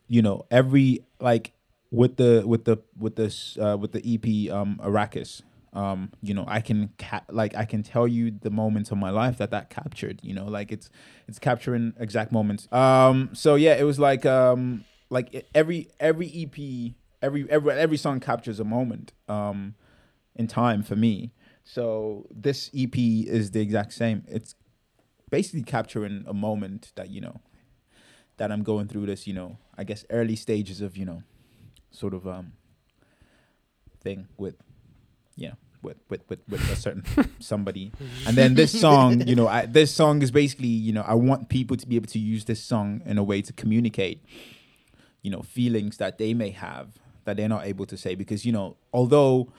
you 0.08 0.22
know 0.22 0.46
every 0.52 1.06
like 1.20 1.54
with 1.92 2.18
the 2.18 2.44
with 2.46 2.66
the 2.66 2.78
with 2.98 3.16
this 3.16 3.58
uh, 3.62 3.78
with 3.80 3.92
the 3.94 4.02
EP 4.04 4.52
um 4.52 4.80
Arrakis 4.84 5.42
um 5.74 6.12
you 6.22 6.34
know 6.34 6.46
I 6.48 6.62
can 6.62 6.90
ca- 6.98 7.26
like 7.30 7.56
I 7.56 7.66
can 7.66 7.84
tell 7.84 8.08
you 8.08 8.32
the 8.32 8.50
moments 8.50 8.92
of 8.92 8.98
my 8.98 9.10
life 9.12 9.38
that 9.38 9.52
that 9.52 9.70
captured 9.70 10.20
you 10.24 10.34
know 10.34 10.46
like 10.46 10.72
it's 10.72 10.90
it's 11.28 11.40
capturing 11.40 11.94
exact 12.00 12.32
moments. 12.32 12.68
Um 12.72 13.30
so 13.34 13.56
yeah 13.56 13.76
it 13.76 13.84
was 13.84 14.00
like 14.00 14.26
um 14.26 14.84
like 15.10 15.46
every 15.54 15.88
every 16.00 16.28
EP 16.28 16.94
every 17.22 17.50
every 17.50 17.72
every 17.74 17.98
song 17.98 18.20
captures 18.20 18.60
a 18.60 18.64
moment 18.64 19.14
um 19.28 19.76
in 20.36 20.48
time 20.48 20.82
for 20.82 20.96
me. 20.96 21.32
So 21.64 22.28
this 22.30 22.70
EP 22.74 22.96
is 22.98 23.52
the 23.52 23.62
exact 23.62 23.94
same. 23.94 24.24
It's 24.28 24.56
basically 25.30 25.64
capturing 25.64 26.24
a 26.28 26.34
moment 26.34 26.92
that 26.96 27.10
you 27.10 27.22
know 27.22 27.42
that 28.38 28.52
I'm 28.52 28.64
going 28.64 28.88
through 28.88 29.06
this 29.06 29.28
you 29.28 29.34
know 29.34 29.58
I 29.78 29.84
guess 29.84 30.06
early 30.10 30.36
stages 30.36 30.82
of 30.82 30.98
you 30.98 31.06
know 31.06 31.24
sort 31.92 32.14
of 32.14 32.28
um 32.28 32.54
thing 34.02 34.28
with 34.38 34.56
you 35.36 35.50
know 35.50 35.56
with 35.82 35.98
with 36.10 36.22
with, 36.30 36.40
with 36.50 36.62
a 36.72 36.76
certain 36.76 37.04
somebody. 37.40 37.92
And 38.28 38.36
then 38.36 38.56
this 38.56 38.78
song 38.80 39.26
you 39.28 39.36
know 39.36 39.48
I, 39.48 39.66
this 39.66 39.94
song 39.94 40.22
is 40.22 40.32
basically 40.32 40.68
you 40.68 40.92
know 40.94 41.04
I 41.04 41.14
want 41.14 41.50
people 41.50 41.78
to 41.78 41.88
be 41.88 41.96
able 41.96 42.08
to 42.08 42.20
use 42.20 42.46
this 42.46 42.62
song 42.62 43.02
in 43.06 43.18
a 43.18 43.24
way 43.24 43.42
to 43.42 43.54
communicate 43.54 44.24
you 45.22 45.32
know 45.32 45.42
feelings 45.42 45.98
that 45.98 46.18
they 46.18 46.34
may 46.34 46.50
have 46.52 47.00
that 47.26 47.38
they're 47.38 47.50
not 47.50 47.66
able 47.66 47.86
to 47.88 47.98
say 47.98 48.16
because 48.16 48.46
you 48.46 48.52
know 48.52 48.78
although 48.94 49.52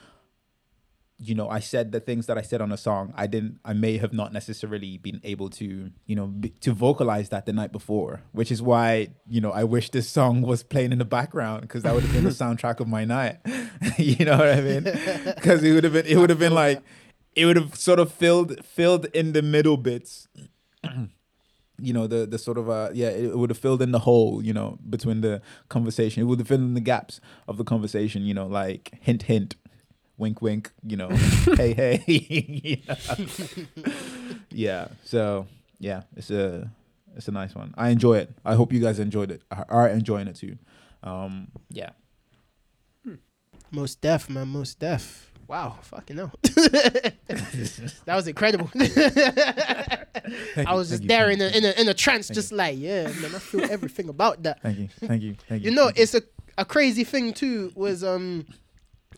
you 1.19 1.33
know 1.33 1.49
I 1.49 1.59
said 1.59 1.91
the 1.91 1.99
things 1.99 2.27
that 2.27 2.37
I 2.37 2.41
said 2.41 2.61
on 2.61 2.69
the 2.69 2.77
song 2.77 3.13
I 3.15 3.27
didn't 3.27 3.59
I 3.65 3.73
may 3.73 3.97
have 3.97 4.13
not 4.13 4.33
necessarily 4.33 4.97
been 4.97 5.19
able 5.23 5.49
to 5.51 5.89
you 6.05 6.15
know 6.15 6.27
be, 6.27 6.49
to 6.61 6.71
vocalize 6.73 7.29
that 7.29 7.45
the 7.45 7.53
night 7.53 7.71
before 7.71 8.21
which 8.33 8.51
is 8.51 8.61
why 8.61 9.09
you 9.27 9.41
know 9.41 9.51
I 9.51 9.63
wish 9.63 9.89
this 9.89 10.07
song 10.07 10.41
was 10.41 10.63
playing 10.63 10.91
in 10.91 10.99
the 10.99 11.05
background 11.05 11.61
because 11.61 11.83
that 11.83 11.93
would 11.93 12.03
have 12.03 12.13
been 12.13 12.23
the 12.23 12.29
soundtrack 12.29 12.79
of 12.79 12.87
my 12.87 13.05
night. 13.05 13.37
You 13.97 14.25
know 14.25 14.37
what 14.37 14.49
I 14.49 14.61
mean? 14.61 14.83
Because 15.35 15.63
it 15.63 15.73
would 15.73 15.83
have 15.83 15.93
been 15.93 16.05
it 16.05 16.17
would 16.17 16.29
have 16.29 16.39
been 16.39 16.53
like 16.53 16.81
it 17.35 17.45
would 17.45 17.55
have 17.55 17.75
sort 17.75 17.99
of 17.99 18.11
filled 18.11 18.63
filled 18.65 19.05
in 19.05 19.33
the 19.33 19.41
middle 19.41 19.77
bits 19.77 20.27
you 21.79 21.93
know 21.93 22.07
the 22.07 22.25
the 22.25 22.37
sort 22.37 22.57
of 22.57 22.69
uh 22.69 22.89
yeah 22.93 23.09
it 23.09 23.37
would 23.37 23.49
have 23.49 23.57
filled 23.57 23.81
in 23.81 23.91
the 23.91 23.99
hole 23.99 24.43
you 24.43 24.53
know 24.53 24.77
between 24.89 25.21
the 25.21 25.41
conversation. 25.69 26.21
It 26.21 26.25
would 26.25 26.39
have 26.39 26.47
filled 26.47 26.61
in 26.61 26.73
the 26.73 26.81
gaps 26.81 27.19
of 27.47 27.57
the 27.57 27.63
conversation 27.63 28.23
you 28.23 28.33
know 28.33 28.47
like 28.47 28.91
hint 29.01 29.23
hint 29.23 29.55
wink 30.17 30.41
wink 30.41 30.71
you 30.85 30.97
know 30.97 31.09
hey 31.55 31.73
hey 31.73 32.03
yeah. 32.87 32.95
yeah 34.51 34.87
so 35.03 35.45
yeah 35.79 36.01
it's 36.15 36.31
a 36.31 36.69
it's 37.15 37.27
a 37.27 37.31
nice 37.31 37.53
one 37.55 37.73
i 37.77 37.89
enjoy 37.89 38.17
it 38.17 38.29
i 38.45 38.55
hope 38.55 38.73
you 38.73 38.79
guys 38.79 38.99
enjoyed 38.99 39.29
it 39.31 39.41
are- 39.51 39.65
are 39.69 39.87
enjoying 39.89 40.27
it 40.27 40.35
too 40.35 40.57
um 41.03 41.47
yeah 41.69 41.89
Most 43.69 43.99
deaf, 44.01 44.29
man. 44.29 44.47
Most 44.47 44.79
deaf. 44.79 45.29
Wow, 45.45 45.75
fucking 45.81 46.15
hell. 46.17 46.31
that 46.43 48.15
was 48.15 48.27
incredible. 48.27 48.69
I 50.65 50.73
was 50.73 50.89
just 50.89 51.05
there 51.07 51.29
in 51.29 51.41
a, 51.41 51.47
in 51.47 51.65
a 51.65 51.71
in 51.81 51.87
a 51.89 51.93
trance, 51.93 52.27
Thank 52.27 52.35
just 52.35 52.51
like, 52.53 52.77
yeah, 52.79 53.03
man, 53.21 53.35
I 53.35 53.39
feel 53.39 53.69
everything 53.69 54.07
about 54.09 54.43
that. 54.43 54.61
Thank 54.61 54.77
you, 54.79 54.87
thank 55.05 55.21
you, 55.21 55.35
thank 55.49 55.63
you. 55.63 55.69
You 55.69 55.75
know, 55.75 55.85
thank 55.87 55.99
it's 55.99 56.15
a, 56.15 56.21
a 56.57 56.63
crazy 56.65 57.03
thing 57.03 57.33
too. 57.33 57.71
Was 57.75 58.03
um, 58.03 58.45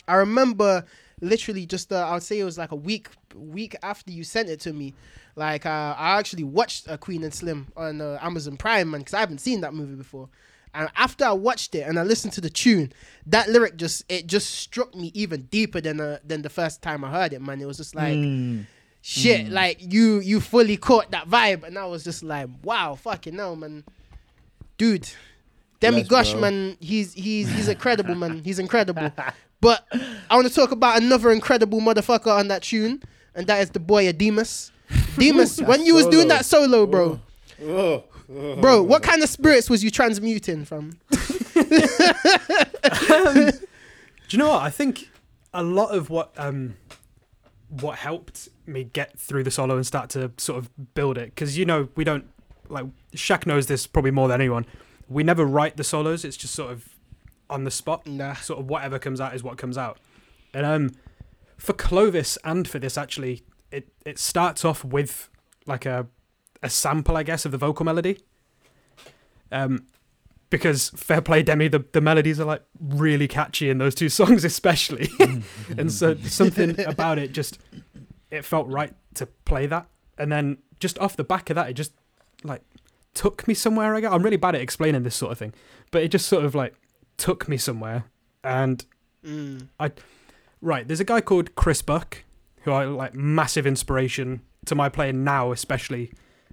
I 0.07 0.15
remember 0.15 0.85
literally 1.21 1.65
just 1.65 1.91
uh, 1.91 2.07
I 2.07 2.13
would 2.13 2.23
say 2.23 2.39
it 2.39 2.43
was 2.45 2.57
like 2.57 2.71
a 2.71 2.75
week 2.75 3.09
week 3.35 3.75
after 3.83 4.11
you 4.11 4.23
sent 4.23 4.49
it 4.49 4.59
to 4.61 4.73
me. 4.73 4.93
Like 5.35 5.65
uh, 5.65 5.95
I 5.97 6.17
actually 6.19 6.43
watched 6.43 6.89
uh, 6.89 6.97
Queen 6.97 7.23
and 7.23 7.33
Slim 7.33 7.67
on 7.77 8.01
uh, 8.01 8.17
Amazon 8.21 8.57
Prime, 8.57 8.89
man, 8.91 9.01
because 9.01 9.13
I 9.13 9.19
haven't 9.19 9.39
seen 9.39 9.61
that 9.61 9.73
movie 9.73 9.95
before. 9.95 10.29
And 10.73 10.87
after 10.95 11.25
I 11.25 11.31
watched 11.31 11.73
it 11.75 11.81
and 11.87 11.97
I 11.97 12.03
listened 12.03 12.33
to 12.33 12.41
the 12.41 12.49
tune, 12.49 12.93
that 13.25 13.49
lyric 13.49 13.75
just 13.77 14.03
it 14.09 14.27
just 14.27 14.51
struck 14.51 14.93
me 14.95 15.11
even 15.15 15.43
deeper 15.43 15.81
than 15.81 15.99
uh, 15.99 16.19
than 16.23 16.41
the 16.43 16.49
first 16.49 16.81
time 16.81 17.03
I 17.03 17.11
heard 17.11 17.33
it, 17.33 17.41
man. 17.41 17.59
It 17.61 17.65
was 17.65 17.77
just 17.77 17.95
like 17.95 18.17
Mm. 18.17 18.65
shit, 19.01 19.49
like 19.49 19.77
you 19.93 20.19
you 20.19 20.39
fully 20.41 20.77
caught 20.77 21.11
that 21.11 21.27
vibe, 21.29 21.63
and 21.63 21.77
I 21.77 21.85
was 21.85 22.03
just 22.03 22.21
like, 22.23 22.49
wow, 22.63 22.95
fucking 22.95 23.35
no, 23.35 23.55
man, 23.55 23.83
dude. 24.77 25.09
Demi 25.79 26.03
Bless, 26.03 26.09
Gush, 26.09 26.31
bro. 26.33 26.41
man, 26.41 26.77
he's 26.81 27.13
he's 27.13 27.49
he's 27.49 27.67
incredible, 27.69 28.13
man. 28.15 28.43
He's 28.43 28.59
incredible. 28.59 29.11
But 29.61 29.85
I 30.29 30.35
want 30.35 30.47
to 30.47 30.53
talk 30.53 30.71
about 30.71 31.01
another 31.01 31.31
incredible 31.31 31.81
motherfucker 31.81 32.33
on 32.33 32.47
that 32.47 32.63
tune, 32.63 33.03
and 33.35 33.47
that 33.47 33.61
is 33.61 33.71
the 33.71 33.79
boy 33.79 34.11
Demas. 34.11 34.71
Demas, 35.17 35.61
when 35.61 35.85
you 35.85 35.95
was 35.95 36.07
doing 36.07 36.29
that 36.29 36.45
solo, 36.45 36.85
bro, 36.85 37.19
Oh, 37.61 38.03
bro, 38.27 38.81
what 38.81 39.03
kind 39.03 39.21
of 39.21 39.29
spirits 39.29 39.69
was 39.69 39.83
you 39.83 39.91
transmuting 39.91 40.63
from? 40.65 40.97
Do 44.29 44.37
you 44.37 44.37
know 44.37 44.49
what? 44.49 44.61
I 44.61 44.69
think 44.69 45.09
a 45.53 45.63
lot 45.63 45.95
of 45.95 46.09
what 46.09 46.31
um 46.37 46.75
what 47.69 47.97
helped 47.97 48.49
me 48.65 48.83
get 48.83 49.17
through 49.19 49.43
the 49.43 49.51
solo 49.51 49.75
and 49.75 49.85
start 49.85 50.09
to 50.11 50.31
sort 50.37 50.57
of 50.59 50.93
build 50.93 51.17
it 51.17 51.25
because 51.35 51.57
you 51.57 51.65
know 51.65 51.89
we 51.95 52.03
don't 52.03 52.25
like 52.69 52.85
Shaq 53.15 53.45
knows 53.45 53.67
this 53.67 53.87
probably 53.87 54.11
more 54.11 54.27
than 54.27 54.39
anyone. 54.39 54.65
We 55.07 55.23
never 55.23 55.45
write 55.45 55.77
the 55.77 55.83
solos; 55.83 56.23
it's 56.23 56.37
just 56.37 56.53
sort 56.53 56.71
of 56.71 56.87
on 57.49 57.63
the 57.63 57.71
spot. 57.71 58.05
Nah. 58.05 58.35
Sort 58.35 58.59
of 58.59 58.69
whatever 58.69 58.99
comes 58.99 59.19
out 59.19 59.35
is 59.35 59.43
what 59.43 59.57
comes 59.57 59.77
out. 59.77 59.97
And 60.53 60.65
um, 60.65 60.91
for 61.57 61.73
Clovis 61.73 62.37
and 62.43 62.67
for 62.67 62.79
this 62.79 62.97
actually, 62.97 63.43
it 63.71 63.89
it 64.05 64.17
starts 64.17 64.65
off 64.65 64.83
with 64.83 65.29
like 65.65 65.85
a 65.85 66.07
a 66.61 66.69
sample, 66.69 67.15
I 67.15 67.23
guess, 67.23 67.45
of 67.45 67.51
the 67.51 67.57
vocal 67.57 67.85
melody. 67.85 68.19
Um, 69.51 69.87
because 70.49 70.89
fair 70.89 71.21
play, 71.21 71.43
Demi, 71.43 71.67
the, 71.67 71.85
the 71.91 72.01
melodies 72.01 72.39
are 72.39 72.45
like 72.45 72.63
really 72.79 73.27
catchy 73.27 73.69
in 73.69 73.77
those 73.77 73.95
two 73.95 74.09
songs, 74.19 74.43
especially. 74.43 75.09
and 75.77 75.91
so 75.91 76.15
something 76.15 76.79
about 76.81 77.19
it 77.19 77.31
just 77.33 77.59
it 78.31 78.45
felt 78.45 78.67
right 78.67 78.93
to 79.15 79.25
play 79.25 79.65
that. 79.67 79.87
And 80.17 80.31
then 80.31 80.57
just 80.79 80.97
off 80.99 81.15
the 81.15 81.23
back 81.23 81.49
of 81.49 81.55
that, 81.55 81.69
it 81.69 81.73
just 81.73 81.93
like 82.43 82.61
took 83.13 83.47
me 83.47 83.53
somewhere. 83.53 83.95
I 83.95 84.01
guess 84.01 84.11
I'm 84.11 84.23
really 84.23 84.37
bad 84.37 84.55
at 84.55 84.61
explaining 84.61 85.03
this 85.03 85.15
sort 85.15 85.31
of 85.31 85.37
thing, 85.37 85.53
but 85.91 86.03
it 86.03 86.09
just 86.09 86.27
sort 86.27 86.45
of 86.45 86.55
like 86.55 86.73
took 87.19 87.47
me 87.47 87.57
somewhere. 87.57 88.05
And 88.43 88.83
Mm. 89.23 89.67
right, 90.61 90.87
there's 90.87 90.99
a 91.01 91.05
guy 91.05 91.21
called 91.21 91.53
Chris 91.55 91.81
Buck 91.81 92.23
who 92.63 92.71
I 92.71 92.85
like 92.85 93.13
massive 93.13 93.67
inspiration 93.67 94.41
to 94.65 94.75
my 94.75 94.89
playing 94.89 95.23
now, 95.23 95.51
especially 95.51 96.11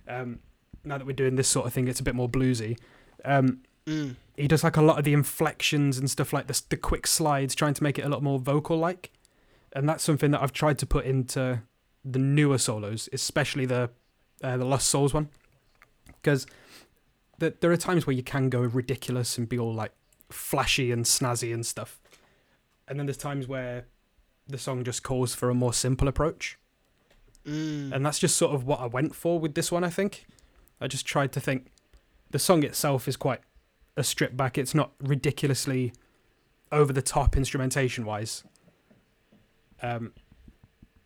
um, 0.09 0.39
now 0.85 0.99
that 0.99 1.07
we're 1.07 1.13
doing 1.13 1.35
this 1.37 1.49
sort 1.49 1.67
of 1.67 1.73
thing. 1.73 1.89
It's 1.89 1.99
a 2.01 2.03
bit 2.05 2.15
more 2.15 2.29
bluesy. 2.29 2.79
Um, 3.25 3.61
Mm. 3.87 4.17
he 4.37 4.49
does 4.49 4.65
like 4.65 4.77
a 4.77 4.83
lot 4.83 4.99
of 4.99 5.05
the 5.05 5.13
inflections 5.13 5.97
and 5.97 6.11
stuff 6.11 6.33
like 6.33 6.49
this, 6.49 6.61
the 6.61 6.77
quick 6.77 7.07
slides, 7.07 7.55
trying 7.55 7.75
to 7.75 7.83
make 7.85 8.01
it 8.01 8.05
a 8.05 8.09
lot 8.09 8.21
more 8.21 8.41
vocal 8.41 8.77
like. 8.77 9.13
And 9.73 9.89
that's 9.89 10.03
something 10.03 10.33
that 10.33 10.43
I've 10.43 10.53
tried 10.53 10.79
to 10.81 10.87
put 10.87 11.05
into 11.05 11.63
the 12.05 12.19
newer 12.19 12.59
solos, 12.59 13.09
especially 13.13 13.65
the 13.67 13.91
uh, 14.43 14.57
the 14.57 14.65
Lost 14.65 14.89
Souls 14.89 15.15
one, 15.15 15.29
because 16.21 16.47
th- 17.41 17.55
there 17.61 17.71
are 17.73 17.77
times 17.77 18.07
where 18.07 18.15
you 18.17 18.23
can 18.25 18.49
go 18.51 18.61
ridiculous 18.61 19.39
and 19.39 19.49
be 19.49 19.59
all 19.59 19.73
like 19.73 19.93
flashy 20.31 20.91
and 20.93 21.05
snazzy 21.05 21.53
and 21.55 21.65
stuff, 21.65 22.01
and 22.89 22.99
then 22.99 23.07
there's 23.07 23.17
times 23.17 23.47
where 23.49 23.87
the 24.49 24.59
song 24.59 24.85
just 24.85 25.03
calls 25.03 25.35
for 25.35 25.51
a 25.51 25.55
more 25.55 25.73
simple 25.73 26.09
approach, 26.09 26.59
Mm. 27.45 27.93
and 27.93 28.05
that's 28.05 28.19
just 28.19 28.37
sort 28.37 28.53
of 28.55 28.65
what 28.65 28.81
I 28.81 28.87
went 28.87 29.15
for 29.15 29.39
with 29.39 29.55
this 29.55 29.71
one. 29.71 29.85
I 29.85 29.91
think 29.91 30.27
I 30.81 30.89
just 30.89 31.07
tried 31.07 31.31
to 31.33 31.41
think 31.41 31.69
the 32.31 32.39
song 32.41 32.65
itself 32.65 33.07
is 33.07 33.17
quite 33.17 33.41
a 33.97 34.03
strip 34.03 34.37
back. 34.37 34.59
It's 34.59 34.75
not 34.75 34.91
ridiculously 35.01 35.93
over 36.73 36.93
the 36.93 37.03
top 37.03 37.37
instrumentation 37.37 38.05
wise. 38.05 38.43
Um, 39.81 40.13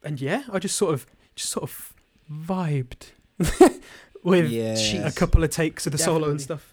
and 0.02 0.18
yeah, 0.20 0.44
I 0.50 0.58
just 0.58 0.76
sort 0.76 0.94
of 0.94 1.06
just 1.36 1.50
sort 1.50 1.64
of 1.64 1.94
vibed 2.32 3.08
with 4.22 4.50
yeah. 4.50 5.06
a 5.06 5.12
couple 5.12 5.44
of 5.44 5.50
takes 5.50 5.86
of 5.86 5.92
the 5.92 5.98
solo 5.98 6.30
and 6.30 6.40
stuff. 6.40 6.69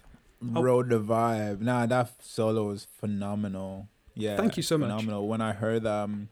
Oh. 0.54 0.62
Rode 0.62 0.88
the 0.90 1.00
vibe. 1.00 1.60
Nah, 1.60 1.86
that 1.86 2.12
solo 2.22 2.68
was 2.68 2.84
phenomenal. 3.00 3.88
Yeah. 4.14 4.36
Thank 4.36 4.56
you 4.56 4.62
so 4.62 4.78
much. 4.78 4.88
Phenomenal. 4.90 5.26
When 5.28 5.40
I 5.40 5.52
heard 5.52 5.84
um 5.86 6.28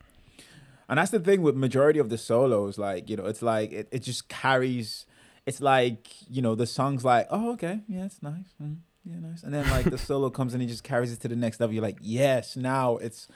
and 0.89 0.99
that's 0.99 1.11
the 1.11 1.19
thing 1.19 1.43
with 1.43 1.57
majority 1.57 1.99
of 1.99 2.09
the 2.11 2.19
solos, 2.19 2.79
like, 2.79 3.11
you 3.11 3.17
know, 3.17 3.27
it's 3.27 3.43
like 3.43 3.73
it, 3.73 3.89
it 3.91 4.03
just 4.03 4.29
carries 4.29 5.07
it's 5.45 5.61
like, 5.61 6.09
you 6.31 6.43
know, 6.43 6.55
the 6.55 6.67
song's 6.67 7.05
like, 7.05 7.27
oh 7.31 7.53
okay, 7.53 7.81
yeah, 7.89 8.05
it's 8.05 8.23
nice. 8.23 8.55
Mm, 8.63 8.79
yeah, 9.05 9.19
nice. 9.21 9.43
And 9.43 9.53
then 9.53 9.69
like 9.71 9.87
the 9.91 9.99
solo 10.09 10.31
comes 10.31 10.53
and 10.55 10.63
he 10.63 10.69
just 10.69 10.85
carries 10.85 11.13
it 11.13 11.21
to 11.23 11.29
the 11.29 11.37
next 11.37 11.59
level. 11.61 11.75
You're 11.75 11.83
like, 11.83 11.99
yes, 12.01 12.57
now 12.57 12.97
it's 12.99 13.27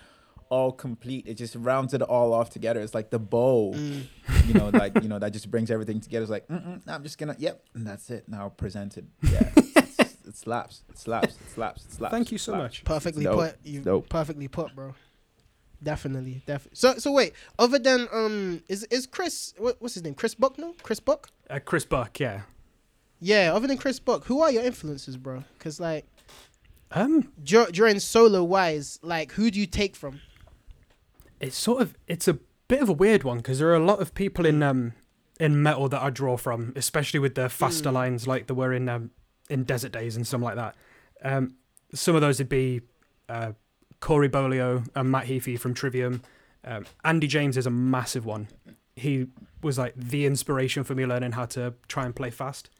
all 0.50 0.72
complete. 0.72 1.26
It 1.28 1.34
just 1.34 1.54
rounds 1.54 1.94
it 1.94 2.02
all 2.02 2.32
off 2.32 2.50
together. 2.50 2.80
It's 2.80 2.94
like 2.94 3.10
the 3.10 3.18
bow, 3.20 3.72
Mm. 3.74 4.02
you 4.48 4.54
know, 4.54 4.68
like 4.70 5.00
you 5.02 5.08
know 5.08 5.18
that 5.20 5.32
just 5.38 5.50
brings 5.50 5.70
everything 5.70 6.00
together. 6.00 6.22
It's 6.24 6.30
like, 6.30 6.46
I'm 6.50 7.02
just 7.04 7.18
gonna, 7.18 7.36
yep, 7.38 7.62
and 7.74 7.86
that's 7.86 8.10
it. 8.10 8.28
Now 8.28 8.48
presented. 8.48 9.06
Yeah, 9.22 9.48
it 10.30 10.36
slaps, 10.36 10.82
it 10.88 10.96
slaps, 10.98 11.34
it 11.34 11.50
slaps, 11.54 11.84
it 11.84 11.92
slaps. 11.92 12.10
Thank 12.12 12.32
you 12.32 12.38
so 12.38 12.52
slaps. 12.52 12.62
much. 12.62 12.84
Perfectly 12.84 13.24
Dope. 13.24 13.38
put. 13.38 13.56
You 13.64 13.80
Dope. 13.82 14.08
perfectly 14.08 14.48
put, 14.48 14.74
bro. 14.74 14.94
Definitely, 15.82 16.42
definitely. 16.46 16.76
So, 16.76 16.94
so 16.98 17.10
wait. 17.12 17.32
Other 17.58 17.78
than 17.78 18.06
um, 18.12 18.62
is 18.68 18.84
is 18.84 19.06
Chris? 19.06 19.54
What, 19.58 19.76
what's 19.80 19.94
his 19.94 20.02
name? 20.04 20.14
Chris 20.14 20.34
Buck? 20.34 20.58
No, 20.58 20.74
Chris 20.82 21.00
Buck. 21.00 21.30
Uh, 21.48 21.58
Chris 21.64 21.84
Buck, 21.84 22.20
yeah. 22.20 22.42
Yeah. 23.20 23.52
Other 23.54 23.66
than 23.66 23.78
Chris 23.78 23.98
Buck, 23.98 24.24
who 24.26 24.40
are 24.42 24.50
your 24.52 24.62
influences, 24.62 25.16
bro? 25.16 25.44
Because 25.58 25.80
like 25.80 26.04
Um, 26.92 27.32
dur- 27.42 27.70
during 27.72 27.98
solo 27.98 28.44
wise, 28.44 28.98
like 29.02 29.32
who 29.32 29.50
do 29.50 29.58
you 29.60 29.66
take 29.66 29.96
from? 29.96 30.20
it's 31.40 31.56
sort 31.56 31.80
of 31.80 31.94
it's 32.06 32.28
a 32.28 32.34
bit 32.68 32.82
of 32.82 32.88
a 32.90 32.92
weird 32.92 33.24
one 33.24 33.38
because 33.38 33.58
there 33.58 33.68
are 33.70 33.74
a 33.74 33.84
lot 33.84 34.00
of 34.00 34.12
people 34.14 34.44
in 34.44 34.62
um 34.62 34.92
in 35.40 35.62
metal 35.62 35.88
that 35.88 36.02
I 36.02 36.10
draw 36.10 36.36
from, 36.36 36.74
especially 36.76 37.18
with 37.20 37.34
the 37.34 37.48
faster 37.48 37.88
Mm. 37.88 37.94
lines 37.94 38.26
like 38.26 38.46
there 38.48 38.54
were 38.56 38.74
in 38.74 38.88
um 38.90 39.10
in 39.50 39.64
Desert 39.64 39.92
Days 39.92 40.16
and 40.16 40.26
something 40.26 40.44
like 40.46 40.56
that. 40.56 40.74
Um, 41.22 41.54
some 41.92 42.14
of 42.14 42.20
those 42.22 42.38
would 42.38 42.48
be 42.48 42.80
uh, 43.28 43.52
Corey 44.00 44.28
Beaulieu 44.28 44.82
and 44.94 45.10
Matt 45.10 45.26
Heafy 45.26 45.58
from 45.58 45.74
Trivium. 45.74 46.22
Um, 46.64 46.86
Andy 47.04 47.26
James 47.26 47.56
is 47.56 47.66
a 47.66 47.70
massive 47.70 48.24
one. 48.24 48.48
He 48.96 49.26
was 49.62 49.76
like 49.78 49.94
the 49.96 50.24
inspiration 50.26 50.84
for 50.84 50.94
me 50.94 51.04
learning 51.06 51.32
how 51.32 51.46
to 51.46 51.74
try 51.88 52.04
and 52.06 52.14
play 52.16 52.30
fast. 52.30 52.70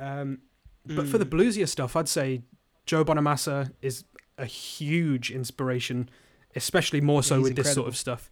Um, 0.00 0.38
but 0.86 1.06
for 1.08 1.18
the 1.18 1.26
Mm. 1.26 1.30
bluesier 1.30 1.68
stuff, 1.68 1.96
I'd 1.96 2.08
say 2.08 2.42
Joe 2.86 3.04
Bonamassa 3.04 3.72
is 3.82 4.04
a 4.36 4.44
huge 4.46 5.30
inspiration, 5.30 6.08
especially 6.54 7.00
more 7.00 7.22
so 7.22 7.36
he's 7.38 7.44
with 7.44 7.56
this 7.56 7.72
sort 7.72 7.88
of 7.88 7.96
stuff. 7.96 8.28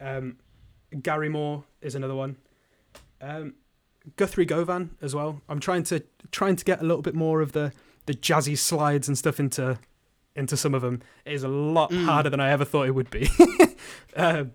Um, 0.00 0.36
Gary 1.02 1.28
Moore 1.28 1.64
is 1.80 1.94
another 1.94 2.14
one. 2.14 2.36
Um, 3.20 3.54
Guthrie 4.16 4.44
Govan 4.46 4.96
as 5.02 5.14
well. 5.14 5.40
I'm 5.48 5.60
trying 5.60 5.82
to 5.84 6.02
trying 6.30 6.56
to 6.56 6.64
get 6.64 6.80
a 6.80 6.84
little 6.84 7.02
bit 7.02 7.14
more 7.14 7.40
of 7.40 7.52
the 7.52 7.72
the 8.06 8.14
jazzy 8.14 8.56
slides 8.56 9.08
and 9.08 9.16
stuff 9.16 9.38
into 9.40 9.78
into 10.36 10.56
some 10.56 10.74
of 10.74 10.82
them. 10.82 11.02
It 11.24 11.32
is 11.34 11.42
a 11.42 11.48
lot 11.48 11.90
Mm. 11.90 12.04
harder 12.06 12.30
than 12.30 12.40
I 12.40 12.50
ever 12.50 12.64
thought 12.64 12.86
it 12.86 12.94
would 12.94 13.10
be. 13.10 13.28
um, 14.16 14.52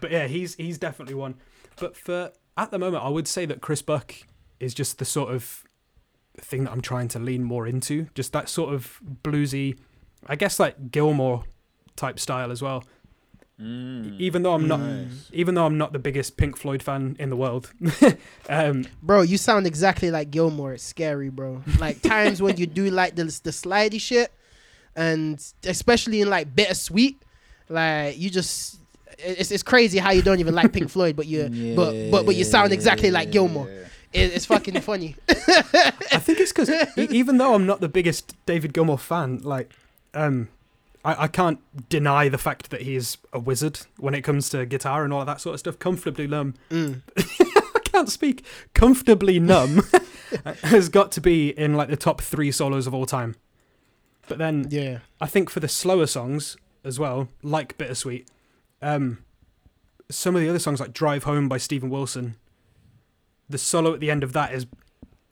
but 0.00 0.10
yeah, 0.10 0.26
he's 0.26 0.54
he's 0.56 0.78
definitely 0.78 1.14
one. 1.14 1.34
But 1.76 1.96
for 1.96 2.32
at 2.56 2.70
the 2.70 2.78
moment, 2.78 3.04
I 3.04 3.08
would 3.08 3.28
say 3.28 3.46
that 3.46 3.60
Chris 3.60 3.82
Buck 3.82 4.14
is 4.58 4.74
just 4.74 4.98
the 4.98 5.04
sort 5.04 5.32
of 5.32 5.64
thing 6.38 6.64
that 6.64 6.70
I'm 6.72 6.80
trying 6.80 7.08
to 7.08 7.18
lean 7.18 7.44
more 7.44 7.66
into. 7.66 8.08
Just 8.14 8.32
that 8.32 8.48
sort 8.48 8.74
of 8.74 9.00
bluesy, 9.22 9.78
I 10.26 10.36
guess 10.36 10.58
like 10.58 10.90
Gilmour 10.90 11.44
type 11.96 12.18
style 12.18 12.50
as 12.50 12.60
well. 12.62 12.84
Mm. 13.60 14.18
Even 14.18 14.42
though 14.42 14.54
I'm 14.54 14.66
not, 14.66 14.80
Nice. 14.80 15.28
even 15.32 15.54
though 15.54 15.66
I'm 15.66 15.76
not 15.76 15.92
the 15.92 15.98
biggest 15.98 16.36
Pink 16.38 16.56
Floyd 16.56 16.82
fan 16.82 17.16
in 17.18 17.28
the 17.28 17.36
world. 17.36 17.70
um, 18.48 18.86
Bro, 19.02 19.22
you 19.22 19.36
sound 19.36 19.66
exactly 19.66 20.10
like 20.10 20.30
Gilmour. 20.30 20.72
It's 20.74 20.82
scary, 20.82 21.28
bro. 21.28 21.62
Like 21.78 22.00
times 22.14 22.40
when 22.40 22.56
you 22.56 22.66
do 22.66 22.90
like 22.90 23.16
the 23.16 23.24
the 23.24 23.50
slidey 23.50 24.00
shit, 24.00 24.32
and 24.96 25.44
especially 25.64 26.22
in 26.22 26.30
like 26.30 26.54
bittersweet, 26.54 27.22
like 27.68 28.18
you 28.18 28.30
just 28.30 28.78
it's 29.18 29.50
it's 29.50 29.62
crazy 29.62 29.98
how 29.98 30.10
you 30.10 30.22
don't 30.22 30.40
even 30.40 30.54
like 30.54 30.72
Pink 30.72 30.88
Floyd, 30.88 31.14
but 31.14 31.26
you 31.26 31.74
but 31.76 32.10
but 32.10 32.24
but 32.26 32.36
you 32.36 32.44
sound 32.44 32.72
exactly 32.72 33.10
like 33.10 33.30
Gilmour. 33.30 33.68
It, 34.12 34.32
it's 34.32 34.46
fucking 34.46 34.80
funny. 34.80 35.16
I 35.28 36.18
think 36.18 36.40
it's 36.40 36.52
because 36.52 36.70
even 36.96 37.36
though 37.38 37.54
I'm 37.54 37.66
not 37.66 37.80
the 37.80 37.88
biggest 37.88 38.34
David 38.44 38.72
Gilmour 38.72 38.98
fan, 38.98 39.40
like, 39.42 39.70
um, 40.14 40.48
I, 41.04 41.24
I 41.24 41.28
can't 41.28 41.58
deny 41.88 42.28
the 42.28 42.38
fact 42.38 42.70
that 42.70 42.82
he's 42.82 43.18
a 43.32 43.38
wizard 43.38 43.80
when 43.96 44.14
it 44.14 44.22
comes 44.22 44.48
to 44.50 44.66
guitar 44.66 45.04
and 45.04 45.12
all 45.12 45.20
of 45.20 45.26
that 45.26 45.40
sort 45.40 45.54
of 45.54 45.60
stuff. 45.60 45.78
Comfortably 45.78 46.26
numb. 46.26 46.54
Mm. 46.70 47.02
I 47.74 47.78
can't 47.84 48.10
speak. 48.10 48.44
Comfortably 48.74 49.40
numb 49.40 49.82
has 50.62 50.88
got 50.88 51.10
to 51.12 51.20
be 51.20 51.50
in 51.50 51.74
like 51.74 51.88
the 51.88 51.96
top 51.96 52.20
three 52.20 52.52
solos 52.52 52.86
of 52.86 52.94
all 52.94 53.06
time. 53.06 53.34
But 54.28 54.38
then 54.38 54.66
Yeah. 54.70 54.98
I 55.20 55.26
think 55.26 55.50
for 55.50 55.60
the 55.60 55.68
slower 55.68 56.06
songs 56.06 56.56
as 56.84 56.98
well, 56.98 57.28
like 57.42 57.76
Bittersweet, 57.78 58.28
um, 58.80 59.24
some 60.10 60.34
of 60.36 60.42
the 60.42 60.48
other 60.48 60.58
songs 60.58 60.80
like 60.80 60.92
Drive 60.92 61.24
Home 61.24 61.48
by 61.48 61.58
Steven 61.58 61.90
Wilson, 61.90 62.36
the 63.48 63.58
solo 63.58 63.92
at 63.94 64.00
the 64.00 64.10
end 64.10 64.22
of 64.22 64.32
that 64.34 64.52
is 64.52 64.66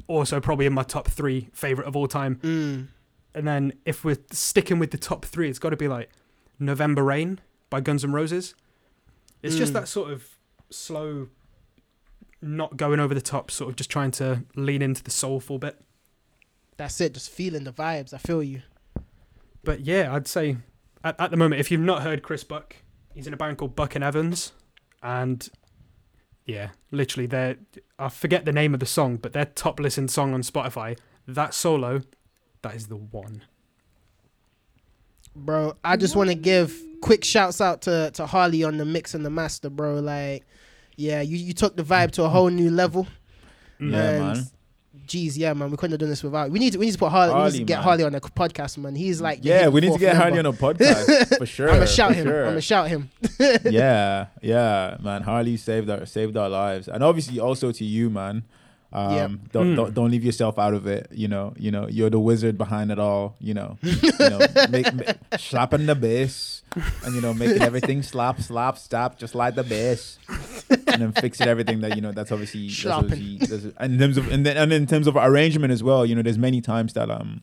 also 0.08 0.40
probably 0.40 0.66
in 0.66 0.72
my 0.72 0.82
top 0.82 1.08
three 1.08 1.48
favorite 1.52 1.86
of 1.86 1.94
all 1.94 2.08
time. 2.08 2.36
Mm. 2.36 2.88
And 3.34 3.46
then 3.46 3.72
if 3.84 4.04
we're 4.04 4.18
sticking 4.32 4.78
with 4.78 4.90
the 4.90 4.98
top 4.98 5.24
three, 5.24 5.48
it's 5.48 5.58
got 5.58 5.70
to 5.70 5.76
be 5.76 5.88
like 5.88 6.10
November 6.58 7.02
Rain 7.04 7.40
by 7.70 7.80
Guns 7.80 8.04
N' 8.04 8.12
Roses. 8.12 8.54
It's 9.42 9.56
just 9.56 9.70
Mm. 9.72 9.74
that 9.74 9.88
sort 9.88 10.10
of 10.10 10.26
slow, 10.70 11.28
not 12.42 12.76
going 12.76 13.00
over 13.00 13.14
the 13.14 13.20
top, 13.20 13.50
sort 13.50 13.70
of 13.70 13.76
just 13.76 13.90
trying 13.90 14.10
to 14.12 14.44
lean 14.56 14.82
into 14.82 15.02
the 15.02 15.10
soulful 15.10 15.58
bit. 15.58 15.80
That's 16.76 17.00
it. 17.00 17.14
Just 17.14 17.30
feeling 17.30 17.64
the 17.64 17.72
vibes. 17.72 18.12
I 18.14 18.18
feel 18.18 18.42
you. 18.42 18.62
But 19.64 19.80
yeah, 19.80 20.12
I'd 20.14 20.26
say 20.26 20.56
at, 21.04 21.20
at 21.20 21.30
the 21.30 21.36
moment, 21.36 21.60
if 21.60 21.70
you've 21.70 21.80
not 21.80 22.02
heard 22.02 22.22
Chris 22.22 22.44
Buck, 22.44 22.76
he's 23.14 23.26
in 23.26 23.34
a 23.34 23.36
band 23.36 23.58
called 23.58 23.76
Buck 23.76 23.94
and 23.94 24.02
Evans, 24.04 24.52
and 25.02 25.48
yeah, 26.46 26.70
literally, 26.90 27.26
they're 27.26 27.56
I 27.98 28.08
forget 28.08 28.44
the 28.44 28.52
name 28.52 28.72
of 28.74 28.80
the 28.80 28.86
song, 28.86 29.16
but 29.16 29.32
their 29.32 29.44
top 29.44 29.78
listened 29.80 30.10
song 30.10 30.32
on 30.34 30.42
Spotify, 30.42 30.96
that 31.26 31.52
solo, 31.54 32.02
that 32.62 32.74
is 32.74 32.86
the 32.86 32.96
one. 32.96 33.42
bro. 35.34 35.74
I 35.84 35.96
just 35.96 36.16
want 36.16 36.30
to 36.30 36.34
give 36.34 36.76
quick 37.00 37.24
shouts 37.24 37.60
out 37.60 37.82
to 37.82 38.10
to 38.14 38.26
Harley 38.26 38.64
on 38.64 38.76
the 38.78 38.84
mix 38.84 39.14
and 39.14 39.24
the 39.24 39.30
master, 39.30 39.70
bro. 39.70 39.94
Like, 40.00 40.44
yeah, 40.96 41.20
you 41.20 41.36
you 41.36 41.52
took 41.52 41.76
the 41.76 41.82
vibe 41.84 42.10
to 42.12 42.24
a 42.24 42.28
whole 42.28 42.48
new 42.48 42.70
level. 42.70 43.06
Yeah, 43.80 43.86
and 44.10 44.18
man. 44.20 44.44
Geez, 45.06 45.38
yeah, 45.38 45.54
man, 45.54 45.70
we 45.70 45.76
couldn't 45.76 45.92
have 45.92 46.00
done 46.00 46.10
this 46.10 46.22
without. 46.22 46.50
We 46.50 46.58
need 46.58 46.72
to 46.72 46.78
we 46.78 46.86
need 46.86 46.92
to 46.92 46.98
put 46.98 47.10
Harley. 47.10 47.32
we 47.34 47.50
need 47.52 47.58
to 47.58 47.64
get 47.64 47.76
man. 47.76 47.84
Harley 47.84 48.04
on 48.04 48.12
the 48.12 48.20
podcast, 48.20 48.76
man. 48.78 48.94
He's 48.94 49.20
like, 49.22 49.38
yeah, 49.42 49.68
we 49.68 49.80
need 49.80 49.86
to 49.86 49.90
fourth 49.92 50.00
get 50.00 50.16
Harley 50.16 50.38
on 50.38 50.46
a 50.46 50.52
podcast 50.52 51.38
for 51.38 51.46
sure. 51.56 51.68
I'm 51.68 51.74
gonna 51.76 51.86
shout 51.86 52.14
him. 52.14 52.26
sure. 52.26 52.42
I'm 52.42 52.50
gonna 52.50 52.60
shout 52.60 52.88
him. 52.88 53.08
yeah, 53.64 54.26
yeah, 54.42 54.96
man. 55.00 55.22
Harley 55.22 55.56
saved 55.56 55.88
our 55.88 56.04
saved 56.04 56.36
our 56.36 56.48
lives, 56.48 56.88
and 56.88 57.02
obviously 57.04 57.38
also 57.38 57.70
to 57.72 57.84
you, 57.84 58.10
man. 58.10 58.42
Um, 58.90 59.12
Yep. 59.14 59.30
don't, 59.52 59.66
Mm. 59.66 59.76
don't 59.76 59.94
don't 59.94 60.10
leave 60.10 60.24
yourself 60.24 60.58
out 60.58 60.72
of 60.72 60.86
it. 60.86 61.08
You 61.12 61.28
know, 61.28 61.52
you 61.58 61.70
know, 61.70 61.86
you're 61.88 62.08
the 62.08 62.18
wizard 62.18 62.56
behind 62.56 62.90
it 62.90 62.98
all. 62.98 63.36
You 63.38 63.52
know, 63.52 63.76
you 63.82 64.10
know, 64.18 64.40
make, 64.70 64.92
make, 64.94 65.08
slapping 65.36 65.84
the 65.84 65.94
bass, 65.94 66.62
and 67.04 67.14
you 67.14 67.20
know, 67.20 67.34
making 67.34 67.60
everything 67.62 68.02
slap, 68.02 68.40
slap, 68.40 68.78
stop, 68.78 69.18
just 69.18 69.34
like 69.34 69.56
the 69.56 69.62
bass, 69.64 70.18
and 70.70 71.02
then 71.02 71.12
fixing 71.12 71.48
everything 71.48 71.80
that 71.82 71.96
you 71.96 72.00
know. 72.00 72.12
That's 72.12 72.32
obviously, 72.32 72.68
that's 72.68 72.86
obviously 72.86 73.36
that's, 73.38 73.64
and 73.76 73.92
in 73.92 73.98
terms 73.98 74.16
of 74.16 74.32
and 74.32 74.46
then 74.46 74.56
and 74.56 74.72
in 74.72 74.86
terms 74.86 75.06
of 75.06 75.16
arrangement 75.16 75.70
as 75.70 75.82
well. 75.82 76.06
You 76.06 76.14
know, 76.14 76.22
there's 76.22 76.38
many 76.38 76.62
times 76.62 76.94
that 76.94 77.10
um 77.10 77.42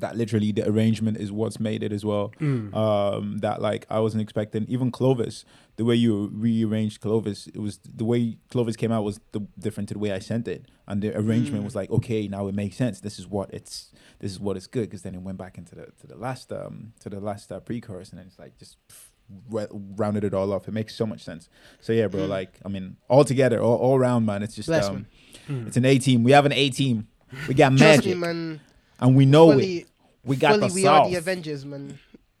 that 0.00 0.16
literally 0.16 0.52
the 0.52 0.66
arrangement 0.68 1.16
is 1.18 1.30
what's 1.32 1.58
made 1.60 1.82
it 1.82 1.92
as 1.92 2.04
well 2.04 2.32
Mm. 2.40 2.74
um, 2.74 3.38
that 3.38 3.60
like 3.60 3.86
I 3.90 4.00
wasn't 4.00 4.22
expecting. 4.22 4.64
Even 4.68 4.90
Clovis, 4.90 5.44
the 5.76 5.84
way 5.84 5.94
you 5.94 6.30
rearranged 6.32 7.00
Clovis, 7.00 7.46
it 7.48 7.58
was 7.58 7.78
the 7.84 8.04
way 8.04 8.38
Clovis 8.50 8.76
came 8.76 8.92
out 8.92 9.04
was 9.04 9.20
the, 9.32 9.40
different 9.58 9.88
to 9.90 9.94
the 9.94 10.00
way 10.00 10.12
I 10.12 10.18
sent 10.18 10.48
it, 10.48 10.66
and 10.86 11.02
the 11.02 11.16
arrangement 11.16 11.62
Mm. 11.62 11.64
was 11.64 11.74
like, 11.74 11.90
okay, 11.90 12.28
now 12.28 12.46
it 12.48 12.54
makes 12.54 12.76
sense. 12.76 13.00
This 13.00 13.18
is 13.18 13.26
what 13.26 13.52
it's. 13.52 13.92
This 14.20 14.32
is 14.32 14.40
what 14.40 14.56
it's 14.56 14.66
good 14.66 14.86
because 14.88 15.02
then 15.02 15.14
it 15.14 15.22
went 15.22 15.38
back 15.38 15.58
into 15.58 15.74
the 15.76 15.86
to 16.00 16.06
the 16.06 16.16
last 16.16 16.52
um 16.52 16.92
to 17.00 17.08
the 17.08 17.20
last 17.20 17.52
uh, 17.52 17.60
pre-chorus 17.60 18.10
and 18.10 18.18
then 18.18 18.26
it's 18.26 18.38
like 18.38 18.56
just 18.58 18.76
pff, 18.88 19.68
rounded 19.96 20.24
it 20.24 20.34
all 20.34 20.52
off. 20.52 20.66
It 20.68 20.72
makes 20.74 20.94
so 20.94 21.06
much 21.06 21.22
sense. 21.22 21.48
So 21.80 21.92
yeah, 21.92 22.08
bro. 22.08 22.22
Mm. 22.22 22.28
Like 22.28 22.58
I 22.64 22.68
mean, 22.68 22.96
all 23.08 23.24
together, 23.24 23.60
all, 23.60 23.76
all 23.76 23.96
around, 23.96 24.26
man. 24.26 24.42
It's 24.42 24.54
just 24.54 24.68
Bless, 24.68 24.86
um, 24.88 25.06
Mm. 25.48 25.66
it's 25.66 25.76
an 25.76 25.84
A 25.84 25.98
team. 25.98 26.24
We 26.24 26.32
have 26.32 26.46
an 26.46 26.52
A 26.52 26.68
team. 26.70 27.08
We 27.46 27.54
got 27.54 27.72
magic, 27.72 28.06
me, 28.06 28.14
man. 28.14 28.60
And 29.00 29.14
we 29.16 29.26
know 29.26 29.52
it. 29.58 29.86
We 30.24 30.36
got 30.36 30.54
fully 30.56 30.68
the 30.68 30.74
we 30.74 30.82
sauce. 30.82 31.06
are 31.06 31.10
the 31.10 31.16
Avengers, 31.16 31.64
man. 31.64 31.98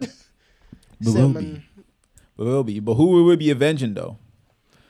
We 1.00 1.06
So, 1.06 1.12
will 1.20 1.28
man, 1.28 1.54
be. 1.76 1.82
We 2.36 2.44
will 2.44 2.64
be. 2.64 2.80
But 2.80 2.94
who 2.94 3.06
will 3.06 3.24
we 3.24 3.36
be 3.36 3.50
avenging 3.50 3.94
though? 3.94 4.18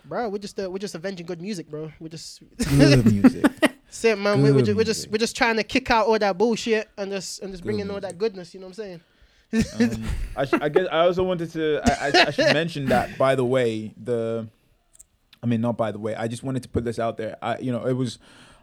bro, 0.04 0.28
we're 0.30 0.38
just 0.38 0.58
uh, 0.58 0.70
we're 0.70 0.78
just 0.78 0.94
avenging 0.94 1.26
good 1.26 1.40
music, 1.42 1.68
bro. 1.70 1.92
We're 2.00 2.08
just 2.08 2.42
Good 2.56 3.04
music. 3.12 3.44
say, 3.90 4.12
it, 4.12 4.18
man. 4.18 4.42
We're, 4.42 4.54
we're, 4.54 4.62
just, 4.62 4.76
we're 4.76 4.84
just 4.84 5.10
we're 5.10 5.18
just 5.18 5.36
trying 5.36 5.56
to 5.56 5.62
kick 5.64 5.90
out 5.90 6.06
all 6.06 6.18
that 6.18 6.38
bullshit 6.38 6.88
and 6.96 7.10
just 7.12 7.42
and 7.42 7.52
just 7.52 7.62
bring 7.62 7.76
Good 7.76 7.82
in 7.82 7.90
all 7.90 8.00
that 8.00 8.16
goodness. 8.16 8.54
You 8.54 8.60
know 8.60 8.68
what 8.68 8.78
I'm 8.78 9.00
saying? 9.52 9.94
Um, 9.94 10.04
I, 10.36 10.44
sh- 10.46 10.54
I 10.60 10.68
guess 10.70 10.86
I 10.90 11.00
also 11.00 11.22
wanted 11.24 11.50
to. 11.52 11.80
I, 11.84 12.06
I, 12.08 12.26
I 12.28 12.30
should 12.30 12.52
mention 12.54 12.86
that. 12.86 13.16
By 13.18 13.34
the 13.34 13.44
way, 13.44 13.92
the, 14.02 14.46
I 15.42 15.46
mean, 15.46 15.60
not 15.60 15.76
by 15.78 15.90
the 15.92 15.98
way. 15.98 16.14
I 16.14 16.26
just 16.28 16.42
wanted 16.42 16.62
to 16.64 16.68
put 16.70 16.84
this 16.84 16.98
out 16.98 17.16
there. 17.18 17.36
I, 17.42 17.58
you 17.58 17.70
know, 17.72 17.86
it 17.86 17.92
was. 17.94 18.18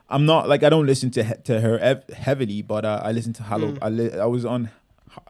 I'm 0.10 0.26
not 0.26 0.47
like 0.47 0.64
I 0.64 0.70
don't 0.70 0.86
listen 0.86 1.10
to 1.12 1.24
he- 1.24 1.41
to 1.45 1.62
her 1.62 1.80
ev- 1.80 2.08
heavily, 2.10 2.62
but 2.62 2.86
uh, 2.86 3.01
I 3.03 3.12
listen 3.12 3.34
to 3.34 3.43
Hello. 3.43 3.72
Mm. 3.74 3.78
I 3.82 3.89
li- 3.89 4.20
I 4.20 4.26
was 4.26 4.45
on 4.45 4.70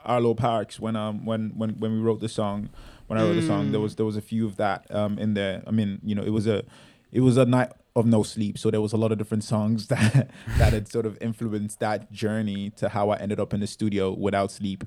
Arlo 0.03 0.33
Parks 0.33 0.79
when 0.79 0.95
um 0.95 1.25
when 1.25 1.51
when 1.55 1.71
when 1.79 1.91
we 1.93 1.99
wrote 1.99 2.19
the 2.19 2.29
song. 2.29 2.69
When 3.07 3.19
I 3.19 3.23
wrote 3.23 3.35
the 3.35 3.41
song, 3.43 3.71
there 3.71 3.79
Mm. 3.79 3.83
was 3.83 3.95
there 3.95 4.05
was 4.05 4.17
a 4.17 4.21
few 4.21 4.45
of 4.45 4.57
that 4.57 4.85
um 4.93 5.17
in 5.19 5.33
there. 5.35 5.63
I 5.67 5.71
mean, 5.71 5.99
you 6.03 6.15
know, 6.15 6.23
it 6.23 6.31
was 6.31 6.47
a 6.47 6.63
it 7.11 7.21
was 7.21 7.37
a 7.37 7.45
night 7.45 7.69
of 7.95 8.05
no 8.05 8.23
sleep, 8.23 8.57
so 8.57 8.69
there 8.69 8.81
was 8.81 8.91
a 8.91 8.97
lot 8.97 9.11
of 9.13 9.17
different 9.17 9.43
songs 9.43 9.87
that 9.93 10.29
that 10.57 10.73
had 10.73 10.87
sort 10.89 11.05
of 11.05 11.17
influenced 11.21 11.79
that 11.79 12.11
journey 12.11 12.71
to 12.71 12.89
how 12.89 13.11
I 13.11 13.17
ended 13.17 13.39
up 13.39 13.53
in 13.53 13.59
the 13.61 13.67
studio 13.67 14.11
without 14.11 14.51
sleep. 14.51 14.83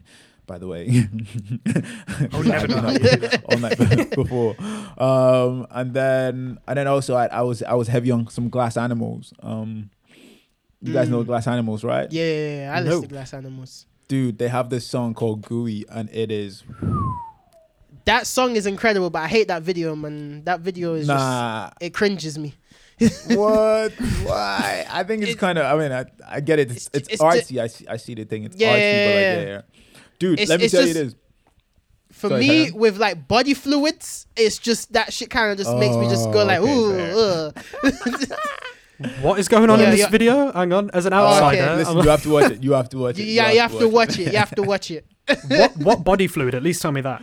By 0.49 0.59
the 0.59 0.67
way, 0.67 0.89
I 2.33 2.37
would 2.37 2.47
never 2.55 2.67
know 2.67 2.79
how 2.81 2.91
do 2.93 2.99
that. 2.99 3.45
all 3.45 3.59
night 3.59 4.11
before. 4.23 4.57
Um, 4.99 5.67
and 5.71 5.95
then 5.95 6.59
and 6.67 6.77
then 6.79 6.89
also 6.89 7.15
I, 7.15 7.27
I 7.27 7.43
was 7.43 7.63
I 7.63 7.75
was 7.75 7.87
heavy 7.89 8.11
on 8.11 8.29
some 8.29 8.49
Glass 8.49 8.77
Animals. 8.77 9.33
Um, 9.41 9.91
you 10.81 10.93
guys 10.93 11.09
know 11.09 11.23
Mm. 11.23 11.27
Glass 11.27 11.47
Animals, 11.47 11.85
right? 11.85 12.11
Yeah, 12.11 12.25
yeah, 12.25 12.57
yeah. 12.63 12.73
I 12.77 12.81
listen 12.81 12.97
No. 12.97 13.03
to 13.03 13.09
Glass 13.09 13.35
Animals. 13.35 13.87
Dude, 14.09 14.39
they 14.39 14.49
have 14.49 14.71
this 14.71 14.87
song 14.87 15.13
called 15.13 15.43
Gooey, 15.43 15.85
and 15.91 16.09
it 16.11 16.31
is 16.33 16.65
That 18.07 18.27
song 18.27 18.57
is 18.57 18.65
incredible, 18.67 19.11
but 19.11 19.21
I 19.23 19.29
hate 19.29 19.49
that 19.49 19.63
video, 19.63 19.95
man. 19.95 20.45
That 20.45 20.61
video 20.61 20.95
is 20.95 21.07
just 21.07 21.19
nah. 21.19 21.71
it 21.81 21.93
cringes 21.93 22.39
me. 22.39 22.55
what? 23.29 23.93
Why? 24.25 24.87
I 24.91 25.05
think 25.05 25.23
it's 25.23 25.33
It- 25.33 25.39
kind 25.39 25.59
of. 25.59 25.67
I 25.67 25.77
mean, 25.81 25.93
I, 25.93 26.05
I 26.27 26.41
get 26.41 26.59
it. 26.59 26.71
It's, 26.71 26.87
It's- 26.89 27.03
it's, 27.03 27.09
it's 27.15 27.23
artsy. 27.23 27.61
I 27.61 27.67
see. 27.67 27.87
I 27.87 27.97
see 27.99 28.15
the 28.15 28.25
thing. 28.25 28.45
It's 28.45 28.57
Yeah, 28.57 28.73
artsy, 28.73 28.81
yeah, 28.81 29.07
but 29.07 29.15
like, 29.15 29.23
yeah. 29.23 29.41
yeah, 29.41 29.47
yeah. 29.49 29.63
Dude, 30.19 30.35
It's- 30.41 30.49
let 30.49 30.59
me 30.61 30.65
it's 30.67 30.73
tell 30.75 30.87
you 30.87 30.95
this. 30.95 31.15
For 32.11 32.29
Sorry, 32.31 32.41
me, 32.41 32.49
carry 32.67 32.71
with 32.73 32.97
like 32.99 33.29
body 33.29 33.55
fluids, 33.55 34.27
it's 34.35 34.59
just 34.59 34.93
that 34.95 35.13
shit 35.13 35.29
kind 35.31 35.53
of 35.53 35.59
just 35.59 35.77
makes 35.77 35.95
me 35.95 36.09
just 36.09 36.25
go 36.33 36.41
Oh, 36.41 36.45
like, 36.45 36.61
okay, 36.61 38.23
ooh, 39.05 39.13
What 39.23 39.39
is 39.39 39.47
going 39.47 39.71
on 39.71 39.79
Yeah, 39.79 39.85
in 39.85 39.91
this 39.93 40.01
yeah. 40.01 40.09
video? 40.09 40.51
Hang 40.53 40.73
on, 40.73 40.91
as 40.93 41.07
an 41.07 41.13
Oh, 41.13 41.19
okay. 41.27 41.61
outsider, 41.61 41.77
Listen, 41.77 41.99
you 41.99 42.09
have 42.09 42.23
to 42.23 42.31
watch 42.31 42.51
it. 42.51 42.63
You 42.65 42.73
have 42.73 42.89
to 42.89 42.99
watch 42.99 43.19
it. 43.19 43.27
yeah, 43.27 43.51
you 43.53 43.61
have 43.61 43.79
to 43.79 43.87
watch 43.89 44.19
it. 44.19 44.33
You 44.33 44.39
have 44.39 44.55
to 44.57 44.63
watch 44.73 44.91
it. 44.91 45.05
what 45.49 45.77
what 45.77 46.03
body 46.11 46.27
fluid? 46.27 46.55
At 46.55 46.63
least 46.65 46.83
tell 46.83 46.91
me 46.93 47.03
that. 47.03 47.23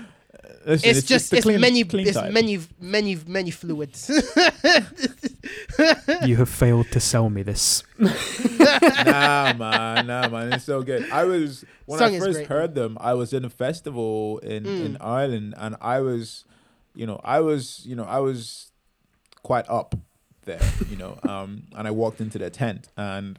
Listen, 0.65 0.89
It's, 0.89 1.03
just 1.03 1.29
the 1.29 1.37
it's 1.37 1.45
clean- 1.45 1.61
many 1.61 1.83
clean 1.83 2.07
it's 2.07 2.17
type. 2.17 2.31
many 2.33 2.59
many 2.79 3.15
many 3.27 3.51
fluids. 3.51 4.09
You 6.25 6.37
have 6.37 6.49
failed 6.49 6.89
to 6.91 6.99
sell 6.99 7.29
me 7.29 7.43
this. 7.43 7.83
nah, 7.99 9.53
man, 9.53 10.07
nah, 10.07 10.27
man. 10.29 10.53
It's 10.53 10.63
so 10.63 10.81
good. 10.81 11.09
I 11.11 11.23
was 11.25 11.63
when 11.85 11.99
Song 11.99 12.15
I 12.15 12.19
first 12.19 12.33
great, 12.39 12.47
heard 12.47 12.73
them. 12.75 12.97
I 12.99 13.13
was 13.13 13.33
in 13.33 13.45
a 13.45 13.49
festival 13.49 14.39
in 14.39 14.65
in 14.65 14.93
Mm. 14.95 14.97
Ireland, 15.01 15.53
and 15.57 15.75
I 15.81 15.99
was, 16.01 16.45
you 16.95 17.05
know, 17.05 17.19
I 17.23 17.41
was, 17.41 17.85
you 17.85 17.95
know, 17.95 18.05
I 18.05 18.19
was 18.19 18.71
quite 19.43 19.69
up 19.69 19.93
there, 20.45 20.61
you 20.89 20.95
know. 20.97 21.19
Um, 21.29 21.63
and 21.75 21.87
I 21.87 21.91
walked 21.91 22.21
into 22.21 22.37
the 22.39 22.49
tent, 22.49 22.87
and 22.97 23.37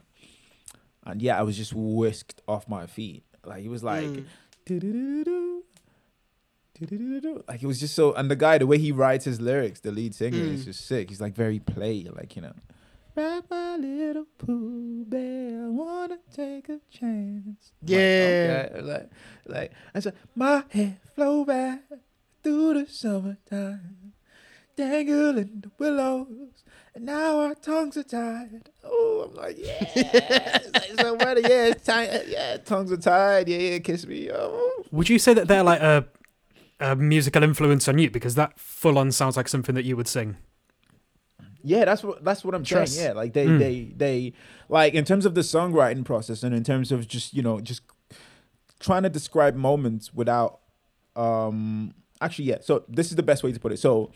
and 1.05 1.21
yeah, 1.21 1.37
I 1.37 1.41
was 1.43 1.57
just 1.57 1.73
whisked 1.73 2.41
off 2.47 2.69
my 2.69 2.85
feet. 2.87 3.23
Like 3.43 3.63
it 3.65 3.69
was 3.69 3.83
like. 3.83 4.05
Mm. 4.05 4.25
Like 7.47 7.63
it 7.63 7.67
was 7.67 7.79
just 7.79 7.95
so, 7.95 8.13
and 8.13 8.29
the 8.29 8.35
guy, 8.35 8.57
the 8.57 8.67
way 8.67 8.77
he 8.77 8.91
writes 8.91 9.25
his 9.25 9.39
lyrics, 9.41 9.79
the 9.79 9.91
lead 9.91 10.13
singer 10.15 10.37
is 10.37 10.61
Mm. 10.61 10.65
just 10.65 10.85
sick. 10.85 11.09
He's 11.09 11.21
like 11.21 11.35
very 11.35 11.59
play, 11.59 12.03
like 12.15 12.35
you 12.35 12.41
know. 12.41 12.53
Ride 13.15 13.43
my 13.49 13.77
little 13.77 14.25
Pooh 14.37 15.03
Bear, 15.05 15.65
I 15.65 15.69
wanna 15.69 16.19
take 16.35 16.69
a 16.69 16.79
chance. 16.91 17.71
I'm 17.81 17.87
like, 17.87 17.99
Yeah. 17.99 18.67
okay, 18.69 18.81
like, 18.81 19.09
like 19.47 19.71
I 19.95 19.99
said, 20.01 20.13
my 20.35 20.63
head 20.69 20.97
flow 21.15 21.43
back 21.43 21.81
through 22.43 22.75
the 22.75 22.85
summertime, 22.91 24.13
dangling 24.75 25.61
the 25.61 25.71
willows, 25.79 26.63
and 26.93 27.05
now 27.05 27.39
our 27.39 27.55
tongues 27.55 27.97
are 27.97 28.03
tied. 28.03 28.69
Oh, 28.83 29.27
I'm 29.27 29.35
like, 29.35 29.57
yeah, 29.57 29.77
it's 29.95 30.73
like 30.73 30.99
somebody, 31.01 31.41
yeah, 31.41 31.65
it's 31.67 31.83
tied, 31.83 32.23
yeah, 32.27 32.57
tongues 32.57 32.91
are 32.91 32.97
tied, 32.97 33.47
yeah, 33.49 33.57
yeah, 33.57 33.79
kiss 33.79 34.05
me, 34.05 34.29
oh. 34.31 34.83
Would 34.91 35.09
you 35.09 35.17
say 35.19 35.33
that 35.33 35.47
they're 35.47 35.63
like 35.63 35.81
a, 35.81 36.05
a 36.79 36.95
musical 36.95 37.43
influence 37.43 37.87
on 37.87 37.97
you? 37.97 38.09
Because 38.11 38.35
that 38.35 38.59
full 38.59 38.97
on 38.97 39.11
sounds 39.11 39.35
like 39.37 39.47
something 39.47 39.75
that 39.75 39.85
you 39.85 39.95
would 39.97 40.07
sing. 40.07 40.37
Yeah, 41.63 41.85
that's 41.85 42.03
what 42.03 42.23
that's 42.23 42.45
what 42.45 42.55
I'm 42.55 42.63
Trust. 42.63 42.95
saying. 42.95 43.07
Yeah, 43.07 43.13
like 43.13 43.33
they 43.33 43.45
Mm. 43.47 43.59
they 43.59 43.83
they 43.95 44.33
like 44.69 44.93
in 44.93 45.03
terms 45.05 45.25
of 45.25 45.35
the 45.35 45.41
songwriting 45.41 46.05
process 46.05 46.43
and 46.43 46.55
in 46.55 46.63
terms 46.63 46.91
of 46.91 47.07
just 47.07 47.33
you 47.33 47.41
know 47.41 47.59
just 47.59 47.81
trying 48.79 49.03
to 49.03 49.09
describe 49.09 49.55
moments 49.55 50.13
without 50.13 50.59
um 51.15 51.93
actually 52.21 52.45
yeah 52.45 52.57
so 52.61 52.83
this 52.87 53.09
is 53.09 53.15
the 53.15 53.23
best 53.23 53.43
way 53.43 53.51
to 53.51 53.59
put 53.59 53.71
it 53.71 53.77
so 53.79 54.11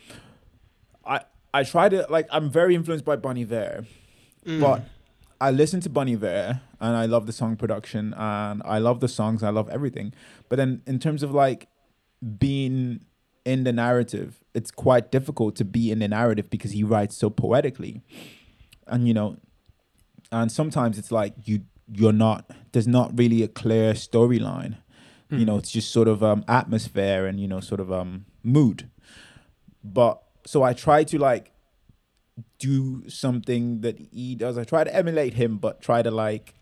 i 1.04 1.20
i 1.54 1.64
try 1.64 1.90
to 1.90 2.06
like 2.12 2.28
i'm 2.32 2.48
very 2.50 2.76
influenced 2.76 3.04
by 3.04 3.16
Bon 3.16 3.38
Iver, 3.38 3.86
Mm. 4.46 4.60
but 4.62 4.84
i 5.40 5.50
listen 5.50 5.80
to 5.82 5.90
Bon 5.90 6.08
Iver 6.08 6.62
and 6.80 6.96
i 6.96 7.06
love 7.08 7.26
the 7.26 7.34
song 7.34 7.56
production 7.56 8.14
and 8.16 8.62
i 8.66 8.78
love 8.78 9.00
the 9.00 9.08
songs 9.08 9.42
i 9.42 9.50
love 9.50 9.68
everything 9.70 10.14
but 10.48 10.58
then 10.58 10.82
in 10.86 11.00
terms 11.00 11.24
of 11.24 11.32
like 11.32 11.68
being 12.38 13.06
in 13.46 13.64
the 13.64 13.74
narrative 13.74 14.42
it's 14.54 14.72
quite 14.72 15.12
difficult 15.12 15.56
to 15.56 15.66
be 15.66 15.92
in 15.92 16.00
the 16.00 16.08
narrative 16.08 16.50
because 16.50 16.72
he 16.72 16.84
writes 16.84 17.16
so 17.16 17.30
poetically. 17.30 18.02
And 18.88 19.08
you 19.08 19.14
know 19.14 19.38
and 20.32 20.52
sometimes 20.52 20.98
it's 20.98 21.12
like 21.12 21.34
you 21.46 21.62
you're 21.94 22.14
not 22.14 22.50
there's 22.72 22.88
not 22.88 23.18
really 23.18 23.44
a 23.44 23.48
clear 23.48 23.94
storyline. 23.94 24.78
You 25.30 25.46
know 25.46 25.58
it's 25.58 25.72
just 25.72 25.92
sort 25.92 26.10
of 26.10 26.22
um 26.24 26.44
atmosphere 26.48 27.26
and 27.26 27.40
you 27.40 27.48
know 27.48 27.62
sort 27.62 27.80
of 27.80 27.92
um 27.92 28.26
mood. 28.44 28.90
But 29.84 30.22
so 30.46 30.64
i 30.64 30.74
try 30.74 31.04
to 31.06 31.18
like 31.18 31.52
do 32.60 33.08
something 33.08 33.82
that 33.82 33.98
he 34.12 34.36
does. 34.36 34.58
I 34.58 34.64
try 34.64 34.84
to 34.84 34.94
emulate 34.94 35.36
him 35.36 35.58
but 35.58 35.82
try 35.82 36.02
to 36.02 36.12
like 36.12 36.56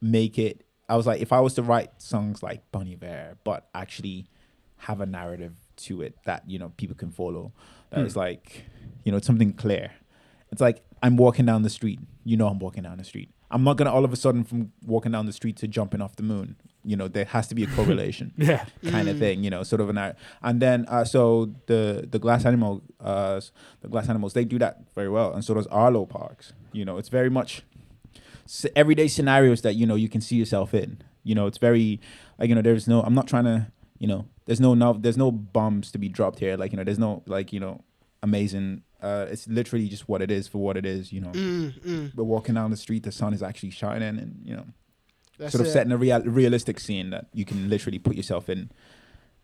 make 0.00 0.38
it 0.38 0.64
i 0.88 0.96
was 0.96 1.06
like 1.06 1.20
if 1.20 1.30
i 1.30 1.38
was 1.38 1.52
to 1.52 1.62
write 1.62 1.90
songs 2.00 2.42
like 2.42 2.62
Bon 2.72 2.88
Iver 2.88 3.36
but 3.44 3.68
actually 3.74 4.30
have 4.80 5.00
a 5.00 5.06
narrative 5.06 5.54
to 5.76 6.02
it 6.02 6.14
that 6.24 6.42
you 6.48 6.58
know 6.58 6.72
people 6.76 6.96
can 6.96 7.10
follow 7.10 7.52
that 7.90 8.00
Hmm. 8.00 8.06
is 8.06 8.16
like 8.16 8.64
you 9.04 9.10
know 9.12 9.18
it's 9.18 9.26
something 9.26 9.52
clear 9.52 9.92
it's 10.52 10.60
like 10.60 10.82
i'm 11.02 11.16
walking 11.16 11.46
down 11.46 11.62
the 11.62 11.70
street 11.70 12.00
you 12.24 12.36
know 12.36 12.46
i'm 12.48 12.58
walking 12.58 12.82
down 12.82 12.98
the 12.98 13.04
street 13.04 13.30
i'm 13.50 13.64
not 13.64 13.76
gonna 13.76 13.92
all 13.92 14.04
of 14.04 14.12
a 14.12 14.16
sudden 14.16 14.44
from 14.44 14.72
walking 14.86 15.12
down 15.12 15.24
the 15.26 15.32
street 15.32 15.56
to 15.56 15.66
jumping 15.68 16.00
off 16.02 16.16
the 16.16 16.22
moon 16.22 16.56
you 16.84 16.96
know 16.96 17.08
there 17.08 17.24
has 17.26 17.46
to 17.48 17.54
be 17.54 17.62
a 17.64 17.66
correlation 17.68 18.32
Yeah. 18.36 18.64
kind 18.86 19.08
of 19.08 19.16
Mm. 19.16 19.18
thing, 19.18 19.44
you 19.44 19.50
know, 19.50 19.62
sort 19.64 19.82
of 19.82 19.90
an 19.90 19.98
art. 19.98 20.16
And 20.42 20.62
then 20.62 20.86
uh, 20.88 21.04
so 21.04 21.50
the 21.66 22.08
the 22.10 22.18
glass 22.18 22.46
animal, 22.46 22.80
uh, 23.00 23.38
the 23.82 23.88
glass 23.88 24.08
animals, 24.08 24.32
they 24.32 24.46
do 24.46 24.58
that 24.60 24.74
very 24.94 25.10
well, 25.10 25.34
and 25.34 25.44
so 25.44 25.52
does 25.52 25.66
Arlo 25.66 26.06
Parks. 26.06 26.54
You 26.72 26.86
know, 26.86 26.96
it's 26.96 27.10
very 27.10 27.28
much 27.28 27.62
s- 28.46 28.64
everyday 28.74 29.08
scenarios 29.08 29.60
that 29.60 29.74
you 29.74 29.84
know 29.86 29.94
you 29.94 30.08
can 30.08 30.22
see 30.22 30.36
yourself 30.36 30.72
in. 30.72 31.02
You 31.22 31.34
know, 31.34 31.46
it's 31.46 31.58
very 31.58 32.00
like 32.38 32.48
you 32.48 32.54
know, 32.54 32.62
there's 32.62 32.88
no. 32.88 33.02
I'm 33.02 33.14
not 33.14 33.26
trying 33.26 33.44
to, 33.44 33.66
you 34.00 34.08
know, 34.08 34.26
there's 34.46 34.60
no 34.60 34.74
no, 34.74 34.94
there's 34.94 35.16
no 35.18 35.30
bombs 35.30 35.92
to 35.92 35.98
be 35.98 36.08
dropped 36.08 36.40
here. 36.40 36.56
Like 36.56 36.72
you 36.72 36.76
know, 36.78 36.84
there's 36.84 36.98
no 36.98 37.22
like 37.26 37.52
you 37.52 37.60
know, 37.60 37.84
amazing. 38.24 38.82
Uh, 39.00 39.26
it's 39.30 39.46
literally 39.48 39.88
just 39.88 40.08
what 40.08 40.20
it 40.20 40.30
is 40.30 40.48
for 40.48 40.58
what 40.58 40.76
it 40.76 40.84
is. 40.84 41.12
You 41.12 41.20
know, 41.20 41.28
Mm, 41.30 41.80
mm. 41.80 42.14
we're 42.14 42.24
walking 42.24 42.54
down 42.56 42.70
the 42.72 42.76
street, 42.76 43.04
the 43.04 43.12
sun 43.12 43.32
is 43.32 43.42
actually 43.42 43.70
shining, 43.70 44.18
and 44.18 44.40
you 44.44 44.54
know, 44.56 44.64
That's 45.38 45.52
sort 45.52 45.60
of 45.62 45.68
it. 45.68 45.70
setting 45.72 45.92
a 45.92 45.96
real, 45.96 46.20
realistic 46.22 46.80
scene 46.80 47.10
that 47.10 47.26
you 47.32 47.44
can 47.44 47.68
literally 47.70 47.98
put 47.98 48.16
yourself 48.16 48.48
in, 48.50 48.70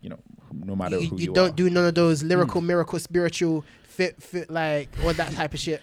you 0.02 0.10
know, 0.10 0.18
no 0.52 0.76
matter 0.76 0.98
you, 0.98 1.08
who 1.08 1.16
you 1.16 1.24
you, 1.28 1.32
don't 1.32 1.50
are. 1.52 1.56
do 1.56 1.70
none 1.70 1.86
of 1.86 1.94
those 1.94 2.20
Hmm. 2.22 2.28
lyrical, 2.28 2.60
miracle, 2.60 2.98
spiritual, 2.98 3.64
fit, 3.84 4.22
fit, 4.22 4.50
like 4.50 4.90
all 5.02 5.14
that 5.14 5.32
type 5.32 5.54
of 5.54 5.60
shit. 5.60 5.80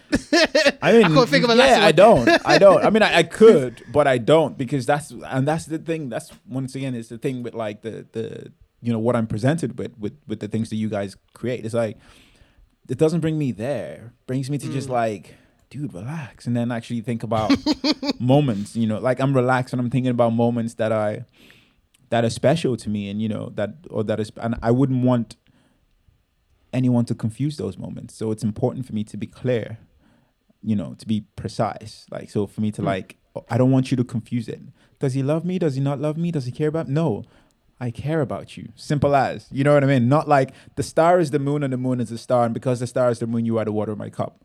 I 0.83 0.91
mean, 0.93 1.03
I 1.05 1.07
can't 1.09 1.29
think 1.29 1.43
of 1.43 1.49
a 1.49 1.55
yeah, 1.55 1.63
last 1.65 1.79
I 1.79 1.91
don't. 1.93 2.29
I 2.45 2.57
don't. 2.59 2.85
I 2.85 2.89
mean, 2.91 3.01
I, 3.01 3.17
I 3.19 3.23
could, 3.39 3.83
but 3.91 4.05
I 4.07 4.19
don't 4.19 4.55
because 4.57 4.85
that's 4.85 5.09
and 5.09 5.47
that's 5.47 5.65
the 5.65 5.79
thing. 5.79 6.09
That's 6.09 6.29
once 6.47 6.75
again, 6.75 6.93
it's 6.93 7.09
the 7.09 7.17
thing 7.17 7.41
with 7.41 7.55
like 7.55 7.81
the 7.81 8.05
the 8.11 8.51
you 8.83 8.91
know 8.93 8.99
what 8.99 9.15
I'm 9.15 9.27
presented 9.27 9.77
with 9.79 9.97
with 9.97 10.13
with 10.27 10.39
the 10.39 10.47
things 10.47 10.69
that 10.69 10.75
you 10.75 10.89
guys 10.89 11.15
create. 11.33 11.65
It's 11.65 11.73
like 11.73 11.97
it 12.89 12.97
doesn't 12.97 13.21
bring 13.21 13.37
me 13.37 13.51
there. 13.51 14.13
It 14.19 14.27
brings 14.27 14.49
me 14.49 14.57
to 14.57 14.67
just 14.69 14.89
Mm. 14.89 14.91
like, 15.01 15.35
dude, 15.69 15.93
relax, 15.93 16.45
and 16.47 16.55
then 16.55 16.71
actually 16.71 17.01
think 17.01 17.23
about 17.23 17.57
moments. 18.19 18.75
You 18.75 18.87
know, 18.87 18.99
like 18.99 19.19
I'm 19.19 19.33
relaxed 19.33 19.73
and 19.73 19.79
I'm 19.79 19.89
thinking 19.89 20.11
about 20.11 20.31
moments 20.33 20.73
that 20.75 20.91
I 20.91 21.25
that 22.09 22.23
are 22.25 22.29
special 22.29 22.75
to 22.77 22.89
me, 22.89 23.09
and 23.09 23.21
you 23.21 23.29
know 23.29 23.51
that 23.55 23.71
or 23.89 24.03
that 24.03 24.19
is, 24.19 24.31
and 24.37 24.55
I 24.61 24.71
wouldn't 24.71 25.03
want 25.03 25.35
anyone 26.73 27.05
to 27.05 27.15
confuse 27.15 27.57
those 27.57 27.77
moments. 27.77 28.15
So 28.15 28.31
it's 28.31 28.43
important 28.43 28.85
for 28.85 28.93
me 28.93 29.03
to 29.05 29.17
be 29.17 29.27
clear, 29.27 29.77
you 30.61 30.75
know, 30.75 30.95
to 30.95 31.05
be 31.07 31.25
precise. 31.35 32.05
Like, 32.09 32.29
so 32.31 32.47
for 32.47 32.61
me 32.61 32.71
to 32.71 32.81
Mm. 32.81 32.85
like, 32.85 33.17
I 33.49 33.57
don't 33.57 33.71
want 33.71 33.91
you 33.91 33.97
to 33.97 34.03
confuse 34.03 34.47
it. 34.47 34.59
Does 34.99 35.13
he 35.13 35.21
love 35.23 35.45
me? 35.45 35.59
Does 35.59 35.75
he 35.75 35.81
not 35.81 35.99
love 35.99 36.17
me? 36.17 36.31
Does 36.31 36.45
he 36.45 36.51
care 36.51 36.67
about? 36.69 36.87
No, 36.87 37.23
I 37.79 37.91
care 37.91 38.21
about 38.21 38.55
you. 38.55 38.69
Simple 38.75 39.15
as. 39.15 39.47
You 39.51 39.63
know 39.63 39.73
what 39.73 39.83
I 39.83 39.87
mean? 39.87 40.07
Not 40.07 40.27
like 40.27 40.53
the 40.75 40.83
star 40.83 41.19
is 41.19 41.31
the 41.31 41.39
moon 41.39 41.63
and 41.63 41.73
the 41.73 41.77
moon 41.77 41.99
is 41.99 42.09
the 42.09 42.17
star, 42.17 42.45
and 42.45 42.53
because 42.53 42.79
the 42.79 42.87
star 42.87 43.09
is 43.09 43.19
the 43.19 43.27
moon, 43.27 43.45
you 43.45 43.57
are 43.57 43.65
the 43.65 43.71
water 43.71 43.91
in 43.91 43.97
my 43.97 44.09
cup. 44.09 44.39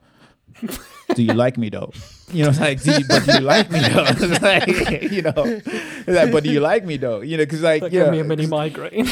do 1.15 1.23
you 1.23 1.35
like 1.35 1.57
me 1.59 1.69
though? 1.69 1.93
You 2.33 2.45
know, 2.45 2.51
it's 2.51 2.61
like, 2.61 2.83
do 2.83 2.93
you, 2.93 3.05
but 3.07 3.25
do 3.25 3.33
you 3.35 3.41
like 3.41 3.71
me 3.71 3.81
though? 3.81 4.05
It's 4.09 4.43
like, 4.43 5.13
you 5.13 5.23
know, 5.23 5.61
like, 6.07 6.33
but 6.33 6.43
do 6.43 6.51
you 6.51 6.61
like 6.61 6.85
me 6.85 6.97
though? 6.97 7.21
You 7.21 7.37
know, 7.37 7.45
because 7.45 7.63
like, 7.63 7.83
That 7.83 7.93
yeah, 7.93 8.11
me 8.11 8.21
a 8.21 8.25
mini 8.25 8.47
migraine. 8.59 9.07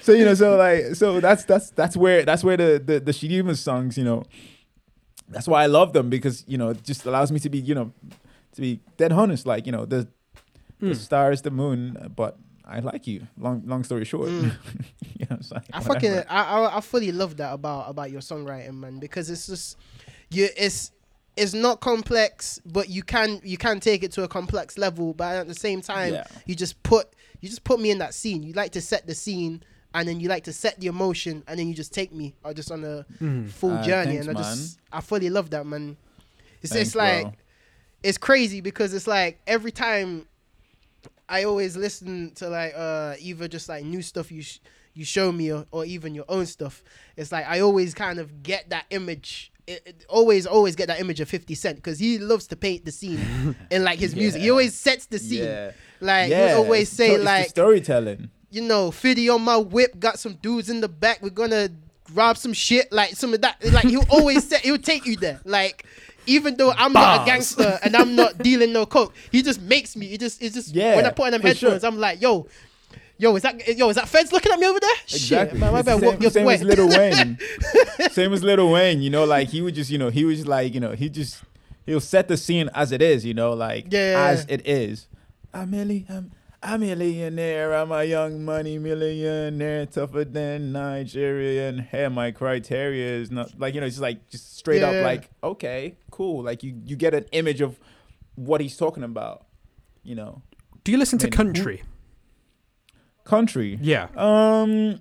so 0.00 0.12
you 0.12 0.24
know, 0.24 0.34
so 0.34 0.56
like, 0.56 0.94
so 0.94 1.20
that's 1.20 1.44
that's 1.44 1.70
that's 1.70 1.96
where 1.96 2.24
that's 2.24 2.42
where 2.42 2.56
the 2.56 2.82
the 2.84 3.00
the 3.00 3.54
songs, 3.54 3.98
you 3.98 4.04
know, 4.04 4.24
that's 5.28 5.46
why 5.46 5.62
I 5.62 5.66
love 5.66 5.92
them 5.92 6.10
because 6.10 6.44
you 6.46 6.58
know 6.58 6.70
it 6.70 6.82
just 6.82 7.04
allows 7.06 7.30
me 7.30 7.38
to 7.40 7.50
be 7.50 7.58
you 7.58 7.74
know 7.74 7.92
to 8.52 8.60
be 8.60 8.80
dead 8.96 9.12
honest. 9.12 9.46
Like 9.46 9.66
you 9.66 9.72
know 9.72 9.84
the 9.84 10.08
the 10.80 10.86
Mm. 10.86 10.96
star 10.96 11.32
is 11.32 11.42
the 11.42 11.50
moon, 11.50 12.12
but 12.14 12.36
I 12.64 12.80
like 12.80 13.06
you. 13.06 13.26
Long 13.36 13.62
long 13.66 13.82
story 13.84 14.04
short, 14.04 14.28
Mm. 14.28 14.52
you 15.18 15.26
know, 15.30 15.38
like, 15.50 15.64
I 15.72 15.80
fucking. 15.80 16.12
I, 16.12 16.22
I, 16.28 16.76
I 16.76 16.80
fully 16.80 17.12
love 17.12 17.36
that 17.38 17.52
about 17.54 17.88
about 17.90 18.10
your 18.10 18.20
songwriting, 18.20 18.74
man, 18.74 18.98
because 18.98 19.30
it's 19.30 19.46
just 19.46 19.76
you, 20.30 20.48
it's 20.56 20.92
it's 21.36 21.54
not 21.54 21.80
complex, 21.80 22.60
but 22.66 22.88
you 22.88 23.02
can 23.02 23.40
you 23.44 23.56
can 23.56 23.80
take 23.80 24.02
it 24.02 24.12
to 24.12 24.22
a 24.24 24.28
complex 24.28 24.76
level, 24.76 25.14
but 25.14 25.34
at 25.36 25.46
the 25.48 25.54
same 25.54 25.80
time, 25.80 26.12
Yeah. 26.14 26.24
you 26.46 26.54
just 26.54 26.82
put 26.82 27.08
you 27.40 27.48
just 27.48 27.64
put 27.64 27.80
me 27.80 27.90
in 27.90 27.98
that 27.98 28.12
scene. 28.14 28.42
You 28.42 28.52
like 28.52 28.72
to 28.72 28.80
set 28.80 29.06
the 29.06 29.14
scene, 29.14 29.62
and 29.94 30.06
then 30.08 30.20
you 30.20 30.28
like 30.28 30.44
to 30.44 30.52
set 30.52 30.78
the 30.80 30.88
emotion, 30.88 31.42
and 31.48 31.58
then 31.58 31.68
you 31.68 31.74
just 31.74 31.94
take 31.94 32.12
me 32.12 32.34
or 32.44 32.52
just 32.52 32.70
on 32.70 32.84
a 32.84 33.06
Mm. 33.22 33.48
full 33.50 33.72
Uh, 33.78 33.82
journey, 33.82 34.16
thanks, 34.18 34.26
and 34.26 34.36
I 34.38 34.42
just 34.42 34.78
I 34.92 35.00
fully 35.00 35.30
love 35.30 35.50
that, 35.50 35.64
man. 35.64 35.96
It's 36.60 36.72
Thanks, 36.72 36.88
it's 36.88 36.96
like 36.96 37.22
bro. 37.22 37.32
it's 38.02 38.18
crazy 38.18 38.60
because 38.60 38.92
it's 38.92 39.06
like 39.06 39.38
every 39.46 39.70
time 39.72 40.26
I 41.28 41.44
always 41.44 41.76
listen 41.76 42.32
to 42.36 42.48
like 42.48 42.72
uh 42.76 43.14
either 43.20 43.48
just 43.48 43.68
like 43.68 43.84
new 43.84 44.02
stuff 44.02 44.30
you 44.32 44.42
sh- 44.42 44.60
you 44.94 45.04
show 45.04 45.30
me 45.30 45.52
or, 45.52 45.64
or 45.70 45.84
even 45.84 46.14
your 46.14 46.24
own 46.28 46.46
stuff. 46.46 46.82
It's 47.16 47.30
like 47.30 47.46
I 47.46 47.60
always 47.60 47.94
kind 47.94 48.18
of 48.18 48.42
get 48.42 48.70
that 48.70 48.86
image. 48.90 49.52
It, 49.66 49.82
it- 49.86 50.06
always 50.08 50.46
always 50.46 50.74
get 50.76 50.86
that 50.88 51.00
image 51.00 51.20
of 51.20 51.28
50 51.28 51.54
Cent 51.54 51.76
because 51.76 51.98
he 51.98 52.18
loves 52.18 52.46
to 52.48 52.56
paint 52.56 52.84
the 52.84 52.92
scene 52.92 53.54
in 53.70 53.84
like 53.84 53.98
his 53.98 54.16
music. 54.16 54.40
He 54.42 54.50
always 54.50 54.74
sets 54.74 55.06
the 55.06 55.18
scene. 55.18 55.44
Yeah. 55.44 55.72
Like 56.00 56.30
yeah, 56.30 56.48
he 56.48 56.54
always 56.54 56.88
say 56.88 57.10
it's 57.12 57.24
like 57.24 57.48
storytelling. 57.48 58.30
you 58.50 58.62
know, 58.62 58.90
Fiddy 58.90 59.28
on 59.28 59.42
my 59.42 59.56
whip, 59.58 59.98
got 60.00 60.18
some 60.18 60.34
dudes 60.34 60.70
in 60.70 60.80
the 60.80 60.88
back. 60.88 61.20
We're 61.22 61.30
gonna 61.30 61.68
rob 62.14 62.38
some 62.38 62.52
shit, 62.54 62.90
like 62.90 63.14
some 63.16 63.34
of 63.34 63.42
that. 63.42 63.62
Like 63.72 63.84
he'll 63.84 64.06
always 64.08 64.48
say, 64.48 64.58
he'll 64.62 64.78
take 64.78 65.04
you 65.06 65.16
there. 65.16 65.40
Like 65.44 65.84
even 66.28 66.56
though 66.56 66.70
I'm 66.72 66.92
not 66.92 67.22
a 67.22 67.24
gangster 67.26 67.78
and 67.82 67.96
I'm 67.96 68.14
not 68.14 68.38
dealing 68.48 68.72
no 68.72 68.86
coke, 68.86 69.14
he 69.32 69.42
just 69.42 69.60
makes 69.60 69.96
me. 69.96 70.06
It 70.12 70.20
just, 70.20 70.40
it's 70.42 70.54
just 70.54 70.74
Yeah, 70.74 70.96
when 70.96 71.06
I 71.06 71.10
put 71.10 71.26
on 71.26 71.32
them 71.32 71.40
for 71.42 71.54
sure. 71.54 71.70
headphones, 71.70 71.84
I'm 71.84 71.98
like, 71.98 72.20
yo. 72.22 72.46
Yo, 73.20 73.34
is 73.34 73.42
that 73.42 73.76
yo? 73.76 73.88
Is 73.88 73.96
that 73.96 74.06
Feds 74.08 74.30
looking 74.30 74.52
at 74.52 74.60
me 74.60 74.66
over 74.68 74.78
there? 74.78 74.90
Exactly. 75.02 75.58
Shit, 75.58 75.60
man, 75.60 75.72
my 75.72 75.82
bad. 75.82 76.00
What, 76.00 76.20
same, 76.22 76.30
same 76.30 76.44
wet. 76.44 76.60
as 76.60 76.66
Lil 76.78 76.88
Wayne. 76.88 77.38
same 78.12 78.32
as 78.32 78.44
Lil 78.44 78.70
Wayne. 78.72 79.02
You 79.02 79.10
know, 79.10 79.24
like 79.24 79.48
he 79.48 79.60
would 79.60 79.74
just, 79.74 79.90
you 79.90 79.98
know, 79.98 80.08
he 80.08 80.24
was 80.24 80.46
like, 80.46 80.72
you 80.72 80.78
know, 80.78 80.92
he 80.92 81.08
just 81.08 81.42
he'll 81.84 81.98
set 81.98 82.28
the 82.28 82.36
scene 82.36 82.70
as 82.76 82.92
it 82.92 83.02
is. 83.02 83.24
You 83.24 83.34
know, 83.34 83.54
like 83.54 83.86
Yeah. 83.92 84.24
as 84.30 84.46
it 84.48 84.64
is. 84.68 85.08
I'm 85.52 85.74
a, 85.74 86.04
I'm, 86.08 86.30
I'm 86.62 86.82
a 86.82 86.86
millionaire. 86.96 87.72
I'm 87.74 87.92
a 87.92 88.02
young 88.04 88.44
money 88.44 88.78
millionaire, 88.78 89.86
tougher 89.86 90.24
than 90.24 90.72
Nigerian. 90.72 91.78
Hey, 91.78 92.08
my 92.08 92.32
criteria 92.32 93.16
is 93.20 93.30
not 93.30 93.58
like 93.58 93.74
you 93.74 93.80
know, 93.80 93.86
it's 93.86 93.96
just 93.96 94.02
like 94.02 94.28
just 94.28 94.56
straight 94.56 94.80
Yeah. 94.80 94.88
up 94.90 95.04
like 95.04 95.30
okay, 95.42 95.94
cool. 96.10 96.42
Like 96.42 96.62
you 96.64 96.80
you 96.84 96.96
get 96.96 97.14
an 97.14 97.26
image 97.32 97.60
of 97.60 97.78
what 98.34 98.60
he's 98.60 98.76
talking 98.76 99.04
about. 99.04 99.46
You 100.02 100.14
know, 100.16 100.42
Do 100.84 100.90
you 100.92 100.98
listen 100.98 101.18
to 101.20 101.26
Wait, 101.26 101.34
who- 101.34 101.44
country? 101.44 101.82
country. 103.24 103.78
Yeah. 103.80 104.08
Um, 104.16 105.00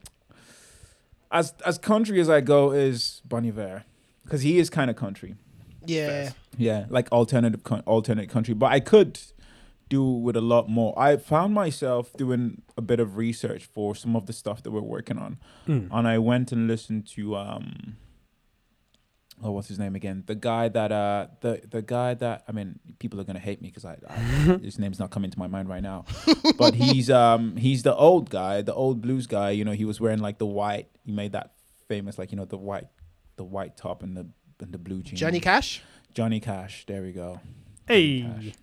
as 1.31 1.53
as 1.65 1.77
country 1.77 2.19
as 2.21 2.29
I 2.29 2.41
go 2.41 2.71
is 2.71 3.21
Bon 3.25 3.45
Iver, 3.45 3.83
because 4.23 4.41
he 4.41 4.59
is 4.59 4.69
kind 4.69 4.89
of 4.91 4.95
country. 4.95 5.35
yeah, 5.85 6.31
Yeah, 6.57 6.85
like 6.89 7.11
alternative 7.11 7.63
coun- 7.63 7.83
alternate 7.85 8.29
country. 8.29 8.53
But 8.53 8.71
I 8.73 8.79
could 8.79 9.19
do 9.89 10.03
with 10.03 10.35
a 10.35 10.41
lot 10.41 10.67
more. 10.69 10.93
I 10.97 11.17
found 11.17 11.53
myself 11.53 12.11
doing 12.17 12.61
a 12.77 12.81
bit 12.81 12.99
of 12.99 13.15
research 13.17 13.65
for 13.65 13.95
some 13.95 14.15
of 14.15 14.25
the 14.25 14.33
stuff 14.33 14.61
that 14.63 14.71
we're 14.71 14.81
working 14.81 15.17
on, 15.17 15.37
Mm. 15.67 15.87
and 15.91 16.07
I 16.07 16.17
went 16.17 16.51
and 16.51 16.67
listened 16.67 17.07
to 17.15 17.35
um. 17.35 17.97
Oh, 19.43 19.51
what's 19.51 19.67
his 19.67 19.77
name 19.77 19.95
again? 19.95 20.23
The 20.25 20.33
guy 20.33 20.67
that 20.69 20.91
uh 20.91 21.27
the 21.41 21.61
the 21.69 21.83
guy 21.83 22.15
that 22.15 22.43
I 22.47 22.51
mean 22.51 22.79
people 22.97 23.21
are 23.21 23.23
gonna 23.23 23.37
hate 23.37 23.61
me 23.61 23.67
because 23.69 23.85
I, 23.85 23.95
I 24.09 24.13
his 24.63 24.79
name's 24.79 24.97
not 24.97 25.11
coming 25.11 25.29
to 25.29 25.37
my 25.37 25.45
mind 25.45 25.69
right 25.69 25.83
now, 25.83 26.05
but 26.57 26.73
he's 26.73 27.11
um 27.11 27.55
he's 27.55 27.83
the 27.83 27.95
old 27.95 28.31
guy, 28.31 28.63
the 28.63 28.73
old 28.73 28.99
blues 29.01 29.27
guy. 29.27 29.51
You 29.51 29.63
know, 29.63 29.73
he 29.73 29.85
was 29.85 30.01
wearing 30.01 30.19
like 30.19 30.39
the 30.39 30.47
white. 30.47 30.87
He 31.05 31.11
made 31.11 31.33
that 31.33 31.51
famous 31.87 32.17
like 32.17 32.31
you 32.31 32.37
know 32.37 32.45
the 32.45 32.57
white, 32.57 32.87
the 33.35 33.43
white 33.43 33.77
top 33.77 34.01
and 34.01 34.17
the 34.17 34.25
and 34.59 34.71
the 34.71 34.79
blue 34.79 35.03
jeans. 35.03 35.19
Johnny 35.19 35.39
Cash. 35.39 35.83
Johnny 36.15 36.39
Cash. 36.39 36.85
There 36.87 37.03
we 37.03 37.11
go. 37.11 37.39
Hey. 37.87 38.53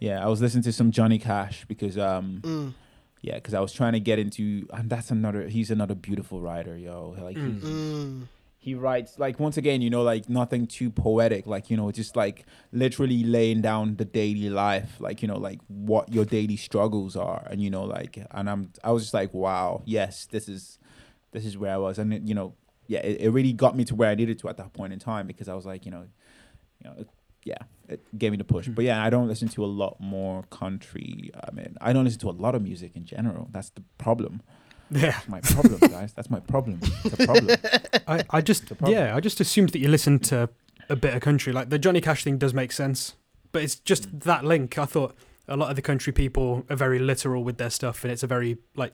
Cash. 0.00 0.06
Yeah, 0.06 0.24
I 0.24 0.28
was 0.28 0.40
listening 0.40 0.62
to 0.64 0.72
some 0.72 0.90
Johnny 0.90 1.18
Cash 1.18 1.64
because 1.68 1.98
um 1.98 2.40
Mm, 2.42 2.74
yeah, 3.22 3.34
because 3.34 3.52
I 3.54 3.60
was 3.60 3.72
trying 3.72 3.92
to 3.92 4.00
get 4.00 4.18
into 4.18 4.66
and 4.72 4.88
that's 4.88 5.10
another 5.10 5.48
he's 5.48 5.70
another 5.70 5.94
beautiful 5.94 6.40
writer, 6.40 6.76
yo. 6.76 7.14
Like 7.20 7.36
Mm. 7.36 7.54
he's, 7.54 7.64
mm, 7.64 8.28
he 8.58 8.74
writes 8.74 9.18
like 9.18 9.40
once 9.40 9.56
again, 9.56 9.80
you 9.82 9.88
know, 9.90 10.02
like 10.02 10.28
nothing 10.28 10.66
too 10.66 10.90
poetic, 10.90 11.46
like 11.46 11.70
you 11.70 11.76
know, 11.76 11.90
just 11.90 12.14
like 12.16 12.44
literally 12.72 13.24
laying 13.24 13.62
down 13.62 13.96
the 13.96 14.04
daily 14.04 14.50
life, 14.50 14.96
like 15.00 15.22
you 15.22 15.28
know, 15.28 15.38
like 15.38 15.60
what 15.68 16.12
your 16.12 16.24
daily 16.26 16.56
struggles 16.56 17.16
are, 17.16 17.46
and 17.50 17.62
you 17.62 17.70
know, 17.70 17.84
like, 17.84 18.18
and 18.30 18.50
I'm, 18.50 18.72
I 18.84 18.92
was 18.92 19.04
just 19.04 19.14
like, 19.14 19.32
wow, 19.32 19.82
yes, 19.86 20.26
this 20.26 20.46
is, 20.48 20.78
this 21.32 21.46
is 21.46 21.56
where 21.56 21.72
I 21.72 21.78
was, 21.78 21.98
and 21.98 22.12
it, 22.12 22.22
you 22.22 22.34
know, 22.34 22.54
yeah, 22.86 23.00
it, 23.00 23.20
it 23.22 23.30
really 23.30 23.54
got 23.54 23.74
me 23.76 23.84
to 23.86 23.94
where 23.94 24.10
I 24.10 24.14
needed 24.14 24.38
to 24.40 24.48
at 24.50 24.58
that 24.58 24.74
point 24.74 24.92
in 24.92 24.98
time 24.98 25.26
because 25.26 25.48
I 25.48 25.54
was 25.54 25.64
like, 25.64 25.86
you 25.86 25.90
know, 25.90 26.04
you 26.84 26.90
know, 26.90 26.96
it, 26.98 27.08
yeah, 27.44 27.58
it 27.88 28.00
gave 28.18 28.30
me 28.32 28.36
the 28.38 28.44
push. 28.44 28.68
But 28.68 28.84
yeah, 28.84 29.02
I 29.04 29.10
don't 29.10 29.28
listen 29.28 29.48
to 29.48 29.64
a 29.64 29.66
lot 29.66 29.96
more 30.00 30.42
country. 30.50 31.30
I 31.46 31.50
mean, 31.52 31.76
I 31.80 31.92
don't 31.92 32.04
listen 32.04 32.20
to 32.20 32.30
a 32.30 32.32
lot 32.32 32.54
of 32.54 32.62
music 32.62 32.96
in 32.96 33.04
general. 33.04 33.48
That's 33.52 33.70
the 33.70 33.82
problem. 33.98 34.42
Yeah. 34.90 35.12
That's 35.12 35.28
my 35.28 35.40
problem, 35.40 35.78
guys. 35.90 36.12
That's 36.12 36.30
my 36.30 36.40
problem. 36.40 36.80
It's 37.04 37.14
a 37.20 37.26
problem. 37.26 37.56
I, 38.08 38.24
I 38.30 38.40
just 38.40 38.64
yeah, 38.86 39.14
I 39.14 39.20
just 39.20 39.40
assumed 39.40 39.70
that 39.70 39.78
you 39.78 39.88
listened 39.88 40.24
to 40.24 40.48
a 40.88 40.96
bit 40.96 41.14
of 41.14 41.20
country. 41.22 41.52
Like 41.52 41.70
the 41.70 41.78
Johnny 41.78 42.00
Cash 42.00 42.24
thing 42.24 42.38
does 42.38 42.52
make 42.52 42.72
sense, 42.72 43.14
but 43.52 43.62
it's 43.62 43.76
just 43.76 44.10
Mm. 44.10 44.22
that 44.24 44.44
link. 44.44 44.78
I 44.78 44.84
thought 44.86 45.14
a 45.46 45.56
lot 45.56 45.70
of 45.70 45.76
the 45.76 45.82
country 45.82 46.12
people 46.12 46.64
are 46.68 46.76
very 46.76 46.98
literal 46.98 47.44
with 47.44 47.56
their 47.58 47.70
stuff, 47.70 48.02
and 48.04 48.12
it's 48.12 48.22
a 48.24 48.26
very 48.26 48.58
like, 48.74 48.92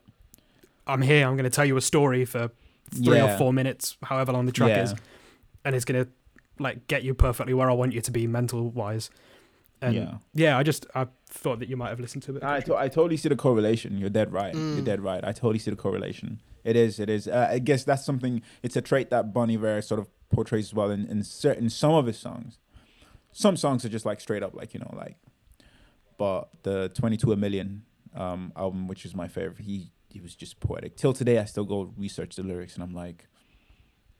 I'm 0.86 1.02
here. 1.02 1.26
I'm 1.26 1.34
going 1.36 1.44
to 1.44 1.50
tell 1.50 1.64
you 1.64 1.76
a 1.78 1.80
story 1.82 2.24
for 2.26 2.50
three 2.94 3.16
Yeah. 3.16 3.34
or 3.34 3.38
four 3.38 3.52
minutes, 3.52 3.96
however 4.02 4.32
long 4.32 4.44
the 4.46 4.52
track 4.52 4.68
yeah. 4.70 4.82
is, 4.82 4.94
and 5.64 5.74
it's 5.74 5.84
going 5.86 6.04
to 6.04 6.10
like 6.58 6.86
get 6.88 7.02
you 7.02 7.14
perfectly 7.14 7.54
where 7.54 7.70
I 7.70 7.74
want 7.74 7.92
you 7.92 8.00
to 8.00 8.10
be 8.10 8.26
mental 8.26 8.70
wise. 8.70 9.10
And 9.82 9.94
Yeah. 9.94 10.14
yeah, 10.32 10.56
I 10.58 10.62
just 10.62 10.86
I 10.94 11.06
thought 11.28 11.58
that 11.58 11.68
you 11.68 11.76
might 11.76 11.90
have 11.90 12.00
listened 12.00 12.22
to 12.24 12.36
it. 12.36 12.42
I, 12.42 12.60
to- 12.60 12.76
I 12.76 12.88
totally 12.88 13.16
see 13.18 13.28
the 13.28 13.36
correlation. 13.36 13.98
You're 13.98 14.08
dead 14.10 14.32
right. 14.32 14.54
Mm. 14.54 14.76
You're 14.76 14.84
dead 14.84 15.00
right. 15.00 15.22
I 15.22 15.32
totally 15.32 15.58
see 15.58 15.70
the 15.70 15.76
correlation. 15.76 16.40
It 16.64 16.76
is. 16.76 16.98
It 16.98 17.08
is. 17.10 17.28
Uh, 17.28 17.48
I 17.50 17.58
guess 17.58 17.84
that's 17.84 18.04
something. 18.04 18.42
It's 18.62 18.74
a 18.76 18.80
trait 18.80 19.10
that 19.10 19.32
Bon 19.34 19.50
Iver 19.50 19.82
sort 19.82 20.00
of 20.00 20.08
portrays 20.30 20.66
as 20.68 20.74
well 20.74 20.90
in, 20.90 21.06
in 21.06 21.22
certain 21.22 21.68
some 21.70 21.92
of 21.92 22.06
his 22.06 22.18
songs. 22.18 22.58
Some 23.32 23.56
songs 23.56 23.84
are 23.84 23.88
just 23.90 24.06
like 24.06 24.20
straight 24.20 24.42
up, 24.42 24.54
like 24.54 24.72
you 24.74 24.80
know, 24.80 24.92
like. 24.96 25.16
But 26.18 26.48
the 26.62 26.88
22 26.94 27.32
a 27.32 27.36
million 27.36 27.82
um, 28.14 28.52
album, 28.56 28.88
which 28.88 29.04
is 29.04 29.14
my 29.14 29.28
favorite, 29.28 29.60
he 29.60 29.92
he 30.08 30.20
was 30.20 30.34
just 30.34 30.58
poetic. 30.58 30.96
Till 30.96 31.12
today, 31.12 31.38
I 31.38 31.44
still 31.44 31.64
go 31.66 31.92
research 31.98 32.34
the 32.36 32.42
lyrics, 32.42 32.74
and 32.74 32.82
I'm 32.82 32.94
like, 32.94 33.26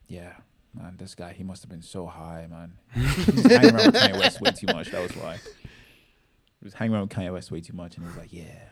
yeah, 0.07 0.35
man, 0.77 0.97
this 0.99 1.15
guy, 1.15 1.33
he 1.33 1.43
must 1.43 1.63
have 1.63 1.71
been 1.71 1.83
so 1.83 2.07
high, 2.07 2.47
man. 2.51 2.73
He 2.95 3.33
was 3.33 3.45
hanging 3.47 3.75
around 3.75 3.87
with 3.87 3.95
Kanye 3.95 4.19
West 4.19 4.41
way 4.41 4.51
too 4.53 4.67
much. 4.67 4.91
That 4.91 5.03
was 5.03 5.17
why. 5.17 5.37
He 5.37 6.65
was 6.65 6.75
hanging 6.75 6.95
around 6.95 7.09
with 7.09 7.19
Kanye 7.19 7.33
West 7.33 7.51
way 7.51 7.61
too 7.61 7.75
much, 7.75 7.97
and 7.97 8.05
he 8.05 8.09
was 8.09 8.17
like, 8.17 8.33
yeah, 8.33 8.69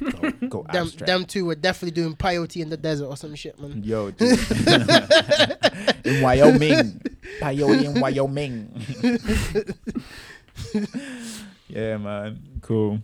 go, 0.00 0.30
go 0.48 0.62
them, 0.72 0.84
abstract. 0.84 1.06
them 1.06 1.24
two 1.24 1.44
were 1.44 1.54
definitely 1.54 2.00
doing 2.00 2.14
peyote 2.14 2.60
in 2.60 2.70
the 2.70 2.76
desert 2.76 3.06
or 3.06 3.16
some 3.16 3.34
shit, 3.34 3.58
man. 3.60 3.82
Yo, 3.84 4.10
dude. 4.10 4.38
in 6.04 6.22
Wyoming, 6.22 7.00
peyote 7.40 7.84
in 7.84 8.00
Wyoming. 8.00 8.70
yeah, 11.68 11.96
man, 11.96 12.38
cool. 12.62 13.00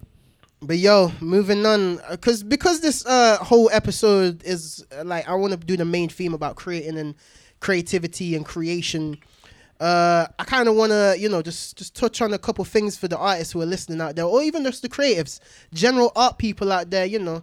But 0.61 0.79
yo, 0.79 1.13
moving 1.21 1.67
on, 1.67 2.01
because 2.11 2.43
because 2.43 2.81
this 2.81 3.05
uh 3.05 3.37
whole 3.39 3.69
episode 3.71 4.43
is 4.45 4.85
uh, 4.99 5.05
like 5.05 5.29
I 5.29 5.35
want 5.35 5.53
to 5.53 5.59
do 5.59 5.77
the 5.77 5.85
main 5.85 6.09
theme 6.09 6.33
about 6.33 6.57
creating 6.57 6.97
and 6.99 7.15
creativity 7.61 8.35
and 8.35 8.45
creation. 8.45 9.19
Uh, 9.81 10.27
I 10.39 10.45
kind 10.45 10.69
of 10.69 10.77
want 10.77 10.93
to 10.93 11.17
you 11.19 11.29
know 11.29 11.43
just 11.43 11.77
just 11.77 11.95
touch 11.95 12.23
on 12.23 12.33
a 12.33 12.39
couple 12.39 12.65
things 12.65 12.97
for 12.97 13.09
the 13.09 13.19
artists 13.19 13.53
who 13.53 13.61
are 13.61 13.67
listening 13.67 14.01
out 14.01 14.17
there, 14.17 14.25
or 14.25 14.43
even 14.43 14.65
just 14.65 14.83
the 14.83 14.89
creatives, 14.89 15.41
general 15.73 16.13
art 16.15 16.39
people 16.39 16.73
out 16.73 16.91
there. 16.91 17.05
You 17.05 17.19
know, 17.19 17.43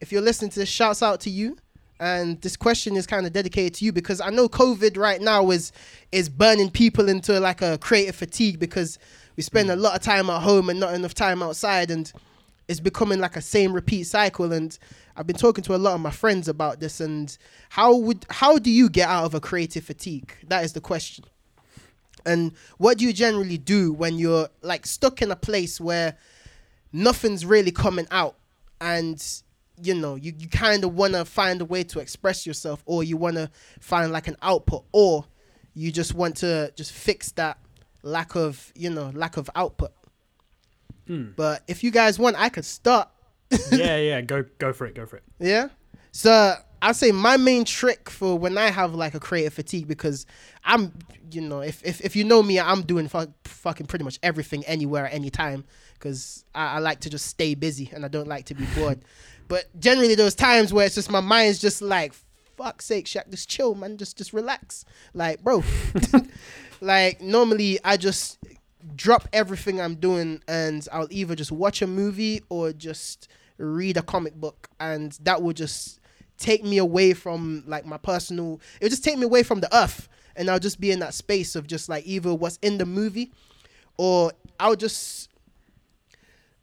if 0.00 0.12
you're 0.12 0.22
listening 0.22 0.50
to 0.52 0.60
this, 0.60 0.68
shouts 0.68 1.02
out 1.02 1.20
to 1.20 1.30
you. 1.30 1.56
And 2.00 2.40
this 2.42 2.56
question 2.56 2.96
is 2.96 3.06
kind 3.06 3.24
of 3.24 3.32
dedicated 3.32 3.74
to 3.74 3.84
you 3.84 3.92
because 3.92 4.20
I 4.20 4.30
know 4.30 4.48
COVID 4.48 4.96
right 4.96 5.20
now 5.20 5.50
is 5.50 5.72
is 6.10 6.28
burning 6.28 6.70
people 6.70 7.08
into 7.08 7.38
like 7.38 7.62
a 7.62 7.78
creative 7.78 8.16
fatigue 8.16 8.58
because 8.58 8.98
we 9.36 9.42
spend 9.42 9.70
a 9.70 9.76
lot 9.76 9.96
of 9.96 10.02
time 10.02 10.28
at 10.30 10.42
home 10.42 10.68
and 10.68 10.80
not 10.80 10.94
enough 10.94 11.14
time 11.14 11.42
outside 11.42 11.90
and 11.90 12.12
it's 12.68 12.80
becoming 12.80 13.20
like 13.20 13.36
a 13.36 13.40
same 13.40 13.72
repeat 13.72 14.04
cycle 14.04 14.52
and 14.52 14.78
i've 15.16 15.26
been 15.26 15.36
talking 15.36 15.62
to 15.64 15.74
a 15.74 15.76
lot 15.76 15.94
of 15.94 16.00
my 16.00 16.10
friends 16.10 16.48
about 16.48 16.80
this 16.80 17.00
and 17.00 17.38
how 17.74 17.96
would 17.96 18.24
how 18.30 18.58
do 18.58 18.70
you 18.70 18.88
get 18.88 19.08
out 19.08 19.24
of 19.24 19.34
a 19.34 19.40
creative 19.40 19.82
fatigue? 19.82 20.32
That 20.46 20.64
is 20.64 20.74
the 20.74 20.80
question. 20.80 21.24
And 22.24 22.52
what 22.78 22.98
do 22.98 23.04
you 23.04 23.12
generally 23.12 23.58
do 23.58 23.92
when 23.92 24.16
you're 24.16 24.48
like 24.62 24.86
stuck 24.86 25.20
in 25.20 25.30
a 25.32 25.36
place 25.36 25.80
where 25.80 26.16
nothing's 26.92 27.44
really 27.44 27.72
coming 27.72 28.06
out 28.12 28.36
and 28.80 29.20
you 29.82 29.92
know 29.92 30.14
you, 30.14 30.32
you 30.38 30.48
kind 30.48 30.84
of 30.84 30.94
want 30.94 31.14
to 31.14 31.24
find 31.24 31.60
a 31.60 31.64
way 31.64 31.82
to 31.82 31.98
express 31.98 32.46
yourself 32.46 32.82
or 32.86 33.02
you 33.02 33.16
want 33.16 33.34
to 33.34 33.50
find 33.80 34.12
like 34.12 34.28
an 34.28 34.36
output 34.40 34.84
or 34.92 35.24
you 35.74 35.90
just 35.90 36.14
want 36.14 36.36
to 36.36 36.72
just 36.76 36.92
fix 36.92 37.32
that 37.32 37.58
lack 38.02 38.36
of 38.36 38.72
you 38.76 38.88
know 38.88 39.10
lack 39.14 39.36
of 39.36 39.50
output? 39.56 39.92
Hmm. 41.08 41.32
but 41.36 41.62
if 41.68 41.84
you 41.84 41.90
guys 41.90 42.18
want 42.18 42.34
i 42.40 42.48
could 42.48 42.64
start 42.64 43.10
yeah, 43.72 43.96
yeah, 43.98 44.20
go 44.20 44.44
go 44.58 44.72
for 44.72 44.86
it, 44.86 44.94
go 44.94 45.06
for 45.06 45.16
it. 45.16 45.22
yeah. 45.38 45.68
So 46.12 46.54
I'd 46.80 46.96
say 46.96 47.12
my 47.12 47.36
main 47.36 47.64
trick 47.64 48.08
for 48.10 48.38
when 48.38 48.56
I 48.58 48.70
have 48.70 48.94
like 48.94 49.14
a 49.14 49.20
creative 49.20 49.54
fatigue 49.54 49.88
because 49.88 50.26
I'm, 50.64 50.92
you 51.30 51.40
know, 51.40 51.60
if 51.60 51.84
if, 51.84 52.00
if 52.02 52.14
you 52.14 52.24
know 52.24 52.42
me, 52.42 52.60
I'm 52.60 52.82
doing 52.82 53.08
fu- 53.08 53.32
fucking 53.44 53.86
pretty 53.86 54.04
much 54.04 54.18
everything 54.22 54.64
anywhere 54.66 55.06
at 55.06 55.14
any 55.14 55.30
time 55.30 55.64
because 55.94 56.44
I, 56.54 56.76
I 56.76 56.78
like 56.78 57.00
to 57.00 57.10
just 57.10 57.26
stay 57.26 57.54
busy 57.54 57.90
and 57.92 58.04
I 58.04 58.08
don't 58.08 58.28
like 58.28 58.46
to 58.46 58.54
be 58.54 58.64
bored. 58.76 59.00
But 59.46 59.66
generally, 59.78 60.14
those 60.14 60.34
times 60.34 60.72
where 60.72 60.86
it's 60.86 60.94
just 60.94 61.10
my 61.10 61.20
mind's 61.20 61.58
just 61.58 61.82
like, 61.82 62.14
fuck's 62.56 62.86
sake, 62.86 63.04
Shaq, 63.04 63.28
just 63.30 63.46
chill, 63.46 63.74
man, 63.74 63.98
just 63.98 64.16
just 64.16 64.32
relax, 64.32 64.86
like, 65.12 65.42
bro. 65.44 65.62
like 66.80 67.20
normally, 67.20 67.78
I 67.84 67.98
just 67.98 68.38
drop 68.96 69.28
everything 69.32 69.80
I'm 69.80 69.96
doing 69.96 70.42
and 70.48 70.86
I'll 70.92 71.08
either 71.10 71.34
just 71.34 71.52
watch 71.52 71.82
a 71.82 71.86
movie 71.86 72.42
or 72.48 72.72
just 72.72 73.28
read 73.58 73.96
a 73.96 74.02
comic 74.02 74.34
book. 74.34 74.68
And 74.80 75.12
that 75.22 75.42
will 75.42 75.52
just 75.52 76.00
take 76.36 76.64
me 76.64 76.78
away 76.78 77.14
from 77.14 77.62
like 77.66 77.86
my 77.86 77.96
personal 77.96 78.60
it'll 78.80 78.90
just 78.90 79.04
take 79.04 79.16
me 79.16 79.24
away 79.24 79.42
from 79.42 79.60
the 79.60 79.74
earth. 79.76 80.08
And 80.36 80.50
I'll 80.50 80.58
just 80.58 80.80
be 80.80 80.90
in 80.90 80.98
that 80.98 81.14
space 81.14 81.54
of 81.54 81.66
just 81.66 81.88
like 81.88 82.06
either 82.06 82.34
what's 82.34 82.58
in 82.60 82.78
the 82.78 82.86
movie 82.86 83.32
or 83.96 84.32
I'll 84.58 84.76
just 84.76 85.30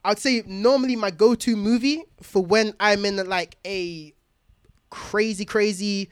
I'd 0.03 0.19
say 0.19 0.43
normally 0.45 0.95
my 0.95 1.11
go-to 1.11 1.55
movie 1.55 2.03
for 2.21 2.43
when 2.43 2.73
I'm 2.79 3.05
in 3.05 3.17
like 3.27 3.57
a 3.65 4.13
crazy 4.89 5.45
crazy 5.45 6.09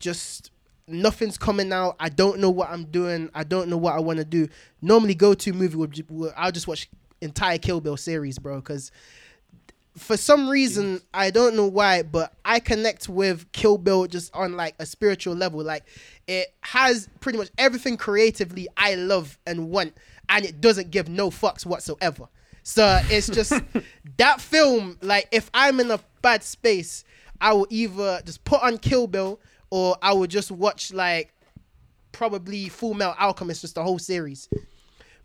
just 0.00 0.50
nothing's 0.88 1.36
coming 1.38 1.72
out 1.72 1.96
I 1.98 2.08
don't 2.08 2.38
know 2.38 2.50
what 2.50 2.70
I'm 2.70 2.84
doing 2.84 3.30
I 3.34 3.44
don't 3.44 3.68
know 3.68 3.76
what 3.76 3.94
I 3.94 4.00
want 4.00 4.18
to 4.18 4.24
do 4.24 4.48
normally 4.80 5.14
go-to 5.14 5.52
movie 5.52 5.76
would, 5.76 6.10
would 6.10 6.32
I'll 6.36 6.52
just 6.52 6.68
watch 6.68 6.88
entire 7.20 7.58
Kill 7.58 7.80
Bill 7.80 7.96
series 7.96 8.38
bro 8.38 8.60
cuz 8.60 8.92
for 9.96 10.16
some 10.16 10.48
reason 10.48 11.00
I 11.12 11.30
don't 11.30 11.56
know 11.56 11.66
why, 11.66 12.02
but 12.02 12.34
I 12.44 12.60
connect 12.60 13.08
with 13.08 13.50
Kill 13.52 13.78
Bill 13.78 14.06
just 14.06 14.34
on 14.34 14.56
like 14.56 14.74
a 14.78 14.86
spiritual 14.86 15.34
level. 15.34 15.62
Like 15.62 15.84
it 16.26 16.54
has 16.60 17.08
pretty 17.20 17.38
much 17.38 17.50
everything 17.58 17.96
creatively 17.96 18.68
I 18.76 18.94
love 18.94 19.38
and 19.46 19.70
want, 19.70 19.96
and 20.28 20.44
it 20.44 20.60
doesn't 20.60 20.90
give 20.90 21.08
no 21.08 21.30
fucks 21.30 21.64
whatsoever. 21.64 22.28
So 22.62 23.00
it's 23.08 23.28
just 23.28 23.52
that 24.18 24.40
film. 24.40 24.98
Like 25.00 25.28
if 25.32 25.50
I'm 25.54 25.80
in 25.80 25.90
a 25.90 26.00
bad 26.20 26.42
space, 26.42 27.04
I 27.40 27.54
will 27.54 27.66
either 27.70 28.20
just 28.24 28.44
put 28.44 28.62
on 28.62 28.78
Kill 28.78 29.06
Bill 29.06 29.40
or 29.70 29.96
I 30.02 30.12
would 30.12 30.30
just 30.30 30.50
watch 30.50 30.92
like 30.92 31.32
probably 32.12 32.68
Full 32.68 32.94
Metal 32.94 33.14
Alchemist, 33.18 33.60
just 33.62 33.74
the 33.74 33.82
whole 33.82 33.98
series. 33.98 34.48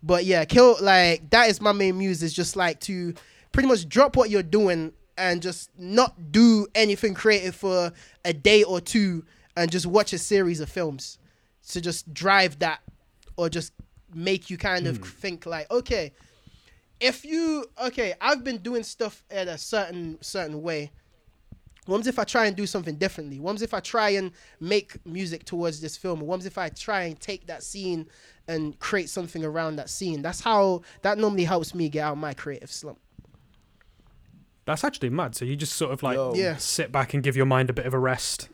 But 0.02 0.24
yeah, 0.24 0.44
kill 0.44 0.76
like 0.80 1.30
that 1.30 1.48
is 1.48 1.60
my 1.60 1.72
main 1.72 1.98
muse 1.98 2.22
is 2.22 2.32
just 2.32 2.56
like 2.56 2.80
to 2.80 3.14
pretty 3.52 3.68
much 3.68 3.88
drop 3.88 4.16
what 4.16 4.30
you're 4.30 4.42
doing 4.42 4.92
and 5.16 5.42
just 5.42 5.70
not 5.78 6.32
do 6.32 6.66
anything 6.74 7.14
creative 7.14 7.54
for 7.54 7.92
a 8.24 8.32
day 8.32 8.64
or 8.64 8.80
two 8.80 9.24
and 9.56 9.70
just 9.70 9.86
watch 9.86 10.12
a 10.12 10.18
series 10.18 10.60
of 10.60 10.68
films 10.68 11.18
to 11.68 11.80
just 11.80 12.12
drive 12.12 12.58
that 12.58 12.80
or 13.36 13.48
just 13.48 13.72
make 14.14 14.50
you 14.50 14.58
kind 14.58 14.86
of 14.86 14.96
hmm. 14.98 15.02
think 15.02 15.46
like 15.46 15.70
okay 15.70 16.12
if 17.00 17.24
you 17.24 17.64
okay 17.82 18.14
i've 18.20 18.44
been 18.44 18.58
doing 18.58 18.82
stuff 18.82 19.24
in 19.30 19.48
a 19.48 19.56
certain 19.56 20.18
certain 20.20 20.62
way 20.62 20.90
what 21.86 22.06
if 22.06 22.18
I 22.18 22.24
try 22.24 22.46
and 22.46 22.56
do 22.56 22.66
something 22.66 22.94
differently? 22.96 23.40
What 23.40 23.60
if 23.60 23.74
I 23.74 23.80
try 23.80 24.10
and 24.10 24.30
make 24.60 25.04
music 25.04 25.44
towards 25.44 25.80
this 25.80 25.96
film? 25.96 26.20
What 26.20 26.46
if 26.46 26.56
I 26.56 26.68
try 26.68 27.04
and 27.04 27.18
take 27.18 27.46
that 27.46 27.62
scene 27.62 28.06
and 28.46 28.78
create 28.78 29.08
something 29.08 29.44
around 29.44 29.76
that 29.76 29.90
scene? 29.90 30.22
That's 30.22 30.40
how 30.40 30.82
that 31.02 31.18
normally 31.18 31.44
helps 31.44 31.74
me 31.74 31.88
get 31.88 32.02
out 32.02 32.12
of 32.12 32.18
my 32.18 32.34
creative 32.34 32.70
slump. 32.70 32.98
That's 34.64 34.84
actually 34.84 35.10
mad. 35.10 35.34
So 35.34 35.44
you 35.44 35.56
just 35.56 35.74
sort 35.74 35.92
of 35.92 36.04
like 36.04 36.14
Yo. 36.14 36.34
Yeah. 36.34 36.56
sit 36.56 36.92
back 36.92 37.14
and 37.14 37.22
give 37.22 37.36
your 37.36 37.46
mind 37.46 37.68
a 37.68 37.72
bit 37.72 37.86
of 37.86 37.94
a 37.94 37.98
rest. 37.98 38.48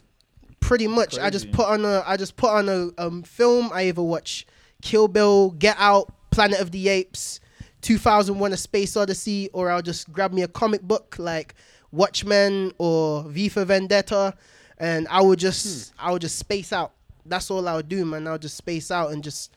Pretty 0.60 0.86
much, 0.86 1.18
I 1.18 1.30
just 1.30 1.52
put 1.52 1.68
on 1.68 1.84
a 1.84 2.02
I 2.06 2.16
just 2.16 2.36
put 2.36 2.50
on 2.50 2.68
a 2.68 2.90
um, 2.98 3.22
film. 3.22 3.70
I 3.72 3.84
either 3.84 4.02
watch 4.02 4.46
Kill 4.82 5.06
Bill, 5.06 5.50
Get 5.50 5.76
Out, 5.78 6.12
Planet 6.30 6.60
of 6.60 6.72
the 6.72 6.88
Apes, 6.88 7.40
2001: 7.82 8.52
A 8.52 8.56
Space 8.56 8.96
Odyssey, 8.96 9.50
or 9.52 9.70
I'll 9.70 9.82
just 9.82 10.12
grab 10.12 10.32
me 10.32 10.42
a 10.42 10.48
comic 10.48 10.82
book 10.82 11.16
like 11.18 11.54
Watchmen 11.92 12.72
or 12.78 13.24
V 13.24 13.48
for 13.48 13.64
Vendetta, 13.64 14.34
and 14.78 15.06
I 15.08 15.20
would 15.20 15.38
just 15.38 15.92
hmm. 15.92 16.06
I 16.06 16.12
would 16.12 16.22
just 16.22 16.38
space 16.38 16.72
out. 16.72 16.92
That's 17.26 17.50
all 17.50 17.68
I 17.68 17.76
would 17.76 17.88
do, 17.88 18.04
man. 18.04 18.26
I 18.26 18.32
would 18.32 18.42
just 18.42 18.56
space 18.56 18.90
out 18.90 19.12
and 19.12 19.22
just 19.22 19.54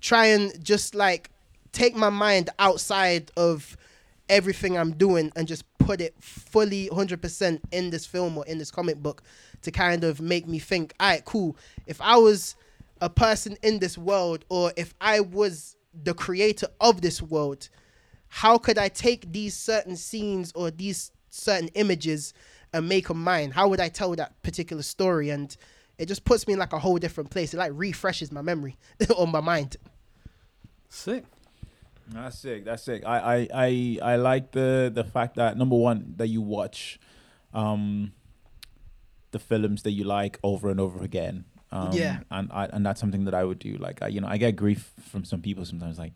try 0.00 0.26
and 0.26 0.62
just 0.62 0.94
like 0.94 1.30
take 1.72 1.94
my 1.96 2.10
mind 2.10 2.50
outside 2.58 3.30
of 3.36 3.76
everything 4.28 4.76
I'm 4.78 4.92
doing 4.92 5.32
and 5.36 5.46
just 5.46 5.64
put 5.78 6.00
it 6.00 6.14
fully 6.20 6.88
100% 6.90 7.60
in 7.72 7.90
this 7.90 8.06
film 8.06 8.38
or 8.38 8.46
in 8.46 8.58
this 8.58 8.70
comic 8.70 8.96
book 8.96 9.22
to 9.62 9.70
kind 9.70 10.04
of 10.04 10.20
make 10.20 10.46
me 10.46 10.58
think, 10.58 10.94
all 10.98 11.10
right, 11.10 11.24
cool. 11.24 11.56
If 11.86 12.00
I 12.00 12.16
was 12.16 12.56
a 13.00 13.10
person 13.10 13.56
in 13.62 13.80
this 13.80 13.98
world 13.98 14.44
or 14.48 14.72
if 14.76 14.94
I 15.00 15.20
was 15.20 15.76
the 16.02 16.14
creator 16.14 16.68
of 16.80 17.02
this 17.02 17.20
world, 17.20 17.68
how 18.28 18.56
could 18.56 18.78
I 18.78 18.88
take 18.88 19.30
these 19.32 19.54
certain 19.54 19.96
scenes 19.96 20.52
or 20.54 20.70
these 20.70 21.12
certain 21.34 21.68
images 21.74 22.32
and 22.72 22.88
make 22.88 23.08
them 23.08 23.22
mine? 23.22 23.50
How 23.50 23.68
would 23.68 23.80
I 23.80 23.88
tell 23.88 24.14
that 24.16 24.40
particular 24.42 24.82
story? 24.82 25.30
And 25.30 25.54
it 25.98 26.06
just 26.06 26.24
puts 26.24 26.46
me 26.46 26.54
in 26.54 26.58
like 26.58 26.72
a 26.72 26.78
whole 26.78 26.98
different 26.98 27.30
place. 27.30 27.54
It 27.54 27.58
like 27.58 27.72
refreshes 27.74 28.32
my 28.32 28.42
memory 28.42 28.76
or 29.16 29.26
my 29.26 29.40
mind. 29.40 29.76
Sick. 30.88 31.24
That's 32.08 32.38
sick. 32.38 32.64
That's 32.64 32.82
sick. 32.82 33.02
I, 33.06 33.18
I, 33.18 33.48
I, 33.54 33.98
I 34.12 34.16
like 34.16 34.52
the 34.52 34.90
the 34.94 35.04
fact 35.04 35.36
that 35.36 35.56
number 35.56 35.76
one 35.76 36.14
that 36.16 36.28
you 36.28 36.42
watch, 36.42 37.00
um, 37.54 38.12
the 39.30 39.38
films 39.38 39.82
that 39.82 39.92
you 39.92 40.04
like 40.04 40.38
over 40.42 40.68
and 40.68 40.78
over 40.78 41.02
again. 41.02 41.46
Um, 41.72 41.92
Yeah. 41.92 42.20
And 42.30 42.52
I 42.52 42.66
and 42.66 42.84
that's 42.84 43.00
something 43.00 43.24
that 43.24 43.34
I 43.34 43.42
would 43.44 43.58
do. 43.58 43.76
Like 43.78 44.02
I, 44.02 44.08
you 44.08 44.20
know, 44.20 44.28
I 44.28 44.36
get 44.36 44.54
grief 44.54 44.92
from 45.10 45.24
some 45.24 45.40
people 45.40 45.64
sometimes. 45.64 45.98
Like, 45.98 46.12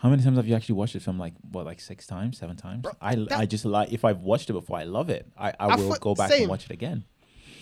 how 0.00 0.08
many 0.08 0.22
times 0.22 0.36
have 0.36 0.46
you 0.48 0.54
actually 0.56 0.76
watched 0.76 0.94
this 0.94 1.04
film? 1.04 1.18
Like 1.18 1.34
what, 1.52 1.64
like 1.66 1.80
six 1.80 2.06
times, 2.06 2.38
seven 2.38 2.56
times? 2.56 2.82
Bro, 2.82 2.92
I, 3.00 3.14
that- 3.16 3.32
I 3.32 3.46
just 3.46 3.64
like 3.64 3.92
if 3.92 4.04
I've 4.04 4.20
watched 4.22 4.48
it 4.50 4.54
before, 4.54 4.78
I 4.78 4.84
love 4.84 5.10
it. 5.10 5.26
I, 5.36 5.50
I, 5.50 5.54
I 5.60 5.76
will 5.76 5.88
thought- 5.90 6.00
go 6.00 6.14
back 6.14 6.30
same. 6.30 6.42
and 6.42 6.50
watch 6.50 6.64
it 6.64 6.70
again. 6.70 7.04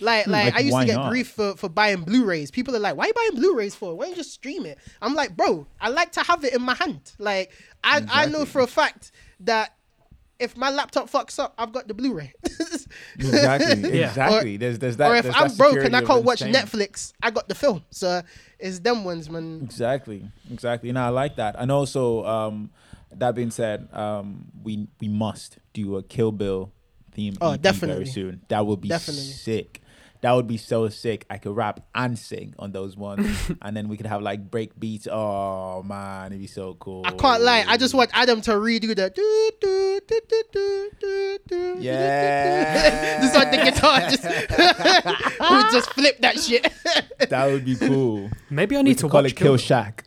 Like, 0.01 0.23
hmm, 0.25 0.31
like, 0.31 0.45
Like, 0.45 0.55
I 0.55 0.59
used 0.59 0.77
to 0.79 0.85
get 0.85 0.95
not? 0.95 1.09
grief 1.09 1.27
for, 1.31 1.57
for 1.57 1.67
buying 1.67 2.03
Blu-rays. 2.03 2.51
People 2.51 2.73
are 2.73 2.79
like, 2.79 2.95
"Why 2.95 3.03
are 3.03 3.07
you 3.07 3.13
buying 3.13 3.35
Blu-rays 3.41 3.75
for? 3.75 3.93
Why 3.95 4.05
don't 4.05 4.11
you 4.11 4.15
just 4.15 4.31
stream 4.33 4.65
it?" 4.65 4.77
I'm 5.01 5.13
like, 5.13 5.35
"Bro, 5.35 5.67
I 5.81 5.89
like 5.89 6.13
to 6.13 6.21
have 6.21 6.45
it 6.45 6.53
in 6.53 6.61
my 6.61 6.73
hand. 6.75 7.11
Like, 7.19 7.51
I 7.83 8.05
I 8.09 8.25
know 8.27 8.45
for 8.45 8.61
a 8.61 8.67
fact 8.67 9.11
that 9.41 9.73
if 10.39 10.55
my 10.57 10.69
laptop 10.69 11.09
fucks 11.09 11.37
up, 11.39 11.53
I've 11.57 11.71
got 11.71 11.87
the 11.87 11.93
Blu-ray. 11.93 12.33
Exactly. 13.19 13.99
Yeah. 13.99 14.07
Exactly. 14.09 14.57
there's 14.57 14.79
there's 14.79 14.97
that. 14.97 15.11
or 15.11 15.15
if 15.15 15.23
there's 15.23 15.35
I'm 15.35 15.55
broke 15.55 15.77
and 15.83 15.95
I 15.95 16.01
can't 16.01 16.23
watch. 16.23 16.39
Netflix, 16.39 17.13
I 17.21 17.29
got 17.31 17.47
the 17.47 17.55
film. 17.55 17.83
So 17.91 18.21
it's 18.57 18.79
them 18.79 19.03
ones, 19.03 19.29
man. 19.29 19.59
Exactly, 19.63 20.29
exactly. 20.51 20.89
And 20.89 20.97
I 20.97 21.09
like 21.09 21.35
that. 21.35 21.55
And 21.57 21.71
also, 21.71 22.25
um, 22.25 22.71
that 23.11 23.35
being 23.35 23.51
said, 23.51 23.87
um, 23.93 24.45
we 24.63 24.87
we 24.99 25.07
must 25.07 25.57
do 25.73 25.97
a 25.97 26.03
Kill 26.03 26.31
Bill 26.31 26.71
theme 27.11 27.35
Oh, 27.41 27.57
definitely. 27.57 28.05
very 28.05 28.07
soon. 28.07 28.41
That 28.47 28.65
would 28.65 28.81
be 28.81 28.87
Definitely. 28.89 29.23
sick. 29.23 29.81
That 30.21 30.33
would 30.33 30.47
be 30.47 30.57
so 30.57 30.89
sick. 30.89 31.25
I 31.29 31.37
could 31.37 31.55
rap 31.55 31.79
and 31.95 32.19
sing 32.19 32.53
on 32.59 32.73
those 32.73 32.97
ones, 32.97 33.25
and 33.61 33.75
then 33.75 33.87
we 33.87 33.95
could 33.95 34.05
have 34.05 34.21
like 34.21 34.51
break 34.51 34.77
beats. 34.77 35.07
Oh 35.09 35.81
man, 35.83 36.27
it'd 36.27 36.41
be 36.41 36.47
so 36.47 36.73
cool. 36.73 37.03
I 37.05 37.11
can't 37.11 37.41
lie. 37.41 37.63
I 37.65 37.77
just 37.77 37.93
want 37.93 38.09
Adam 38.13 38.41
to 38.41 38.51
redo 38.51 38.93
the 38.93 39.09
do 39.09 39.51
do 39.61 39.99
do 40.05 40.19
do 40.27 40.43
do 40.51 40.89
do 40.99 41.37
do. 41.47 41.75
Yeah. 41.79 43.21
just 43.21 43.35
on 43.35 43.49
the 43.49 43.57
guitar, 43.57 44.01
just 44.09 44.23
we 45.39 45.71
just 45.71 45.93
flip 45.93 46.19
that 46.19 46.37
shit. 46.37 46.67
that 47.29 47.45
would 47.45 47.63
be 47.63 47.75
cool. 47.77 48.29
Maybe 48.49 48.75
I 48.75 48.79
We 48.79 48.83
need 48.83 48.97
could 48.97 49.05
to 49.05 49.09
call 49.09 49.23
watch 49.23 49.31
it 49.31 49.35
Kill 49.37 49.57
Kill, 49.57 49.77
Shaq. 49.77 49.99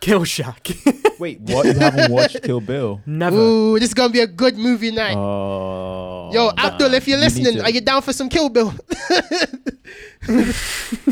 Kill 0.00 0.20
Shaq. 0.22 1.18
Wait, 1.20 1.40
what? 1.40 1.64
You 1.66 1.74
haven't 1.74 2.10
watched 2.10 2.42
Kill 2.42 2.60
Bill? 2.60 3.00
Never. 3.06 3.36
Ooh, 3.36 3.78
this 3.78 3.90
is 3.90 3.94
gonna 3.94 4.12
be 4.12 4.18
a 4.18 4.26
good 4.26 4.56
movie 4.58 4.90
night. 4.90 5.16
Oh, 5.16 6.11
Yo, 6.30 6.50
nah. 6.50 6.66
Abdul, 6.66 6.94
if 6.94 7.08
you're 7.08 7.18
listening, 7.18 7.54
you 7.56 7.62
are 7.62 7.70
you 7.70 7.80
down 7.80 8.02
for 8.02 8.12
some 8.12 8.28
Kill 8.28 8.48
Bill? 8.48 8.74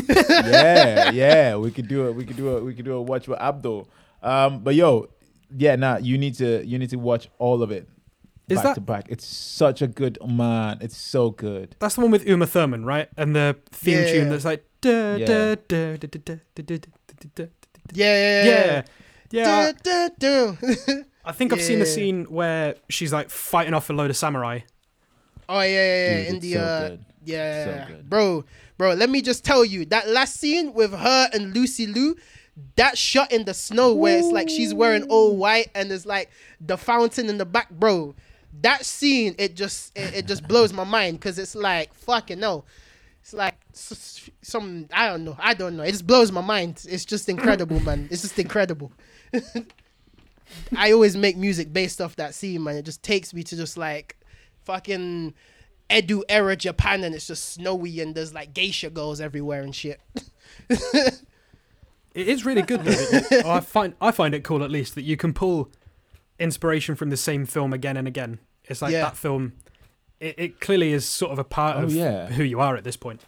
yeah, 0.07 1.11
yeah, 1.11 1.55
we 1.55 1.71
could 1.71 1.87
do 1.87 2.07
it. 2.07 2.15
We 2.15 2.25
could 2.25 2.37
do 2.37 2.57
it. 2.57 2.63
We 2.63 2.73
could 2.73 2.85
do 2.85 2.93
a 2.93 3.01
watch 3.01 3.27
with 3.27 3.39
Abdul. 3.39 3.87
Um, 4.21 4.59
but 4.59 4.75
yo, 4.75 5.09
yeah, 5.55 5.75
nah, 5.75 5.97
you 5.97 6.17
need 6.17 6.35
to 6.35 6.65
you 6.65 6.77
need 6.77 6.91
to 6.91 6.97
watch 6.97 7.29
all 7.39 7.63
of 7.63 7.71
it. 7.71 7.87
Is 8.47 8.57
back 8.57 8.63
that, 8.63 8.75
to 8.75 8.81
back. 8.81 9.05
It's 9.09 9.25
such 9.25 9.81
a 9.81 9.87
good 9.87 10.17
man. 10.25 10.79
It's 10.81 10.97
so 10.97 11.31
good. 11.31 11.75
That's 11.79 11.95
the 11.95 12.01
one 12.01 12.11
with 12.11 12.25
Uma 12.25 12.47
Thurman, 12.47 12.85
right? 12.85 13.07
And 13.17 13.35
the 13.35 13.57
theme 13.71 13.99
yeah. 13.99 14.11
tune 14.11 14.29
that's 14.29 14.45
like 14.45 14.65
yeah. 14.83 15.15
yeah, 15.17 15.55
yeah, 17.93 18.43
yeah, 18.43 18.81
yeah. 19.31 19.71
yeah. 20.19 21.03
I 21.23 21.31
think 21.31 21.53
I've 21.53 21.61
seen 21.61 21.79
the 21.79 21.85
scene 21.85 22.25
where 22.25 22.75
she's 22.89 23.13
like 23.13 23.29
fighting 23.29 23.73
off 23.73 23.89
a 23.89 23.93
load 23.93 24.09
of 24.09 24.17
samurai, 24.17 24.61
oh 25.51 25.61
yeah, 25.61 25.67
yeah, 25.67 26.05
yeah. 26.05 26.17
Dude, 26.17 26.27
in 26.27 26.39
the 26.39 26.53
so 26.53 26.59
uh, 26.59 26.89
good. 26.89 27.05
yeah, 27.25 27.87
So 27.87 27.95
bro, 28.03 28.45
bro. 28.77 28.93
Let 28.93 29.09
me 29.09 29.21
just 29.21 29.43
tell 29.45 29.63
you 29.65 29.85
that 29.85 30.07
last 30.09 30.35
scene 30.37 30.73
with 30.73 30.91
her 30.93 31.29
and 31.33 31.53
Lucy 31.55 31.87
Liu. 31.87 32.15
That 32.75 32.97
shot 32.97 33.31
in 33.31 33.45
the 33.45 33.53
snow 33.53 33.93
where 33.93 34.17
it's 34.19 34.27
like 34.27 34.49
she's 34.49 34.73
wearing 34.73 35.03
all 35.03 35.35
white 35.37 35.69
and 35.73 35.89
there's 35.89 36.05
like 36.05 36.29
the 36.59 36.77
fountain 36.77 37.29
in 37.29 37.37
the 37.37 37.45
back, 37.45 37.69
bro. 37.71 38.13
That 38.61 38.85
scene, 38.85 39.35
it 39.39 39.55
just 39.55 39.97
it, 39.97 40.13
it 40.15 40.27
just 40.27 40.47
blows 40.47 40.73
my 40.73 40.83
mind 40.83 41.19
because 41.19 41.39
it's 41.39 41.55
like 41.55 41.93
fucking 41.93 42.39
no. 42.39 42.65
It's 43.21 43.33
like 43.33 43.55
some 43.73 44.87
I 44.93 45.07
don't 45.07 45.23
know. 45.23 45.37
I 45.39 45.53
don't 45.53 45.77
know. 45.77 45.83
It 45.83 45.91
just 45.91 46.05
blows 46.07 46.31
my 46.31 46.41
mind. 46.41 46.85
It's 46.89 47.05
just 47.05 47.29
incredible, 47.29 47.79
man. 47.79 48.07
It's 48.11 48.21
just 48.21 48.37
incredible. 48.37 48.91
I 50.75 50.91
always 50.91 51.15
make 51.15 51.37
music 51.37 51.71
based 51.71 52.01
off 52.01 52.15
that 52.17 52.33
scene, 52.35 52.63
man. 52.63 52.75
It 52.75 52.83
just 52.85 53.03
takes 53.03 53.33
me 53.33 53.43
to 53.43 53.55
just 53.55 53.77
like 53.77 54.17
fucking 54.65 55.33
Edo 55.93 56.23
era 56.29 56.55
Japan, 56.55 57.03
and 57.03 57.13
it's 57.15 57.27
just 57.27 57.45
snowy 57.53 57.99
and 57.99 58.15
there's 58.15 58.33
like 58.33 58.53
geisha 58.53 58.89
girls 58.89 59.19
everywhere 59.21 59.61
and 59.61 59.75
shit. 59.75 59.99
It 62.13 62.27
is 62.27 62.45
really 62.45 62.61
good 62.61 62.81
though. 62.83 63.49
I 63.49 63.61
find 63.61 63.93
I 64.01 64.11
find 64.11 64.33
it 64.35 64.43
cool 64.43 64.63
at 64.63 64.71
least 64.71 64.95
that 64.95 65.03
you 65.03 65.15
can 65.15 65.33
pull 65.33 65.71
inspiration 66.39 66.95
from 66.95 67.09
the 67.09 67.15
same 67.17 67.45
film 67.45 67.71
again 67.71 67.95
and 67.95 68.07
again. 68.07 68.39
It's 68.65 68.81
like 68.81 68.91
Yeah. 68.91 69.03
that 69.03 69.15
film. 69.17 69.53
It, 70.19 70.35
it 70.37 70.59
clearly 70.59 70.91
is 70.91 71.05
sort 71.07 71.31
of 71.31 71.39
a 71.39 71.43
part 71.45 71.77
Oh, 71.77 71.83
of 71.83 71.93
yeah. 71.93 72.27
who 72.27 72.43
you 72.43 72.59
are 72.59 72.75
at 72.75 72.83
this 72.83 72.97
point. 72.97 73.21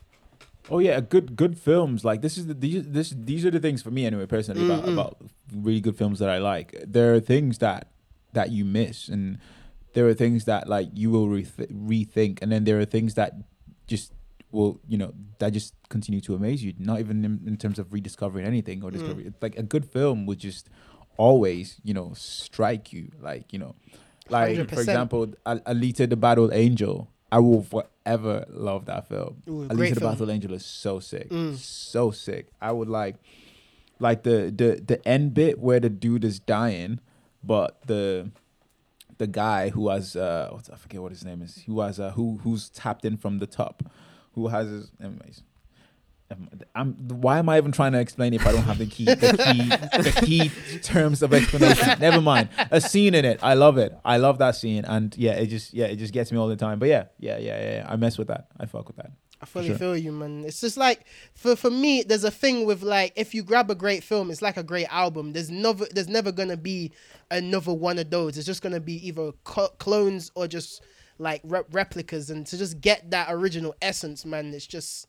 Oh 0.69 0.79
yeah, 0.79 0.99
good 0.99 1.37
good 1.37 1.57
films. 1.57 2.03
Like 2.03 2.21
this 2.21 2.37
is 2.37 2.47
the 2.47 2.53
these 2.53 2.83
this 2.89 3.13
these 3.17 3.45
are 3.45 3.51
the 3.51 3.59
things 3.59 3.81
for 3.81 3.91
me 3.91 4.05
anyway 4.05 4.25
personally 4.25 4.65
about 4.65 4.87
about 4.89 5.17
really 5.53 5.79
good 5.81 5.95
films 5.95 6.19
that 6.19 6.29
I 6.29 6.39
like. 6.39 6.75
There 6.85 7.13
are 7.15 7.19
things 7.21 7.59
that 7.59 7.87
that 8.33 8.51
you 8.51 8.65
miss, 8.65 9.07
and 9.07 9.39
there 9.93 10.07
are 10.07 10.13
things 10.13 10.45
that 10.45 10.67
like 10.67 10.89
you 10.93 11.09
will 11.11 11.27
reth- 11.27 11.71
rethink, 11.71 12.39
and 12.41 12.51
then 12.51 12.63
there 12.63 12.79
are 12.79 12.85
things 12.85 13.13
that 13.15 13.33
just 13.87 14.11
will 14.51 14.79
you 14.87 14.97
know 14.97 15.13
that 15.39 15.51
just 15.53 15.73
continue 15.89 16.21
to 16.21 16.35
amaze 16.35 16.63
you. 16.63 16.73
Not 16.77 16.99
even 16.99 17.23
in, 17.25 17.41
in 17.45 17.57
terms 17.57 17.79
of 17.79 17.91
rediscovering 17.93 18.45
anything 18.45 18.83
or 18.83 18.89
Mm. 18.89 18.93
discovery. 18.93 19.25
It's 19.25 19.41
like 19.41 19.57
a 19.57 19.63
good 19.63 19.85
film 19.85 20.25
would 20.25 20.39
just 20.39 20.69
always 21.17 21.79
you 21.83 21.93
know 21.93 22.11
strike 22.15 22.91
you. 22.93 23.11
Like 23.21 23.53
you 23.53 23.59
know, 23.59 23.75
like 24.29 24.55
for 24.57 24.63
100%. 24.65 24.77
example, 24.79 25.33
Al- 25.45 25.59
Alita 25.61 26.09
the 26.09 26.15
Battle 26.17 26.51
Angel. 26.53 27.09
I 27.31 27.39
will 27.39 27.63
forever 27.63 28.45
love 28.49 28.85
that 28.85 29.07
film. 29.07 29.41
Ooh, 29.49 29.67
Alita 29.67 29.95
the 29.95 29.99
film. 30.01 30.11
Battle 30.13 30.29
Angel 30.31 30.53
is 30.53 30.63
so 30.65 30.99
sick, 30.99 31.29
Mm. 31.31 31.55
so 31.57 32.11
sick. 32.11 32.47
I 32.61 32.71
would 32.71 32.89
like, 32.89 33.15
like 33.99 34.21
the 34.23 34.53
the 34.55 34.79
the 34.85 35.07
end 35.07 35.33
bit 35.33 35.57
where 35.59 35.79
the 35.79 35.89
dude 35.89 36.23
is 36.23 36.39
dying, 36.39 36.99
but 37.43 37.81
the 37.87 38.29
the 39.23 39.27
guy 39.27 39.69
who 39.69 39.87
has 39.87 40.15
uh 40.17 40.49
what's 40.51 40.69
I 40.69 40.75
forget 40.75 41.01
what 41.01 41.11
his 41.11 41.23
name 41.23 41.41
is. 41.41 41.63
Who 41.65 41.79
has 41.79 41.99
uh 41.99 42.11
who 42.11 42.39
who's 42.43 42.69
tapped 42.69 43.05
in 43.05 43.15
from 43.15 43.39
the 43.39 43.47
top, 43.47 43.83
who 44.33 44.49
has 44.49 44.67
his 44.69 44.91
anyways. 45.01 45.43
I'm, 46.73 46.93
why 47.09 47.37
am 47.37 47.47
I 47.47 47.57
even 47.57 47.71
trying 47.71 47.91
to 47.91 47.99
explain 47.99 48.33
if 48.33 48.47
I 48.47 48.51
don't 48.53 48.63
have 48.63 48.79
the 48.79 48.87
key, 48.87 49.05
the 49.05 49.37
key, 49.37 50.01
the 50.01 50.25
key 50.25 50.79
terms 50.79 51.21
of 51.21 51.31
explanation? 51.31 51.95
Never 51.99 52.21
mind. 52.21 52.49
A 52.71 52.81
scene 52.81 53.13
in 53.13 53.23
it, 53.23 53.39
I 53.43 53.53
love 53.53 53.77
it. 53.77 53.95
I 54.03 54.17
love 54.17 54.39
that 54.39 54.55
scene, 54.55 54.83
and 54.85 55.15
yeah, 55.15 55.33
it 55.33 55.47
just, 55.47 55.75
yeah, 55.75 55.85
it 55.85 55.97
just 55.97 56.11
gets 56.11 56.31
me 56.31 56.39
all 56.39 56.47
the 56.47 56.55
time. 56.55 56.79
But 56.79 56.89
yeah, 56.89 57.03
yeah, 57.19 57.37
yeah, 57.37 57.61
yeah, 57.61 57.71
yeah. 57.75 57.85
I 57.87 57.97
mess 57.97 58.17
with 58.17 58.29
that. 58.29 58.47
I 58.59 58.65
fuck 58.65 58.87
with 58.87 58.95
that. 58.95 59.11
I 59.43 59.45
fully 59.45 59.67
Sure. 59.67 59.77
feel 59.77 59.97
you, 59.97 60.11
man. 60.11 60.43
It's 60.45 60.61
just 60.61 60.77
like 60.77 61.05
for 61.35 61.55
for 61.55 61.69
me, 61.69 62.01
there's 62.01 62.23
a 62.23 62.31
thing 62.31 62.65
with 62.65 62.81
like 62.81 63.13
if 63.15 63.35
you 63.35 63.43
grab 63.43 63.69
a 63.69 63.75
great 63.75 64.03
film, 64.03 64.31
it's 64.31 64.41
like 64.41 64.57
a 64.57 64.63
great 64.63 64.87
album. 64.89 65.33
There's 65.33 65.51
never 65.51 65.85
there's 65.91 66.07
never 66.07 66.31
gonna 66.31 66.57
be 66.57 66.91
another 67.29 67.73
one 67.73 67.99
of 67.99 68.09
those. 68.09 68.37
It's 68.37 68.45
just 68.47 68.61
gonna 68.61 68.79
be 68.79 69.05
either 69.07 69.31
co- 69.43 69.69
clones 69.79 70.31
or 70.35 70.47
just 70.47 70.81
like 71.19 71.41
re- 71.43 71.63
replicas. 71.71 72.29
And 72.29 72.47
to 72.47 72.57
just 72.57 72.79
get 72.81 73.11
that 73.11 73.27
original 73.29 73.75
essence, 73.81 74.25
man, 74.25 74.53
it's 74.53 74.65
just 74.65 75.07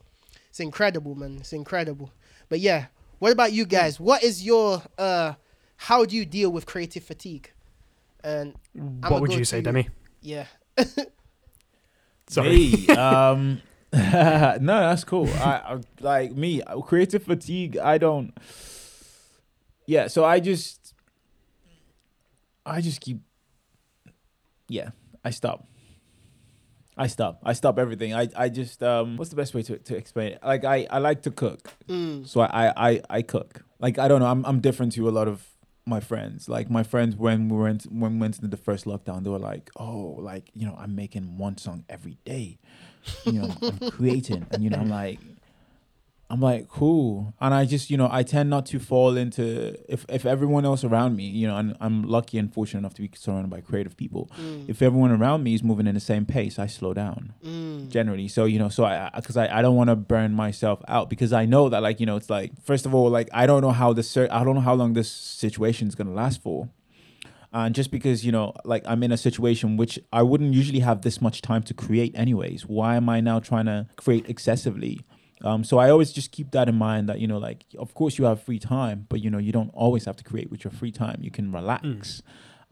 it's 0.51 0.61
incredible, 0.61 1.15
man. 1.15 1.37
It's 1.39 1.53
incredible. 1.53 2.11
But 2.49 2.59
yeah, 2.61 2.87
what 3.21 3.33
about 3.33 3.53
you 3.53 3.65
guys? 3.67 4.01
What 4.01 4.23
is 4.25 4.45
your 4.45 4.83
uh? 4.99 5.35
How 5.77 6.05
do 6.05 6.17
you 6.17 6.25
deal 6.25 6.51
with 6.51 6.67
creative 6.67 7.05
fatigue? 7.05 7.53
And 8.25 8.55
what 8.73 9.13
I'ma 9.13 9.19
would 9.21 9.33
you 9.33 9.45
say, 9.45 9.59
to- 9.59 9.63
Demi? 9.63 9.89
yeah, 10.23 10.47
Sorry. 12.29 12.67
Hey, 12.71 12.95
um, 12.97 13.61
no, 14.61 14.81
that's 14.81 15.05
cool. 15.05 15.29
I, 15.35 15.63
I 15.75 15.81
like 16.01 16.33
me 16.33 16.61
creative 16.87 17.23
fatigue. 17.23 17.77
I 17.79 17.99
don't. 17.99 18.33
Yeah, 19.87 20.09
so 20.09 20.25
I 20.25 20.41
just 20.41 20.95
I 22.67 22.81
just 22.81 23.01
keep. 23.01 23.21
Yeah, 24.69 24.91
I 25.25 25.31
stop. 25.31 25.69
I 26.97 27.07
stop. 27.09 27.41
I 27.45 27.53
stop 27.55 27.79
everything. 27.79 28.15
I, 28.15 28.29
I 28.37 28.49
just 28.49 28.83
um. 28.83 29.17
What's 29.17 29.31
the 29.31 29.37
best 29.37 29.55
way 29.55 29.63
to, 29.63 29.79
to 29.79 29.97
explain 29.97 30.33
it? 30.33 30.39
Like 30.45 30.65
I, 30.65 30.87
I 30.91 30.99
like 30.99 31.23
to 31.23 31.31
cook, 31.31 31.73
Mm. 31.89 32.27
so 32.27 32.41
I, 32.41 32.73
I 32.77 33.01
I 33.11 33.23
cook. 33.23 33.63
Like 33.81 33.99
I 33.99 34.09
don't 34.09 34.21
know. 34.21 34.27
I'm 34.27 34.45
I'm 34.47 34.61
different 34.61 34.93
to 34.93 35.09
a 35.09 35.11
lot 35.13 35.29
of 35.29 35.47
my 35.87 36.01
friends. 36.01 36.49
Like 36.49 36.71
my 36.71 36.83
friends 36.83 37.17
when 37.17 37.49
we 37.49 37.59
went 37.59 37.85
when 37.85 38.15
we 38.15 38.19
went 38.21 38.37
into 38.37 38.49
the 38.49 38.57
first 38.57 38.87
lockdown, 38.87 39.23
they 39.25 39.31
were 39.31 39.39
like, 39.39 39.71
oh, 39.77 40.17
like 40.21 40.51
you 40.55 40.67
know, 40.67 40.77
I'm 40.79 40.95
making 40.95 41.37
one 41.37 41.59
song 41.59 41.85
every 41.89 42.17
day. 42.25 42.59
You 43.25 43.33
know, 43.33 43.57
I'm 43.63 43.91
creating, 43.91 44.47
and 44.51 44.63
you 44.63 44.71
know, 44.71 44.79
I'm 44.79 44.89
like, 44.91 45.19
I'm 46.31 46.41
like, 46.41 46.69
cool. 46.69 47.35
And 47.41 47.53
I 47.53 47.65
just, 47.67 47.91
you 47.91 47.97
know, 47.97 48.09
I 48.11 48.23
tend 48.23 48.49
not 48.51 48.65
to 48.67 48.79
fall 48.81 49.17
into 49.17 49.79
if 49.93 50.05
if 50.09 50.25
everyone 50.25 50.65
else 50.65 50.83
around 50.83 51.17
me, 51.17 51.25
you 51.25 51.47
know, 51.47 51.57
and 51.57 51.77
I'm 51.81 52.03
lucky 52.05 52.39
and 52.39 52.53
fortunate 52.53 52.79
enough 52.81 52.95
to 52.95 53.03
be 53.03 53.11
surrounded 53.15 53.51
by 53.51 53.61
creative 53.61 53.97
people. 53.97 54.31
Mm. 54.41 54.65
If 54.69 54.81
everyone 54.83 55.11
around 55.13 55.43
me 55.45 55.55
is 55.55 55.63
moving 55.63 55.87
in 55.87 55.95
the 55.95 56.01
same 56.01 56.25
pace, 56.25 56.59
I 56.59 56.67
slow 56.67 56.95
down 56.95 57.35
Mm. 57.45 57.89
generally. 57.91 58.27
So 58.29 58.47
you 58.47 58.59
know, 58.59 58.71
so 58.71 58.85
I 58.85 59.11
because 59.15 59.37
I, 59.37 59.59
I 59.59 59.63
don't 59.63 59.77
want 59.77 59.91
to 59.91 59.97
burn 59.97 60.33
myself 60.33 60.83
out 60.89 61.11
because 61.11 61.33
I 61.33 61.45
know 61.45 61.69
that 61.69 61.83
like 61.83 62.01
you 62.01 62.07
know 62.07 62.17
it's 62.17 62.31
like 62.31 62.53
first 62.63 62.87
of 62.87 62.95
all 62.95 63.11
like 63.11 63.29
I 63.33 63.47
don't 63.47 63.61
know 63.61 63.73
how 63.73 63.93
this 63.93 64.17
I 64.17 64.43
don't 64.45 64.55
know 64.55 64.61
how 64.63 64.75
long 64.75 64.95
this 64.95 65.11
situation 65.11 65.89
is 65.89 65.95
gonna 65.95 66.15
last 66.15 66.43
for. 66.43 66.69
And 67.55 67.73
just 67.73 67.93
because 67.93 68.27
you 68.27 68.33
know, 68.33 68.53
like 68.65 68.83
I'm 68.85 69.03
in 69.05 69.13
a 69.13 69.17
situation 69.17 69.77
which 69.77 69.99
I 70.13 70.23
wouldn't 70.23 70.53
usually 70.53 70.81
have 70.81 71.03
this 71.03 71.23
much 71.23 71.41
time 71.41 71.63
to 71.63 71.73
create, 71.73 72.13
anyways. 72.19 72.67
Why 72.67 72.97
am 72.97 73.09
I 73.09 73.21
now 73.21 73.39
trying 73.39 73.67
to 73.67 73.87
create 73.97 74.29
excessively? 74.29 75.01
Um, 75.43 75.63
so 75.63 75.79
I 75.79 75.89
always 75.89 76.11
just 76.11 76.33
keep 76.33 76.51
that 76.51 76.69
in 76.69 76.75
mind 76.75 77.09
that 77.09 77.21
you 77.21 77.29
know, 77.29 77.39
like 77.39 77.65
of 77.79 77.95
course 77.95 78.19
you 78.19 78.25
have 78.25 78.43
free 78.43 78.59
time, 78.59 79.07
but 79.09 79.21
you 79.21 79.31
know 79.31 79.39
you 79.39 79.53
don't 79.53 79.71
always 79.73 80.05
have 80.05 80.17
to 80.17 80.25
create 80.25 80.51
with 80.51 80.65
your 80.65 80.73
free 80.73 80.91
time. 80.91 81.21
You 81.23 81.31
can 81.31 81.53
relax 81.53 82.23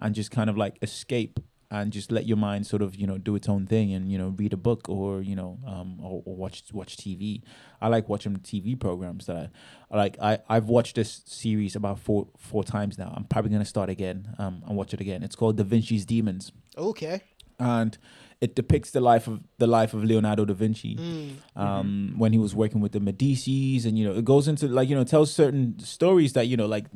and 0.00 0.14
just 0.16 0.32
kind 0.32 0.50
of 0.50 0.56
like 0.58 0.78
escape 0.82 1.38
and 1.74 1.90
just 1.90 2.12
let 2.12 2.26
your 2.26 2.36
mind 2.36 2.66
sort 2.66 2.82
of 2.82 2.94
you 3.00 3.06
know 3.06 3.16
do 3.28 3.34
its 3.34 3.48
own 3.48 3.66
thing 3.66 3.92
and 3.94 4.12
you 4.12 4.18
know 4.18 4.28
read 4.36 4.52
a 4.52 4.56
book 4.68 4.88
or 4.88 5.22
you 5.22 5.34
know 5.34 5.58
um 5.66 5.98
or, 6.02 6.22
or 6.26 6.36
watch 6.36 6.62
watch 6.72 6.96
TV. 6.96 7.42
I 7.80 7.88
like 7.88 8.08
watching 8.08 8.36
TV 8.50 8.78
programs 8.78 9.26
that 9.26 9.50
I 9.90 9.96
like. 9.96 10.16
I 10.20 10.38
I've 10.48 10.68
watched 10.76 10.94
this 10.96 11.22
series 11.26 11.74
about 11.74 11.98
four 11.98 12.28
four 12.36 12.62
times 12.62 12.98
now. 12.98 13.10
I'm 13.16 13.24
probably 13.24 13.50
gonna 13.50 13.64
start 13.64 13.88
again 13.90 14.34
um 14.38 14.62
and 14.66 14.76
watch 14.76 14.92
it 14.94 15.00
again. 15.00 15.22
It's 15.22 15.34
called 15.36 15.56
Da 15.56 15.64
Vinci's 15.64 16.04
Demons 16.04 16.52
Okay. 16.76 17.20
and 17.58 17.96
it 18.40 18.54
depicts 18.56 18.90
the 18.90 19.00
life 19.00 19.26
of 19.28 19.40
the 19.58 19.66
life 19.78 19.94
of 19.94 20.04
Leonardo 20.04 20.44
da 20.44 20.54
Vinci 20.54 20.96
Mm. 20.96 21.32
um, 21.64 22.14
when 22.18 22.32
he 22.32 22.38
was 22.38 22.54
working 22.54 22.80
with 22.80 22.92
the 22.92 22.98
Medicis, 23.00 23.84
and 23.86 23.98
you 23.98 24.04
know, 24.06 24.14
it 24.20 24.24
goes 24.24 24.48
into 24.48 24.66
like 24.68 24.88
you 24.90 24.96
know, 24.96 25.04
tells 25.04 25.32
certain 25.32 25.78
stories 25.78 26.32
that 26.32 26.46
you 26.48 26.56
know, 26.56 26.66
like 26.66 26.86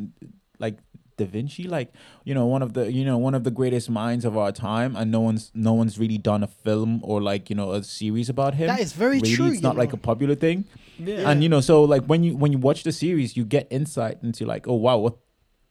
like 0.59 0.77
Da 1.17 1.25
Vinci, 1.25 1.64
like 1.64 1.93
you 2.25 2.35
know, 2.35 2.45
one 2.47 2.62
of 2.62 2.75
the 2.75 2.93
you 2.93 3.05
know 3.05 3.17
one 3.17 3.35
of 3.35 3.43
the 3.45 3.51
greatest 3.51 3.89
minds 3.89 4.25
of 4.25 4.37
our 4.37 4.53
time, 4.53 4.95
and 4.97 5.11
no 5.11 5.21
one's 5.21 5.51
no 5.55 5.73
one's 5.73 5.99
really 5.99 6.19
done 6.19 6.43
a 6.43 6.47
film 6.47 7.01
or 7.03 7.23
like 7.23 7.49
you 7.49 7.57
know 7.57 7.73
a 7.73 7.83
series 7.83 8.29
about 8.29 8.55
him. 8.55 8.67
That 8.69 8.81
is 8.81 8.93
very 8.93 9.21
really, 9.21 9.35
true. 9.35 9.47
it's 9.53 9.62
not 9.62 9.75
you 9.75 9.79
like 9.79 9.93
a 9.93 9.97
popular 9.97 10.35
thing, 10.35 10.64
Yeah. 10.99 11.31
and 11.31 11.43
you 11.43 11.49
know, 11.49 11.61
so 11.61 11.85
like 11.85 12.05
when 12.05 12.23
you 12.23 12.37
when 12.37 12.53
you 12.53 12.59
watch 12.59 12.83
the 12.85 12.93
series, 12.93 13.37
you 13.37 13.45
get 13.45 13.67
insight 13.71 14.19
into 14.23 14.45
like, 14.45 14.69
oh 14.69 14.75
wow, 14.75 14.99
what 14.99 15.17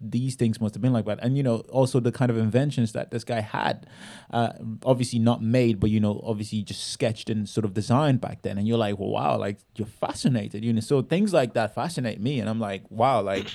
these 0.02 0.36
things 0.36 0.60
must 0.60 0.76
have 0.76 0.82
been 0.82 0.91
like 0.91 1.06
that 1.06 1.18
and 1.22 1.38
you 1.38 1.41
know 1.41 1.60
also 1.70 2.02
the 2.02 2.12
kind 2.12 2.30
of 2.30 2.38
inventions 2.38 2.91
that 2.91 3.12
this 3.12 3.24
guy 3.24 3.39
had 3.39 3.88
uh 4.32 4.52
obviously 4.84 5.18
not 5.20 5.41
made 5.41 5.80
but 5.80 5.89
you 5.89 6.02
know 6.02 6.22
obviously 6.26 6.62
just 6.62 6.91
sketched 6.91 7.30
and 7.30 7.48
sort 7.48 7.64
of 7.64 7.74
designed 7.74 8.20
back 8.20 8.41
then 8.41 8.58
and 8.58 8.68
you're 8.68 8.78
like 8.78 9.00
well, 9.00 9.10
wow 9.10 9.38
like 9.38 9.58
you're 9.78 9.88
fascinated 9.88 10.66
you 10.66 10.74
know 10.74 10.82
so 10.82 11.02
things 11.02 11.34
like 11.34 11.54
that 11.54 11.74
fascinate 11.74 12.20
me 12.20 12.41
and 12.41 12.50
i'm 12.50 12.60
like 12.60 12.84
wow 12.91 13.22
like 13.22 13.48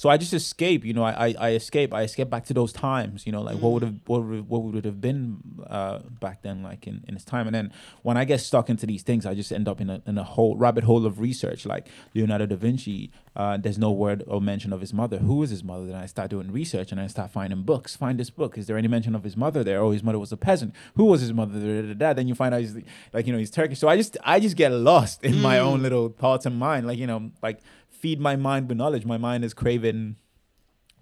so 0.00 0.08
I 0.08 0.16
just 0.16 0.32
escape, 0.32 0.86
you 0.86 0.94
know. 0.94 1.02
I, 1.02 1.26
I, 1.26 1.34
I 1.38 1.50
escape. 1.50 1.92
I 1.92 2.04
escape 2.04 2.30
back 2.30 2.46
to 2.46 2.54
those 2.54 2.72
times, 2.72 3.26
you 3.26 3.32
know. 3.32 3.42
Like 3.42 3.58
what 3.58 3.72
would 3.72 3.82
have 3.82 3.96
what 4.06 4.22
would, 4.22 4.48
what 4.48 4.62
would 4.62 4.86
have 4.86 4.98
been 4.98 5.42
uh, 5.68 5.98
back 5.98 6.40
then, 6.40 6.62
like 6.62 6.86
in, 6.86 7.04
in 7.06 7.12
this 7.12 7.22
time. 7.22 7.46
And 7.46 7.54
then 7.54 7.70
when 8.00 8.16
I 8.16 8.24
get 8.24 8.40
stuck 8.40 8.70
into 8.70 8.86
these 8.86 9.02
things, 9.02 9.26
I 9.26 9.34
just 9.34 9.52
end 9.52 9.68
up 9.68 9.78
in 9.78 9.90
a 9.90 10.00
in 10.06 10.16
a 10.16 10.24
whole 10.24 10.56
rabbit 10.56 10.84
hole 10.84 11.04
of 11.04 11.20
research. 11.20 11.66
Like 11.66 11.86
Leonardo 12.14 12.46
da 12.46 12.56
Vinci, 12.56 13.10
uh, 13.36 13.58
there's 13.58 13.76
no 13.76 13.90
word 13.90 14.24
or 14.26 14.40
mention 14.40 14.72
of 14.72 14.80
his 14.80 14.94
mother. 14.94 15.18
Who 15.18 15.42
is 15.42 15.50
his 15.50 15.62
mother? 15.62 15.84
Then 15.84 15.96
I 15.96 16.06
start 16.06 16.30
doing 16.30 16.50
research 16.50 16.92
and 16.92 16.98
I 16.98 17.06
start 17.06 17.30
finding 17.30 17.60
books. 17.64 17.94
Find 17.94 18.18
this 18.18 18.30
book. 18.30 18.56
Is 18.56 18.68
there 18.68 18.78
any 18.78 18.88
mention 18.88 19.14
of 19.14 19.22
his 19.22 19.36
mother 19.36 19.62
there? 19.62 19.82
Oh, 19.82 19.90
his 19.90 20.02
mother 20.02 20.18
was 20.18 20.32
a 20.32 20.38
peasant. 20.38 20.74
Who 20.96 21.04
was 21.04 21.20
his 21.20 21.34
mother? 21.34 21.60
Da, 21.60 21.82
da, 21.82 21.88
da, 21.88 21.94
da. 21.94 22.12
Then 22.14 22.26
you 22.26 22.34
find 22.34 22.54
out 22.54 22.62
he's 22.62 22.74
like 23.12 23.26
you 23.26 23.34
know 23.34 23.38
he's 23.38 23.50
Turkish. 23.50 23.78
So 23.78 23.86
I 23.86 23.98
just 23.98 24.16
I 24.24 24.40
just 24.40 24.56
get 24.56 24.72
lost 24.72 25.22
in 25.22 25.42
my 25.42 25.58
own 25.58 25.82
little 25.82 26.08
thoughts 26.08 26.46
and 26.46 26.58
mind. 26.58 26.86
Like 26.86 26.96
you 26.96 27.06
know 27.06 27.32
like 27.42 27.58
feed 28.00 28.20
my 28.20 28.36
mind 28.36 28.68
with 28.68 28.78
knowledge. 28.78 29.04
My 29.04 29.18
mind 29.18 29.44
is 29.44 29.54
craving 29.54 30.16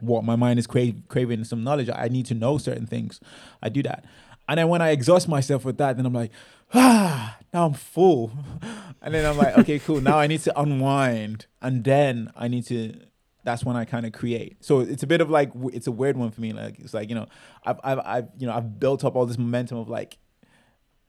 what 0.01 0.24
my 0.24 0.36
mind 0.36 0.59
is 0.59 0.66
cra- 0.66 0.94
craving 1.09 1.44
some 1.44 1.64
knowledge. 1.64 1.88
I 1.92 2.09
need 2.09 2.26
to 2.26 2.34
know 2.34 2.59
certain 2.59 2.86
things. 2.86 3.20
I 3.62 3.68
do 3.68 3.82
that. 3.82 4.05
And 4.49 4.59
then 4.59 4.68
when 4.68 4.80
I 4.80 4.90
exhaust 4.90 5.28
myself 5.28 5.64
with 5.64 5.78
that, 5.78 5.96
then 5.96 6.07
I'm 6.07 6.14
like, 6.14 6.30
ah, 6.74 7.36
now 7.53 7.66
I'm 7.66 7.74
full. 7.74 8.32
And 9.01 9.14
then 9.14 9.24
I'm 9.24 9.38
like, 9.38 9.57
okay, 9.59 9.78
cool. 9.78 10.01
Now 10.01 10.18
I 10.18 10.26
need 10.26 10.40
to 10.40 10.61
unwind. 10.61 11.46
And 11.62 11.84
then 11.84 12.32
I 12.34 12.49
need 12.49 12.66
to, 12.66 12.99
that's 13.44 13.64
when 13.64 13.76
I 13.76 13.84
kind 13.84 14.05
of 14.05 14.12
create. 14.12 14.57
So 14.59 14.80
it's 14.80 15.05
a 15.05 15.07
bit 15.07 15.20
of 15.20 15.30
like, 15.30 15.53
it's 15.66 15.86
a 15.86 15.92
weird 15.92 16.16
one 16.16 16.32
for 16.32 16.40
me. 16.40 16.53
Like, 16.53 16.80
it's 16.80 16.92
like, 16.92 17.09
you 17.09 17.14
know, 17.14 17.28
I've, 17.64 17.78
I've, 17.84 18.01
I've, 18.05 18.28
you 18.36 18.49
know, 18.49 18.55
I've 18.55 18.80
built 18.80 19.05
up 19.05 19.14
all 19.14 19.24
this 19.24 19.38
momentum 19.38 19.78
of 19.78 19.88
like, 19.88 20.18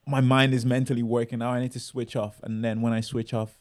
my 0.06 0.22
mind 0.22 0.54
is 0.54 0.68
mentally 0.68 1.02
working. 1.02 1.40
Now 1.40 1.50
I 1.50 1.60
need 1.60 1.72
to 1.72 1.80
switch 1.80 2.16
off. 2.16 2.40
And 2.44 2.64
then 2.64 2.82
when 2.82 2.94
I 2.94 3.02
switch 3.02 3.34
off, 3.34 3.60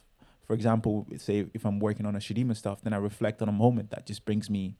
for 0.48 0.54
example, 0.54 1.06
say 1.18 1.46
if 1.54 1.64
I'm 1.64 1.78
working 1.78 2.06
on 2.06 2.16
a 2.16 2.18
Shadeemus 2.18 2.56
stuff, 2.56 2.80
then 2.82 2.92
I 2.92 2.96
reflect 2.96 3.40
on 3.42 3.48
a 3.48 3.52
moment 3.52 3.90
that 3.90 4.04
just 4.06 4.24
brings 4.24 4.50
me 4.50 4.76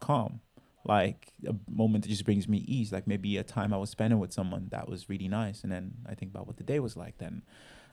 calm 0.00 0.40
like 0.84 1.32
a 1.46 1.54
moment 1.68 2.04
that 2.04 2.08
just 2.08 2.24
brings 2.24 2.46
me 2.48 2.58
ease 2.58 2.92
like 2.92 3.04
maybe 3.08 3.36
a 3.36 3.42
time 3.42 3.74
i 3.74 3.76
was 3.76 3.90
spending 3.90 4.20
with 4.20 4.32
someone 4.32 4.68
that 4.70 4.88
was 4.88 5.08
really 5.08 5.26
nice 5.26 5.64
and 5.64 5.72
then 5.72 5.92
i 6.08 6.14
think 6.14 6.30
about 6.32 6.46
what 6.46 6.56
the 6.56 6.62
day 6.62 6.78
was 6.78 6.96
like 6.96 7.18
then 7.18 7.42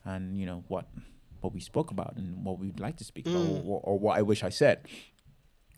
and 0.05 0.37
you 0.39 0.45
know 0.45 0.63
what 0.67 0.85
what 1.41 1.51
we 1.51 1.59
spoke 1.59 1.89
about 1.89 2.13
and 2.15 2.45
what 2.45 2.59
we'd 2.59 2.79
like 2.79 2.95
to 2.95 3.03
speak 3.03 3.25
about 3.25 3.41
Mm. 3.43 3.65
or, 3.67 3.81
or 3.83 3.97
what 3.97 4.15
i 4.19 4.21
wish 4.21 4.43
i 4.43 4.49
said 4.49 4.81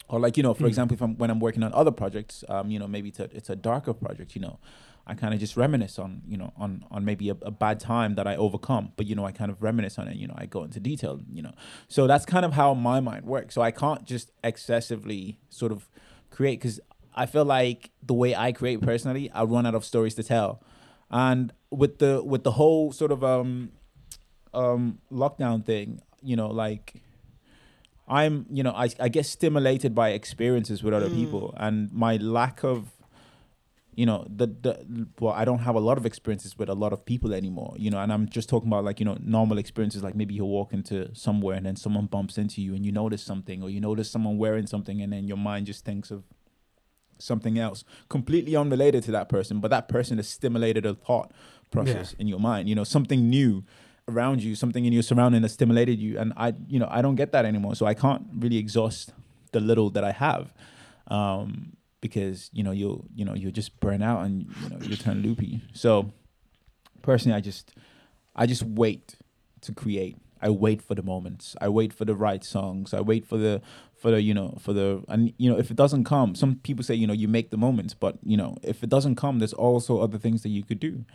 or 0.09 0.19
like 0.19 0.35
you 0.35 0.43
know 0.43 0.53
for 0.53 0.63
Mm. 0.65 0.67
example 0.67 0.95
if 0.95 1.01
i'm 1.01 1.17
when 1.17 1.29
i'm 1.29 1.39
working 1.39 1.63
on 1.63 1.73
other 1.73 1.91
projects 1.91 2.43
um 2.49 2.69
you 2.69 2.77
know 2.77 2.87
maybe 2.89 3.07
it's 3.07 3.21
a, 3.21 3.29
it's 3.33 3.49
a 3.49 3.55
darker 3.55 3.93
project 3.93 4.35
you 4.35 4.41
know 4.41 4.59
i 5.07 5.13
kind 5.15 5.33
of 5.33 5.39
just 5.39 5.55
reminisce 5.57 5.97
on 5.97 6.21
you 6.27 6.37
know 6.37 6.51
on 6.57 6.83
on 6.91 7.03
maybe 7.05 7.29
a, 7.29 7.37
a 7.41 7.51
bad 7.65 7.79
time 7.79 8.15
that 8.15 8.27
i 8.27 8.35
overcome 8.35 8.91
but 8.97 9.05
you 9.07 9.15
know 9.15 9.25
i 9.25 9.31
kind 9.31 9.49
of 9.49 9.63
reminisce 9.63 9.97
on 9.97 10.07
it 10.07 10.15
you 10.15 10.27
know 10.27 10.35
i 10.37 10.45
go 10.45 10.63
into 10.63 10.79
detail 10.79 11.19
you 11.31 11.41
know. 11.41 11.53
So 11.87 12.07
that's 12.07 12.25
kind 12.25 12.45
of 12.45 12.53
how 12.53 12.73
my 12.73 12.99
mind 12.99 13.25
works. 13.25 13.55
So 13.55 13.61
i 13.61 13.71
can't 13.71 14.03
just 14.05 14.31
excessively 14.43 15.39
sort 15.49 15.71
of 15.71 15.89
create 16.29 16.59
because 16.59 16.79
I 17.15 17.25
feel 17.25 17.45
like 17.45 17.89
the 18.05 18.13
way 18.13 18.35
I 18.35 18.51
create 18.51 18.79
personally, 18.81 19.31
I 19.33 19.41
run 19.43 19.65
out 19.65 19.73
of 19.73 19.83
stories 19.83 20.13
to 20.15 20.23
tell, 20.23 20.61
and 21.09 21.51
with 21.71 21.97
the 21.97 22.21
with 22.23 22.43
the 22.43 22.51
whole 22.51 22.91
sort 22.91 23.11
of 23.11 23.23
um 23.23 23.71
um 24.53 24.99
lockdown 25.11 25.65
thing, 25.65 25.99
you 26.21 26.35
know, 26.35 26.47
like 26.49 27.01
I'm 28.07 28.45
you 28.51 28.63
know 28.63 28.71
I 28.71 28.89
I 28.99 29.09
get 29.09 29.25
stimulated 29.25 29.95
by 29.95 30.09
experiences 30.09 30.83
with 30.83 30.93
other 30.93 31.09
Mm. 31.09 31.13
people, 31.21 31.53
and 31.57 31.91
my 31.91 32.17
lack 32.17 32.63
of 32.63 32.91
you 33.97 34.05
know 34.05 34.25
the 34.29 34.45
the 34.45 35.07
well 35.19 35.33
I 35.33 35.43
don't 35.43 35.59
have 35.59 35.75
a 35.75 35.79
lot 35.79 35.97
of 35.97 36.05
experiences 36.05 36.55
with 36.57 36.69
a 36.69 36.75
lot 36.75 36.93
of 36.93 37.03
people 37.03 37.33
anymore 37.33 37.73
you 37.77 37.89
know 37.89 37.99
and 37.99 38.13
I'm 38.13 38.29
just 38.29 38.47
talking 38.47 38.69
about 38.69 38.83
like 38.85 38.99
you 38.99 39.05
know 39.05 39.17
normal 39.19 39.57
experiences 39.57 40.03
like 40.03 40.15
maybe 40.15 40.35
you 40.35 40.45
walk 40.45 40.71
into 40.71 41.13
somewhere 41.15 41.55
and 41.57 41.65
then 41.65 41.75
someone 41.75 42.05
bumps 42.05 42.37
into 42.37 42.61
you 42.61 42.75
and 42.75 42.85
you 42.85 42.91
notice 42.91 43.23
something 43.23 43.63
or 43.63 43.69
you 43.71 43.81
notice 43.81 44.09
someone 44.09 44.37
wearing 44.37 44.67
something 44.67 45.01
and 45.01 45.11
then 45.11 45.27
your 45.27 45.35
mind 45.35 45.65
just 45.65 45.83
thinks 45.83 46.11
of 46.11 46.23
something 47.19 47.57
else. 47.57 47.83
Completely 48.09 48.55
unrelated 48.55 49.01
to 49.05 49.11
that 49.11 49.29
person 49.29 49.59
but 49.59 49.71
that 49.71 49.87
person 49.87 50.17
has 50.17 50.29
stimulated 50.29 50.85
a 50.85 50.93
thought 50.93 51.31
process 51.71 52.13
in 52.19 52.27
your 52.27 52.39
mind 52.39 52.69
you 52.69 52.75
know 52.75 52.83
something 52.85 53.27
new 53.29 53.63
around 54.07 54.43
you 54.43 54.55
something 54.55 54.85
in 54.85 54.93
your 54.93 55.03
surrounding 55.03 55.41
that 55.41 55.49
stimulated 55.49 55.99
you 55.99 56.19
and 56.19 56.33
I 56.37 56.53
you 56.67 56.77
know 56.77 56.87
I 56.91 57.01
don't 57.01 57.15
get 57.15 57.31
that 57.31 57.45
anymore 57.45 57.75
so 57.75 57.87
I 57.87 57.95
can't 57.95 58.27
really 58.37 58.57
exhaust 58.57 59.11
the 59.53 59.59
little 59.59 59.89
that 59.89 60.03
I 60.03 60.11
have. 60.11 60.53
Um 61.07 61.76
because 62.01 62.49
you 62.53 62.63
know 62.63 62.71
you'll 62.71 63.05
you 63.15 63.25
know 63.25 63.33
you'll 63.33 63.51
just 63.51 63.79
burn 63.79 64.01
out 64.01 64.25
and 64.25 64.47
you 64.63 64.69
know 64.69 64.77
you'll 64.81 64.97
turn 64.97 65.21
loopy. 65.21 65.61
So 65.73 66.11
personally, 67.01 67.35
I 67.35 67.41
just 67.41 67.73
I 68.35 68.45
just 68.45 68.63
wait 68.63 69.15
to 69.61 69.73
create. 69.73 70.17
I 70.39 70.49
wait 70.49 70.83
for 70.83 70.93
the 70.93 71.01
moments. 71.01 71.55
I 71.59 71.69
wait 71.69 71.91
for 71.91 72.05
the 72.05 72.15
right 72.15 72.43
songs. 72.43 72.93
I 72.93 73.01
wait 73.01 73.25
for 73.25 73.37
the 73.37 73.61
for 73.95 74.11
the 74.11 74.21
you 74.21 74.33
know 74.33 74.57
for 74.59 74.73
the 74.73 75.03
and 75.07 75.33
you 75.37 75.49
know 75.49 75.57
if 75.57 75.71
it 75.71 75.77
doesn't 75.77 76.03
come, 76.03 76.35
some 76.35 76.55
people 76.57 76.83
say 76.83 76.93
you 76.93 77.07
know 77.07 77.13
you 77.13 77.27
make 77.27 77.49
the 77.49 77.57
moments, 77.57 77.93
but 77.93 78.17
you 78.23 78.37
know 78.37 78.55
if 78.61 78.83
it 78.83 78.89
doesn't 78.89 79.15
come, 79.15 79.39
there's 79.39 79.53
also 79.53 79.99
other 79.99 80.17
things 80.17 80.43
that 80.43 80.49
you 80.49 80.63
could 80.63 80.79
do. 80.79 81.05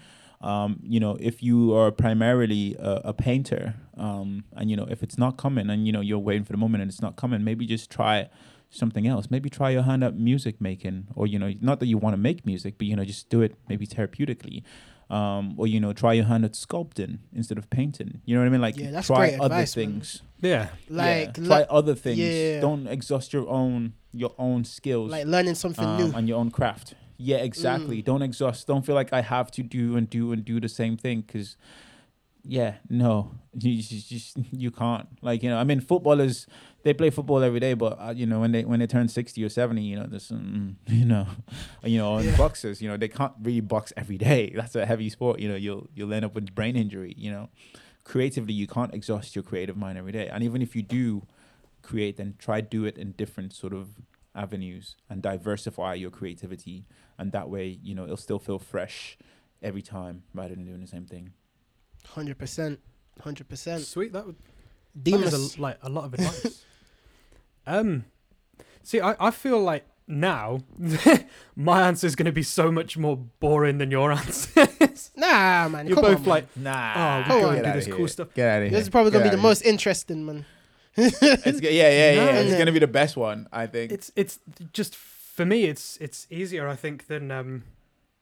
Um, 0.40 0.80
you 0.82 0.98
know, 0.98 1.16
if 1.20 1.40
you 1.40 1.72
are 1.76 1.92
primarily 1.92 2.74
a, 2.80 3.00
a 3.04 3.12
painter, 3.12 3.76
um, 3.96 4.42
and 4.56 4.68
you 4.70 4.76
know 4.76 4.88
if 4.90 5.02
it's 5.04 5.16
not 5.16 5.36
coming, 5.36 5.70
and 5.70 5.86
you 5.86 5.92
know 5.92 6.00
you're 6.00 6.18
waiting 6.18 6.44
for 6.44 6.52
the 6.52 6.58
moment 6.58 6.82
and 6.82 6.90
it's 6.90 7.00
not 7.00 7.14
coming, 7.14 7.44
maybe 7.44 7.64
just 7.64 7.90
try 7.90 8.28
something 8.72 9.06
else. 9.06 9.30
Maybe 9.30 9.48
try 9.48 9.70
your 9.70 9.82
hand 9.82 10.02
at 10.02 10.16
music 10.16 10.60
making, 10.60 11.08
or 11.14 11.26
you 11.26 11.38
know, 11.38 11.52
not 11.60 11.78
that 11.80 11.86
you 11.86 11.98
want 11.98 12.14
to 12.14 12.18
make 12.18 12.44
music, 12.44 12.74
but 12.78 12.86
you 12.86 12.96
know, 12.96 13.04
just 13.04 13.28
do 13.28 13.42
it 13.42 13.54
maybe 13.68 13.86
therapeutically. 13.86 14.62
Um, 15.10 15.54
or 15.58 15.66
you 15.66 15.78
know, 15.78 15.92
try 15.92 16.14
your 16.14 16.24
hand 16.24 16.44
at 16.44 16.52
sculpting 16.52 17.18
instead 17.34 17.58
of 17.58 17.68
painting. 17.68 18.22
You 18.24 18.34
know 18.34 18.40
what 18.40 18.46
I 18.46 18.50
mean? 18.50 18.62
Like 18.62 18.76
Yeah, 18.78 18.92
that's 18.92 19.06
try 19.08 19.28
great 19.28 19.40
other 19.40 19.54
advice, 19.54 19.76
man. 19.76 19.86
things. 19.86 20.22
Yeah. 20.40 20.68
Like, 20.88 21.36
yeah. 21.36 21.46
try 21.46 21.58
le- 21.58 21.66
other 21.68 21.94
things. 21.94 22.18
yeah. 22.18 22.60
Don't 22.60 22.86
exhaust 22.86 23.32
your 23.32 23.46
own 23.48 23.92
your 24.14 24.34
own 24.38 24.64
skills 24.64 25.10
like 25.10 25.26
learning 25.26 25.54
something 25.54 25.84
um, 25.84 25.96
new. 25.98 26.12
and 26.16 26.28
your 26.28 26.38
own 26.38 26.50
craft. 26.50 26.94
Yeah, 27.18 27.36
exactly. 27.36 28.02
Don't 28.02 28.22
exhaust. 28.22 28.66
Don't 28.66 28.84
feel 28.84 28.94
like 28.94 29.12
I 29.12 29.20
have 29.20 29.50
to 29.52 29.62
do 29.62 29.96
and 29.96 30.08
do 30.10 30.32
and 30.32 30.44
do 30.44 30.58
the 30.60 30.68
same 30.68 30.96
thing 30.96 31.20
because, 31.20 31.56
yeah, 32.42 32.76
no, 32.88 33.32
you 33.58 33.80
just, 33.82 34.08
just 34.08 34.36
you 34.50 34.70
can't. 34.70 35.06
Like 35.20 35.42
you 35.42 35.50
know, 35.50 35.58
I 35.58 35.64
mean, 35.64 35.80
footballers 35.80 36.46
they 36.84 36.92
play 36.94 37.10
football 37.10 37.42
every 37.42 37.60
day, 37.60 37.74
but 37.74 37.98
uh, 38.00 38.12
you 38.14 38.26
know 38.26 38.40
when 38.40 38.52
they 38.52 38.64
when 38.64 38.80
they 38.80 38.86
turn 38.86 39.08
sixty 39.08 39.44
or 39.44 39.48
seventy, 39.48 39.82
you 39.82 39.96
know, 39.96 40.06
there's 40.06 40.24
some, 40.26 40.76
you 40.88 41.04
know, 41.04 41.26
you 41.84 41.98
know, 41.98 42.16
and 42.16 42.26
Yeah. 42.26 42.36
boxers, 42.36 42.82
you 42.82 42.88
know, 42.88 42.96
they 42.96 43.08
can't 43.08 43.32
really 43.42 43.60
box 43.60 43.92
every 43.96 44.18
day. 44.18 44.52
That's 44.56 44.74
a 44.74 44.84
heavy 44.86 45.08
sport. 45.10 45.38
You 45.40 45.48
know, 45.48 45.56
you'll 45.56 45.88
you'll 45.94 46.12
end 46.12 46.24
up 46.24 46.34
with 46.34 46.54
brain 46.54 46.76
injury. 46.76 47.14
You 47.16 47.30
know, 47.30 47.48
creatively, 48.04 48.54
you 48.54 48.66
can't 48.66 48.92
exhaust 48.94 49.34
your 49.36 49.42
creative 49.44 49.76
mind 49.76 49.98
every 49.98 50.12
day. 50.12 50.28
And 50.28 50.42
even 50.42 50.62
if 50.62 50.74
you 50.74 50.82
do 50.82 51.26
create, 51.82 52.16
then 52.16 52.34
try 52.38 52.60
do 52.60 52.84
it 52.84 52.96
in 52.98 53.12
different 53.12 53.52
sort 53.52 53.72
of 53.72 53.88
avenues 54.34 54.96
and 55.10 55.20
diversify 55.22 55.94
your 55.94 56.10
creativity, 56.10 56.86
and 57.18 57.32
that 57.32 57.48
way, 57.50 57.78
you 57.82 57.94
know, 57.94 58.04
it'll 58.04 58.16
still 58.16 58.38
feel 58.38 58.58
fresh 58.58 59.18
every 59.62 59.82
time 59.82 60.22
rather 60.34 60.54
than 60.54 60.64
doing 60.64 60.80
the 60.80 60.86
same 60.86 61.04
thing. 61.06 61.32
Hundred 62.08 62.38
percent, 62.38 62.80
hundred 63.20 63.48
percent. 63.48 63.82
Sweet. 63.84 64.12
That 64.12 64.26
would 64.26 64.36
that 64.94 65.04
Demas, 65.04 65.32
is 65.34 65.56
a, 65.56 65.60
like 65.62 65.78
a 65.82 65.88
lot 65.88 66.04
of 66.06 66.14
advice. 66.14 66.64
Um, 67.66 68.04
see, 68.82 69.00
I, 69.00 69.14
I 69.18 69.30
feel 69.30 69.60
like 69.60 69.84
now 70.08 70.60
my 71.56 71.82
answer 71.86 72.06
is 72.06 72.16
going 72.16 72.26
to 72.26 72.32
be 72.32 72.42
so 72.42 72.70
much 72.72 72.96
more 72.98 73.16
boring 73.16 73.78
than 73.78 73.90
your 73.90 74.12
answer. 74.18 74.66
nah, 75.16 75.68
man. 75.68 75.86
You're 75.86 75.94
come 75.96 76.04
both 76.04 76.18
on, 76.18 76.24
like, 76.24 76.56
Nah, 76.56 77.22
oh, 77.22 77.24
Come 77.26 77.36
we 77.36 77.40
go 77.42 77.48
on. 77.48 77.54
and 77.56 77.64
Get 77.64 77.72
do 77.72 77.78
this 77.78 77.88
cool 77.88 77.96
here. 77.98 78.08
stuff. 78.08 78.34
Get 78.34 78.48
out 78.48 78.56
of 78.58 78.62
here. 78.64 78.70
This 78.78 78.82
is 78.82 78.90
probably 78.90 79.12
gonna 79.12 79.24
be 79.24 79.30
the 79.30 79.36
here. 79.36 79.42
most 79.42 79.62
interesting, 79.62 80.24
man. 80.26 80.44
It's, 80.96 81.18
g- 81.60 81.70
yeah, 81.70 81.88
yeah, 81.88 82.12
yeah. 82.12 82.24
No, 82.26 82.30
it's 82.40 82.50
no. 82.52 82.58
gonna 82.58 82.72
be 82.72 82.78
the 82.78 82.86
best 82.86 83.16
one, 83.16 83.48
I 83.52 83.66
think. 83.66 83.92
It's 83.92 84.12
it's 84.16 84.40
just 84.72 84.94
for 84.94 85.46
me. 85.46 85.64
It's 85.64 85.96
it's 86.00 86.26
easier, 86.30 86.68
I 86.68 86.76
think, 86.76 87.06
than 87.06 87.30
um 87.30 87.62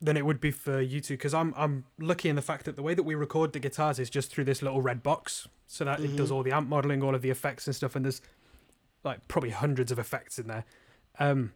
than 0.01 0.17
it 0.17 0.25
would 0.25 0.41
be 0.41 0.51
for 0.53 0.81
you 0.81 1.01
two 1.01 1.15
because 1.15 1.35
I'm 1.35 1.53
I'm 1.57 1.85
lucky 1.99 2.29
in 2.29 2.37
the 2.37 2.43
fact 2.43 2.67
that 2.67 2.77
the 2.77 2.83
way 2.83 2.95
that 2.95 3.03
we 3.03 3.15
record 3.17 3.53
the 3.55 3.59
guitars 3.59 3.99
is 3.99 4.09
just 4.09 4.31
through 4.31 4.45
this 4.45 4.63
little 4.63 4.81
red 4.83 5.03
box, 5.03 5.49
so 5.67 5.85
that 5.85 5.99
it 5.99 6.15
does 6.17 6.31
Mhm. 6.31 6.35
all 6.35 6.43
the 6.45 6.53
amp 6.53 6.69
modeling, 6.69 7.03
all 7.03 7.15
of 7.15 7.23
the 7.23 7.31
effects 7.31 7.67
and 7.67 7.75
stuff, 7.75 7.97
and 7.97 8.05
there's 8.05 8.21
like 9.05 9.27
probably 9.29 9.51
hundreds 9.51 9.91
of 9.91 9.99
effects 9.99 10.39
in 10.39 10.47
there. 10.47 10.65
Um, 11.19 11.53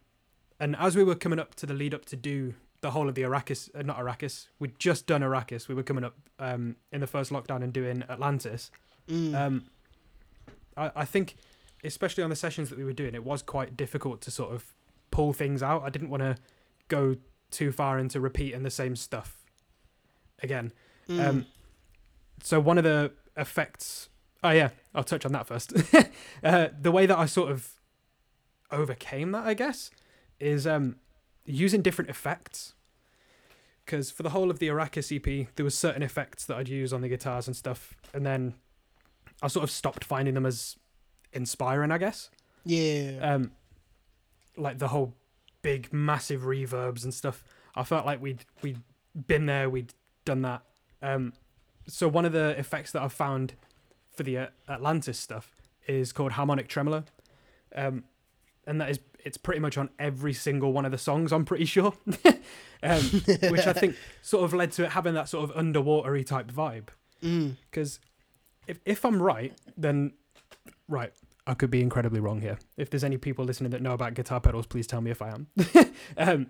and 0.59 0.75
as 0.77 0.95
we 0.95 1.03
were 1.03 1.15
coming 1.15 1.39
up 1.39 1.55
to 1.55 1.65
the 1.65 1.73
lead 1.73 1.93
up 1.93 2.05
to 2.05 2.15
do 2.15 2.53
the 2.81 2.91
whole 2.91 3.09
of 3.09 3.15
the 3.15 3.23
Arrakis, 3.23 3.69
uh, 3.75 3.81
not 3.81 3.97
Arrakis, 3.97 4.47
we'd 4.59 4.77
just 4.79 5.07
done 5.07 5.21
Arrakis. 5.21 5.67
We 5.67 5.75
were 5.75 5.83
coming 5.83 6.03
up 6.03 6.15
um 6.39 6.75
in 6.91 7.01
the 7.01 7.07
first 7.07 7.31
lockdown 7.31 7.63
and 7.63 7.73
doing 7.73 8.03
Atlantis. 8.09 8.71
Mm. 9.07 9.35
Um, 9.35 9.65
I, 10.77 10.91
I 10.95 11.05
think, 11.05 11.35
especially 11.83 12.23
on 12.23 12.29
the 12.29 12.35
sessions 12.35 12.69
that 12.69 12.77
we 12.77 12.83
were 12.83 12.93
doing, 12.93 13.15
it 13.15 13.23
was 13.23 13.41
quite 13.41 13.77
difficult 13.77 14.21
to 14.21 14.31
sort 14.31 14.53
of 14.53 14.73
pull 15.11 15.33
things 15.33 15.63
out. 15.63 15.83
I 15.83 15.89
didn't 15.89 16.09
want 16.09 16.21
to 16.23 16.37
go 16.87 17.15
too 17.51 17.71
far 17.71 17.99
into 17.99 18.19
repeating 18.19 18.63
the 18.63 18.69
same 18.69 18.95
stuff 18.95 19.37
again. 20.41 20.73
Mm. 21.07 21.27
Um, 21.27 21.45
so 22.43 22.59
one 22.59 22.77
of 22.77 22.83
the 22.83 23.11
effects. 23.37 24.09
Oh 24.43 24.51
yeah, 24.51 24.69
I'll 24.95 25.03
touch 25.03 25.25
on 25.25 25.31
that 25.33 25.47
first. 25.47 25.73
uh, 26.43 26.69
the 26.79 26.91
way 26.91 27.05
that 27.05 27.17
I 27.17 27.25
sort 27.25 27.51
of 27.51 27.69
overcame 28.71 29.31
that, 29.31 29.45
I 29.45 29.53
guess, 29.53 29.91
is 30.39 30.65
um, 30.65 30.97
using 31.45 31.81
different 31.81 32.09
effects. 32.09 32.73
Because 33.85 34.09
for 34.09 34.23
the 34.23 34.31
whole 34.31 34.49
of 34.49 34.59
the 34.59 34.67
Arrakis 34.67 35.15
EP, 35.15 35.47
there 35.55 35.63
was 35.63 35.77
certain 35.77 36.01
effects 36.01 36.45
that 36.45 36.57
I'd 36.57 36.69
use 36.69 36.91
on 36.91 37.01
the 37.01 37.09
guitars 37.09 37.45
and 37.45 37.55
stuff, 37.55 37.93
and 38.13 38.25
then 38.25 38.55
I 39.43 39.47
sort 39.47 39.63
of 39.63 39.69
stopped 39.69 40.03
finding 40.03 40.33
them 40.33 40.45
as 40.45 40.77
inspiring, 41.33 41.91
I 41.91 41.99
guess. 41.99 42.31
yeah. 42.63 43.19
Um, 43.21 43.51
like 44.57 44.79
the 44.79 44.87
whole 44.87 45.13
big, 45.61 45.91
massive 45.91 46.43
reverbs 46.43 47.03
and 47.03 47.13
stuff. 47.13 47.43
I 47.75 47.83
felt 47.83 48.05
like 48.05 48.21
we'd 48.21 48.45
we'd 48.61 48.79
been 49.27 49.45
there, 49.45 49.69
we'd 49.69 49.93
done 50.23 50.41
that. 50.43 50.61
Um, 51.01 51.33
so 51.87 52.07
one 52.07 52.25
of 52.25 52.31
the 52.31 52.57
effects 52.57 52.91
that 52.93 53.01
I've 53.01 53.13
found 53.13 53.53
for 54.15 54.23
the 54.23 54.37
uh, 54.37 54.47
Atlantis 54.69 55.19
stuff 55.19 55.55
is 55.87 56.11
called 56.11 56.33
harmonic 56.33 56.67
tremolo, 56.67 57.03
um, 57.75 58.03
and 58.65 58.81
that 58.81 58.89
is 58.89 58.99
it's 59.25 59.37
pretty 59.37 59.59
much 59.59 59.77
on 59.77 59.89
every 59.97 60.33
single 60.33 60.71
one 60.71 60.85
of 60.85 60.91
the 60.91 60.97
songs. 60.97 61.33
I'm 61.33 61.45
pretty 61.45 61.65
sure, 61.65 61.93
um, 62.83 63.01
which 63.49 63.65
I 63.65 63.73
think 63.73 63.95
sort 64.21 64.45
of 64.45 64.53
led 64.53 64.71
to 64.73 64.85
it 64.85 64.91
having 64.91 65.15
that 65.15 65.27
sort 65.27 65.49
of 65.49 65.55
underwatery 65.55 66.25
type 66.25 66.51
vibe. 66.51 66.89
Mm. 67.23 67.55
Because 67.69 67.99
if 68.67 68.79
if 68.85 69.03
I'm 69.03 69.21
right, 69.21 69.53
then 69.75 70.13
right, 70.87 71.11
I 71.47 71.55
could 71.55 71.71
be 71.71 71.81
incredibly 71.81 72.19
wrong 72.19 72.41
here. 72.41 72.59
If 72.77 72.89
there's 72.89 73.03
any 73.03 73.17
people 73.17 73.45
listening 73.45 73.71
that 73.71 73.81
know 73.81 73.93
about 73.93 74.13
guitar 74.13 74.39
pedals, 74.39 74.67
please 74.67 74.87
tell 74.87 75.01
me 75.01 75.11
if 75.11 75.21
I 75.21 75.29
am. 75.29 75.47
um, 76.17 76.47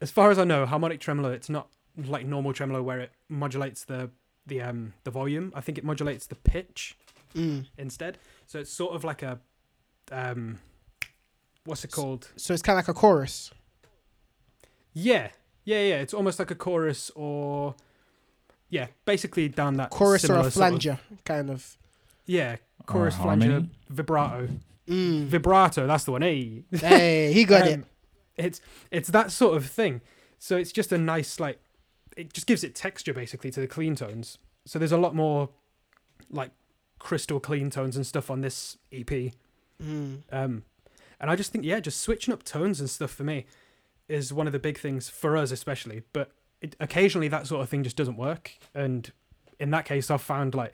as 0.00 0.10
far 0.10 0.30
as 0.30 0.38
I 0.38 0.44
know, 0.44 0.66
harmonic 0.66 1.00
tremolo, 1.00 1.30
it's 1.30 1.48
not 1.48 1.68
like 1.96 2.26
normal 2.26 2.52
tremolo 2.52 2.82
where 2.82 3.00
it 3.00 3.12
modulates 3.28 3.84
the 3.84 4.10
the 4.46 4.60
um 4.62 4.94
the 5.04 5.10
volume. 5.10 5.52
I 5.54 5.60
think 5.60 5.78
it 5.78 5.84
modulates 5.84 6.26
the 6.26 6.34
pitch 6.34 6.96
Mm. 7.36 7.66
instead. 7.78 8.18
So 8.46 8.58
it's 8.58 8.72
sort 8.72 8.94
of 8.94 9.04
like 9.04 9.22
a 9.22 9.38
um 10.10 10.58
what's 11.64 11.84
it 11.84 11.90
called? 11.92 12.28
So 12.36 12.54
it's 12.54 12.62
kind 12.62 12.78
of 12.78 12.86
like 12.88 12.96
a 12.96 12.98
chorus. 12.98 13.50
Yeah. 14.92 15.28
Yeah, 15.64 15.80
yeah. 15.82 15.96
It's 16.00 16.14
almost 16.14 16.38
like 16.38 16.50
a 16.50 16.54
chorus 16.54 17.10
or 17.14 17.74
yeah, 18.68 18.86
basically 19.04 19.48
down 19.48 19.76
that 19.76 19.90
Chorus 19.90 20.24
or 20.24 20.26
similar 20.28 20.48
a 20.48 20.50
sort 20.50 20.64
of- 20.74 20.80
flanger, 20.82 20.98
kind 21.24 21.50
of. 21.50 21.76
yeah, 22.24 22.56
chorus, 22.86 23.14
Or 23.18 23.22
flanger, 23.22 23.66
vibrato. 23.88 24.48
Mm. 24.88 25.26
Vibrato, 25.26 25.86
that's 25.86 26.04
the 26.04 26.12
one. 26.12 26.22
Hey. 26.22 26.64
hey, 26.72 27.32
he 27.32 27.44
got 27.44 27.66
it. 27.66 27.74
Um, 27.74 27.84
It's 28.36 28.60
it's 28.90 29.08
that 29.10 29.30
sort 29.32 29.56
of 29.56 29.66
thing. 29.66 30.00
So 30.38 30.56
it's 30.56 30.72
just 30.72 30.92
a 30.92 30.98
nice 30.98 31.40
like 31.40 31.58
it 32.16 32.32
just 32.32 32.46
gives 32.46 32.62
it 32.64 32.74
texture 32.74 33.12
basically 33.14 33.50
to 33.52 33.60
the 33.60 33.66
clean 33.66 33.94
tones. 33.96 34.38
So 34.64 34.78
there's 34.78 34.92
a 34.92 34.98
lot 34.98 35.14
more 35.14 35.48
like 36.30 36.50
crystal 36.98 37.40
clean 37.40 37.70
tones 37.70 37.96
and 37.96 38.06
stuff 38.06 38.30
on 38.30 38.40
this 38.40 38.78
EP. 38.92 39.32
Mm. 39.82 40.22
Um 40.32 40.64
and 41.20 41.30
I 41.30 41.36
just 41.36 41.52
think 41.52 41.64
yeah, 41.64 41.80
just 41.80 42.00
switching 42.00 42.32
up 42.34 42.42
tones 42.42 42.80
and 42.80 42.88
stuff 42.90 43.10
for 43.10 43.24
me 43.24 43.46
is 44.08 44.32
one 44.32 44.46
of 44.46 44.52
the 44.52 44.58
big 44.58 44.78
things 44.78 45.08
for 45.08 45.36
us 45.36 45.50
especially, 45.50 46.02
but 46.12 46.30
it, 46.60 46.76
occasionally 46.80 47.28
that 47.28 47.46
sort 47.46 47.62
of 47.62 47.68
thing 47.68 47.82
just 47.82 47.96
doesn't 47.96 48.16
work 48.16 48.52
and 48.74 49.12
in 49.58 49.70
that 49.70 49.84
case 49.84 50.10
I've 50.10 50.22
found 50.22 50.54
like 50.54 50.72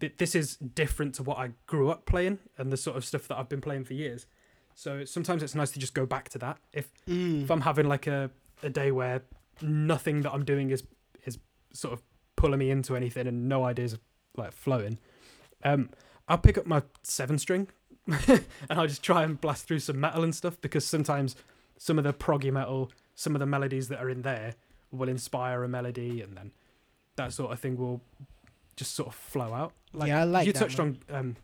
that 0.00 0.18
this 0.18 0.34
is 0.34 0.56
different 0.56 1.14
to 1.14 1.22
what 1.22 1.38
I 1.38 1.50
grew 1.66 1.88
up 1.90 2.04
playing 2.04 2.38
and 2.58 2.70
the 2.70 2.76
sort 2.76 2.96
of 2.96 3.04
stuff 3.04 3.28
that 3.28 3.38
I've 3.38 3.48
been 3.48 3.62
playing 3.62 3.84
for 3.84 3.94
years. 3.94 4.26
So 4.74 5.06
sometimes 5.06 5.42
it's 5.42 5.54
nice 5.54 5.70
to 5.70 5.78
just 5.78 5.94
go 5.94 6.04
back 6.04 6.28
to 6.30 6.38
that. 6.38 6.58
If 6.74 6.90
Mm. 7.06 7.44
if 7.44 7.50
I'm 7.50 7.62
having 7.62 7.88
like 7.88 8.06
a, 8.06 8.30
a 8.62 8.68
day 8.68 8.90
where 8.92 9.22
nothing 9.62 10.20
that 10.22 10.32
I'm 10.34 10.44
doing 10.44 10.70
is 10.70 10.82
is 11.24 11.38
sort 11.72 11.94
of 11.94 12.02
pulling 12.36 12.58
me 12.58 12.70
into 12.70 12.94
anything 12.94 13.26
and 13.26 13.48
no 13.48 13.64
ideas 13.64 13.96
like 14.38 14.52
flowing, 14.52 14.98
um, 15.64 15.90
I'll 16.28 16.38
pick 16.38 16.58
up 16.58 16.66
my 16.66 16.82
seven 17.02 17.38
string 17.38 17.68
and 18.08 18.44
I'll 18.70 18.86
just 18.86 19.02
try 19.02 19.22
and 19.22 19.40
blast 19.40 19.66
through 19.66 19.80
some 19.80 20.00
metal 20.00 20.22
and 20.22 20.34
stuff 20.34 20.60
because 20.60 20.84
sometimes 20.84 21.36
some 21.78 21.98
of 21.98 22.04
the 22.04 22.12
proggy 22.12 22.52
metal, 22.52 22.90
some 23.14 23.34
of 23.34 23.40
the 23.40 23.46
melodies 23.46 23.88
that 23.88 24.00
are 24.00 24.10
in 24.10 24.22
there 24.22 24.54
will 24.90 25.08
inspire 25.08 25.62
a 25.64 25.68
melody 25.68 26.20
and 26.22 26.36
then 26.36 26.52
that 27.16 27.32
sort 27.32 27.52
of 27.52 27.58
thing 27.58 27.76
will 27.76 28.00
just 28.76 28.94
sort 28.94 29.08
of 29.08 29.14
flow 29.14 29.52
out. 29.54 29.72
yeah, 30.08 30.20
I 30.20 30.24
like 30.24 30.46
you 30.46 30.52
touched 30.52 30.78
man. 30.78 30.98
on 31.10 31.16
um, 31.16 31.36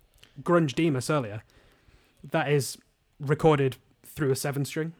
grunge 0.43 0.74
Deemus 0.74 1.11
earlier. 1.11 1.43
That 2.30 2.51
is 2.51 2.78
recorded 3.18 3.76
through 4.05 4.30
a 4.30 4.36
seven 4.36 4.64
string. 4.64 4.93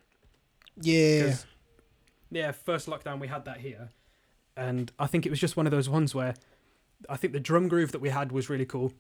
Yeah. 0.80 1.36
yeah, 2.30 2.53
first 2.53 2.88
lockdown 2.88 3.20
we 3.20 3.28
had 3.28 3.45
that 3.45 3.59
here, 3.59 3.90
and 4.57 4.90
I 4.99 5.07
think 5.07 5.26
it 5.26 5.30
was 5.30 5.38
just 5.38 5.57
one 5.57 5.66
of 5.66 5.70
those 5.70 5.88
ones 5.88 6.14
where 6.14 6.34
I 7.09 7.16
think 7.16 7.32
the 7.32 7.40
drum 7.40 7.68
groove 7.68 7.92
that 7.92 8.00
we 8.00 8.09
had 8.11 8.32
was 8.32 8.48
really 8.50 8.66
cool, 8.66 8.92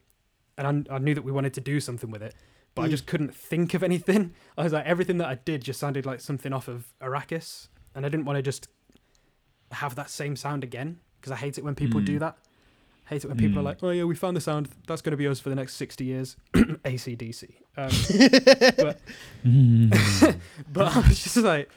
and 0.58 0.86
I, 0.88 0.94
I 0.96 0.98
knew 0.98 1.14
that 1.14 1.22
we 1.24 1.32
wanted 1.32 1.54
to 1.54 1.60
do 1.60 1.80
something 1.80 2.10
with 2.10 2.22
it, 2.22 2.34
but 2.74 2.82
I 2.82 2.86
Mm. 2.88 2.90
just 2.90 3.06
couldn't 3.06 3.34
think 3.34 3.74
of 3.74 3.82
anything. 3.82 4.34
I 4.58 4.64
was 4.64 4.72
like, 4.72 4.86
everything 4.86 5.18
that 5.18 5.28
I 5.28 5.34
did 5.36 5.62
just 5.64 5.78
sounded 5.80 6.04
like 6.06 6.20
something 6.20 6.52
off 6.52 6.68
of 6.68 6.92
Arrakis, 7.00 7.68
and 7.94 8.04
I 8.06 8.08
didn't 8.08 8.26
want 8.26 8.36
to 8.38 8.42
just 8.42 8.68
have 9.72 9.94
that 9.94 10.10
same 10.10 10.36
sound 10.36 10.62
again 10.64 10.98
because 11.20 11.32
I 11.32 11.36
hate 11.36 11.56
it 11.58 11.64
when 11.64 11.74
people 11.74 12.00
do 12.00 12.16
Mm. 12.16 12.20
that. 12.20 12.36
hate 13.06 13.24
it 13.24 13.28
when 13.28 13.36
people 13.36 13.58
are 13.58 13.62
Mm. 13.62 13.64
like, 13.66 13.82
oh 13.82 13.90
yeah, 13.90 14.04
we 14.04 14.14
found 14.14 14.36
the 14.36 14.40
sound. 14.40 14.68
That's 14.86 15.02
going 15.02 15.10
to 15.10 15.16
be 15.16 15.26
us 15.26 15.38
for 15.40 15.48
the 15.50 15.54
next 15.56 15.74
sixty 15.74 16.04
years. 16.04 16.36
ACDC. 16.54 17.54
Um, 17.76 17.90
but 20.72 20.96
I 20.96 20.98
was 21.08 21.22
just 21.22 21.36
like, 21.38 21.68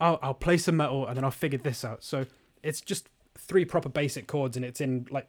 I'll, 0.00 0.18
I'll 0.22 0.34
play 0.34 0.58
some 0.58 0.76
metal 0.76 1.06
and 1.06 1.16
then 1.16 1.24
I'll 1.24 1.30
figure 1.30 1.58
this 1.58 1.84
out. 1.84 2.02
So 2.04 2.26
it's 2.62 2.80
just 2.80 3.08
three 3.44 3.64
proper 3.64 3.88
basic 3.88 4.26
chords 4.26 4.56
and 4.56 4.64
it's 4.64 4.80
in 4.80 5.06
like 5.10 5.28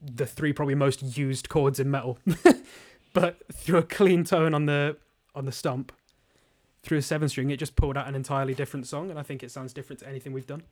the 0.00 0.26
three 0.26 0.52
probably 0.52 0.74
most 0.74 1.16
used 1.16 1.48
chords 1.48 1.80
in 1.80 1.90
metal. 1.90 2.18
but 3.12 3.38
through 3.52 3.78
a 3.78 3.82
clean 3.82 4.24
tone 4.24 4.54
on 4.54 4.66
the 4.66 4.96
on 5.34 5.44
the 5.46 5.52
stump, 5.52 5.92
through 6.82 6.98
a 6.98 7.02
seven 7.02 7.28
string, 7.28 7.50
it 7.50 7.58
just 7.58 7.76
pulled 7.76 7.96
out 7.96 8.06
an 8.06 8.14
entirely 8.14 8.54
different 8.54 8.86
song, 8.86 9.10
and 9.10 9.18
I 9.18 9.22
think 9.22 9.42
it 9.42 9.50
sounds 9.50 9.72
different 9.72 10.00
to 10.00 10.08
anything 10.08 10.32
we've 10.32 10.46
done. 10.46 10.62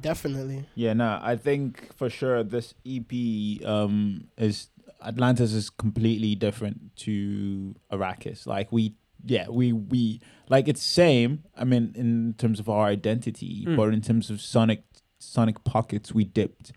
Definitely. 0.00 0.64
Yeah, 0.74 0.92
no, 0.94 1.18
I 1.22 1.36
think 1.36 1.94
for 1.96 2.08
sure 2.10 2.42
this 2.42 2.74
EP 2.86 3.64
um 3.66 4.28
is 4.36 4.68
Atlantis 5.04 5.52
is 5.52 5.70
completely 5.70 6.34
different 6.34 6.94
to 6.96 7.74
Arrakis. 7.90 8.46
Like 8.46 8.70
we 8.72 8.94
yeah, 9.24 9.48
we 9.48 9.72
we 9.72 10.20
like 10.48 10.68
it's 10.68 10.82
same. 10.82 11.44
I 11.56 11.64
mean, 11.64 11.92
in 11.94 12.34
terms 12.38 12.58
of 12.60 12.68
our 12.68 12.86
identity, 12.86 13.64
Mm. 13.66 13.76
but 13.76 13.92
in 13.94 14.00
terms 14.00 14.30
of 14.30 14.40
sonic 14.40 14.84
sonic 15.22 15.62
pockets, 15.64 16.12
we 16.12 16.24
dipped 16.24 16.72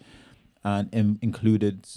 and 0.64 0.94
in, 0.94 1.20
included 1.22 1.88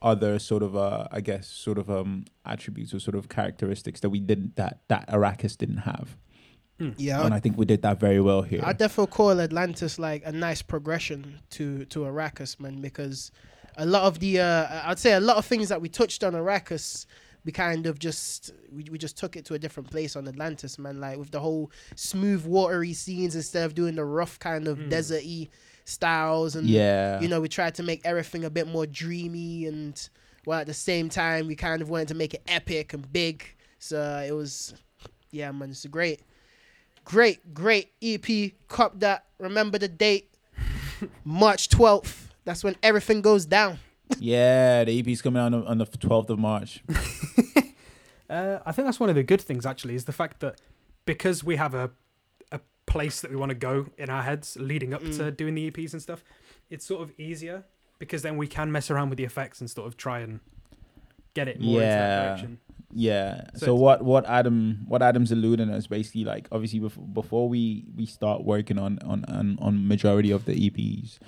other 0.00 0.38
sort 0.38 0.62
of 0.62 0.74
uh, 0.76 1.06
I 1.12 1.20
guess 1.20 1.46
sort 1.46 1.78
of 1.78 1.88
um 1.90 2.24
attributes 2.44 2.92
or 2.92 2.98
sort 3.00 3.14
of 3.14 3.28
characteristics 3.28 4.00
that 4.00 4.10
we 4.10 4.20
didn't 4.20 4.56
that 4.56 4.80
that 4.88 5.08
Arrakis 5.08 5.56
didn't 5.56 5.78
have, 5.78 6.16
Yeah, 6.96 7.24
and 7.24 7.32
I 7.32 7.38
think 7.40 7.56
we 7.56 7.64
did 7.66 7.82
that 7.82 8.00
very 8.00 8.20
well 8.20 8.42
here. 8.42 8.60
I 8.64 8.72
definitely 8.72 9.12
call 9.12 9.40
Atlantis 9.40 9.98
like 9.98 10.22
a 10.26 10.32
nice 10.32 10.62
progression 10.62 11.38
to 11.50 11.84
to 11.86 12.00
Arrakis, 12.00 12.58
man, 12.58 12.80
because 12.80 13.30
a 13.76 13.86
lot 13.86 14.02
of 14.04 14.18
the 14.18 14.40
uh, 14.40 14.82
I'd 14.90 14.98
say 14.98 15.12
a 15.12 15.20
lot 15.20 15.36
of 15.36 15.46
things 15.46 15.68
that 15.68 15.80
we 15.80 15.88
touched 15.88 16.24
on 16.24 16.32
Arrakis, 16.34 17.06
we 17.44 17.52
kind 17.52 17.86
of 17.86 17.98
just 18.00 18.50
we, 18.74 18.84
we 18.90 18.98
just 18.98 19.16
took 19.16 19.36
it 19.36 19.44
to 19.46 19.54
a 19.54 19.58
different 19.58 19.88
place 19.90 20.16
on 20.16 20.26
Atlantis, 20.26 20.78
man. 20.78 21.00
Like 21.00 21.16
with 21.18 21.30
the 21.30 21.40
whole 21.40 21.70
smooth 21.94 22.44
watery 22.44 22.92
scenes 22.92 23.36
instead 23.36 23.64
of 23.64 23.74
doing 23.76 23.94
the 23.94 24.04
rough 24.04 24.38
kind 24.40 24.66
of 24.66 24.78
Mm. 24.78 24.90
deserty 24.90 25.48
styles, 25.84 26.56
and 26.56 26.66
yeah, 26.66 27.20
you 27.20 27.28
know 27.28 27.40
we 27.40 27.48
tried 27.48 27.74
to 27.76 27.82
make 27.82 28.00
everything 28.04 28.44
a 28.44 28.50
bit 28.50 28.66
more 28.68 28.86
dreamy, 28.86 29.66
and 29.66 30.08
well 30.46 30.60
at 30.60 30.66
the 30.66 30.74
same 30.74 31.08
time 31.08 31.46
we 31.46 31.54
kind 31.54 31.82
of 31.82 31.88
wanted 31.90 32.08
to 32.08 32.14
make 32.14 32.34
it 32.34 32.42
epic 32.48 32.92
and 32.92 33.10
big. 33.12 33.44
So 33.78 34.24
it 34.26 34.32
was, 34.32 34.74
yeah, 35.30 35.50
man, 35.52 35.70
it's 35.70 35.84
a 35.84 35.88
great, 35.88 36.20
great, 37.04 37.52
great 37.52 37.92
EP. 38.02 38.52
Cop 38.68 39.00
that. 39.00 39.24
Remember 39.38 39.78
the 39.78 39.88
date, 39.88 40.32
March 41.24 41.68
twelfth. 41.68 42.32
That's 42.44 42.62
when 42.64 42.76
everything 42.82 43.22
goes 43.22 43.44
down. 43.46 43.78
yeah. 44.18 44.84
The 44.84 44.98
EP's 44.98 45.22
coming 45.22 45.40
out 45.40 45.54
on, 45.54 45.66
on 45.66 45.78
the 45.78 45.86
twelfth 45.86 46.30
of 46.30 46.38
March. 46.38 46.82
Uh, 48.30 48.60
I 48.64 48.72
think 48.72 48.86
that's 48.86 48.98
one 48.98 49.10
of 49.10 49.14
the 49.14 49.22
good 49.22 49.42
things 49.42 49.66
actually 49.66 49.94
is 49.94 50.06
the 50.06 50.12
fact 50.12 50.40
that 50.40 50.58
because 51.04 51.44
we 51.44 51.56
have 51.56 51.74
a 51.74 51.84
a 51.84 51.90
place 52.86 53.20
that 53.20 53.30
we 53.30 53.36
want 53.36 53.50
to 53.50 53.54
go 53.54 53.86
in 53.98 54.10
our 54.10 54.22
heads 54.22 54.56
leading 54.60 54.92
up 54.94 55.00
to 55.02 55.08
Mm. 55.08 55.36
doing 55.36 55.54
the 55.54 55.70
EPs 55.70 55.92
and 55.92 56.02
stuff, 56.02 56.24
it's 56.70 56.84
sort 56.84 57.02
of 57.02 57.12
easier 57.18 57.64
because 57.98 58.22
then 58.22 58.36
we 58.36 58.46
can 58.46 58.70
mess 58.72 58.90
around 58.90 59.08
with 59.10 59.16
the 59.18 59.24
effects 59.24 59.60
and 59.60 59.70
sort 59.70 59.86
of 59.86 59.96
try 59.96 60.20
and 60.20 60.40
get 61.34 61.48
it 61.48 61.60
more 61.60 61.80
into 61.80 61.86
Yeah. 61.86 61.96
that 61.98 62.26
direction. 62.28 62.58
Yeah. 62.94 63.44
So 63.54 63.66
So, 63.66 63.74
what 63.74 64.02
what 64.04 64.26
Adam 64.28 64.84
what 64.86 65.00
Adam's 65.00 65.32
alluding 65.32 65.70
is 65.70 65.86
basically 65.86 66.24
like 66.24 66.46
obviously 66.52 66.78
before, 66.80 67.06
before 67.06 67.48
we 67.48 67.86
we 67.96 68.04
start 68.04 68.44
working 68.44 68.78
on 68.78 68.98
on 69.04 69.24
on 69.26 69.56
on 69.60 69.88
majority 69.88 70.30
of 70.30 70.44
the 70.44 70.52
EPs, 70.54 71.18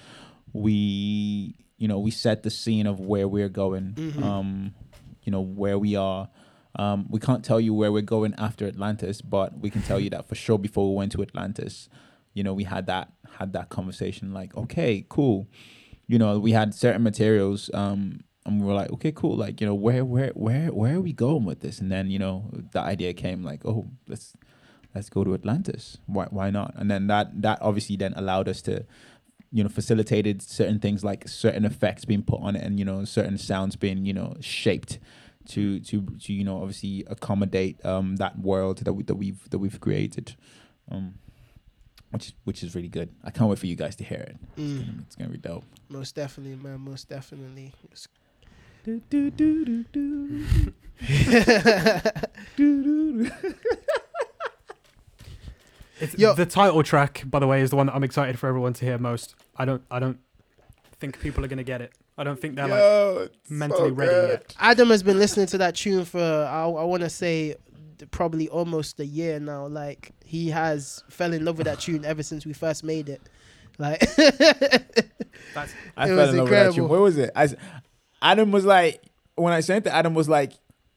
we 0.53 1.55
you 1.79 1.89
know 1.89 1.99
we 1.99 2.11
set 2.11 2.43
the 2.43 2.51
scene 2.51 2.87
of 2.87 3.01
where 3.01 3.27
we're 3.29 3.49
going, 3.49 3.93
Mhm. 3.95 4.23
um, 4.23 4.75
you 5.23 5.33
know 5.33 5.41
where 5.41 5.79
we 5.79 5.97
are. 5.97 6.29
Um, 6.77 7.07
we 7.09 7.21
can't 7.21 7.45
tell 7.45 7.61
you 7.61 7.73
where 7.73 7.93
we're 7.93 8.03
going 8.03 8.35
after 8.37 8.67
Atlantis, 8.67 9.21
but 9.21 9.59
we 9.59 9.71
can 9.71 9.83
tell 9.83 10.01
you 10.01 10.11
that 10.11 10.29
for 10.29 10.35
sure 10.35 10.59
before 10.59 10.91
we 10.91 10.97
went 10.97 11.13
to 11.13 11.23
Atlantis, 11.23 11.89
you 12.33 12.43
know 12.43 12.53
we 12.53 12.65
had 12.65 12.87
that 12.87 13.13
had 13.39 13.53
that 13.53 13.69
conversation 13.69 14.33
like 14.33 14.57
okay 14.57 15.07
cool, 15.09 15.47
you 16.07 16.19
know 16.19 16.39
we 16.39 16.53
had 16.53 16.75
certain 16.75 17.03
materials 17.03 17.71
um 17.75 18.25
and 18.47 18.61
we 18.61 18.67
were 18.67 18.75
like, 18.75 18.93
okay, 18.93 19.11
cool. 19.11 19.37
Like, 19.37 19.61
you 19.61 19.67
know, 19.67 19.75
where, 19.75 20.05
where, 20.05 20.29
where, 20.35 20.67
where 20.69 20.97
are 20.97 21.01
we 21.01 21.13
going 21.13 21.45
with 21.45 21.61
this? 21.61 21.81
And 21.81 21.91
then, 21.91 22.11
you 22.11 22.19
know, 22.19 22.51
the 22.73 22.81
idea 22.81 23.15
came 23.15 23.43
like, 23.43 23.65
oh, 23.65 23.89
let's, 24.07 24.37
let's 24.95 25.09
go 25.09 25.25
to 25.25 25.33
Atlantis. 25.33 25.97
Why, 26.05 26.27
why 26.29 26.51
not? 26.51 26.75
And 26.77 26.91
then 26.91 27.07
that, 27.07 27.41
that 27.41 27.59
obviously 27.63 27.97
then 27.97 28.13
allowed 28.15 28.49
us 28.49 28.61
to, 28.63 28.85
you 29.51 29.63
know, 29.63 29.71
facilitated 29.71 30.43
certain 30.43 30.79
things 30.79 31.03
like 31.05 31.27
certain 31.29 31.65
effects 31.65 32.05
being 32.05 32.23
put 32.23 32.41
on 32.43 32.57
it, 32.57 32.65
and 32.65 32.77
you 32.77 32.85
know, 32.85 33.05
certain 33.05 33.39
sounds 33.39 33.77
being, 33.77 34.05
you 34.05 34.13
know, 34.13 34.37
shaped 34.41 34.99
to, 35.49 35.81
to, 35.81 36.03
to, 36.23 36.33
you 36.33 36.45
know, 36.45 36.59
obviously 36.59 37.05
accommodate 37.09 37.85
um 37.85 38.17
that 38.17 38.39
world 38.39 38.79
that 38.79 38.93
we 38.95 39.03
that 39.05 39.15
we've 39.17 39.49
that 39.51 39.59
we've 39.59 39.81
created, 39.81 40.37
um, 40.91 41.15
which 42.11 42.33
which 42.45 42.63
is 42.63 42.75
really 42.75 42.89
good. 42.89 43.11
I 43.25 43.31
can't 43.31 43.49
wait 43.51 43.59
for 43.59 43.67
you 43.67 43.77
guys 43.77 43.97
to 43.97 44.05
hear 44.05 44.21
it. 44.21 44.37
It's, 44.57 44.61
Mm. 44.73 44.79
gonna, 44.87 45.03
it's 45.07 45.17
gonna 45.17 45.31
be 45.31 45.39
dope. 45.39 45.65
Most 45.89 46.15
definitely, 46.15 46.57
man. 46.57 46.81
Most 46.81 47.09
definitely. 47.09 47.73
It's- 47.85 48.09
Do, 48.85 49.01
do, 49.09 49.31
do, 49.31 49.65
do, 49.65 49.85
do. 49.93 50.47
It's, 56.01 56.19
Yo. 56.19 56.35
The 56.35 56.45
title 56.45 56.83
track, 56.83 57.23
by 57.27 57.39
the 57.39 57.47
way, 57.47 57.61
is 57.63 57.71
the 57.71 57.77
one 57.77 57.87
that 57.87 57.95
I'm 57.95 58.03
excited 58.03 58.39
for 58.39 58.49
everyone 58.49 58.73
to 58.75 58.85
hear 58.85 58.99
most. 58.99 59.35
I 59.57 59.65
don't 59.65 59.83
I 59.91 60.01
don't 60.01 60.19
think 60.99 61.21
people 61.21 61.45
are 61.45 61.49
gonna 61.49 61.63
get 61.65 61.81
it. 61.81 61.93
I 62.17 62.25
don't 62.25 62.41
think 62.41 62.55
they're 62.57 62.69
like 62.69 62.79
Yo, 62.79 63.29
it's 63.31 63.51
mentally 63.51 63.89
so 63.91 63.95
ready 63.95 64.29
yet. 64.29 64.55
Adam 64.61 64.89
has 64.91 65.03
been 65.03 65.19
listening 65.19 65.47
to 65.47 65.59
that 65.59 65.75
tune 65.75 66.05
for 66.05 66.21
I, 66.21 66.63
I 66.65 66.85
want 66.85 67.03
to 67.03 67.11
say 67.11 67.57
probably 68.11 68.49
almost 68.49 69.01
a 69.01 69.07
year 69.07 69.41
now. 69.41 69.67
Like 69.67 70.13
he 70.25 70.51
has 70.51 71.03
fell 71.09 71.33
in 71.33 71.45
love 71.45 71.59
with 71.59 71.67
that 71.67 71.81
tune 71.81 72.05
ever 72.05 72.23
since 72.23 72.47
we 72.47 72.53
first 72.53 72.85
made 72.85 73.09
it. 73.09 73.21
Like 73.79 73.99
That's 74.17 75.75
I 75.97 76.05
It 76.05 76.09
fell 76.09 76.17
was 76.17 76.31
in 76.31 76.37
love 76.37 76.49
with 76.49 76.51
that 76.51 76.75
tune. 76.75 76.89
Where 76.89 77.01
was 77.01 77.19
it? 77.19 77.31
I, 77.35 77.45
s- 77.45 77.55
Adam 78.23 78.53
was 78.53 78.65
like, 78.65 79.03
when 79.35 79.53
I 79.53 79.61
sent 79.61 79.87
it, 79.87 79.91
Adam 79.91 80.15
was 80.15 80.29
like, 80.29 80.53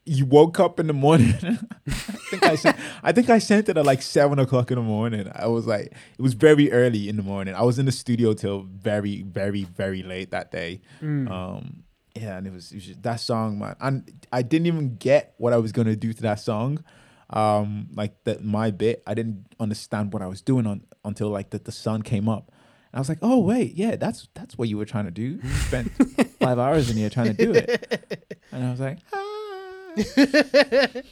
you 0.07 0.25
woke 0.25 0.59
up 0.59 0.79
in 0.79 0.87
the 0.87 0.93
morning. 0.93 1.33
I 1.87 1.91
think 2.29 2.43
I 2.43 2.55
sent, 2.55 2.77
I 3.03 3.11
think 3.11 3.29
I 3.29 3.39
sent 3.39 3.69
it 3.69 3.77
at 3.77 3.85
like 3.85 4.01
seven 4.01 4.39
o'clock 4.39 4.71
in 4.71 4.75
the 4.75 4.83
morning. 4.83 5.29
I 5.35 5.47
was 5.47 5.67
like, 5.67 5.87
it 6.17 6.21
was 6.21 6.33
very 6.33 6.71
early 6.71 7.09
in 7.09 7.17
the 7.17 7.23
morning. 7.23 7.55
I 7.55 7.63
was 7.63 7.77
in 7.79 7.85
the 7.85 7.91
studio 7.91 8.33
till 8.33 8.63
very, 8.63 9.23
very, 9.23 9.63
very 9.63 10.03
late 10.03 10.31
that 10.31 10.51
day. 10.51 10.81
mm. 11.01 11.29
Um, 11.29 11.83
yeah, 12.15 12.37
and 12.37 12.47
it 12.47 12.53
was, 12.53 12.71
it 12.71 12.75
was 12.75 12.85
just, 12.85 13.03
that 13.03 13.17
song, 13.17 13.59
man. 13.59 13.75
And 13.79 14.25
I 14.31 14.41
didn't 14.41 14.65
even 14.65 14.95
get 14.95 15.35
what 15.37 15.53
I 15.53 15.57
was 15.57 15.71
gonna 15.71 15.95
do 15.95 16.13
to 16.13 16.21
that 16.23 16.39
song. 16.39 16.83
Um, 17.29 17.89
like 17.93 18.23
that 18.23 18.43
my 18.43 18.71
bit, 18.71 19.03
I 19.05 19.13
didn't 19.13 19.45
understand 19.59 20.13
what 20.13 20.21
I 20.21 20.27
was 20.27 20.41
doing 20.41 20.65
on 20.65 20.83
until 21.05 21.29
like 21.29 21.51
the, 21.51 21.59
the 21.59 21.71
sun 21.71 22.01
came 22.01 22.27
up. 22.27 22.51
And 22.91 22.97
I 22.97 22.99
was 22.99 23.09
like, 23.09 23.19
oh 23.21 23.39
wait, 23.39 23.75
yeah, 23.75 23.97
that's 23.97 24.29
that's 24.33 24.57
what 24.57 24.69
you 24.69 24.77
were 24.77 24.85
trying 24.85 25.05
to 25.05 25.11
do. 25.11 25.39
You 25.43 25.49
spent 25.67 25.91
five 26.39 26.57
hours 26.57 26.89
in 26.89 26.97
here 26.97 27.09
trying 27.09 27.35
to 27.35 27.45
do 27.45 27.51
it. 27.53 28.39
And 28.51 28.65
I 28.65 28.71
was 28.71 28.79
like, 28.79 28.99
ah. 29.13 29.23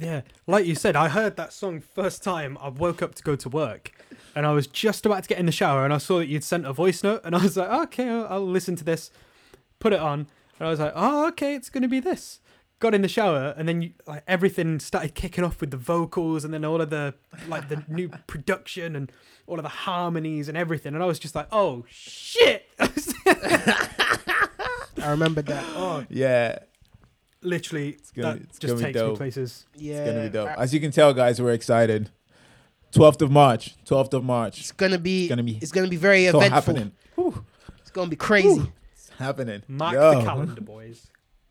Yeah, 0.00 0.22
like 0.46 0.64
you 0.64 0.74
said, 0.74 0.96
I 0.96 1.08
heard 1.10 1.36
that 1.36 1.52
song 1.52 1.80
first 1.82 2.24
time. 2.24 2.56
I 2.58 2.70
woke 2.70 3.02
up 3.02 3.14
to 3.16 3.22
go 3.22 3.36
to 3.36 3.48
work, 3.50 3.92
and 4.34 4.46
I 4.46 4.52
was 4.52 4.66
just 4.66 5.04
about 5.04 5.24
to 5.24 5.28
get 5.28 5.38
in 5.38 5.44
the 5.44 5.52
shower, 5.52 5.84
and 5.84 5.92
I 5.92 5.98
saw 5.98 6.20
that 6.20 6.26
you'd 6.26 6.42
sent 6.42 6.64
a 6.64 6.72
voice 6.72 7.02
note, 7.02 7.20
and 7.22 7.36
I 7.36 7.42
was 7.42 7.58
like, 7.58 7.68
okay, 7.68 8.08
I'll, 8.08 8.26
I'll 8.26 8.46
listen 8.46 8.76
to 8.76 8.84
this. 8.84 9.10
Put 9.78 9.92
it 9.92 10.00
on, 10.00 10.20
and 10.58 10.66
I 10.66 10.70
was 10.70 10.80
like, 10.80 10.94
oh, 10.96 11.26
okay, 11.28 11.54
it's 11.54 11.68
gonna 11.68 11.86
be 11.86 12.00
this. 12.00 12.40
Got 12.78 12.94
in 12.94 13.02
the 13.02 13.08
shower, 13.08 13.54
and 13.58 13.68
then 13.68 13.82
you, 13.82 13.90
like 14.06 14.22
everything 14.26 14.80
started 14.80 15.14
kicking 15.14 15.44
off 15.44 15.60
with 15.60 15.70
the 15.70 15.76
vocals, 15.76 16.46
and 16.46 16.54
then 16.54 16.64
all 16.64 16.80
of 16.80 16.88
the 16.88 17.12
like 17.46 17.68
the 17.68 17.84
new 17.86 18.08
production 18.26 18.96
and 18.96 19.12
all 19.46 19.58
of 19.58 19.64
the 19.64 19.68
harmonies 19.68 20.48
and 20.48 20.56
everything, 20.56 20.94
and 20.94 21.02
I 21.02 21.06
was 21.06 21.18
just 21.18 21.34
like, 21.34 21.48
oh 21.52 21.84
shit! 21.90 22.66
I 25.02 25.10
remember 25.10 25.42
that. 25.42 25.64
oh, 25.76 26.06
yeah, 26.08 26.60
literally, 27.42 27.98
gonna- 28.14 28.34
that 28.34 28.42
it's 28.42 28.58
just 28.58 28.74
gonna 28.74 28.86
be 28.88 28.92
takes 28.92 29.08
me 29.10 29.16
places. 29.16 29.66
Yeah, 29.76 29.94
it's 29.96 30.10
gonna 30.10 30.22
be 30.24 30.28
dope. 30.30 30.48
As 30.58 30.74
you 30.74 30.80
can 30.80 30.90
tell, 30.90 31.12
guys, 31.14 31.40
we're 31.40 31.52
excited. 31.52 32.10
Twelfth 32.92 33.22
of 33.22 33.30
March. 33.30 33.76
Twelfth 33.84 34.12
of 34.14 34.24
March. 34.24 34.58
it's 34.60 34.72
gonna 34.72 34.98
be. 34.98 35.22
It's 35.24 35.28
gonna 35.30 35.42
be 35.42 35.58
It's 35.62 35.72
gonna 35.72 35.88
be 35.88 35.96
very 35.96 36.24
so 36.28 36.38
eventful. 36.40 36.50
happening. 36.74 36.92
Whew, 37.14 37.44
It's 37.80 37.90
gonna 37.90 38.10
be 38.10 38.16
crazy. 38.16 38.48
Whew. 38.48 38.72
it's 38.92 39.08
happening. 39.10 39.62
Mark 39.68 39.94
Yo. 39.94 40.18
the 40.18 40.24
calendar, 40.24 40.60
boys. 40.60 41.06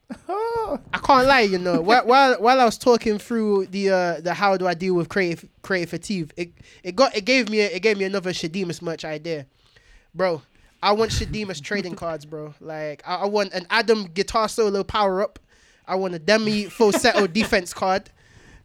I 0.27 0.97
can't 1.03 1.27
lie, 1.27 1.41
you 1.41 1.59
know. 1.59 1.81
while, 1.81 2.05
while 2.05 2.33
while 2.41 2.59
I 2.59 2.65
was 2.65 2.77
talking 2.77 3.19
through 3.19 3.67
the 3.67 3.89
uh 3.91 4.21
the 4.21 4.33
how 4.33 4.57
do 4.57 4.67
I 4.67 4.73
deal 4.73 4.95
with 4.95 5.07
creative 5.09 5.47
creative 5.61 5.89
fatigue, 5.91 6.33
it 6.35 6.51
it 6.83 6.95
got 6.95 7.15
it 7.15 7.25
gave 7.25 7.49
me 7.49 7.59
a, 7.61 7.67
it 7.67 7.81
gave 7.81 7.97
me 7.97 8.05
another 8.05 8.31
Shadeemus 8.31 8.81
merch 8.81 9.05
idea, 9.05 9.45
bro. 10.15 10.41
I 10.81 10.93
want 10.93 11.11
Shadeemus 11.11 11.61
trading 11.61 11.95
cards, 12.03 12.25
bro. 12.25 12.53
Like 12.59 13.03
I, 13.05 13.15
I 13.17 13.25
want 13.27 13.53
an 13.53 13.67
Adam 13.69 14.05
guitar 14.05 14.49
solo 14.49 14.83
power 14.83 15.21
up. 15.21 15.37
I 15.89 15.95
want 15.95 16.13
a 16.15 16.19
Demi 16.19 16.65
falsetto 16.65 17.27
defense 17.39 17.73
card, 17.73 18.09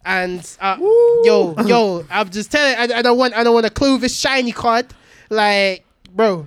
and 0.05 0.41
uh, 0.61 0.77
yo 1.25 1.55
yo, 1.67 2.05
I'm 2.11 2.29
just 2.31 2.53
telling. 2.53 2.77
I, 2.93 2.99
I 2.99 3.03
don't 3.03 3.19
want 3.19 3.35
I 3.35 3.43
don't 3.43 3.55
want 3.55 3.67
a 3.67 3.71
Clovis 3.71 4.15
shiny 4.17 4.53
card, 4.53 4.87
like 5.31 5.85
bro. 6.13 6.47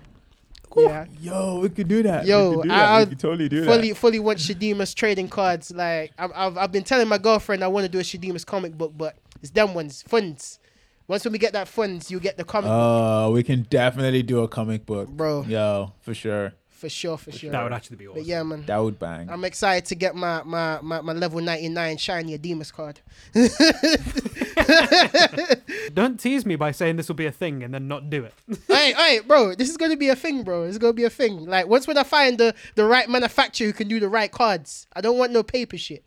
Yeah. 0.75 1.05
Yo, 1.19 1.59
we 1.61 1.69
could 1.69 1.87
do 1.87 2.03
that. 2.03 2.27
Yo, 2.27 2.61
do 2.61 2.69
I- 2.71 2.75
that. 2.75 2.89
I 2.89 2.99
we 2.99 3.05
could 3.07 3.19
totally 3.19 3.49
do 3.49 3.65
fully 3.65 3.89
that. 3.89 3.95
fully 3.97 4.19
want 4.19 4.37
Shadeemus 4.37 4.93
trading 4.93 5.27
cards. 5.27 5.71
Like 5.71 6.11
I've, 6.19 6.31
I've 6.35 6.57
I've 6.57 6.71
been 6.71 6.83
telling 6.83 7.07
my 7.07 7.17
girlfriend 7.17 7.63
I 7.63 7.67
want 7.67 7.85
to 7.85 7.89
do 7.89 7.97
a 7.97 8.03
Shadeemus 8.03 8.45
comic 8.45 8.77
book, 8.77 8.93
but 8.95 9.15
it's 9.41 9.49
them 9.49 9.73
ones 9.73 10.03
funds. 10.03 10.59
Once 11.07 11.23
when 11.23 11.31
we 11.31 11.39
get 11.39 11.53
that 11.53 11.67
funds, 11.67 12.11
you 12.11 12.19
get 12.19 12.37
the 12.37 12.43
comic 12.43 12.65
book, 12.67 12.77
Oh, 12.79 13.31
we 13.31 13.41
can 13.41 13.63
definitely 13.69 14.21
do 14.21 14.43
a 14.43 14.47
comic 14.47 14.85
book. 14.85 15.07
bro. 15.07 15.41
Yo, 15.47 15.93
for 16.01 16.13
sure. 16.13 16.53
For 16.77 16.89
sure, 16.89 17.17
for 17.17 17.31
sure. 17.31 17.49
That 17.51 17.63
would 17.63 17.73
actually 17.73 17.97
be 17.97 18.07
awesome. 18.07 18.21
but 18.21 18.27
yeah, 18.27 18.43
man. 18.43 18.63
That 18.67 18.77
would 18.77 18.99
bang. 18.99 19.29
I'm 19.31 19.43
excited 19.43 19.85
to 19.85 19.95
get 19.95 20.15
my 20.15 20.43
my, 20.43 20.79
my, 20.81 21.01
my 21.01 21.13
level 21.13 21.41
99 21.41 21.97
shiny 21.97 22.37
Ademus 22.37 22.71
card. 22.71 22.99
Don't 25.93 26.19
tease 26.19 26.45
me 26.45 26.55
by 26.55 26.71
saying 26.71 26.97
this 26.97 27.07
will 27.07 27.15
be 27.15 27.25
a 27.25 27.31
thing 27.31 27.63
and 27.63 27.73
then 27.73 27.87
not 27.87 28.09
do 28.09 28.25
it. 28.25 28.33
hey, 28.67 28.93
hey, 28.93 29.19
bro, 29.25 29.55
this 29.55 29.69
is 29.69 29.77
gonna 29.77 29.97
be 29.97 30.09
a 30.09 30.15
thing, 30.15 30.43
bro. 30.43 30.63
It's 30.63 30.77
gonna 30.77 30.93
be 30.93 31.05
a 31.05 31.09
thing. 31.09 31.45
Like 31.45 31.67
once 31.67 31.87
when 31.87 31.97
I 31.97 32.03
find 32.03 32.37
the 32.37 32.53
the 32.75 32.85
right 32.85 33.09
manufacturer 33.09 33.67
who 33.67 33.73
can 33.73 33.87
do 33.87 33.99
the 33.99 34.09
right 34.09 34.31
cards, 34.31 34.87
I 34.93 35.01
don't 35.01 35.17
want 35.17 35.31
no 35.31 35.43
paper 35.43 35.77
shit. 35.77 36.03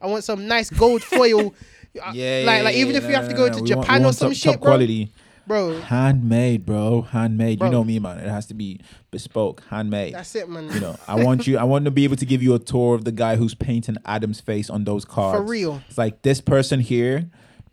I 0.00 0.06
want 0.06 0.24
some 0.24 0.46
nice 0.46 0.70
gold 0.70 1.02
foil, 1.02 1.54
Yeah, 1.94 2.06
like, 2.06 2.14
yeah, 2.16 2.60
like 2.64 2.74
even 2.76 2.92
yeah, 2.92 2.98
if 2.98 3.04
we 3.06 3.12
no, 3.12 3.20
have 3.20 3.28
to 3.28 3.34
go 3.34 3.46
no, 3.46 3.52
to 3.52 3.62
we 3.62 3.74
want- 3.74 3.82
Japan 3.86 4.00
we 4.00 4.00
or 4.00 4.04
want 4.06 4.16
some 4.16 4.30
top- 4.30 4.36
shit, 4.36 4.52
top 4.54 4.60
bro. 4.62 4.70
quality, 4.72 5.12
Bro, 5.46 5.80
handmade, 5.82 6.64
bro, 6.66 7.02
handmade. 7.02 7.58
Bro. 7.58 7.68
You 7.68 7.72
know 7.72 7.84
me, 7.84 7.98
man. 7.98 8.18
It 8.18 8.28
has 8.28 8.46
to 8.46 8.54
be 8.54 8.80
bespoke, 9.10 9.62
handmade. 9.68 10.14
that's 10.14 10.34
it, 10.34 10.48
man. 10.48 10.70
you 10.72 10.80
know, 10.80 10.96
I 11.06 11.22
want 11.22 11.46
you. 11.46 11.58
I 11.58 11.64
want 11.64 11.84
to 11.84 11.90
be 11.90 12.04
able 12.04 12.16
to 12.16 12.26
give 12.26 12.42
you 12.42 12.54
a 12.54 12.58
tour 12.58 12.94
of 12.94 13.04
the 13.04 13.12
guy 13.12 13.36
who's 13.36 13.54
painting 13.54 13.96
Adam's 14.04 14.40
face 14.40 14.70
on 14.70 14.84
those 14.84 15.04
cards. 15.04 15.38
For 15.38 15.44
real. 15.44 15.82
It's 15.88 15.98
like 15.98 16.22
this 16.22 16.40
person 16.40 16.80
here, 16.80 17.28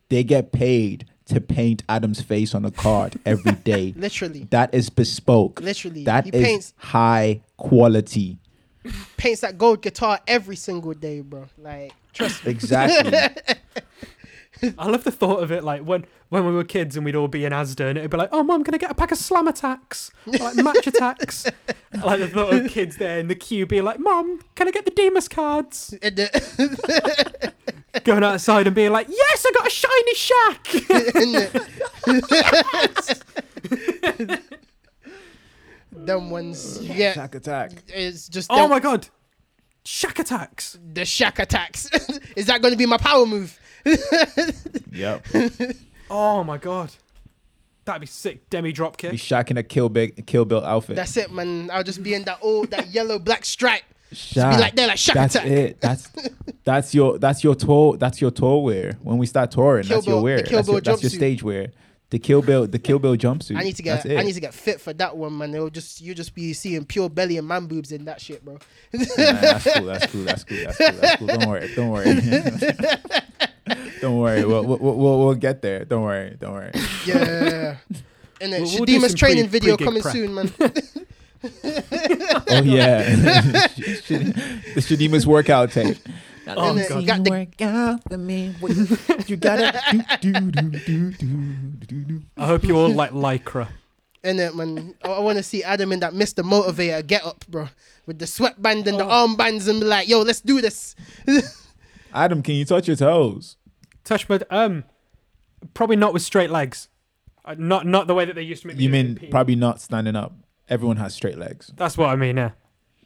they 0.09 0.23
get 0.23 0.51
paid 0.51 1.05
to 1.27 1.39
paint 1.39 1.83
Adam's 1.87 2.21
face 2.21 2.53
on 2.53 2.65
a 2.65 2.71
card 2.71 3.17
every 3.25 3.51
day. 3.63 3.93
Literally, 3.95 4.47
that 4.51 4.73
is 4.73 4.89
bespoke. 4.89 5.61
literally. 5.61 6.03
That 6.03 6.25
he 6.25 6.31
is 6.31 6.43
paints 6.43 6.73
high 6.77 7.41
quality. 7.57 8.37
paints 9.15 9.41
that 9.41 9.57
gold 9.57 9.81
guitar 9.81 10.19
every 10.27 10.55
single 10.57 10.93
day, 10.93 11.21
bro. 11.21 11.45
Like, 11.57 11.93
trust 12.13 12.43
me. 12.45 12.51
Exactly. 12.51 13.43
I 14.77 14.87
love 14.87 15.03
the 15.03 15.11
thought 15.11 15.41
of 15.43 15.51
it, 15.51 15.63
like 15.63 15.81
when 15.83 16.05
when 16.29 16.45
we 16.45 16.51
were 16.53 16.63
kids 16.63 16.95
and 16.95 17.03
we'd 17.05 17.15
all 17.15 17.27
be 17.27 17.45
in 17.45 17.51
Asda 17.51 17.89
and 17.89 17.97
it'd 17.97 18.11
be 18.11 18.17
like, 18.17 18.29
"Oh, 18.31 18.43
mum, 18.43 18.63
can 18.63 18.73
I 18.75 18.77
get 18.77 18.91
a 18.91 18.93
pack 18.93 19.11
of 19.11 19.17
Slam 19.17 19.47
Attax, 19.47 20.11
or, 20.27 20.33
like 20.37 20.55
Match 20.55 20.85
Attax?" 20.85 21.51
like 22.05 22.19
the 22.19 22.27
thought 22.27 22.53
of 22.53 22.69
kids 22.69 22.97
there 22.97 23.17
in 23.19 23.27
the 23.27 23.35
queue 23.35 23.65
being 23.65 23.83
like, 23.83 23.99
"Mum, 23.99 24.39
can 24.55 24.67
I 24.67 24.71
get 24.71 24.85
the 24.85 24.91
Deemus 24.91 25.27
cards?" 25.29 25.93
Uh, 27.93 27.99
going 28.05 28.23
outside 28.23 28.67
and 28.67 28.75
being 28.75 28.91
like, 28.91 29.07
"Yes, 29.09 29.45
I 29.45 29.51
got 29.51 29.67
a 29.67 29.69
shiny 29.69 30.15
shack." 30.15 30.73
and 31.15 31.35
the- 31.35 31.61
them 35.91 36.29
ones, 36.29 36.79
yeah, 36.81 37.13
Shack 37.13 37.35
attack. 37.35 37.71
it's 37.87 38.27
just 38.29 38.49
oh 38.51 38.61
them- 38.61 38.69
my 38.69 38.79
god, 38.79 39.07
Shack 39.83 40.19
Attacks. 40.19 40.77
the 40.93 41.05
shack 41.05 41.39
attacks. 41.39 41.89
Is 42.35 42.45
that 42.45 42.61
going 42.61 42.71
to 42.73 42.77
be 42.77 42.85
my 42.85 42.97
power 42.97 43.25
move? 43.25 43.57
Yep. 44.91 45.25
Oh 46.09 46.43
my 46.43 46.57
god, 46.57 46.91
that'd 47.85 48.01
be 48.01 48.07
sick. 48.07 48.49
Demi 48.49 48.71
drop 48.71 48.97
Be 48.97 49.09
kick. 49.11 49.19
shacking 49.19 49.57
a 49.57 49.63
kill 49.63 49.89
big 49.89 50.25
kill 50.27 50.45
bill 50.45 50.63
outfit. 50.65 50.95
That's 50.95 51.15
it, 51.17 51.31
man. 51.31 51.69
I'll 51.71 51.83
just 51.83 52.03
be 52.03 52.13
in 52.13 52.23
that 52.25 52.39
old, 52.41 52.71
that 52.71 52.87
yellow 52.89 53.17
black 53.19 53.45
stripe. 53.45 53.83
Shack. 54.13 54.59
like 54.59 54.75
that, 54.75 54.87
like 54.89 54.97
Shack 54.97 55.15
that's 55.15 55.35
Attack. 55.35 55.47
it. 55.51 55.79
That's 55.81 56.09
that's 56.65 56.93
your 56.93 57.17
that's 57.17 57.43
your 57.45 57.55
tour 57.55 57.95
that's 57.95 58.19
your 58.19 58.31
tour 58.31 58.61
wear. 58.61 58.97
When 59.01 59.17
we 59.17 59.25
start 59.25 59.51
touring, 59.51 59.85
Kill 59.85 59.97
that's 59.97 60.07
your 60.07 60.21
wear. 60.21 60.37
the 60.37 60.43
Kill 60.43 60.57
That's 60.57 60.67
your, 60.67 60.81
that's 60.81 61.01
your 61.01 61.09
jumpsuit. 61.11 61.15
stage 61.15 61.43
wear. 61.43 61.71
The 62.09 62.19
kill 62.19 62.41
bill 62.41 62.67
the 62.67 62.77
kill 62.77 62.99
bill 62.99 63.15
jumpsuit. 63.15 63.55
I 63.55 63.63
need 63.63 63.77
to 63.77 63.83
That's 63.83 64.03
get, 64.03 64.11
it. 64.11 64.19
I 64.19 64.23
need 64.23 64.33
to 64.33 64.41
get 64.41 64.53
fit 64.53 64.81
for 64.81 64.91
that 64.91 65.15
one, 65.15 65.37
man. 65.37 65.55
It'll 65.55 65.69
just, 65.69 66.01
you 66.01 66.13
just 66.13 66.35
be 66.35 66.51
seeing 66.51 66.83
pure 66.83 67.09
belly 67.09 67.37
and 67.37 67.47
man 67.47 67.67
boobs 67.67 67.93
in 67.93 68.03
that 68.03 68.19
shit, 68.19 68.43
bro. 68.43 68.57
Nah, 68.91 69.05
that's 69.15 69.63
cool. 69.73 69.85
That's 69.85 70.05
cool. 70.07 70.23
That's 70.25 70.43
cool. 70.43 70.57
That's 70.57 70.77
cool. 70.77 70.91
That's 70.99 71.15
cool. 71.15 71.27
Don't 71.27 71.47
worry. 71.47 71.73
Don't 71.73 71.89
worry. 71.89 72.05
don't 74.01 74.17
worry. 74.17 74.43
We'll, 74.43 74.63
we'll, 74.65 74.77
we'll, 74.79 75.19
we'll 75.19 75.35
get 75.35 75.61
there. 75.61 75.85
Don't 75.85 76.03
worry. 76.03 76.35
Don't 76.39 76.53
worry. 76.53 76.71
Yeah. 77.05 77.77
And 78.41 78.51
then 78.53 78.63
We'll- 78.63 78.71
we'll 78.73 78.85
do 78.85 78.97
Shadeemus 78.99 79.07
some 79.09 79.15
training 79.15 79.43
pre- 79.49 79.59
video 79.59 79.77
pre-gig 79.77 79.85
coming 79.87 80.01
prep. 80.01 80.13
soon, 80.13 80.33
man. 80.33 80.51
Oh 81.43 82.61
yeah. 82.63 83.03
the 83.17 84.81
Shadeemus 84.81 85.25
workout 85.25 85.71
tape. 85.71 85.97
Oh 86.47 86.69
And 86.69 86.77
then 86.79 86.89
god. 86.89 87.05
got 87.07 87.23
the, 87.23 87.29
work 87.31 87.61
out 87.61 88.01
for 88.09 88.17
me. 88.17 88.53
You 89.27 89.37
gotta 89.37 89.79
do, 90.21 90.31
do, 90.33 90.51
do, 90.51 90.69
do, 90.71 91.11
do, 91.11 91.27
do, 91.87 92.03
do. 92.03 92.21
I 92.37 92.45
hope 92.47 92.63
you 92.63 92.77
all 92.77 92.89
like 92.89 93.11
lycra. 93.11 93.69
and 94.23 94.37
then, 94.37 94.55
man, 94.57 94.93
I, 95.03 95.19
want 95.19 95.37
to 95.37 95.43
see 95.43 95.63
Adam 95.63 95.91
in 95.91 95.99
that 96.01 96.13
Mr. 96.13 96.43
Motivator 96.43 97.05
get 97.05 97.25
up, 97.25 97.43
bro, 97.47 97.69
with 98.05 98.19
the 98.19 98.27
sweatband 98.27 98.87
and 98.87 98.99
the 98.99 99.05
Oh. 99.05 99.27
armbands 99.27 99.67
and 99.67 99.79
be 99.79 99.85
like, 99.87 100.07
yo, 100.07 100.21
let's 100.21 100.41
do 100.41 100.61
this. 100.61 100.95
Adam, 102.13 102.41
can 102.43 102.53
you 102.55 102.65
touch 102.65 102.87
your 102.87 102.97
toes? 102.97 103.57
Touch 104.03 104.27
my 104.29 104.39
um, 104.49 104.83
probably 105.73 105.95
not 105.95 106.13
with 106.13 106.21
straight 106.21 106.49
legs. 106.49 106.87
Uh, 107.43 107.55
not 107.57 107.85
not 107.85 108.07
the 108.07 108.13
way 108.13 108.25
that 108.25 108.35
they 108.35 108.41
used 108.41 108.61
to 108.63 108.67
make. 108.67 108.77
You 108.77 108.87
do 108.87 108.91
mean 108.91 109.19
in 109.21 109.29
probably 109.29 109.55
not 109.55 109.81
standing 109.81 110.15
up? 110.15 110.33
Everyone 110.69 110.97
has 110.97 111.13
straight 111.13 111.37
legs. 111.37 111.71
That's 111.75 111.97
what 111.97 112.09
I 112.09 112.15
mean. 112.15 112.37
Yeah. 112.37 112.51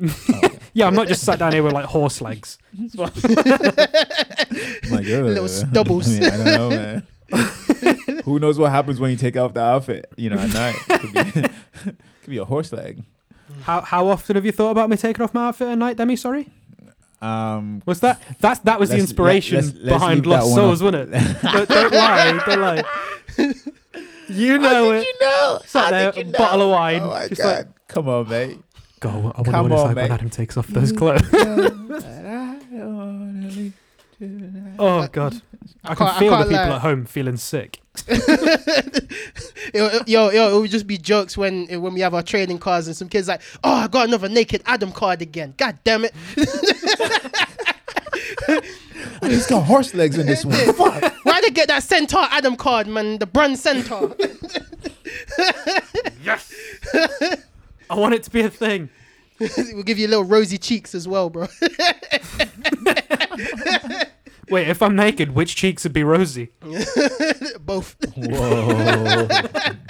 Oh, 0.02 0.18
okay. 0.44 0.60
Yeah, 0.74 0.88
I'm 0.88 0.96
not 0.96 1.08
just 1.08 1.24
sat 1.24 1.40
down 1.40 1.54
here 1.54 1.64
with 1.64 1.74
like 1.74 1.86
horse 1.86 2.20
legs. 2.22 2.58
My 2.98 3.10
God. 3.12 5.08
Little 5.08 5.48
stubbles. 5.48 6.08
I, 6.08 6.20
mean, 6.20 6.30
I 6.30 6.38
don't 6.38 6.46
know, 6.46 6.70
man. 6.70 7.08
Who 8.26 8.40
knows 8.40 8.60
what 8.60 8.72
happens 8.72 9.00
when 9.00 9.12
you 9.12 9.18
take 9.18 9.38
off 9.38 9.54
the 9.54 9.62
outfit? 9.62 10.12
You 10.18 10.32
know, 10.32 10.38
at 10.38 10.54
night. 10.54 10.76
Could 10.76 11.14
be, 11.14 11.32
could 11.32 12.30
be 12.30 12.38
a 12.38 12.46
horse 12.46 12.74
leg. 12.74 13.04
How 13.62 13.82
how 13.82 14.08
often 14.08 14.36
have 14.36 14.46
you 14.46 14.52
thought 14.52 14.72
about 14.72 14.90
me 14.90 14.98
taking 14.98 15.24
off 15.24 15.34
my 15.34 15.48
outfit 15.48 15.70
at 15.70 15.78
night, 15.78 15.98
Demi? 15.98 16.16
Sorry, 16.16 16.50
Um, 17.26 17.82
was 17.86 18.00
that 18.02 18.22
that's 18.40 18.60
that 18.62 18.80
was 18.80 18.90
the 18.90 18.96
Let's- 18.98 19.10
inspiration 19.10 19.56
let's- 19.58 19.74
let's 19.78 19.84
behind 20.00 20.26
leave 20.26 20.38
that 20.38 20.46
Lost 20.46 20.48
one 20.52 20.56
Souls, 20.56 20.82
off. 20.82 20.94
wasn't 20.94 21.14
it? 21.14 21.42
don't, 21.42 21.70
don't 21.70 21.94
lie, 21.94 22.44
don't 22.46 22.62
lie. 22.62 22.84
You 24.28 24.58
know 24.58 24.92
it. 24.92 25.06
you 25.06 25.14
know? 25.22 25.60
Sat 25.68 25.92
there, 25.92 26.24
bottle 26.34 26.64
of 26.64 26.70
wine. 26.72 27.02
Oh 27.04 27.10
my 27.12 27.28
just 27.28 27.42
God. 27.42 27.58
like, 27.58 27.88
Come 27.88 28.10
on, 28.10 28.28
mate. 28.28 28.58
go. 29.00 29.10
I 29.10 29.14
wonder 29.14 29.52
Come 29.52 29.70
what 29.70 29.72
it's 29.74 29.82
on, 29.82 29.88
like 29.90 29.96
mate. 29.98 30.02
when 30.02 30.12
Adam 30.14 30.30
takes 30.32 30.58
off 30.58 30.66
those 30.78 30.92
clothes. 30.92 31.22
oh 34.80 35.08
god, 35.12 35.42
I, 35.86 35.96
can 35.96 36.08
can't- 36.08 36.16
I 36.16 36.20
feel 36.20 36.32
the 36.38 36.44
people 36.44 36.56
lie. 36.56 36.76
at 36.76 36.82
home 36.82 37.06
feeling 37.06 37.38
sick. 37.38 37.80
yo, 39.74 39.90
yo, 40.06 40.30
yo, 40.32 40.58
it 40.58 40.62
would 40.62 40.72
just 40.72 40.86
be 40.86 40.98
jokes 40.98 41.38
when 41.38 41.66
when 41.82 41.94
we 41.94 42.02
have 42.02 42.14
our 42.14 42.24
trading 42.24 42.60
cards 42.60 42.88
and 42.88 42.96
some 42.96 43.08
kids 43.08 43.28
like, 43.28 43.42
oh, 43.64 43.72
I 43.74 43.88
got 43.88 44.08
another 44.08 44.28
naked 44.28 44.62
Adam 44.66 44.92
card 44.92 45.22
again. 45.22 45.54
God 45.58 45.80
damn 45.84 46.06
it. 46.06 46.14
He's 49.24 49.48
got 49.48 49.64
horse 49.64 49.94
legs 49.94 50.18
in 50.18 50.26
this 50.28 50.46
one. 50.46 50.56
Fuck. 50.74 51.14
Why 51.24 51.42
they 51.42 51.50
get 51.52 51.68
that 51.70 51.84
Centaur 51.84 52.28
Adam 52.32 52.56
card, 52.56 52.88
man? 52.88 53.18
The 53.18 53.26
bronze 53.26 53.62
Centaur. 53.62 54.16
Yes. 56.24 56.54
I 57.90 57.96
want 57.96 58.14
it 58.16 58.24
to 58.24 58.30
be 58.30 58.42
a 58.42 58.50
thing. 58.50 58.90
we'll 59.40 59.84
give 59.84 60.00
you 60.00 60.08
little 60.08 60.24
rosy 60.24 60.58
cheeks 60.58 60.96
as 60.96 61.08
well, 61.08 61.30
bro. 61.30 61.48
Wait, 64.50 64.68
if 64.68 64.82
I'm 64.82 64.96
naked, 64.96 65.34
which 65.34 65.56
cheeks 65.56 65.84
would 65.84 65.94
be 65.94 66.04
rosy? 66.04 66.52
Both. 67.60 67.96
Whoa. 68.16 69.28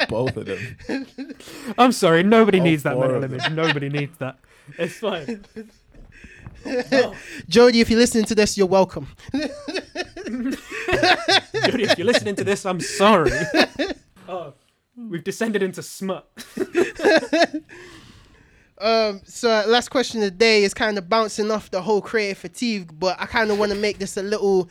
Both 0.10 0.38
of 0.38 0.46
them. 0.46 1.06
I'm 1.78 1.92
sorry, 1.92 2.24
nobody 2.24 2.60
All 2.60 2.66
needs 2.66 2.84
that 2.84 2.94
four 2.94 3.08
mental 3.08 3.24
of 3.24 3.34
image. 3.34 3.52
Nobody 3.52 3.90
needs 3.90 4.18
that. 4.20 4.38
It's 4.78 4.96
fine. 4.96 5.46
Jody, 7.48 7.82
if 7.82 7.90
you're 7.90 8.00
listening 8.00 8.26
to 8.26 8.36
this, 8.36 8.58
you're 8.58 8.68
welcome. 8.68 9.08
Jody, 9.34 10.58
if 11.84 11.98
you're 11.98 12.08
listening 12.08 12.36
to 12.36 12.44
this, 12.44 12.66
I'm 12.66 12.80
sorry. 12.80 13.32
oh, 14.28 14.54
we've 14.98 15.24
descended 15.24 15.62
into 15.62 15.84
smut. 15.84 16.28
Um, 18.78 19.22
so 19.24 19.64
last 19.68 19.90
question 19.90 20.22
of 20.22 20.26
the 20.26 20.32
day 20.32 20.64
is 20.64 20.74
kind 20.74 20.98
of 20.98 21.08
bouncing 21.08 21.50
off 21.50 21.72
the 21.72 21.82
whole 21.82 22.02
creative 22.02 22.38
fatigue, 22.38 22.92
but 23.00 23.20
I 23.20 23.26
kind 23.26 23.50
of 23.50 23.58
want 23.58 23.72
to 23.72 23.78
make 23.78 24.00
this 24.00 24.18
a 24.18 24.24
little, 24.24 24.70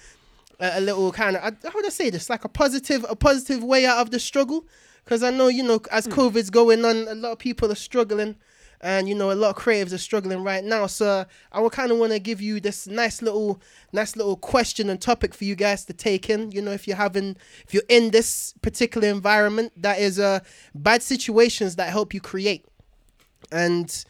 a, 0.60 0.78
a 0.78 0.80
little 0.80 1.10
kind 1.10 1.36
of 1.36 1.42
how 1.42 1.70
would 1.74 1.86
I 1.86 1.90
say 1.90 2.10
this? 2.10 2.28
Like 2.28 2.44
a 2.44 2.48
positive, 2.48 3.06
a 3.08 3.16
positive 3.16 3.64
way 3.64 3.86
out 3.86 3.98
of 3.98 4.10
the 4.10 4.20
struggle, 4.20 4.66
because 5.04 5.22
I 5.22 5.30
know 5.30 5.48
you 5.48 5.62
know 5.62 5.80
as 5.90 6.06
COVID's 6.06 6.50
going 6.50 6.84
on, 6.84 7.08
a 7.08 7.14
lot 7.14 7.32
of 7.32 7.38
people 7.38 7.72
are 7.72 7.76
struggling, 7.76 8.36
and 8.82 9.08
you 9.08 9.14
know 9.14 9.32
a 9.32 9.34
lot 9.34 9.56
of 9.56 9.62
creatives 9.62 9.94
are 9.94 9.98
struggling 9.98 10.44
right 10.44 10.62
now. 10.62 10.86
So 10.86 11.24
I 11.50 11.60
would 11.60 11.72
kind 11.72 11.90
of 11.90 11.96
want 11.96 12.12
to 12.12 12.18
give 12.18 12.42
you 12.42 12.60
this 12.60 12.86
nice 12.86 13.22
little, 13.22 13.62
nice 13.94 14.16
little 14.16 14.36
question 14.36 14.90
and 14.90 15.00
topic 15.00 15.32
for 15.32 15.44
you 15.44 15.54
guys 15.54 15.86
to 15.86 15.94
take 15.94 16.28
in. 16.28 16.52
You 16.52 16.60
know, 16.60 16.72
if 16.72 16.86
you're 16.86 16.98
having, 16.98 17.38
if 17.66 17.72
you're 17.72 17.82
in 17.88 18.10
this 18.10 18.52
particular 18.60 19.08
environment, 19.08 19.72
that 19.78 19.98
is 19.98 20.18
uh 20.18 20.40
bad 20.74 21.02
situations 21.02 21.76
that 21.76 21.88
help 21.88 22.12
you 22.12 22.20
create 22.20 22.66
and 23.54 24.04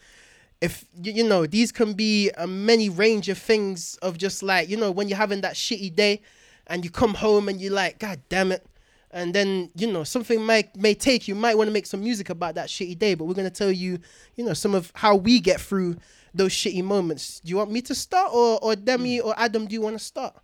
if 0.60 0.84
you, 1.02 1.12
you 1.12 1.24
know 1.24 1.46
these 1.46 1.70
can 1.70 1.92
be 1.92 2.30
a 2.38 2.46
many 2.46 2.88
range 2.88 3.28
of 3.28 3.38
things 3.38 3.96
of 4.02 4.18
just 4.18 4.42
like 4.42 4.68
you 4.68 4.76
know 4.76 4.90
when 4.90 5.08
you're 5.08 5.18
having 5.18 5.42
that 5.42 5.54
shitty 5.54 5.94
day 5.94 6.20
and 6.66 6.84
you 6.84 6.90
come 6.90 7.14
home 7.14 7.48
and 7.48 7.60
you're 7.60 7.72
like 7.72 7.98
god 7.98 8.20
damn 8.28 8.50
it 8.50 8.66
and 9.10 9.34
then 9.34 9.70
you 9.76 9.90
know 9.90 10.02
something 10.02 10.42
might 10.42 10.74
may 10.74 10.94
take 10.94 11.28
you 11.28 11.34
might 11.34 11.56
want 11.56 11.68
to 11.68 11.72
make 11.72 11.86
some 11.86 12.00
music 12.00 12.30
about 12.30 12.54
that 12.54 12.68
shitty 12.68 12.98
day 12.98 13.14
but 13.14 13.26
we're 13.26 13.34
going 13.34 13.48
to 13.48 13.54
tell 13.54 13.70
you 13.70 13.98
you 14.36 14.44
know 14.44 14.54
some 14.54 14.74
of 14.74 14.90
how 14.94 15.14
we 15.14 15.38
get 15.38 15.60
through 15.60 15.96
those 16.32 16.50
shitty 16.50 16.82
moments 16.82 17.40
do 17.40 17.50
you 17.50 17.56
want 17.56 17.70
me 17.70 17.82
to 17.82 17.94
start 17.94 18.32
or 18.32 18.58
or 18.62 18.74
demi 18.74 19.18
mm. 19.18 19.24
or 19.24 19.34
adam 19.36 19.66
do 19.66 19.74
you 19.74 19.80
want 19.80 19.96
to 19.96 20.04
start 20.04 20.34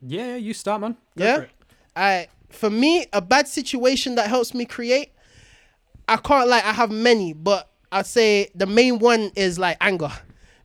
Yeah, 0.00 0.36
you 0.36 0.52
start, 0.52 0.80
man. 0.80 0.96
Go 1.16 1.24
Yeah? 1.24 1.36
for. 1.36 1.48
I 1.96 2.28
for 2.50 2.70
me, 2.70 3.06
a 3.12 3.20
bad 3.20 3.48
situation 3.48 4.14
that 4.16 4.28
helps 4.28 4.54
me 4.54 4.64
create, 4.64 5.10
I 6.08 6.16
can't 6.16 6.48
like 6.48 6.64
I 6.64 6.72
have 6.72 6.90
many, 6.90 7.32
but 7.32 7.70
I'd 7.92 8.06
say 8.06 8.50
the 8.54 8.66
main 8.66 8.98
one 8.98 9.32
is 9.36 9.58
like 9.58 9.76
anger. 9.80 10.12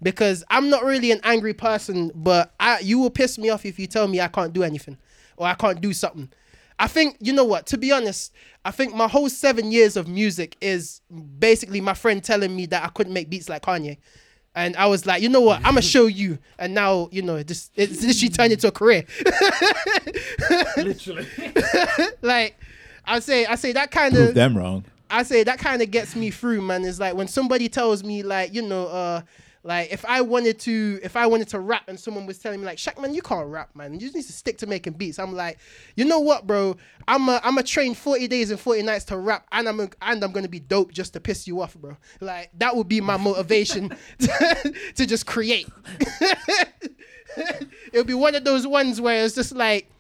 Because 0.03 0.43
I'm 0.49 0.71
not 0.71 0.83
really 0.83 1.11
an 1.11 1.19
angry 1.23 1.53
person, 1.53 2.11
but 2.15 2.53
I 2.59 2.79
you 2.79 2.97
will 2.97 3.11
piss 3.11 3.37
me 3.37 3.49
off 3.49 3.65
if 3.65 3.77
you 3.77 3.85
tell 3.85 4.07
me 4.07 4.19
I 4.19 4.27
can't 4.27 4.51
do 4.51 4.63
anything 4.63 4.97
or 5.37 5.45
I 5.45 5.53
can't 5.53 5.79
do 5.79 5.93
something. 5.93 6.29
I 6.79 6.87
think 6.87 7.17
you 7.19 7.33
know 7.33 7.43
what, 7.43 7.67
to 7.67 7.77
be 7.77 7.91
honest, 7.91 8.33
I 8.65 8.71
think 8.71 8.95
my 8.95 9.07
whole 9.07 9.29
seven 9.29 9.71
years 9.71 9.95
of 9.97 10.07
music 10.07 10.57
is 10.59 11.01
basically 11.37 11.81
my 11.81 11.93
friend 11.93 12.23
telling 12.23 12.55
me 12.55 12.65
that 12.67 12.83
I 12.83 12.87
couldn't 12.87 13.13
make 13.13 13.29
beats 13.29 13.49
like 13.49 13.61
Kanye. 13.61 13.97
And 14.53 14.75
I 14.75 14.87
was 14.87 15.05
like, 15.05 15.21
you 15.21 15.29
know 15.29 15.41
what? 15.41 15.57
I'm 15.57 15.73
gonna 15.73 15.81
show 15.83 16.07
you. 16.07 16.39
And 16.57 16.73
now, 16.73 17.09
you 17.11 17.21
know, 17.21 17.41
just 17.43 17.71
it's 17.75 18.03
literally 18.03 18.29
turned 18.29 18.53
into 18.53 18.67
a 18.67 18.71
career. 18.71 19.05
Literally. 20.77 21.27
like, 22.21 22.59
I 23.05 23.19
say, 23.19 23.45
I 23.45 23.55
say 23.55 23.71
that 23.73 23.91
kind 23.91 24.13
Prove 24.13 24.29
of, 24.29 24.35
them 24.35 24.57
wrong. 24.57 24.85
I 25.11 25.23
say 25.23 25.43
that 25.43 25.59
kind 25.59 25.81
of 25.81 25.91
gets 25.91 26.15
me 26.15 26.31
through, 26.31 26.61
man. 26.61 26.83
Is 26.83 26.99
like 26.99 27.15
when 27.15 27.27
somebody 27.27 27.69
tells 27.69 28.03
me, 28.03 28.23
like, 28.23 28.53
you 28.53 28.61
know, 28.61 28.87
uh, 28.87 29.21
like 29.63 29.91
if 29.91 30.03
I 30.05 30.21
wanted 30.21 30.59
to, 30.61 30.99
if 31.03 31.15
I 31.15 31.27
wanted 31.27 31.49
to 31.49 31.59
rap, 31.59 31.83
and 31.87 31.99
someone 31.99 32.25
was 32.25 32.39
telling 32.39 32.59
me, 32.59 32.65
like, 32.65 32.77
Shaq, 32.77 32.99
man, 32.99 33.13
you 33.13 33.21
can't 33.21 33.47
rap, 33.47 33.75
man. 33.75 33.93
You 33.93 33.99
just 33.99 34.15
need 34.15 34.25
to 34.25 34.33
stick 34.33 34.57
to 34.59 34.67
making 34.67 34.93
beats. 34.93 35.19
I'm 35.19 35.35
like, 35.35 35.59
you 35.95 36.05
know 36.05 36.19
what, 36.19 36.47
bro? 36.47 36.77
I'm 37.07 37.29
a, 37.29 37.39
I'm 37.43 37.57
a 37.57 37.63
train 37.63 37.93
40 37.93 38.27
days 38.27 38.49
and 38.49 38.59
40 38.59 38.83
nights 38.83 39.05
to 39.05 39.17
rap, 39.17 39.45
and 39.51 39.67
I'm, 39.67 39.79
a, 39.79 39.89
and 40.01 40.23
I'm 40.23 40.31
gonna 40.31 40.47
be 40.47 40.59
dope 40.59 40.91
just 40.91 41.13
to 41.13 41.19
piss 41.19 41.47
you 41.47 41.61
off, 41.61 41.75
bro. 41.75 41.97
Like 42.19 42.49
that 42.57 42.75
would 42.75 42.87
be 42.87 43.01
my 43.01 43.17
motivation 43.17 43.89
to, 44.19 44.73
to 44.95 45.05
just 45.05 45.25
create. 45.27 45.67
it 47.37 47.67
would 47.93 48.07
be 48.07 48.13
one 48.13 48.35
of 48.35 48.43
those 48.43 48.65
ones 48.65 48.99
where 48.99 49.23
it's 49.23 49.35
just 49.35 49.53
like 49.53 49.91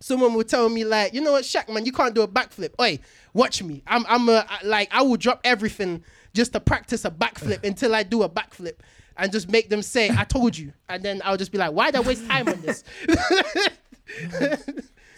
someone 0.00 0.34
would 0.34 0.48
tell 0.48 0.68
me 0.68 0.84
like, 0.84 1.14
you 1.14 1.20
know 1.20 1.32
what, 1.32 1.44
Shaq, 1.44 1.68
man, 1.68 1.84
you 1.84 1.92
can't 1.92 2.14
do 2.14 2.22
a 2.22 2.28
backflip. 2.28 2.70
Oi, 2.80 2.98
watch 3.38 3.62
me. 3.62 3.82
I'm 3.86 4.04
I'm 4.08 4.28
a 4.28 4.46
like 4.64 4.88
I 4.92 5.02
will 5.02 5.16
drop 5.16 5.40
everything 5.44 6.04
just 6.34 6.52
to 6.52 6.60
practice 6.60 7.04
a 7.04 7.10
backflip 7.10 7.64
until 7.70 7.94
I 7.94 8.02
do 8.02 8.22
a 8.22 8.28
backflip 8.28 8.74
and 9.16 9.32
just 9.32 9.50
make 9.50 9.68
them 9.70 9.82
say, 9.82 10.10
I 10.10 10.24
told 10.24 10.56
you. 10.56 10.72
And 10.88 11.02
then 11.02 11.22
I'll 11.24 11.36
just 11.36 11.52
be 11.52 11.58
like, 11.58 11.72
why'd 11.72 11.96
I 11.96 12.00
waste 12.00 12.26
time 12.26 12.48
on 12.48 12.60
this? 12.60 12.84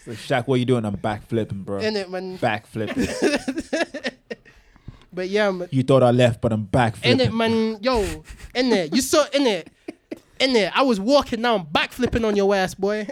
So 0.03 0.13
Shaq, 0.13 0.47
what 0.47 0.59
you 0.59 0.65
doing? 0.65 0.83
I'm 0.83 0.97
backflipping, 0.97 1.63
bro. 1.63 1.77
In 1.77 1.95
it, 1.95 2.09
man. 2.09 2.39
Backflipping. 2.39 4.15
But 5.13 5.27
yeah, 5.27 5.51
man. 5.51 5.67
you 5.71 5.83
thought 5.83 6.03
I 6.03 6.11
left, 6.11 6.39
but 6.39 6.53
I'm 6.53 6.65
backflipping. 6.65 7.03
In 7.05 7.19
it, 7.19 7.33
man. 7.33 7.77
Yo, 7.81 8.23
in 8.55 8.69
there. 8.69 8.85
You 8.85 9.01
saw 9.01 9.25
in 9.33 9.45
it. 9.45 9.67
In 10.39 10.53
there. 10.53 10.71
I 10.73 10.83
was 10.83 11.01
walking 11.01 11.41
now. 11.41 11.55
I'm 11.55 11.65
backflipping 11.65 12.25
on 12.25 12.35
your 12.37 12.55
ass, 12.55 12.73
boy. 12.75 13.07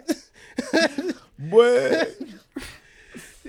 Boy. 1.38 2.04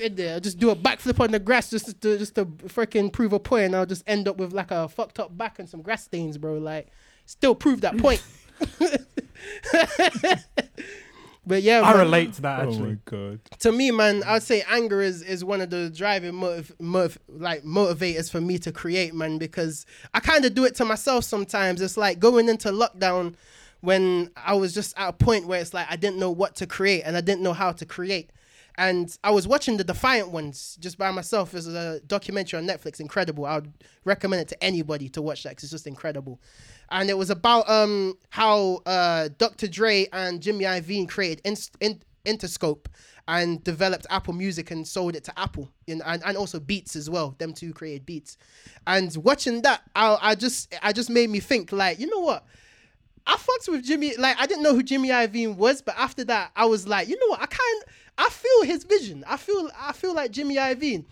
In 0.00 0.14
there. 0.16 0.40
Just 0.40 0.58
do 0.58 0.70
a 0.70 0.76
backflip 0.76 1.20
on 1.20 1.30
the 1.30 1.38
grass 1.38 1.70
just 1.70 2.00
to 2.00 2.18
just 2.18 2.34
to 2.36 2.46
freaking 2.46 3.12
prove 3.12 3.32
a 3.32 3.38
point, 3.38 3.66
and 3.66 3.76
I'll 3.76 3.86
just 3.86 4.02
end 4.06 4.26
up 4.28 4.36
with 4.38 4.52
like 4.52 4.70
a 4.70 4.88
fucked 4.88 5.18
up 5.20 5.36
back 5.36 5.58
and 5.58 5.68
some 5.68 5.82
grass 5.82 6.04
stains, 6.04 6.38
bro. 6.38 6.54
Like, 6.58 6.88
still 7.26 7.54
prove 7.54 7.80
that 7.82 7.96
point. 7.98 8.22
but 11.46 11.62
yeah, 11.62 11.80
I 11.82 11.92
man, 11.92 11.98
relate 12.00 12.34
to 12.34 12.42
that 12.42 12.60
Oh 12.60 12.68
actually. 12.68 12.88
my 12.90 12.98
god. 13.06 13.40
to 13.60 13.72
me, 13.72 13.90
man, 13.90 14.22
I'd 14.24 14.42
say 14.42 14.62
anger 14.68 15.00
is 15.00 15.22
is 15.22 15.44
one 15.44 15.60
of 15.60 15.70
the 15.70 15.90
driving 15.90 16.34
motiv- 16.34 16.72
motiv- 16.78 17.18
like 17.28 17.62
motivators 17.64 18.30
for 18.30 18.40
me 18.40 18.58
to 18.58 18.72
create, 18.72 19.14
man, 19.14 19.38
because 19.38 19.86
I 20.14 20.20
kind 20.20 20.44
of 20.44 20.54
do 20.54 20.64
it 20.64 20.74
to 20.76 20.84
myself 20.84 21.24
sometimes. 21.24 21.80
It's 21.80 21.96
like 21.96 22.18
going 22.18 22.48
into 22.48 22.68
lockdown 22.70 23.34
when 23.80 24.30
I 24.36 24.54
was 24.54 24.74
just 24.74 24.96
at 24.98 25.08
a 25.08 25.12
point 25.12 25.46
where 25.46 25.60
it's 25.60 25.72
like 25.72 25.86
I 25.90 25.96
didn't 25.96 26.18
know 26.18 26.30
what 26.30 26.56
to 26.56 26.66
create 26.66 27.02
and 27.04 27.16
I 27.16 27.22
didn't 27.22 27.42
know 27.42 27.54
how 27.54 27.72
to 27.72 27.86
create. 27.86 28.30
And 28.76 29.16
I 29.22 29.30
was 29.30 29.46
watching 29.46 29.76
the 29.76 29.84
Defiant 29.84 30.30
Ones 30.30 30.76
just 30.80 30.96
by 30.98 31.10
myself. 31.10 31.54
It's 31.54 31.66
a 31.66 32.00
documentary 32.06 32.58
on 32.58 32.66
Netflix, 32.66 33.00
incredible. 33.00 33.44
I 33.46 33.56
would 33.56 33.72
recommend 34.04 34.42
it 34.42 34.48
to 34.48 34.64
anybody 34.64 35.08
to 35.10 35.22
watch 35.22 35.42
that 35.42 35.50
because 35.50 35.64
it's 35.64 35.72
just 35.72 35.86
incredible. 35.86 36.40
And 36.90 37.10
it 37.10 37.18
was 37.18 37.30
about 37.30 37.68
um 37.68 38.14
how 38.30 38.80
uh, 38.86 39.28
Dr. 39.38 39.68
Dre 39.68 40.06
and 40.12 40.40
Jimmy 40.40 40.64
Iovine 40.64 41.08
created 41.08 41.42
in- 41.44 42.00
Interscope 42.26 42.86
and 43.28 43.62
developed 43.64 44.06
Apple 44.10 44.34
Music 44.34 44.70
and 44.70 44.86
sold 44.86 45.14
it 45.14 45.24
to 45.24 45.38
Apple, 45.38 45.70
and, 45.88 46.02
and 46.04 46.22
and 46.24 46.36
also 46.36 46.58
Beats 46.58 46.96
as 46.96 47.08
well. 47.08 47.34
Them 47.38 47.52
two 47.52 47.72
created 47.72 48.04
Beats. 48.04 48.36
And 48.86 49.14
watching 49.16 49.62
that, 49.62 49.82
I, 49.94 50.18
I 50.20 50.34
just 50.34 50.74
I 50.82 50.92
just 50.92 51.10
made 51.10 51.30
me 51.30 51.40
think 51.40 51.72
like, 51.72 51.98
you 51.98 52.08
know 52.08 52.20
what? 52.20 52.44
I 53.26 53.36
fucked 53.36 53.68
with 53.68 53.84
Jimmy. 53.84 54.16
Like 54.16 54.38
I 54.38 54.46
didn't 54.46 54.62
know 54.62 54.74
who 54.74 54.82
Jimmy 54.82 55.10
Iovine 55.10 55.56
was, 55.56 55.80
but 55.82 55.94
after 55.96 56.24
that, 56.24 56.50
I 56.56 56.66
was 56.66 56.88
like, 56.88 57.08
you 57.08 57.18
know 57.18 57.28
what? 57.28 57.40
I 57.40 57.46
kind, 57.46 57.84
I 58.18 58.28
feel 58.30 58.64
his 58.64 58.84
vision. 58.84 59.24
I 59.26 59.36
feel, 59.36 59.70
I 59.78 59.92
feel 59.92 60.14
like 60.14 60.30
Jimmy 60.30 60.56
Iovine. 60.56 61.04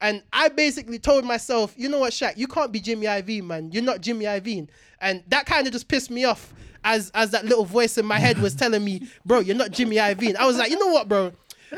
And 0.00 0.22
I 0.32 0.48
basically 0.48 0.98
told 0.98 1.24
myself, 1.24 1.74
you 1.76 1.88
know 1.88 1.98
what, 1.98 2.12
Shaq, 2.12 2.36
you 2.36 2.46
can't 2.46 2.72
be 2.72 2.80
Jimmy 2.80 3.06
Iovine, 3.06 3.44
man. 3.44 3.70
You're 3.70 3.82
not 3.82 4.00
Jimmy 4.00 4.24
Iovine. 4.24 4.68
And 5.00 5.22
that 5.28 5.46
kind 5.46 5.66
of 5.66 5.72
just 5.72 5.88
pissed 5.88 6.10
me 6.10 6.24
off 6.24 6.54
as 6.84 7.10
as 7.14 7.30
that 7.32 7.44
little 7.44 7.66
voice 7.66 7.98
in 7.98 8.06
my 8.06 8.18
head 8.18 8.38
was 8.38 8.54
telling 8.54 8.82
me, 8.82 9.08
bro, 9.26 9.40
you're 9.40 9.56
not 9.56 9.70
Jimmy 9.70 9.96
Iovine. 9.96 10.36
I 10.36 10.46
was 10.46 10.56
like, 10.56 10.70
you 10.70 10.78
know 10.78 10.92
what, 10.92 11.08
bro? 11.08 11.32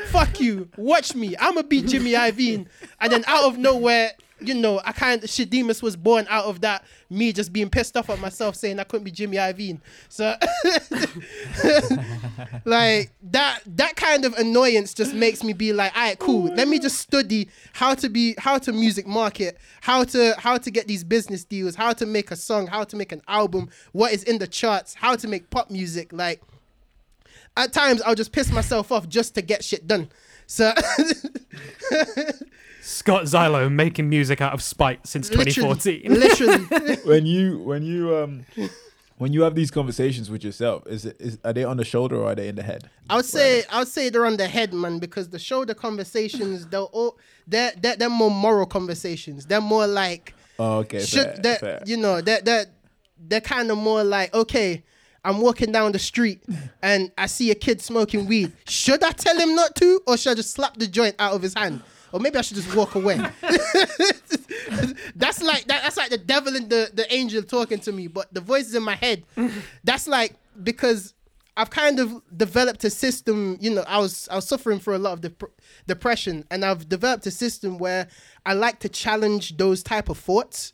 Fuck 0.07 0.41
you. 0.41 0.69
Watch 0.77 1.15
me. 1.15 1.37
I'ma 1.37 1.63
be 1.63 1.83
Jimmy 1.83 2.13
Iovine. 2.13 2.67
And 3.01 3.13
then 3.13 3.25
out 3.27 3.45
of 3.45 3.59
nowhere, 3.59 4.13
you 4.47 4.55
know, 4.55 4.81
I 4.85 4.93
kind 4.93 5.23
of 5.23 5.31
Shadeemus 5.31 5.83
was 5.83 5.97
born 5.97 6.27
out 6.29 6.45
of 6.47 6.61
that 6.63 6.85
me 7.11 7.33
just 7.33 7.53
being 7.53 7.69
pissed 7.69 7.97
off 7.97 8.09
at 8.11 8.19
myself 8.19 8.57
saying 8.57 8.81
I 8.81 8.85
couldn't 8.85 9.05
be 9.05 9.11
Jimmy 9.11 9.37
Iovine. 9.37 9.81
So 10.09 10.35
like 12.65 13.13
that 13.31 13.61
that 13.67 13.97
kind 13.97 14.25
of 14.25 14.35
annoyance 14.35 14.95
just 14.95 15.15
makes 15.15 15.43
me 15.43 15.53
be 15.53 15.73
like, 15.73 15.95
all 15.97 16.03
right, 16.03 16.19
cool. 16.19 16.45
Let 16.55 16.69
me 16.69 16.79
just 16.79 16.99
study 16.99 17.49
how 17.73 17.95
to 17.95 18.09
be 18.09 18.35
how 18.39 18.59
to 18.59 18.73
music 18.73 19.07
market, 19.07 19.59
how 19.81 20.05
to 20.05 20.35
how 20.39 20.59
to 20.59 20.71
get 20.71 20.89
these 20.89 21.05
business 21.05 21.45
deals, 21.45 21.75
how 21.75 21.93
to 21.93 22.07
make 22.07 22.31
a 22.31 22.37
song, 22.37 22.67
how 22.67 22.85
to 22.85 22.97
make 22.97 23.13
an 23.13 23.23
album, 23.29 23.69
what 23.93 24.13
is 24.13 24.25
in 24.25 24.39
the 24.39 24.47
charts, 24.47 24.95
how 24.95 25.17
to 25.17 25.29
make 25.29 25.51
pop 25.51 25.71
music. 25.71 26.13
Like 26.13 26.43
at 27.57 27.73
times 27.73 28.03
I'll 28.03 28.15
just 28.15 28.33
piss 28.33 28.51
myself 28.51 28.91
off 28.93 29.09
just 29.09 29.35
to 29.35 29.43
get 29.43 29.65
shit 29.65 29.87
done. 29.87 30.09
So 30.47 30.73
Scott 32.83 33.25
Zylo 33.25 33.71
making 33.71 34.09
music 34.09 34.41
out 34.41 34.53
of 34.53 34.63
spite 34.63 35.07
since 35.07 35.31
literally, 35.31 35.75
2014. 35.75 36.13
literally. 36.69 36.97
when 37.05 37.27
you 37.27 37.59
when 37.59 37.83
you 37.85 38.17
um 38.17 38.45
when 39.19 39.33
you 39.33 39.43
have 39.43 39.55
these 39.55 39.71
conversations 39.71 40.31
with 40.31 40.43
yourself, 40.43 40.87
is 40.87 41.07
it 41.07 41.17
is 41.21 41.39
are 41.45 41.53
they 41.53 41.65
on 41.65 41.77
the 41.77 41.85
shoulder 41.85 42.17
or 42.17 42.27
are 42.33 42.35
they 42.35 42.49
in 42.49 42.57
the 42.57 42.63
head? 42.63 42.91
I 43.09 43.17
would 43.17 43.25
say 43.25 43.63
I 43.71 43.79
would 43.79 43.89
say 43.89 44.09
they're 44.09 44.27
on 44.27 44.37
the 44.37 44.49
head, 44.49 44.75
man, 44.75 44.99
because 44.99 45.29
the 45.31 45.39
shoulder 45.39 45.75
conversations 45.75 46.67
they're 46.67 46.81
all 46.81 47.17
they're 47.47 47.73
they're, 47.81 47.97
they're 47.97 48.11
more 48.11 48.31
moral 48.31 48.67
conversations. 48.67 49.47
They're 49.47 49.61
more 49.61 49.87
like 49.87 50.35
Oh, 50.59 50.79
okay. 50.79 51.01
should 51.01 51.25
fair, 51.25 51.37
that 51.43 51.61
fair. 51.61 51.83
you 51.87 51.97
know 51.97 52.21
that 52.21 52.45
that 52.47 52.67
they're 53.19 53.41
kind 53.41 53.71
of 53.71 53.79
more 53.79 54.03
like 54.03 54.35
okay. 54.35 54.83
I'm 55.25 55.41
walking 55.41 55.71
down 55.71 55.93
the 55.93 56.01
street 56.01 56.43
and 56.83 57.13
I 57.17 57.27
see 57.27 57.53
a 57.53 57.55
kid 57.55 57.81
smoking 57.81 58.27
weed. 58.27 58.51
Should 58.67 59.05
I 59.05 59.13
tell 59.13 59.39
him 59.39 59.55
not 59.55 59.77
to, 59.77 60.01
or 60.05 60.17
should 60.17 60.33
I 60.33 60.35
just 60.35 60.51
slap 60.51 60.77
the 60.77 60.89
joint 60.89 61.15
out 61.21 61.33
of 61.33 61.43
his 61.43 61.55
hand, 61.55 61.81
or 62.13 62.21
maybe 62.21 62.37
I 62.39 62.43
should 62.43 62.57
just 62.57 62.75
walk 62.75 62.95
away? 62.95 63.17
that's 65.17 65.43
like 65.43 65.67
that, 65.67 65.83
that's 65.83 65.97
like 65.97 66.11
the 66.11 66.19
devil 66.19 66.55
and 66.57 66.69
the 66.69 66.91
the 66.93 67.13
angel 67.13 67.43
talking 67.43 67.79
to 67.81 67.93
me, 67.93 68.07
but 68.07 68.33
the 68.33 68.41
voices 68.41 68.75
in 68.75 68.83
my 68.83 68.95
head. 68.95 69.25
That's 69.85 70.07
like 70.07 70.35
because 70.63 71.15
I've 71.57 71.71
kind 71.71 72.01
of 72.01 72.23
developed 72.35 72.85
a 72.85 72.91
system. 72.91 73.59
You 73.61 73.75
know, 73.75 73.85
I 73.87 73.99
was 73.99 74.29
I 74.31 74.37
was 74.37 74.47
suffering 74.47 74.79
for 74.79 74.95
a 74.95 74.99
lot 74.99 75.15
of 75.15 75.21
dep- 75.21 75.51
depression, 75.87 76.45
and 76.51 76.65
I've 76.65 76.89
developed 76.89 77.27
a 77.27 77.31
system 77.31 77.79
where 77.79 78.09
I 78.47 78.55
like 78.55 78.79
to 78.81 78.89
challenge 78.89 79.57
those 79.57 79.83
type 79.83 80.09
of 80.09 80.19
thoughts, 80.19 80.73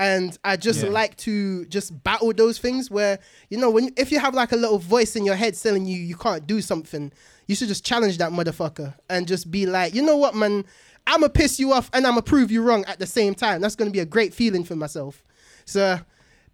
and 0.00 0.38
I 0.42 0.56
just 0.56 0.82
Yeah. 0.82 0.88
like 0.88 1.14
to 1.18 1.66
just 1.66 2.02
battle 2.02 2.32
those 2.32 2.58
things. 2.58 2.90
Where 2.90 3.18
you 3.50 3.58
know, 3.58 3.70
when 3.70 3.92
if 3.98 4.10
you 4.10 4.18
have 4.18 4.34
like 4.34 4.50
a 4.50 4.56
little 4.56 4.78
voice 4.78 5.14
in 5.14 5.26
your 5.26 5.36
head 5.36 5.54
telling 5.60 5.84
you 5.84 5.98
you 5.98 6.16
can't 6.16 6.46
do 6.46 6.62
something, 6.62 7.12
you 7.46 7.54
should 7.54 7.68
just 7.68 7.84
challenge 7.84 8.16
that 8.18 8.32
motherfucker 8.32 8.94
and 9.10 9.28
just 9.28 9.50
be 9.50 9.66
like, 9.66 9.94
you 9.94 10.00
know 10.00 10.16
what, 10.16 10.34
man, 10.34 10.64
I'ma 11.06 11.28
piss 11.28 11.60
you 11.60 11.74
off 11.74 11.90
and 11.92 12.06
I'ma 12.06 12.22
prove 12.22 12.50
you 12.50 12.62
wrong 12.62 12.86
at 12.86 12.98
the 12.98 13.06
same 13.06 13.34
time. 13.34 13.60
That's 13.60 13.76
gonna 13.76 13.90
be 13.90 13.98
a 13.98 14.06
great 14.06 14.32
feeling 14.32 14.64
for 14.64 14.74
myself. 14.74 15.22
So 15.66 16.00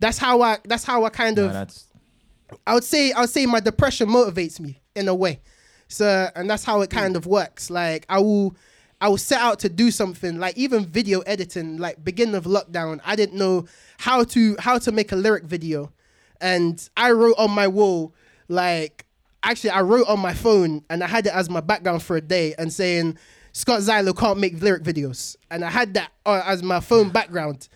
that's 0.00 0.18
how 0.18 0.42
I 0.42 0.58
that's 0.64 0.82
how 0.82 1.04
I 1.04 1.10
kind 1.10 1.38
of 1.38 1.70
I 2.66 2.74
would 2.74 2.84
say 2.84 3.12
I 3.12 3.20
would 3.20 3.30
say 3.30 3.46
my 3.46 3.60
depression 3.60 4.08
motivates 4.08 4.58
me 4.58 4.82
in 4.96 5.06
a 5.06 5.14
way. 5.14 5.40
So 5.86 6.28
and 6.34 6.50
that's 6.50 6.64
how 6.64 6.80
it 6.80 6.90
kind 6.90 7.12
hmm. 7.12 7.18
of 7.18 7.26
works. 7.26 7.70
Like 7.70 8.06
I 8.08 8.18
will 8.18 8.56
I 9.00 9.08
was 9.08 9.22
set 9.22 9.40
out 9.40 9.58
to 9.60 9.68
do 9.68 9.90
something 9.90 10.38
like 10.38 10.56
even 10.56 10.86
video 10.86 11.20
editing 11.20 11.76
like 11.76 12.02
beginning 12.02 12.34
of 12.34 12.44
lockdown 12.44 13.00
I 13.04 13.16
didn't 13.16 13.38
know 13.38 13.66
how 13.98 14.24
to 14.24 14.56
how 14.58 14.78
to 14.78 14.92
make 14.92 15.12
a 15.12 15.16
lyric 15.16 15.44
video. 15.44 15.92
And 16.40 16.88
I 16.96 17.12
wrote 17.12 17.36
on 17.38 17.50
my 17.50 17.68
wall 17.68 18.14
like 18.48 19.06
actually 19.42 19.70
I 19.70 19.82
wrote 19.82 20.08
on 20.08 20.20
my 20.20 20.34
phone 20.34 20.84
and 20.88 21.04
I 21.04 21.06
had 21.06 21.26
it 21.26 21.34
as 21.34 21.50
my 21.50 21.60
background 21.60 22.02
for 22.02 22.16
a 22.16 22.20
day 22.20 22.54
and 22.58 22.72
saying 22.72 23.18
Scott 23.52 23.80
Zylo 23.80 24.16
can't 24.16 24.38
make 24.38 24.60
lyric 24.60 24.82
videos. 24.82 25.36
And 25.50 25.64
I 25.64 25.70
had 25.70 25.94
that 25.94 26.12
uh, 26.24 26.42
as 26.44 26.62
my 26.62 26.80
phone 26.80 27.10
background. 27.10 27.68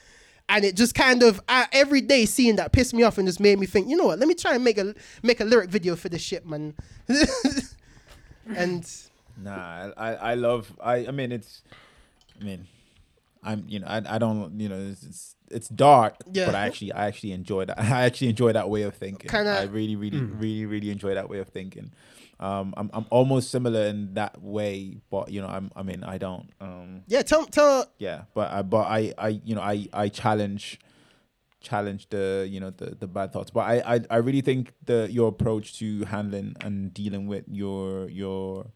And 0.49 0.65
it 0.65 0.75
just 0.75 0.95
kind 0.95 1.23
of 1.23 1.41
every 1.49 2.01
day 2.01 2.27
seeing 2.27 2.57
that 2.57 2.73
pissed 2.73 2.93
me 2.93 3.05
off 3.05 3.19
and 3.19 3.27
just 3.29 3.41
made 3.41 3.59
me 3.59 3.67
think 3.67 3.89
you 3.89 3.97
know 3.97 4.07
what? 4.07 4.19
Let 4.19 4.27
me 4.27 4.35
try 4.35 4.55
and 4.55 4.65
make 4.65 4.79
a 4.79 4.95
make 5.23 5.41
a 5.41 5.45
lyric 5.45 5.71
video 5.71 5.97
for 5.97 6.09
this 6.09 6.23
shit 6.23 6.47
man. 6.47 6.75
And 8.57 8.85
Nah, 9.43 9.93
I, 9.97 10.15
I 10.15 10.35
love 10.35 10.73
I 10.83 11.07
I 11.07 11.11
mean 11.11 11.33
it's 11.33 11.63
I 12.41 12.45
mean 12.45 12.67
I'm 13.43 13.65
you 13.69 13.79
know 13.81 13.87
I, 13.87 14.03
I 14.07 14.19
don't 14.19 14.61
you 14.61 14.69
know 14.69 14.79
it's 14.91 15.03
it's, 15.03 15.37
it's 15.51 15.69
dark 15.69 16.15
Yeah. 16.33 16.47
but 16.47 16.55
I 16.55 16.67
actually 16.67 16.93
I 16.93 17.07
actually 17.07 17.33
enjoy 17.33 17.65
that 17.65 17.79
I 17.81 18.05
actually 18.05 18.29
enjoy 18.29 18.53
that 18.53 18.69
way 18.69 18.83
of 18.83 18.95
thinking 18.95 19.31
Kinda- 19.31 19.59
I 19.59 19.63
really 19.65 19.97
really 19.97 20.21
Mm. 20.21 20.41
really 20.41 20.67
really 20.67 20.91
enjoy 20.91 21.15
that 21.15 21.29
way 21.31 21.39
of 21.39 21.49
thinking 21.49 21.93
um 22.39 22.75
I'm 22.77 22.91
I'm 22.93 23.07
almost 23.11 23.51
similar 23.51 23.87
in 23.87 24.15
that 24.15 24.43
way 24.43 24.99
but 25.11 25.31
you 25.31 25.41
know 25.41 25.49
I'm 25.49 25.71
I 25.75 25.83
mean 25.83 26.05
I 26.05 26.19
don't 26.19 26.49
um 26.61 27.03
yeah 27.07 27.23
tell 27.23 27.47
tell 27.47 27.87
yeah 27.99 28.23
but 28.35 28.51
I 28.53 28.63
but 28.63 28.87
I 28.87 29.15
I 29.17 29.29
you 29.45 29.55
know 29.55 29.63
I 29.63 29.87
I 29.93 30.09
challenge 30.09 30.79
challenge 31.61 32.09
the 32.09 32.47
you 32.51 32.59
know 32.61 32.71
the 32.71 32.95
the 32.95 33.07
bad 33.07 33.33
thoughts. 33.33 33.51
But 33.51 33.61
I 33.61 33.95
I, 33.97 34.01
I 34.11 34.17
really 34.17 34.41
think 34.41 34.73
the 34.87 35.09
your 35.11 35.29
approach 35.29 35.79
to 35.81 36.05
handling 36.07 36.57
and 36.63 36.93
dealing 36.95 37.27
with 37.27 37.45
your 37.49 38.09
your 38.09 38.67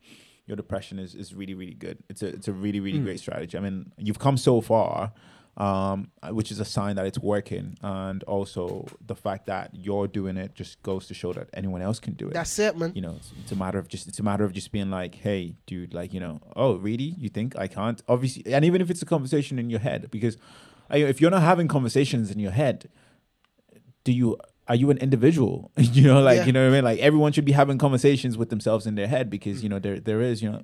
your 0.47 0.57
depression 0.57 0.99
is, 0.99 1.15
is 1.15 1.35
really 1.35 1.55
really 1.55 1.75
good. 1.75 1.99
It's 2.09 2.23
a 2.23 2.29
it's 2.29 2.49
a 2.49 2.53
really 2.53 2.81
really 2.81 2.99
Mm. 2.99 3.05
great 3.05 3.21
strategy. 3.21 3.57
I 3.57 3.61
mean, 3.61 3.93
you've 3.99 4.19
come 4.19 4.37
so 4.37 4.61
far, 4.61 5.13
um, 5.57 6.11
which 6.31 6.51
is 6.51 6.59
a 6.61 6.65
sign 6.65 6.97
that 6.97 7.07
it's 7.07 7.19
working, 7.19 7.79
and 7.83 8.23
also 8.25 8.87
the 9.07 9.15
fact 9.15 9.47
that 9.47 9.71
you're 9.73 10.09
doing 10.09 10.37
it 10.37 10.55
just 10.55 10.83
goes 10.83 11.07
to 11.07 11.15
show 11.15 11.33
that 11.33 11.49
anyone 11.55 11.81
else 11.81 11.99
can 12.01 12.15
do 12.15 12.27
it. 12.29 12.35
That's 12.35 12.59
it, 12.59 12.77
man. 12.77 12.93
you 12.95 13.01
know, 13.03 13.15
it's, 13.17 13.33
it's 13.41 13.53
a 13.53 13.57
matter 13.57 13.79
of 13.79 13.87
just 13.89 14.09
it's 14.09 14.19
a 14.19 14.23
matter 14.23 14.45
of 14.45 14.53
just 14.53 14.73
being 14.73 14.91
like, 14.91 15.15
hey, 15.15 15.55
dude, 15.67 15.95
like 15.95 16.13
you 16.13 16.21
know, 16.21 16.41
oh 16.57 16.77
really? 16.77 17.15
You 17.19 17.29
think 17.29 17.57
I 17.59 17.67
can't? 17.69 18.03
Obviously, 18.09 18.53
and 18.53 18.65
even 18.65 18.81
if 18.83 18.91
it's 18.91 19.03
a 19.03 19.07
conversation 19.07 19.59
in 19.59 19.71
your 19.71 19.81
head, 19.81 20.11
because 20.11 20.37
uh, 20.93 20.97
if 20.97 21.21
you're 21.21 21.31
not 21.31 21.43
having 21.43 21.69
conversations 21.69 22.31
in 22.31 22.39
your 22.39 22.53
head, 22.53 22.89
do 24.05 24.13
you? 24.13 24.37
Are 24.67 24.75
you 24.75 24.91
an 24.91 24.99
individual? 24.99 25.71
you 25.77 26.05
know, 26.05 26.21
like 26.23 26.39
Yeah. 26.39 26.47
you 26.47 26.53
know 26.53 26.63
what 26.65 26.73
I 26.73 26.77
mean. 26.77 26.85
Like 26.85 26.99
everyone 27.01 27.33
should 27.33 27.45
be 27.45 27.53
having 27.53 27.79
conversations 27.79 28.37
with 28.39 28.49
themselves 28.51 28.87
in 28.87 28.95
their 28.95 29.09
head 29.09 29.29
because 29.31 29.63
you 29.63 29.69
know 29.69 29.79
there 29.79 30.01
there 30.01 30.21
is 30.23 30.43
you 30.43 30.51
know, 30.51 30.63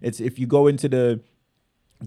it's 0.00 0.20
if 0.20 0.38
you 0.38 0.46
go 0.46 0.66
into 0.66 0.88
the 0.88 1.20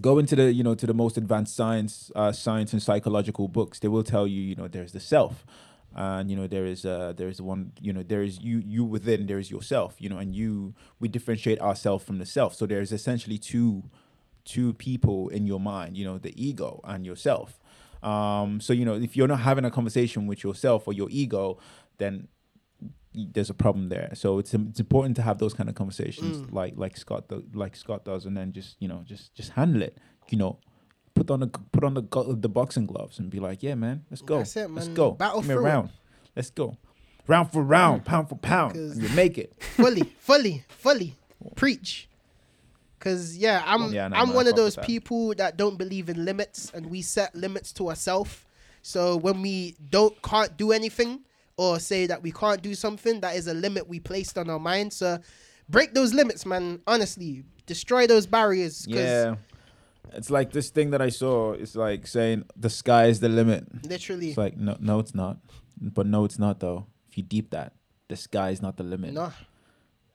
go 0.00 0.18
into 0.18 0.36
the 0.36 0.52
you 0.52 0.62
know 0.62 0.74
to 0.74 0.86
the 0.86 0.94
most 0.94 1.16
advanced 1.16 1.54
science 1.56 2.10
uh, 2.14 2.32
science 2.32 2.72
and 2.72 2.82
psychological 2.82 3.48
books 3.48 3.78
they 3.78 3.88
will 3.88 4.02
tell 4.02 4.26
you 4.26 4.42
you 4.42 4.54
know 4.54 4.68
there's 4.68 4.92
the 4.92 5.00
self 5.00 5.46
and 5.94 6.30
you 6.30 6.36
know 6.36 6.46
there 6.46 6.66
is 6.66 6.84
uh 6.84 7.14
there 7.16 7.28
is 7.28 7.40
one 7.40 7.72
you 7.80 7.92
know 7.94 8.02
there 8.02 8.22
is 8.22 8.38
you 8.42 8.62
you 8.66 8.84
within 8.84 9.26
there 9.26 9.38
is 9.38 9.50
yourself 9.50 9.94
you 9.98 10.10
know 10.10 10.18
and 10.18 10.34
you 10.34 10.74
we 11.00 11.08
differentiate 11.08 11.58
ourselves 11.60 12.04
from 12.04 12.18
the 12.18 12.26
self 12.26 12.54
so 12.54 12.66
there's 12.66 12.92
essentially 12.92 13.38
two 13.38 13.84
two 14.44 14.74
people 14.74 15.28
in 15.30 15.46
your 15.46 15.60
mind 15.60 15.96
you 15.96 16.04
know 16.04 16.18
the 16.18 16.34
ego 16.36 16.80
and 16.84 17.06
yourself 17.06 17.58
um 18.02 18.60
so 18.60 18.72
you 18.72 18.84
know 18.84 18.94
if 18.94 19.16
you're 19.16 19.28
not 19.28 19.40
having 19.40 19.64
a 19.64 19.70
conversation 19.70 20.26
with 20.26 20.42
yourself 20.44 20.86
or 20.86 20.92
your 20.92 21.08
ego 21.10 21.58
then 21.98 22.28
there's 23.32 23.48
a 23.48 23.54
problem 23.54 23.88
there. 23.88 24.10
So 24.14 24.38
it's 24.38 24.52
it's 24.52 24.78
important 24.80 25.16
to 25.16 25.22
have 25.22 25.38
those 25.38 25.54
kind 25.54 25.68
of 25.70 25.74
conversations 25.74 26.36
Mm. 26.36 26.52
like 26.52 26.74
like 26.76 26.96
Scott 26.98 27.28
do, 27.28 27.42
like 27.54 27.74
Scott 27.74 28.04
does 28.04 28.26
and 28.26 28.36
then 28.36 28.52
just 28.52 28.76
you 28.78 28.88
know 28.88 29.02
just 29.06 29.34
just 29.34 29.52
handle 29.52 29.80
it. 29.82 29.96
You 30.28 30.36
know 30.38 30.58
put 31.14 31.30
on 31.30 31.40
the 31.40 31.46
put 31.46 31.82
on 31.82 31.94
the 31.94 32.02
the 32.38 32.48
boxing 32.48 32.84
gloves 32.84 33.18
and 33.18 33.30
be 33.30 33.40
like 33.40 33.62
yeah 33.62 33.74
man 33.74 34.04
let's 34.10 34.20
go. 34.20 34.38
That's 34.38 34.54
it, 34.56 34.70
let's 34.70 34.88
go. 34.88 35.12
Battle 35.12 35.40
Give 35.40 35.48
me 35.48 35.54
a 35.54 35.56
through 35.56 35.64
round. 35.66 35.90
Let's 36.34 36.50
go. 36.50 36.76
Round 37.26 37.50
for 37.50 37.62
round 37.62 38.04
pound 38.04 38.28
for 38.28 38.36
pound. 38.36 38.76
You 38.76 39.08
make 39.16 39.38
it. 39.38 39.54
Fully, 39.60 40.12
fully, 40.18 40.64
fully. 40.68 41.16
Preach. 41.54 42.08
Cause 43.06 43.36
yeah, 43.36 43.62
I'm 43.64 43.82
oh, 43.82 43.88
Yeah, 43.90 44.08
no, 44.08 44.16
I'm 44.16 44.30
I 44.32 44.34
one 44.34 44.48
of 44.48 44.56
those 44.56 44.74
that. 44.74 44.84
people 44.84 45.32
that 45.36 45.56
don't 45.56 45.76
believe 45.78 46.08
in 46.08 46.24
limits, 46.24 46.72
and 46.74 46.86
we 46.86 47.02
set 47.02 47.36
limits 47.36 47.72
to 47.74 47.88
ourselves. 47.88 48.44
So 48.82 49.16
when 49.16 49.42
we 49.42 49.76
don't 49.90 50.20
can't 50.22 50.56
do 50.56 50.72
anything 50.72 51.20
or 51.56 51.78
say 51.78 52.06
that 52.06 52.20
we 52.22 52.32
can't 52.32 52.60
do 52.62 52.74
something, 52.74 53.20
that 53.20 53.36
is 53.36 53.46
a 53.46 53.54
limit 53.54 53.86
we 53.88 54.00
placed 54.00 54.36
on 54.38 54.50
our 54.50 54.58
mind. 54.58 54.92
So 54.92 55.18
break 55.68 55.94
those 55.94 56.12
limits, 56.14 56.44
man. 56.44 56.80
Honestly, 56.84 57.44
destroy 57.66 58.08
those 58.08 58.26
barriers. 58.26 58.86
'cause 58.86 58.96
yeah 58.96 59.34
it's 60.12 60.30
like 60.30 60.52
this 60.52 60.70
thing 60.70 60.90
that 60.92 61.02
i 61.02 61.08
saw 61.08 61.52
it's 61.52 61.74
like 61.74 62.06
saying 62.06 62.44
the 62.56 62.70
sky 62.70 63.06
is 63.06 63.18
the 63.18 63.28
limit 63.28 63.66
literally, 63.84 64.28
it's 64.28 64.38
like 64.38 64.56
no 64.56 64.76
no 64.78 65.00
it's 65.00 65.14
not 65.16 65.36
but 65.80 66.06
no 66.06 66.24
it's 66.24 66.38
not 66.38 66.60
though 66.60 66.86
if 67.08 67.18
you 67.18 67.24
deep 67.24 67.50
that 67.50 67.72
the 68.08 68.16
sky 68.16 68.50
is 68.50 68.62
not 68.62 68.76
the 68.76 68.84
limit 68.84 69.12
no, 69.12 69.32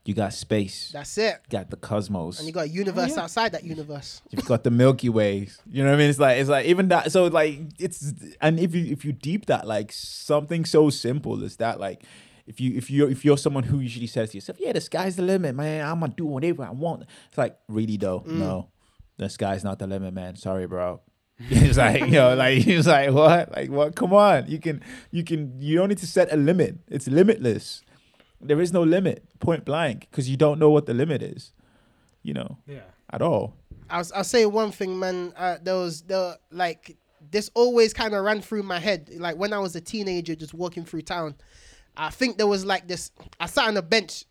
you 0.06 0.14
got 0.16 0.34
space 0.34 0.90
that's 0.92 1.18
it. 1.20 1.36
you 1.46 1.60
got 1.60 1.70
the 1.70 1.78
cosmos 1.78 2.40
And 2.40 2.48
you 2.48 2.54
got 2.54 2.66
a 2.66 2.70
universe 2.70 3.12
yeah. 3.16 3.24
outside 3.24 3.52
that 3.52 3.64
universe. 3.64 4.22
You've 4.32 4.46
got 4.46 4.64
the 4.64 4.72
Milky 4.72 5.10
Ways. 5.10 5.60
You 5.70 5.84
know 5.84 5.90
what 5.90 5.96
I 5.96 5.98
mean? 6.00 6.10
It's 6.10 6.20
like 6.20 6.40
it's 6.40 6.50
like 6.50 6.66
even 6.66 6.88
that. 6.88 7.12
So 7.12 7.26
like 7.28 7.60
it's 7.80 8.12
and 8.42 8.60
if 8.60 8.74
you 8.74 8.86
if 8.92 9.06
you 9.06 9.12
deep 9.12 9.46
that 9.46 9.68
like 9.68 9.92
something 9.92 10.66
so 10.66 10.90
simple 10.90 11.44
is 11.44 11.58
that 11.58 11.80
like. 11.80 12.04
If 12.48 12.60
you 12.60 12.76
if 12.76 12.90
you 12.90 13.08
if 13.08 13.24
you're 13.24 13.38
someone 13.38 13.64
who 13.64 13.80
usually 13.80 14.08
says 14.08 14.32
to 14.32 14.38
yourself, 14.38 14.58
"Yeah, 14.60 14.74
the 14.74 14.82
sky's 14.82 15.16
the 15.16 15.22
limit, 15.22 15.56
man. 15.56 15.86
I'm 15.88 16.00
gonna 16.00 16.12
do 16.18 16.26
whatever 16.26 16.64
I 16.64 16.72
want," 16.72 17.04
it's 17.30 17.38
like 17.38 17.56
really 17.70 17.96
though, 17.98 18.22
Mm. 18.22 18.40
no, 18.40 18.70
the 19.18 19.30
sky's 19.30 19.64
not 19.64 19.78
the 19.78 19.86
limit, 19.88 20.14
man. 20.14 20.36
Sorry, 20.36 20.66
bro. 20.66 21.00
it's 21.40 21.78
like 21.78 22.02
you 22.02 22.12
know, 22.14 22.34
like 22.36 22.66
it's 22.68 22.88
like 22.88 23.12
what, 23.12 23.52
like 23.56 23.70
what? 23.70 23.96
Come 23.96 24.12
on, 24.14 24.50
you 24.50 24.60
can 24.60 24.82
you 25.12 25.24
can 25.24 25.62
you 25.62 25.78
don't 25.78 25.90
need 25.90 26.00
to 26.00 26.08
set 26.08 26.34
a 26.34 26.36
limit. 26.36 26.80
It's 26.90 27.08
limitless. 27.08 27.84
There 28.42 28.60
is 28.60 28.74
no 28.74 28.84
limit, 28.84 29.24
point 29.40 29.66
blank, 29.66 30.08
because 30.10 30.30
you 30.30 30.38
don't 30.38 30.60
know 30.60 30.70
what 30.70 30.86
the 30.86 30.94
limit 30.94 31.22
is. 31.22 31.54
You 32.24 32.34
know, 32.34 32.58
Yeah. 32.68 32.82
at 33.12 33.22
all. 33.22 33.56
I'll, 33.90 34.06
I'll 34.16 34.24
say 34.24 34.46
one 34.46 34.72
thing, 34.72 34.98
man. 35.00 35.34
Uh, 35.36 35.58
there 35.62 35.76
was 35.76 36.02
the 36.04 36.40
like 36.52 36.98
this 37.30 37.50
always 37.54 37.94
kind 37.94 38.14
of 38.16 38.24
ran 38.24 38.42
through 38.42 38.64
my 38.64 38.80
head. 38.80 39.10
Like 39.18 39.38
when 39.38 39.54
I 39.54 39.60
was 39.60 39.76
a 39.76 39.82
teenager, 39.82 40.36
just 40.36 40.54
walking 40.54 40.86
through 40.86 41.02
town, 41.04 41.36
I 41.98 42.10
think 42.10 42.38
there 42.38 42.48
was 42.48 42.64
like 42.66 42.88
this. 42.88 43.12
I 43.40 43.48
sat 43.48 43.68
on 43.68 43.78
a 43.78 43.82
bench, 43.82 44.26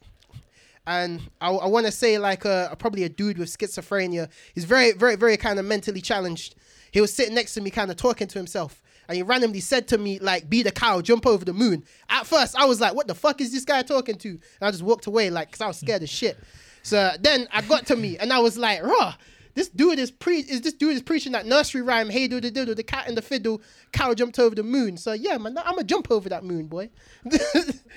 and 0.87 1.21
I, 1.41 1.51
I 1.51 1.67
want 1.67 1.87
to 1.87 1.93
say 1.93 2.19
like 2.19 2.45
a, 2.45 2.75
probably 2.79 3.05
a 3.05 3.09
dude 3.09 3.39
with 3.39 3.49
schizophrenia. 3.57 4.29
He's 4.55 4.65
very, 4.65 4.93
very, 4.93 5.17
very 5.17 5.37
kind 5.37 5.59
of 5.59 5.65
mentally 5.65 6.01
challenged. 6.01 6.55
He 6.93 7.01
was 7.01 7.13
sitting 7.13 7.35
next 7.35 7.55
to 7.55 7.61
me, 7.61 7.71
kind 7.71 7.91
of 7.91 7.97
talking 7.97 8.27
to 8.29 8.39
himself. 8.39 8.83
And 9.11 9.17
he 9.17 9.25
randomly 9.25 9.59
said 9.59 9.89
to 9.89 9.99
me, 9.99 10.21
like, 10.21 10.49
be 10.49 10.63
the 10.63 10.71
cow, 10.71 11.01
jump 11.01 11.27
over 11.27 11.45
the 11.45 11.53
moon. 11.53 11.83
At 12.09 12.29
first, 12.29 12.55
I 12.55 12.65
was 12.65 12.81
like, 12.81 12.95
what 12.95 13.09
the 13.09 13.15
fuck 13.17 13.41
is 13.41 13.51
this 13.51 13.65
guy 13.65 13.83
talking 13.83 14.15
to? 14.15 14.29
And 14.29 14.41
I 14.61 14.71
just 14.71 14.85
walked 14.85 15.09
away, 15.09 15.31
like, 15.31 15.49
because 15.49 15.61
I 15.61 15.67
was 15.67 15.79
scared 15.79 16.05
as 16.05 16.09
shit. 16.09 16.39
So 16.85 17.11
then 17.19 17.49
I 17.53 17.61
got 17.63 17.87
to 17.87 17.97
me, 17.97 18.19
and 18.19 18.33
I 18.33 18.39
was 18.39 18.57
like, 18.57 18.85
raw. 18.85 19.17
This 19.55 19.69
dude 19.69 19.99
is 19.99 20.11
pre 20.11 20.39
is 20.39 20.61
this 20.61 20.75
dude 20.75 20.95
is 20.95 21.03
preaching 21.03 21.33
that 21.33 21.45
nursery 21.47 21.83
rhyme, 21.83 22.09
hey 22.09 22.29
do 22.29 22.41
the 22.41 22.51
diddle, 22.51 22.75
the 22.75 22.83
cat 22.83 23.09
and 23.09 23.17
the 23.17 23.23
fiddle, 23.23 23.61
cow 23.93 24.15
jumped 24.15 24.39
over 24.39 24.55
the 24.55 24.63
moon. 24.63 24.97
So 24.97 25.13
yeah, 25.13 25.37
man, 25.39 25.57
I'm 25.59 25.75
gonna 25.75 25.85
jump 25.85 26.11
over 26.11 26.29
that 26.29 26.45
moon, 26.45 26.67
boy. 26.67 26.91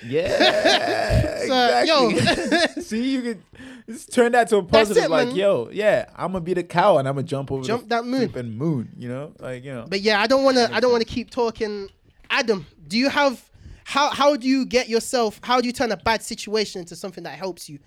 Yeah. 0.06 1.38
So, 1.46 1.82
yo. 1.84 2.08
exactly. 2.10 2.82
See, 2.82 3.10
you 3.12 3.22
can 3.22 3.42
just 3.88 4.12
turn 4.12 4.32
that 4.32 4.48
to 4.48 4.56
a 4.58 4.62
positive. 4.62 5.04
it, 5.04 5.10
like, 5.10 5.28
man. 5.28 5.36
yo, 5.36 5.68
yeah, 5.72 6.06
I'm 6.16 6.32
gonna 6.32 6.40
be 6.40 6.54
the 6.54 6.62
cow 6.64 6.98
and 6.98 7.08
I'm 7.08 7.14
gonna 7.14 7.26
jump 7.26 7.52
over 7.52 7.62
Jump 7.62 7.82
the 7.84 7.88
that 7.90 8.04
moon. 8.04 8.32
and 8.34 8.56
moon. 8.56 8.90
You 8.98 9.08
know, 9.08 9.32
like 9.38 9.64
you 9.64 9.72
know. 9.72 9.86
But 9.88 10.00
yeah, 10.00 10.20
I 10.20 10.26
don't 10.26 10.44
wanna 10.44 10.68
I 10.72 10.80
don't 10.80 10.92
wanna 10.92 11.04
keep 11.04 11.30
talking. 11.30 11.88
Adam, 12.30 12.66
do 12.88 12.98
you 12.98 13.08
have 13.08 13.42
how 13.84 14.10
how 14.10 14.36
do 14.36 14.48
you 14.48 14.64
get 14.66 14.88
yourself 14.88 15.38
how 15.42 15.60
do 15.60 15.66
you 15.66 15.72
turn 15.72 15.92
a 15.92 15.96
bad 15.96 16.22
situation 16.22 16.80
into 16.80 16.96
something 16.96 17.24
that 17.24 17.38
helps 17.38 17.68
you 17.68 17.78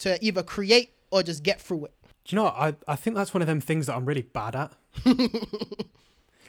to 0.00 0.22
either 0.24 0.42
create 0.42 0.92
or 1.10 1.22
just 1.22 1.42
get 1.42 1.60
through 1.60 1.86
it? 1.86 1.92
You 2.32 2.36
know 2.36 2.44
what? 2.44 2.54
I, 2.56 2.74
I 2.88 2.96
think 2.96 3.16
that's 3.16 3.32
one 3.34 3.40
of 3.42 3.46
them 3.46 3.60
things 3.60 3.86
that 3.86 3.94
I'm 3.96 4.06
really 4.06 4.22
bad 4.22 4.54
at. 4.56 4.72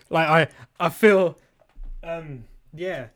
like 0.10 0.28
I 0.28 0.48
I 0.80 0.90
feel 0.90 1.38
um 2.04 2.46
yeah, 2.74 3.08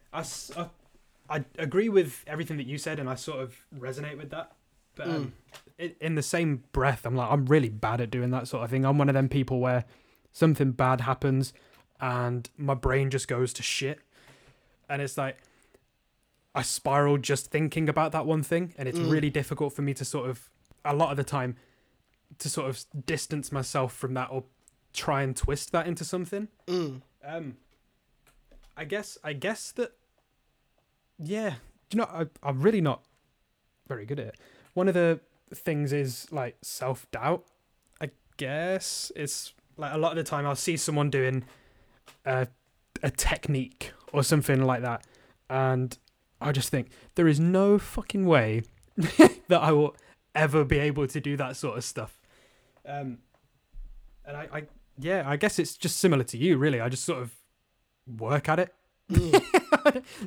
I 1.29 1.43
agree 1.57 1.89
with 1.89 2.23
everything 2.27 2.57
that 2.57 2.67
you 2.67 2.77
said 2.77 2.99
and 2.99 3.09
I 3.09 3.15
sort 3.15 3.39
of 3.41 3.55
resonate 3.77 4.17
with 4.17 4.29
that. 4.31 4.51
But 4.95 5.07
um, 5.07 5.33
i 5.79 5.93
in 5.99 6.15
the 6.15 6.21
same 6.21 6.63
breath, 6.71 7.05
I'm 7.05 7.15
like 7.15 7.31
I'm 7.31 7.45
really 7.45 7.69
bad 7.69 8.01
at 8.01 8.11
doing 8.11 8.31
that 8.31 8.47
sort 8.47 8.63
of 8.63 8.69
thing. 8.69 8.85
I'm 8.85 8.97
one 8.97 9.09
of 9.09 9.15
them 9.15 9.29
people 9.29 9.59
where 9.59 9.85
something 10.31 10.71
bad 10.71 11.01
happens 11.01 11.53
and 11.99 12.49
my 12.57 12.73
brain 12.73 13.09
just 13.09 13.27
goes 13.27 13.53
to 13.53 13.63
shit. 13.63 13.99
And 14.89 15.01
it's 15.01 15.17
like 15.17 15.37
I 16.53 16.61
spiral 16.61 17.17
just 17.17 17.51
thinking 17.51 17.89
about 17.89 18.11
that 18.13 18.25
one 18.25 18.43
thing 18.43 18.73
and 18.77 18.87
it's 18.87 18.99
Mm. 18.99 19.09
really 19.09 19.29
difficult 19.29 19.73
for 19.73 19.81
me 19.81 19.93
to 19.95 20.05
sort 20.05 20.29
of 20.29 20.49
a 20.85 20.93
lot 20.95 21.11
of 21.11 21.17
the 21.17 21.23
time 21.23 21.55
to 22.39 22.49
sort 22.49 22.69
of 22.69 22.83
distance 23.05 23.51
myself 23.51 23.93
from 23.93 24.13
that 24.15 24.29
or 24.31 24.43
try 24.93 25.21
and 25.23 25.35
twist 25.35 25.71
that 25.71 25.87
into 25.87 26.03
something. 26.03 26.47
Mm. 26.67 27.01
Um, 27.23 27.57
I 28.77 28.85
guess 28.85 29.17
I 29.23 29.33
guess 29.33 29.71
that 29.73 29.93
yeah. 31.19 31.55
You 31.91 31.99
know 31.99 32.05
I 32.05 32.25
I'm 32.43 32.61
really 32.61 32.81
not 32.81 33.03
very 33.87 34.05
good 34.05 34.19
at 34.19 34.27
it. 34.27 34.37
One 34.73 34.87
of 34.87 34.93
the 34.93 35.19
things 35.53 35.93
is 35.93 36.31
like 36.31 36.57
self 36.61 37.09
doubt. 37.11 37.45
I 38.01 38.09
guess 38.37 39.11
it's 39.15 39.53
like 39.77 39.93
a 39.93 39.97
lot 39.97 40.11
of 40.11 40.17
the 40.17 40.23
time 40.23 40.45
I'll 40.45 40.55
see 40.55 40.77
someone 40.77 41.09
doing 41.09 41.45
a 42.25 42.47
a 43.03 43.11
technique 43.11 43.93
or 44.13 44.23
something 44.23 44.63
like 44.63 44.81
that, 44.81 45.05
and 45.49 45.97
I 46.41 46.51
just 46.51 46.69
think 46.69 46.89
there 47.15 47.27
is 47.27 47.39
no 47.39 47.77
fucking 47.77 48.25
way 48.25 48.63
that 48.97 49.61
I 49.61 49.71
will 49.71 49.95
ever 50.33 50.65
be 50.65 50.79
able 50.79 51.07
to 51.07 51.21
do 51.21 51.37
that 51.37 51.55
sort 51.55 51.77
of 51.77 51.83
stuff. 51.83 52.19
Um, 52.87 53.19
and 54.25 54.37
I, 54.37 54.47
I 54.51 54.63
yeah, 54.97 55.23
I 55.25 55.35
guess 55.35 55.59
it's 55.59 55.75
just 55.75 55.97
similar 55.97 56.23
to 56.25 56.37
you, 56.37 56.57
really. 56.57 56.79
I 56.79 56.89
just 56.89 57.03
sort 57.03 57.21
of 57.21 57.31
work 58.07 58.49
at 58.49 58.59
it. 58.59 58.73
Mm. 59.11 59.41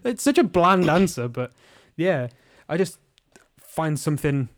It's 0.04 0.22
such 0.22 0.38
a 0.38 0.44
bland 0.44 0.88
answer, 0.88 1.26
but 1.26 1.52
yeah, 1.96 2.28
I 2.68 2.76
just 2.76 2.98
find 3.58 3.98
something 3.98 4.48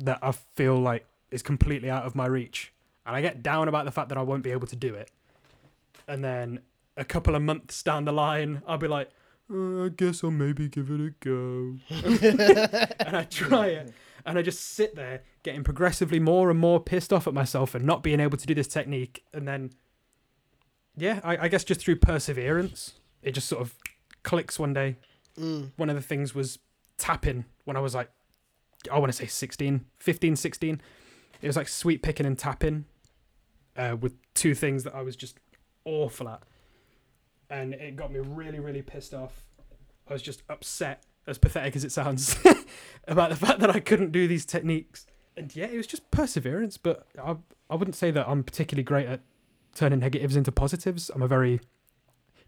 that 0.00 0.18
I 0.20 0.32
feel 0.32 0.76
like 0.76 1.06
is 1.30 1.42
completely 1.42 1.88
out 1.88 2.04
of 2.04 2.16
my 2.16 2.26
reach, 2.26 2.72
and 3.06 3.14
I 3.14 3.22
get 3.22 3.42
down 3.42 3.68
about 3.68 3.84
the 3.84 3.92
fact 3.92 4.08
that 4.08 4.18
I 4.18 4.22
won't 4.22 4.42
be 4.42 4.50
able 4.50 4.66
to 4.66 4.76
do 4.76 4.94
it. 4.94 5.10
And 6.08 6.24
then 6.24 6.60
a 6.96 7.04
couple 7.04 7.36
of 7.36 7.42
months 7.42 7.82
down 7.82 8.04
the 8.04 8.12
line, 8.12 8.62
I'll 8.66 8.78
be 8.78 8.88
like, 8.88 9.10
"Uh, 9.52 9.84
I 9.84 9.88
guess 9.90 10.24
I'll 10.24 10.30
maybe 10.30 10.68
give 10.68 10.90
it 10.90 11.00
a 11.00 11.10
go. 11.20 11.78
and 13.06 13.16
I 13.16 13.24
try 13.24 13.66
it, 13.66 13.92
and 14.24 14.38
I 14.38 14.42
just 14.42 14.60
sit 14.60 14.94
there 14.94 15.22
getting 15.42 15.64
progressively 15.64 16.18
more 16.18 16.50
and 16.50 16.58
more 16.58 16.80
pissed 16.80 17.12
off 17.12 17.26
at 17.26 17.34
myself 17.34 17.70
for 17.70 17.78
not 17.78 18.02
being 18.02 18.20
able 18.20 18.38
to 18.38 18.46
do 18.46 18.54
this 18.54 18.68
technique. 18.68 19.24
And 19.32 19.46
then, 19.46 19.70
yeah, 20.96 21.20
I, 21.22 21.36
I 21.44 21.48
guess 21.48 21.64
just 21.64 21.80
through 21.80 21.96
perseverance, 21.96 22.94
it 23.22 23.32
just 23.32 23.48
sort 23.48 23.60
of 23.60 23.74
clicks 24.22 24.58
one 24.58 24.72
day. 24.72 24.96
Mm. 25.38 25.72
One 25.76 25.90
of 25.90 25.96
the 25.96 26.02
things 26.02 26.34
was 26.34 26.58
tapping 26.98 27.44
when 27.64 27.76
I 27.76 27.80
was 27.80 27.94
like, 27.94 28.10
I 28.90 28.98
want 28.98 29.12
to 29.12 29.16
say 29.16 29.26
16, 29.26 29.84
15, 29.98 30.36
16. 30.36 30.82
It 31.40 31.46
was 31.46 31.56
like 31.56 31.68
sweep 31.68 32.02
picking 32.02 32.26
and 32.26 32.38
tapping 32.38 32.84
uh, 33.76 33.96
with 34.00 34.14
two 34.34 34.54
things 34.54 34.84
that 34.84 34.94
I 34.94 35.02
was 35.02 35.16
just 35.16 35.38
awful 35.84 36.28
at. 36.28 36.42
And 37.52 37.74
it 37.74 37.96
got 37.96 38.10
me 38.10 38.18
really, 38.18 38.60
really 38.60 38.80
pissed 38.80 39.12
off. 39.12 39.44
I 40.08 40.14
was 40.14 40.22
just 40.22 40.42
upset, 40.48 41.04
as 41.26 41.36
pathetic 41.36 41.76
as 41.76 41.84
it 41.84 41.92
sounds, 41.92 42.34
about 43.06 43.28
the 43.28 43.36
fact 43.36 43.60
that 43.60 43.68
I 43.68 43.78
couldn't 43.78 44.10
do 44.10 44.26
these 44.26 44.46
techniques. 44.46 45.06
And 45.36 45.54
yeah, 45.54 45.66
it 45.66 45.76
was 45.76 45.86
just 45.86 46.10
perseverance, 46.10 46.78
but 46.78 47.06
I, 47.22 47.36
I 47.68 47.74
wouldn't 47.74 47.94
say 47.94 48.10
that 48.10 48.26
I'm 48.26 48.42
particularly 48.42 48.84
great 48.84 49.06
at 49.06 49.20
turning 49.74 49.98
negatives 49.98 50.34
into 50.34 50.50
positives. 50.50 51.10
I'm 51.14 51.20
a 51.20 51.28
very. 51.28 51.60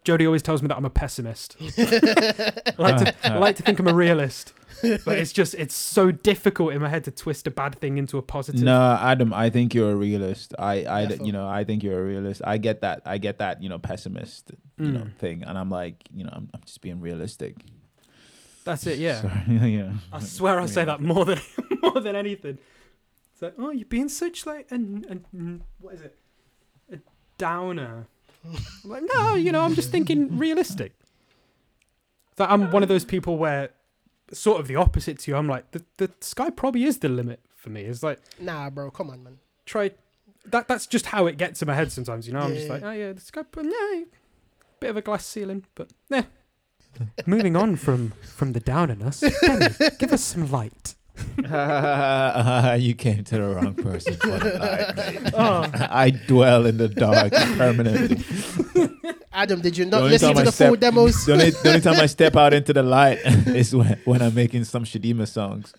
Jody 0.05 0.27
always 0.27 0.43
tells 0.43 0.61
me 0.63 0.69
that 0.69 0.77
I'm 0.77 0.85
a 0.85 0.91
pessimist. 0.91 1.57
I 1.61 2.75
like 2.79 2.97
to, 2.99 3.15
I 3.25 3.39
like 3.39 3.57
to 3.57 3.63
think 3.63 3.79
I'm 3.79 3.89
a 3.89 3.95
realist, 4.05 4.53
but 4.83 5.19
it's 5.19 5.33
just 5.33 5.55
it's 5.55 5.75
so 5.75 6.11
difficult 6.11 6.75
in 6.75 6.83
my 6.83 6.89
head 6.91 7.05
to 7.05 7.11
twist 7.11 7.47
a 7.47 7.51
bad 7.51 7.75
thing 7.77 7.97
into 7.97 8.19
a 8.19 8.23
positive. 8.23 8.63
No, 8.63 8.99
Adam, 9.01 9.33
I 9.33 9.49
think 9.51 9.75
you're 9.75 9.93
a 9.93 9.97
realist. 9.97 10.55
I, 10.59 10.75
I, 10.87 11.07
Defo. 11.07 11.25
you 11.27 11.33
know, 11.33 11.49
I 11.49 11.65
think 11.65 11.83
you're 11.83 11.99
a 11.99 12.05
realist. 12.05 12.43
I 12.45 12.59
get 12.59 12.83
that. 12.83 13.01
I 13.07 13.17
get 13.19 13.39
that. 13.39 13.63
You 13.63 13.69
know, 13.71 13.79
pessimist, 13.79 14.53
you 14.79 14.93
know, 14.93 15.01
Mm. 15.01 15.17
thing, 15.17 15.43
and 15.43 15.57
I'm 15.57 15.71
like, 15.71 16.05
you 16.15 16.25
know, 16.25 16.31
I'm, 16.33 16.51
I'm 16.53 16.61
just 16.67 16.81
being 16.83 17.01
realistic. 17.01 17.57
That's 18.65 18.87
it. 18.87 18.99
Yeah, 19.07 19.21
Sorry, 19.23 19.77
yeah. 19.77 19.93
I 20.13 20.21
swear 20.21 20.61
I 20.61 20.67
say 20.67 20.85
that 20.85 21.01
more 21.01 21.25
than 21.25 21.41
more 21.83 22.01
than 22.01 22.15
anything. 22.15 22.59
It's 23.33 23.43
like, 23.43 23.55
oh, 23.59 23.71
you're 23.71 23.87
being 23.87 24.09
such 24.11 24.45
like 24.47 24.71
and 24.71 25.07
and 25.35 25.63
what 25.81 25.95
is 25.95 26.03
it, 26.03 26.17
a 26.93 26.99
downer. 27.39 28.07
I'm 28.45 28.91
like, 28.91 29.03
no, 29.15 29.35
you 29.35 29.53
know, 29.53 29.63
I'm 29.63 29.75
just 29.75 29.91
thinking 29.91 30.37
realistic. 30.39 30.93
That 32.37 32.51
I'm 32.51 32.71
one 32.73 32.83
of 32.83 32.89
those 32.89 33.05
people 33.05 33.39
where, 33.39 33.71
sort 34.33 34.61
of 34.61 34.67
the 34.67 34.77
opposite 34.77 35.19
to 35.21 35.31
you. 35.31 35.37
I'm 35.37 35.49
like, 35.49 35.71
the 35.71 35.85
the 35.99 36.11
sky 36.21 36.51
probably 36.51 36.85
is 36.85 36.99
the 36.99 37.09
limit 37.09 37.41
for 37.55 37.71
me. 37.71 37.83
It's 37.83 38.03
like 38.03 38.21
Nah, 38.41 38.71
bro, 38.71 38.91
come 38.91 39.11
on, 39.11 39.23
man. 39.23 39.39
try 39.67 39.93
that. 40.47 40.67
That's 40.69 40.87
just 40.87 41.07
how 41.07 41.27
it 41.27 41.37
gets 41.39 41.63
in 41.63 41.69
my 41.69 41.75
head 41.75 41.93
sometimes. 41.93 42.27
You 42.27 42.33
know, 42.35 42.41
I'm 42.41 42.55
just 42.55 42.69
like, 42.69 42.83
oh 42.83 42.91
yeah, 42.91 43.13
the 43.13 43.21
sky, 43.21 43.43
but 43.51 43.65
yeah, 43.65 44.03
bit 44.81 44.91
of 44.91 44.97
a 44.97 45.03
glass 45.03 45.25
ceiling, 45.27 45.65
but 45.75 45.91
yeah. 46.11 46.25
Moving 47.27 47.57
on 47.57 47.77
from 47.77 48.13
from 48.23 48.53
the 48.53 48.61
downerness, 48.61 49.21
Benny, 49.41 49.97
give 49.99 50.13
us 50.13 50.23
some 50.23 50.51
light. 50.51 50.95
you 51.37 52.95
came 52.95 53.25
to 53.25 53.37
the 53.37 53.55
wrong 53.55 53.75
person 53.75 54.15
for 54.15 54.39
the 54.39 54.59
night. 54.59 55.33
Oh. 55.35 55.71
I 55.73 56.11
dwell 56.11 56.67
in 56.67 56.77
the 56.77 56.89
dark 56.89 57.33
permanently. 57.33 58.25
Adam, 59.33 59.61
did 59.61 59.77
you 59.77 59.85
not 59.85 59.99
only 60.03 60.13
listen 60.13 60.35
to 60.35 60.41
I 60.41 60.45
the 60.45 60.53
full 60.53 60.77
demos? 60.77 61.27
The 61.27 61.33
only, 61.33 61.51
the 61.51 61.69
only 61.69 61.81
time 61.81 62.01
I 62.01 62.07
step 62.07 62.37
out 62.37 62.55
into 62.55 62.73
the 62.73 62.83
light 62.83 63.19
is 63.25 63.75
when, 63.75 64.01
when 64.05 64.23
I'm 64.23 64.35
making 64.35 64.65
some 64.65 64.85
Shadeemus 64.85 65.29
songs. 65.29 65.75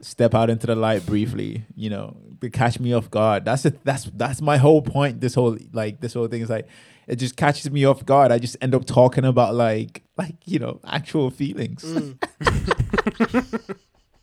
step 0.00 0.34
out 0.34 0.50
into 0.50 0.66
the 0.66 0.76
light 0.76 1.06
briefly, 1.06 1.64
you 1.76 1.90
know, 1.90 2.16
to 2.40 2.50
catch 2.50 2.80
me 2.80 2.92
off 2.92 3.10
guard. 3.10 3.44
That's 3.44 3.64
it. 3.64 3.84
That's 3.84 4.04
that's 4.14 4.40
my 4.40 4.56
whole 4.56 4.82
point. 4.82 5.20
This 5.20 5.34
whole 5.34 5.56
like 5.72 6.00
this 6.00 6.14
whole 6.14 6.26
thing 6.26 6.42
is 6.42 6.50
like 6.50 6.68
it 7.06 7.16
just 7.16 7.36
catches 7.36 7.70
me 7.70 7.84
off 7.84 8.04
guard. 8.04 8.32
I 8.32 8.38
just 8.38 8.56
end 8.60 8.74
up 8.74 8.84
talking 8.84 9.24
about 9.24 9.54
like 9.54 10.02
like 10.16 10.36
you 10.44 10.58
know 10.58 10.80
actual 10.84 11.30
feelings. 11.30 11.84
Mm. 11.84 12.18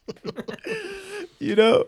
you 1.39 1.55
know 1.55 1.85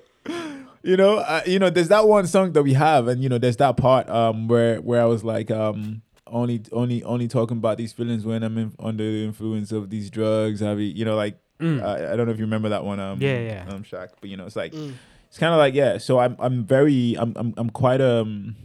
you 0.84 0.98
know 0.98 1.18
uh, 1.18 1.42
you 1.46 1.60
know 1.60 1.70
there's 1.70 1.88
that 1.90 2.08
one 2.08 2.26
song 2.28 2.52
that 2.54 2.64
we 2.64 2.74
have 2.74 3.08
and 3.08 3.22
you 3.22 3.30
know 3.30 3.38
there's 3.38 3.58
that 3.58 3.78
part 3.78 4.10
um 4.10 4.48
where 4.48 4.78
where 4.82 5.02
i 5.02 5.06
was 5.06 5.24
like 5.24 5.52
um 5.52 6.02
only 6.28 6.62
only 6.72 7.04
only 7.04 7.28
talking 7.28 7.58
about 7.58 7.78
these 7.78 7.92
feelings 7.94 8.26
when 8.26 8.44
i'm 8.44 8.58
in, 8.58 8.74
under 8.80 9.04
the 9.04 9.24
influence 9.26 9.72
of 9.72 9.90
these 9.90 10.10
drugs 10.10 10.60
have 10.62 10.80
you 10.80 10.88
you 10.88 11.06
know 11.06 11.16
like 11.16 11.38
Mm. 11.60 11.82
I, 11.82 12.12
I 12.14 12.16
don't 12.18 12.26
know 12.26 12.34
if 12.34 12.40
you 12.40 12.46
remember 12.46 12.70
that 12.70 12.84
one 12.84 13.00
um 13.00 13.22
Yeah, 13.22 13.40
yeah. 13.40 13.66
um 13.70 13.84
Shaq, 13.84 14.10
but 14.20 14.30
you 14.30 14.36
know 14.36 14.46
it's 14.48 14.56
like 14.56 14.74
Mm. 14.74 14.96
it's 15.30 15.38
kind 15.38 15.54
of 15.54 15.60
like 15.60 15.76
yeah 15.76 15.98
so 16.00 16.20
i'm 16.20 16.36
i'm 16.40 16.66
very 16.66 17.16
i'm 17.18 17.32
i'm, 17.38 17.54
I'm 17.58 17.70
quite 17.70 18.02
um 18.02 18.56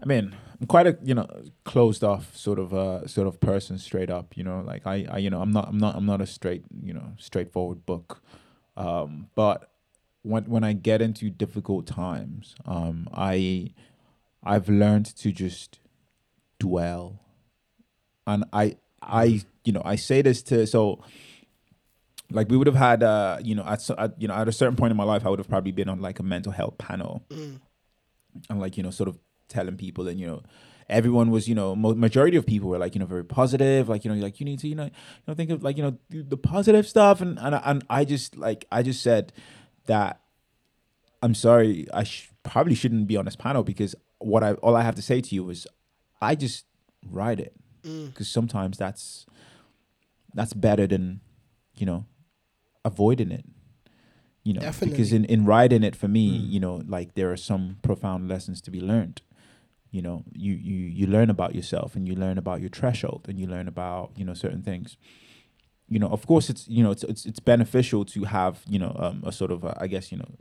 i 0.00 0.04
mean 0.06 0.36
i'm 0.62 0.66
quite 0.68 0.86
a 0.86 0.96
you 1.02 1.12
know 1.12 1.26
closed 1.64 2.04
off 2.04 2.36
sort 2.36 2.60
of 2.60 2.72
uh 2.72 3.04
sort 3.08 3.26
of 3.26 3.40
person 3.40 3.78
straight 3.78 4.10
up 4.10 4.36
you 4.36 4.44
know 4.44 4.62
like 4.64 4.86
i 4.86 5.04
i 5.10 5.18
you 5.18 5.28
know 5.28 5.40
i'm 5.42 5.50
not 5.50 5.68
i'm 5.68 5.78
not 5.78 5.96
i'm 5.96 6.06
not 6.06 6.20
a 6.20 6.26
straight 6.26 6.62
you 6.82 6.94
know 6.94 7.12
straightforward 7.18 7.84
book. 7.84 8.22
Um 8.76 9.28
but 9.34 9.70
when 10.22 10.44
when 10.44 10.62
i 10.62 10.72
get 10.72 11.02
into 11.02 11.28
difficult 11.30 11.86
times 11.86 12.54
um 12.64 13.08
i 13.12 13.72
i've 14.44 14.68
learned 14.68 15.06
to 15.16 15.32
just 15.32 15.80
dwell. 16.60 17.18
And 18.26 18.44
i 18.52 18.76
i 19.02 19.42
you 19.64 19.72
know 19.72 19.82
i 19.84 19.96
say 19.96 20.22
this 20.22 20.42
to 20.44 20.64
so 20.64 21.02
like 22.30 22.48
we 22.48 22.56
would 22.56 22.68
have 22.68 22.76
had 22.76 23.02
uh 23.02 23.38
you 23.42 23.56
know 23.56 23.64
at, 23.64 23.90
at 23.90 24.14
you 24.22 24.28
know 24.28 24.34
at 24.34 24.46
a 24.46 24.52
certain 24.52 24.76
point 24.76 24.92
in 24.92 24.96
my 24.96 25.04
life 25.04 25.26
i 25.26 25.28
would 25.28 25.40
have 25.40 25.48
probably 25.48 25.72
been 25.72 25.88
on 25.88 26.00
like 26.00 26.20
a 26.20 26.22
mental 26.22 26.52
health 26.52 26.78
panel. 26.78 27.24
Mm. 27.30 27.60
and 28.48 28.60
like 28.60 28.76
you 28.76 28.84
know 28.84 28.90
sort 28.90 29.08
of 29.08 29.18
telling 29.48 29.76
people 29.76 30.08
and 30.08 30.18
you 30.20 30.26
know 30.26 30.42
everyone 30.88 31.30
was 31.30 31.48
you 31.48 31.54
know 31.54 31.74
mo- 31.76 31.94
majority 31.94 32.36
of 32.36 32.44
people 32.46 32.68
were 32.68 32.78
like 32.78 32.94
you 32.94 32.98
know 32.98 33.06
very 33.06 33.24
positive 33.24 33.88
like 33.88 34.04
you 34.04 34.10
know 34.14 34.20
like 34.22 34.40
you 34.40 34.44
need 34.46 34.58
to 34.58 34.68
you 34.68 34.74
know 34.74 34.84
you 34.84 34.90
know 35.28 35.34
think 35.34 35.50
of 35.50 35.62
like 35.62 35.76
you 35.76 35.82
know 35.82 35.96
the 36.10 36.36
positive 36.36 36.86
stuff 36.86 37.20
and 37.20 37.38
and, 37.38 37.54
and 37.64 37.84
i 37.88 38.04
just 38.04 38.36
like 38.36 38.64
i 38.72 38.82
just 38.82 39.02
said 39.02 39.32
that 39.86 40.20
i'm 41.22 41.34
sorry 41.34 41.86
i 41.94 42.02
sh- 42.04 42.30
probably 42.42 42.74
shouldn't 42.74 43.06
be 43.06 43.16
on 43.16 43.24
this 43.24 43.36
panel 43.36 43.62
because 43.62 43.94
what 44.18 44.42
i 44.42 44.52
all 44.54 44.76
i 44.76 44.82
have 44.82 44.94
to 44.94 45.02
say 45.02 45.20
to 45.20 45.34
you 45.34 45.48
is 45.50 45.66
i 46.20 46.34
just 46.34 46.66
ride 47.10 47.40
it 47.40 47.54
Mm. 47.84 48.06
because 48.10 48.28
sometimes 48.28 48.78
that's 48.78 49.26
that's 50.34 50.52
better 50.52 50.86
than 50.86 51.20
you 51.74 51.84
know 51.84 52.04
avoiding 52.84 53.32
it 53.32 53.44
you 54.44 54.52
know 54.52 54.60
because 54.90 55.12
in 55.12 55.24
in 55.24 55.44
riding 55.44 55.82
it 55.82 55.96
for 55.96 56.06
me 56.06 56.38
Mm. 56.38 56.50
you 56.50 56.60
know 56.60 56.82
like 56.86 57.14
there 57.14 57.30
are 57.32 57.36
some 57.36 57.78
profound 57.82 58.28
lessons 58.28 58.60
to 58.60 58.70
be 58.70 58.80
learned 58.80 59.20
you 59.92 60.02
know 60.02 60.24
you 60.32 60.54
you 60.54 60.78
you 60.98 61.06
learn 61.06 61.30
about 61.30 61.54
yourself 61.54 61.94
and 61.94 62.08
you 62.08 62.16
learn 62.16 62.38
about 62.38 62.60
your 62.60 62.70
threshold 62.70 63.26
and 63.28 63.38
you 63.38 63.46
learn 63.46 63.68
about 63.68 64.10
you 64.16 64.24
know 64.24 64.34
certain 64.34 64.62
things. 64.62 64.96
You 65.88 65.98
know 65.98 66.08
of 66.08 66.26
course 66.26 66.48
it's 66.48 66.66
you 66.66 66.82
know 66.82 66.90
it's 66.90 67.04
it's, 67.04 67.26
it's 67.26 67.38
beneficial 67.40 68.04
to 68.06 68.24
have 68.24 68.62
you 68.66 68.78
know 68.78 68.96
um, 68.98 69.22
a 69.26 69.30
sort 69.30 69.52
of 69.52 69.62
i 69.64 69.86
guess 69.86 70.10
you 70.10 70.16
know 70.16 70.32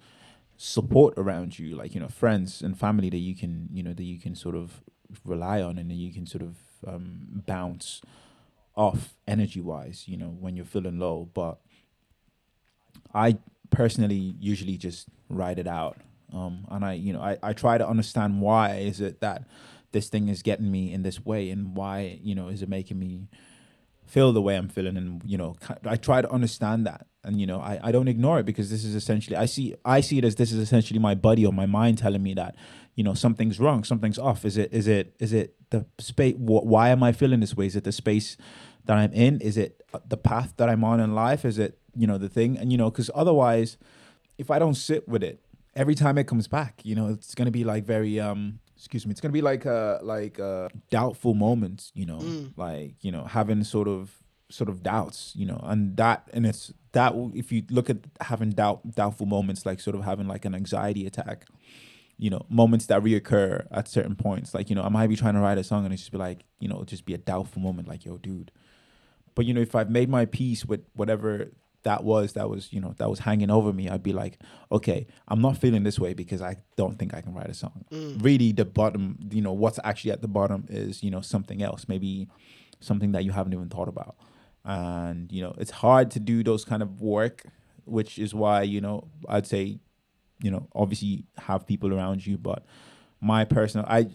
support 0.56 1.14
around 1.18 1.60
you 1.60 1.76
like 1.76 1.94
you 1.94 2.00
know 2.00 2.08
friends 2.08 2.62
and 2.62 2.80
family 2.80 3.10
that 3.10 3.18
you 3.18 3.36
can 3.36 3.68
you 3.74 3.84
know 3.84 3.94
that 3.94 4.04
you 4.04 4.18
can 4.18 4.34
sort 4.34 4.56
of 4.56 4.82
rely 5.26 5.62
on 5.62 5.78
and 5.78 5.92
that 5.92 5.96
you 5.96 6.14
can 6.14 6.26
sort 6.26 6.42
of 6.42 6.56
um, 6.88 7.44
bounce 7.46 8.02
off 8.76 9.16
energy 9.28 9.60
wise 9.60 10.08
you 10.08 10.16
know 10.16 10.30
when 10.40 10.56
you're 10.56 10.66
feeling 10.66 10.98
low. 10.98 11.30
But 11.34 11.60
i 13.14 13.38
personally 13.70 14.36
usually 14.40 14.78
just 14.78 15.08
ride 15.30 15.60
it 15.60 15.68
out 15.68 15.98
um 16.34 16.66
and 16.70 16.86
i 16.86 16.94
you 16.94 17.14
know 17.14 17.22
i, 17.22 17.38
I 17.44 17.54
try 17.54 17.78
to 17.78 17.88
understand 17.88 18.42
why 18.42 18.78
is 18.78 19.02
it 19.02 19.22
that 19.22 19.44
this 19.92 20.10
thing 20.10 20.30
is 20.30 20.42
getting 20.42 20.72
me 20.72 20.94
in 20.94 21.04
this 21.04 21.24
way 21.26 21.50
and 21.50 21.76
why 21.76 22.20
you 22.24 22.36
know 22.36 22.48
is 22.48 22.62
it 22.62 22.70
making 22.70 23.00
me 23.00 23.28
feel 24.06 24.34
the 24.34 24.42
way 24.42 24.56
i'm 24.56 24.68
feeling 24.68 24.98
and 24.98 25.22
you 25.26 25.38
know 25.38 25.56
i 25.86 25.96
try 25.96 26.22
to 26.22 26.30
understand 26.32 26.86
that. 26.86 27.08
And 27.24 27.40
you 27.40 27.46
know 27.46 27.60
I, 27.60 27.80
I 27.84 27.92
don't 27.92 28.08
ignore 28.08 28.40
it 28.40 28.48
because 28.48 28.72
this 28.72 28.84
is 28.84 28.96
essentially 28.96 29.38
i 29.38 29.46
see 29.46 29.76
i 29.86 30.02
see 30.02 30.18
it 30.18 30.26
as 30.26 30.36
this 30.36 30.52
is 30.52 30.58
essentially 30.58 31.00
my 31.00 31.14
body 31.14 31.46
or 31.46 31.54
my 31.54 31.68
mind 31.68 32.00
telling 32.00 32.24
me 32.24 32.34
that 32.34 32.56
you 32.96 33.04
know 33.04 33.14
something's 33.14 33.60
wrong 33.60 33.84
something's 33.84 34.20
off. 34.20 34.44
Is 34.46 34.58
it 34.58 34.74
is 34.74 34.88
it 34.88 35.16
is 35.20 35.34
it 35.34 35.56
the 35.70 35.86
space 36.00 36.36
wh- 36.36 36.66
why 36.66 36.90
am 36.90 37.04
i 37.04 37.12
feeling 37.12 37.40
this 37.40 37.56
way? 37.56 37.66
Is 37.68 37.76
it 37.76 37.84
the 37.84 37.92
space 37.92 38.38
that 38.86 38.98
i'm 38.98 39.14
in? 39.14 39.40
Is 39.40 39.58
it 39.58 39.82
uh, 39.94 40.00
the 40.08 40.18
path 40.18 40.54
that 40.58 40.68
i'm 40.70 40.84
on 40.84 41.00
in 41.00 41.14
life? 41.16 41.46
Is 41.46 41.58
it 41.60 41.78
you 41.96 42.08
know 42.08 42.18
the 42.18 42.30
thing? 42.30 42.58
And 42.58 42.72
you 42.72 42.78
know 42.78 42.90
because 42.90 43.10
otherwise 43.14 43.78
if 44.38 44.50
i 44.50 44.60
don't 44.60 44.76
sit 44.76 45.08
with 45.08 45.24
it 45.24 45.40
every 45.76 45.96
time 45.96 46.18
it 46.18 46.26
comes 46.26 46.48
back 46.48 46.82
you 46.84 46.96
know 46.96 47.08
it's 47.08 47.36
gonna 47.36 47.52
be 47.52 47.64
like 47.64 47.86
very 47.86 48.20
um 48.20 48.60
excuse 48.76 49.06
me 49.06 49.12
it's 49.12 49.22
gonna 49.22 49.32
be 49.32 49.42
like 49.42 49.66
uh 49.66 50.00
like 50.02 50.40
uh 50.40 50.68
doubtful 50.90 51.34
moments 51.34 51.92
you 51.96 52.06
know? 52.06 52.18
Mm. 52.18 52.54
like 52.58 52.96
you 53.02 53.12
know 53.12 53.26
having 53.26 53.64
sort 53.64 53.88
of 53.88 54.12
sort 54.50 54.70
of 54.70 54.84
doubts 54.84 55.34
you 55.36 55.46
know? 55.46 55.60
And 55.64 55.96
that 55.98 56.30
and 56.34 56.46
it's 56.46 56.74
that 56.92 57.14
if 57.34 57.52
you 57.52 57.64
look 57.70 57.90
at 57.90 57.98
having 58.20 58.50
doubt 58.50 58.96
doubtful 58.96 59.26
moments 59.26 59.66
like 59.66 59.80
sort 59.80 59.96
of 59.96 60.04
having 60.04 60.28
like 60.28 60.46
an 60.46 60.54
anxiety 60.54 61.08
attack 61.08 61.46
you 62.18 62.30
know 62.30 62.46
moments 62.50 62.86
that 62.88 63.02
reoccur 63.02 63.66
at 63.72 63.88
certain 63.88 64.16
points 64.16 64.54
like 64.54 64.70
you 64.70 64.76
know 64.76 64.84
i 64.84 64.90
might 64.90 65.08
be 65.08 65.16
trying 65.16 65.34
to 65.34 65.40
write 65.40 65.58
a 65.58 65.64
song 65.64 65.86
and 65.86 65.94
it's 65.94 66.04
just 66.04 66.12
be 66.12 66.18
like 66.18 66.44
you 66.60 66.68
know 66.68 66.84
just 66.86 67.06
be 67.06 67.14
a 67.14 67.18
doubtful 67.18 67.62
moment 67.62 67.88
like 67.88 68.06
yo 68.06 68.18
dude. 68.18 68.52
But 69.34 69.46
you 69.46 69.54
know 69.54 69.62
if 69.62 69.74
i've 69.76 69.90
made 69.90 70.10
my 70.10 70.26
peace 70.26 70.66
with 70.66 70.82
whatever 70.94 71.52
that 71.84 72.04
was 72.04 72.34
that 72.34 72.50
was 72.50 72.72
you 72.72 72.80
know 72.80 72.94
that 72.98 73.10
was 73.10 73.20
hanging 73.20 73.50
over 73.50 73.74
me 73.74 73.90
i'd 73.90 74.04
be 74.04 74.14
like 74.14 74.40
okay 74.72 75.08
i'm 75.28 75.42
not 75.42 75.58
feeling 75.58 75.84
this 75.84 76.00
way 76.00 76.14
because 76.14 76.42
i 76.42 76.56
don't 76.76 77.00
think 77.00 77.14
i 77.14 77.22
can 77.22 77.34
write 77.34 77.50
a 77.50 77.54
song 77.54 77.84
Mm. 77.92 78.24
really 78.24 78.52
the 78.52 78.66
bottom 78.66 79.18
you 79.32 79.42
know 79.42 79.52
what's 79.54 79.80
actually 79.84 80.12
at 80.12 80.22
the 80.22 80.28
bottom 80.28 80.66
is 80.70 81.04
you 81.04 81.10
know 81.12 81.22
something 81.22 81.62
else 81.64 81.88
maybe 81.88 82.28
something 82.80 83.12
that 83.14 83.24
you 83.26 83.32
haven't 83.32 83.54
even 83.54 83.70
thought 83.70 83.88
about 83.88 84.16
and 84.64 85.32
you 85.32 85.42
know 85.42 85.54
it's 85.58 85.72
hard 85.72 86.12
to 86.12 86.20
do 86.20 86.44
those 86.44 86.64
kind 86.66 86.84
of 86.84 87.02
work 87.02 87.44
which 87.86 88.20
is 88.20 88.34
why 88.34 88.62
you 88.62 88.80
know 88.82 89.08
i'd 89.30 89.48
say 89.48 89.80
you 90.42 90.52
know 90.52 90.68
obviously 90.76 91.24
have 91.38 91.66
people 91.66 91.94
around 91.94 92.26
you 92.26 92.38
but 92.38 92.64
my 93.20 93.44
personal 93.46 93.86
i 93.90 94.08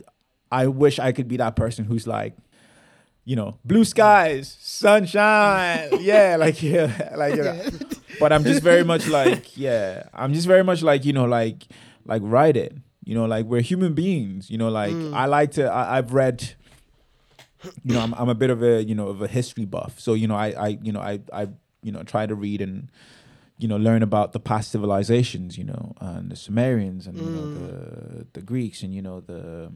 I 0.52 0.68
wish 0.68 1.00
I 1.00 1.10
could 1.10 1.26
be 1.26 1.38
that 1.38 1.56
person 1.56 1.84
who's 1.84 2.06
like, 2.06 2.36
you 3.26 3.34
know, 3.34 3.58
blue 3.64 3.84
skies, 3.84 4.56
sunshine, 4.60 5.88
yeah, 6.00 6.36
like 6.38 6.62
yeah, 6.62 7.12
like 7.16 7.34
you 7.34 7.42
know. 7.42 7.60
But 8.20 8.32
I'm 8.32 8.44
just 8.44 8.62
very 8.62 8.84
much 8.84 9.08
like, 9.08 9.56
yeah, 9.58 10.04
I'm 10.14 10.32
just 10.32 10.46
very 10.46 10.62
much 10.64 10.80
like, 10.82 11.04
you 11.04 11.12
know, 11.12 11.24
like, 11.26 11.66
like 12.06 12.22
write 12.24 12.56
it. 12.56 12.72
You 13.04 13.14
know, 13.14 13.26
like 13.26 13.44
we're 13.46 13.60
human 13.62 13.94
beings. 13.94 14.48
You 14.50 14.58
know, 14.58 14.68
like 14.70 14.94
Mm. 14.94 15.12
I 15.14 15.26
like 15.26 15.50
to. 15.52 15.64
I, 15.66 15.98
I've 15.98 16.12
read. 16.12 16.54
You 17.84 17.94
know, 17.94 18.00
I'm 18.00 18.14
I'm 18.14 18.28
a 18.28 18.34
bit 18.34 18.50
of 18.50 18.62
a 18.62 18.82
you 18.84 18.94
know 18.94 19.08
of 19.08 19.20
a 19.22 19.26
history 19.28 19.64
buff. 19.64 19.98
So 19.98 20.14
you 20.14 20.28
know, 20.28 20.36
I 20.36 20.48
I 20.50 20.68
you 20.82 20.92
know 20.92 21.00
I 21.00 21.20
I 21.32 21.48
you 21.82 21.90
know 21.92 22.02
try 22.04 22.26
to 22.26 22.34
read 22.34 22.60
and 22.60 22.88
you 23.58 23.66
know 23.66 23.76
learn 23.76 24.02
about 24.02 24.32
the 24.32 24.40
past 24.40 24.70
civilizations. 24.70 25.58
You 25.58 25.64
know, 25.64 25.94
and 26.00 26.30
the 26.30 26.36
Sumerians 26.36 27.06
and 27.08 27.18
you 27.18 27.24
know 27.36 27.46
the 27.54 28.26
the 28.34 28.40
Greeks 28.42 28.82
and 28.82 28.94
you 28.94 29.02
know 29.02 29.20
the 29.20 29.72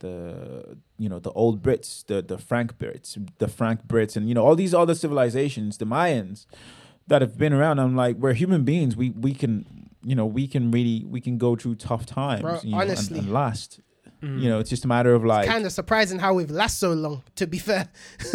the 0.00 0.76
you 0.98 1.08
know 1.08 1.18
the 1.18 1.30
old 1.32 1.62
Brits, 1.62 2.04
the 2.06 2.20
the 2.20 2.36
Frank 2.38 2.76
Brits, 2.78 3.16
the 3.38 3.48
Frank 3.48 3.86
Brits, 3.86 4.16
and 4.16 4.28
you 4.28 4.34
know 4.34 4.44
all 4.44 4.56
these 4.56 4.74
other 4.74 4.94
civilizations, 4.94 5.78
the 5.78 5.86
Mayans 5.86 6.46
that 7.06 7.22
have 7.22 7.38
been 7.38 7.52
around. 7.52 7.78
I'm 7.78 7.96
like, 7.96 8.16
we're 8.16 8.34
human 8.34 8.64
beings. 8.64 8.96
We 8.96 9.10
we 9.10 9.32
can 9.34 9.88
you 10.02 10.14
know 10.14 10.26
we 10.26 10.46
can 10.48 10.70
really 10.70 11.04
we 11.08 11.20
can 11.20 11.38
go 11.38 11.56
through 11.56 11.76
tough 11.76 12.04
times. 12.06 12.42
Bro, 12.42 12.60
you 12.62 12.72
know, 12.72 12.80
and- 12.80 12.90
honestly. 12.90 13.18
and, 13.20 13.32
last. 13.32 13.80
Mm. 14.22 14.42
You 14.42 14.50
know, 14.50 14.58
it's 14.58 14.68
just 14.68 14.84
a 14.84 14.88
matter 14.88 15.14
of 15.14 15.24
like 15.24 15.46
kind 15.48 15.64
of 15.64 15.72
surprising 15.72 16.18
how 16.18 16.34
we've 16.34 16.50
last 16.50 16.78
so 16.78 16.92
long. 16.92 17.22
To 17.36 17.46
be 17.46 17.56
fair, 17.56 17.88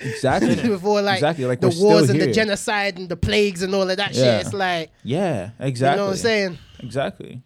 exactly, 0.00 0.54
with 0.70 0.84
all 0.84 1.02
like 1.02 1.16
exactly 1.16 1.44
like 1.44 1.60
the 1.60 1.66
wars 1.68 2.04
still 2.04 2.10
and 2.10 2.20
the 2.20 2.32
genocide 2.32 2.98
and 2.98 3.08
the 3.08 3.16
plagues 3.16 3.62
and 3.62 3.74
all 3.74 3.88
of 3.90 3.96
that 3.98 4.14
Yeah. 4.14 4.38
shit. 4.38 4.46
It's 4.46 4.54
like 4.54 4.90
Yeah, 5.02 5.50
exactly. 5.60 5.90
you 5.92 5.96
know 5.96 6.06
what 6.06 6.12
I'm 6.12 6.16
saying. 6.18 6.58
Exactly. 6.80 7.42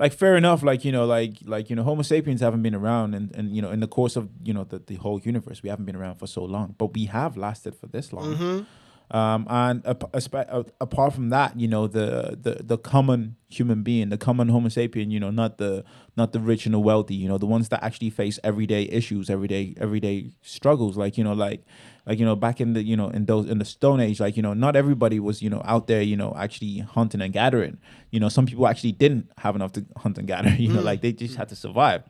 Like 0.00 0.14
fair 0.14 0.34
enough, 0.34 0.62
like 0.62 0.82
you 0.86 0.92
know, 0.92 1.04
like 1.04 1.34
like 1.44 1.68
you 1.68 1.76
know, 1.76 1.82
Homo 1.82 2.00
sapiens 2.00 2.40
haven't 2.40 2.62
been 2.62 2.74
around, 2.74 3.12
and 3.12 3.36
and 3.36 3.54
you 3.54 3.60
know, 3.60 3.70
in 3.70 3.80
the 3.80 3.86
course 3.86 4.16
of 4.16 4.30
you 4.42 4.54
know 4.54 4.64
the, 4.64 4.78
the 4.78 4.94
whole 4.94 5.20
universe, 5.20 5.62
we 5.62 5.68
haven't 5.68 5.84
been 5.84 5.94
around 5.94 6.14
for 6.14 6.26
so 6.26 6.42
long, 6.42 6.74
but 6.78 6.94
we 6.94 7.04
have 7.04 7.36
lasted 7.36 7.74
for 7.74 7.86
this 7.86 8.10
long. 8.10 8.34
Mm-hmm. 8.34 9.16
Um, 9.16 9.46
and 9.50 9.86
ap- 9.86 10.14
uh, 10.14 10.62
apart 10.80 11.12
from 11.12 11.30
that, 11.30 11.58
you 11.58 11.68
know, 11.68 11.86
the, 11.86 12.38
the 12.40 12.62
the 12.62 12.78
common 12.78 13.36
human 13.48 13.82
being, 13.82 14.08
the 14.08 14.16
common 14.16 14.48
Homo 14.48 14.68
sapien, 14.68 15.10
you 15.10 15.20
know, 15.20 15.30
not 15.30 15.58
the 15.58 15.84
not 16.16 16.32
the 16.32 16.40
rich 16.40 16.64
and 16.64 16.74
the 16.74 16.78
wealthy, 16.78 17.16
you 17.16 17.28
know, 17.28 17.36
the 17.36 17.44
ones 17.44 17.68
that 17.68 17.84
actually 17.84 18.08
face 18.08 18.38
everyday 18.42 18.84
issues, 18.84 19.28
everyday 19.28 19.74
everyday 19.78 20.30
struggles, 20.40 20.96
like 20.96 21.18
you 21.18 21.24
know, 21.24 21.34
like 21.34 21.62
like 22.10 22.18
you 22.18 22.24
know, 22.24 22.34
back 22.34 22.60
in 22.60 22.72
the 22.72 22.82
you 22.82 22.96
know 22.96 23.08
in 23.08 23.26
those 23.26 23.48
in 23.48 23.58
the 23.58 23.64
Stone 23.64 24.00
Age, 24.00 24.18
like 24.18 24.36
you 24.36 24.42
know, 24.42 24.52
not 24.52 24.74
everybody 24.74 25.20
was 25.20 25.40
you 25.42 25.48
know 25.48 25.62
out 25.64 25.86
there, 25.86 26.02
you 26.02 26.16
know, 26.16 26.34
actually 26.36 26.78
hunting 26.80 27.20
and 27.20 27.32
gathering. 27.32 27.78
You 28.10 28.18
know, 28.18 28.28
some 28.28 28.46
people 28.46 28.66
actually 28.66 28.90
didn't 28.90 29.30
have 29.38 29.54
enough 29.54 29.70
to 29.74 29.86
hunt 29.96 30.18
and 30.18 30.26
gather. 30.26 30.50
You 30.60 30.72
know, 30.72 30.80
like 30.80 31.02
they 31.02 31.12
just 31.12 31.36
had 31.36 31.48
to 31.50 31.56
survive. 31.56 32.02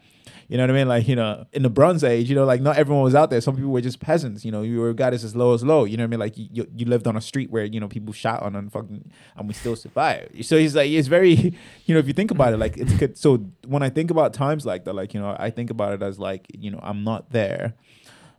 You 0.49 0.57
know 0.57 0.63
what 0.63 0.71
I 0.71 0.73
mean? 0.73 0.89
Like, 0.89 1.07
you 1.07 1.17
know, 1.17 1.47
in 1.53 1.63
the 1.63 1.69
Bronze 1.69 2.03
Age, 2.03 2.31
you 2.31 2.35
know, 2.35 2.47
like 2.47 2.63
not 2.63 2.79
everyone 2.79 3.05
was 3.05 3.15
out 3.15 3.29
there. 3.29 3.43
Some 3.43 3.57
people 3.57 3.71
were 3.71 3.83
just 3.83 4.01
peasants. 4.01 4.43
You 4.43 4.53
know, 4.53 4.63
you 4.63 4.81
were 4.81 4.95
guys 4.95 5.23
as 5.23 5.37
low 5.37 5.53
as 5.53 5.63
low. 5.63 5.85
You 5.85 5.99
know 5.99 6.05
what 6.05 6.09
I 6.09 6.11
mean? 6.11 6.21
Like 6.21 6.39
you, 6.39 6.67
you, 6.75 6.87
lived 6.87 7.07
on 7.07 7.17
a 7.17 7.21
street 7.21 7.51
where, 7.51 7.65
you 7.65 7.79
know, 7.79 7.89
people 7.89 8.15
shot 8.15 8.43
on 8.43 8.57
and 8.57 8.73
fucking, 8.73 9.13
and 9.37 9.49
we 9.49 9.53
still 9.53 9.77
survived. 9.77 10.45
So 10.47 10.57
he's 10.57 10.75
like, 10.75 10.91
it's 10.91 11.09
very, 11.09 11.55
you 11.85 11.95
know, 11.95 11.99
if 11.99 12.07
you 12.07 12.15
think 12.15 12.31
about 12.31 12.55
it, 12.55 12.57
like 12.57 12.79
it's 12.79 12.93
good. 12.95 13.19
So 13.19 13.37
when 13.67 13.83
I 13.83 13.91
think 13.91 14.11
about 14.11 14.33
times 14.33 14.65
like 14.65 14.85
that, 14.87 14.95
like, 14.95 15.13
you 15.13 15.21
know, 15.21 15.37
I 15.39 15.51
think 15.51 15.69
about 15.69 15.93
it 15.93 16.03
as 16.03 16.19
like, 16.19 16.47
you 16.53 16.71
know, 16.71 16.81
I'm 16.83 17.05
not 17.05 17.31
there. 17.31 17.75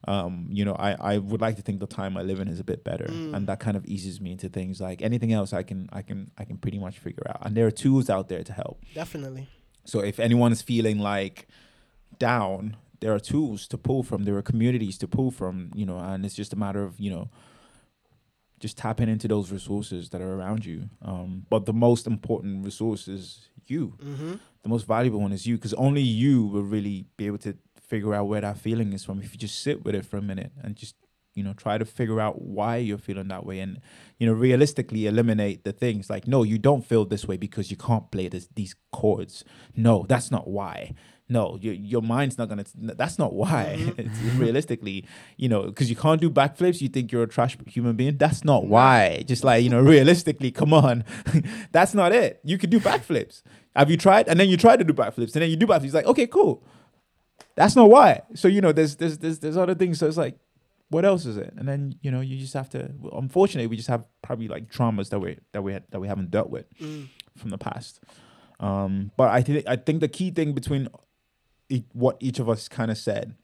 Um, 0.07 0.47
you 0.49 0.65
know, 0.65 0.73
I, 0.73 0.93
I 0.93 1.17
would 1.19 1.41
like 1.41 1.57
to 1.57 1.61
think 1.61 1.79
the 1.79 1.87
time 1.87 2.17
I 2.17 2.23
live 2.23 2.39
in 2.39 2.47
is 2.47 2.59
a 2.59 2.63
bit 2.63 2.83
better, 2.83 3.05
and 3.05 3.47
that 3.47 3.59
kind 3.59 3.77
of 3.77 3.85
eases 3.85 4.19
me 4.19 4.31
into 4.31 4.49
things 4.49 4.81
like 4.81 5.01
anything 5.01 5.31
else 5.31 5.53
I 5.53 5.63
can 5.63 5.89
I 5.93 6.01
can 6.01 6.31
I 6.37 6.45
can 6.45 6.57
pretty 6.57 6.79
much 6.79 6.97
figure 6.99 7.23
out. 7.29 7.39
And 7.45 7.55
there 7.55 7.67
are 7.67 7.71
tools 7.71 8.09
out 8.09 8.27
there 8.27 8.43
to 8.43 8.53
help. 8.53 8.83
Definitely. 8.95 9.47
So 9.85 9.99
if 9.99 10.19
anyone 10.19 10.51
is 10.51 10.61
feeling 10.61 10.99
like 10.99 11.47
down, 12.17 12.77
there 12.99 13.13
are 13.13 13.19
tools 13.19 13.67
to 13.67 13.77
pull 13.77 14.01
from. 14.01 14.23
There 14.23 14.35
are 14.37 14.41
communities 14.41 14.97
to 14.99 15.07
pull 15.07 15.29
from. 15.29 15.71
You 15.75 15.85
know, 15.85 15.99
and 15.99 16.25
it's 16.25 16.35
just 16.35 16.51
a 16.51 16.55
matter 16.55 16.83
of 16.83 16.99
you 16.99 17.11
know 17.11 17.29
just 18.61 18.77
tapping 18.77 19.09
into 19.09 19.27
those 19.27 19.51
resources 19.51 20.09
that 20.09 20.21
are 20.21 20.33
around 20.35 20.65
you. 20.65 20.89
Um, 21.01 21.45
but 21.49 21.65
the 21.65 21.73
most 21.73 22.05
important 22.05 22.63
resource 22.63 23.07
is 23.07 23.49
you. 23.65 23.95
Mm-hmm. 24.01 24.33
The 24.63 24.69
most 24.69 24.85
valuable 24.85 25.19
one 25.19 25.31
is 25.31 25.47
you, 25.47 25.55
because 25.55 25.73
only 25.73 26.01
you 26.01 26.45
will 26.45 26.61
really 26.61 27.05
be 27.17 27.25
able 27.25 27.39
to 27.39 27.57
figure 27.91 28.13
out 28.15 28.29
where 28.29 28.39
that 28.39 28.57
feeling 28.57 28.93
is 28.93 29.03
from. 29.03 29.21
If 29.21 29.33
you 29.33 29.37
just 29.37 29.61
sit 29.61 29.83
with 29.83 29.95
it 29.95 30.05
for 30.05 30.15
a 30.15 30.21
minute 30.21 30.53
and 30.63 30.77
just 30.77 30.95
you 31.35 31.43
know 31.43 31.53
try 31.53 31.77
to 31.77 31.85
figure 31.85 32.19
out 32.21 32.41
why 32.41 32.77
you're 32.77 32.97
feeling 32.97 33.27
that 33.27 33.45
way 33.45 33.59
and 33.59 33.81
you 34.17 34.25
know 34.27 34.33
realistically 34.33 35.07
eliminate 35.07 35.63
the 35.63 35.71
things 35.71 36.09
like 36.09 36.27
no 36.27 36.43
you 36.43 36.57
don't 36.57 36.85
feel 36.85 37.05
this 37.05 37.25
way 37.25 37.37
because 37.37 37.71
you 37.71 37.77
can't 37.77 38.09
play 38.11 38.29
this, 38.29 38.47
these 38.55 38.75
chords. 38.93 39.43
No 39.75 40.05
that's 40.07 40.31
not 40.31 40.47
why. 40.47 40.93
No 41.27 41.57
your, 41.61 41.73
your 41.73 42.01
mind's 42.01 42.37
not 42.37 42.47
gonna 42.47 42.63
that's 42.73 43.19
not 43.19 43.33
why. 43.33 43.75
Mm-hmm. 43.77 44.01
It's 44.07 44.19
realistically 44.37 45.05
you 45.35 45.49
know 45.49 45.63
because 45.63 45.89
you 45.89 45.97
can't 45.97 46.21
do 46.21 46.29
backflips 46.29 46.79
you 46.79 46.87
think 46.87 47.11
you're 47.11 47.23
a 47.23 47.33
trash 47.35 47.57
human 47.67 47.97
being 47.97 48.17
that's 48.17 48.45
not 48.45 48.61
mm-hmm. 48.61 48.71
why. 48.71 49.23
Just 49.27 49.43
like 49.43 49.63
you 49.65 49.69
know 49.69 49.81
realistically 49.81 50.51
come 50.51 50.73
on. 50.73 51.03
That's 51.73 51.93
not 51.93 52.13
it. 52.13 52.39
You 52.43 52.57
can 52.57 52.69
do 52.69 52.79
backflips. 52.79 53.41
Have 53.75 53.89
you 53.91 53.97
tried? 53.97 54.29
And 54.29 54.39
then 54.39 54.49
you 54.49 54.57
try 54.57 54.77
to 54.77 54.83
do 54.83 54.93
backflips 54.93 55.33
and 55.33 55.41
then 55.43 55.49
you 55.49 55.57
do 55.57 55.67
backflips 55.67 55.93
like 55.93 56.05
okay 56.05 56.27
cool 56.27 56.63
that's 57.55 57.75
not 57.75 57.89
why 57.89 58.21
so 58.35 58.47
you 58.47 58.61
know 58.61 58.71
there's 58.71 58.95
there's 58.97 59.17
there's, 59.19 59.39
there's 59.39 59.57
other 59.57 59.75
things 59.75 59.99
so 59.99 60.07
it's 60.07 60.17
like 60.17 60.37
what 60.89 61.05
else 61.05 61.25
is 61.25 61.37
it? 61.37 61.53
And 61.55 61.65
then 61.69 61.95
you 62.01 62.11
know 62.11 62.19
you 62.19 62.37
just 62.37 62.53
have 62.53 62.69
to. 62.71 62.91
Unfortunately, 63.13 63.65
we 63.67 63.77
just 63.77 63.87
have 63.87 64.03
probably 64.21 64.49
like 64.49 64.69
traumas 64.69 65.07
that 65.11 65.19
we 65.19 65.37
that 65.53 65.61
we 65.61 65.71
that 65.89 65.99
we 66.01 66.07
haven't 66.09 66.31
dealt 66.31 66.49
with 66.49 66.65
Mm. 66.79 67.07
from 67.37 67.49
the 67.49 67.57
past. 67.57 68.01
Um, 68.59 69.11
but 69.15 69.29
I 69.29 69.41
think 69.41 69.65
I 69.69 69.77
think 69.77 70.01
the 70.01 70.09
key 70.09 70.31
thing 70.31 70.51
between 70.51 70.89
e- 71.69 71.85
what 71.93 72.17
each 72.19 72.39
of 72.39 72.49
us 72.49 72.67
kind 72.67 72.91
of 72.91 72.97
said, 72.97 73.35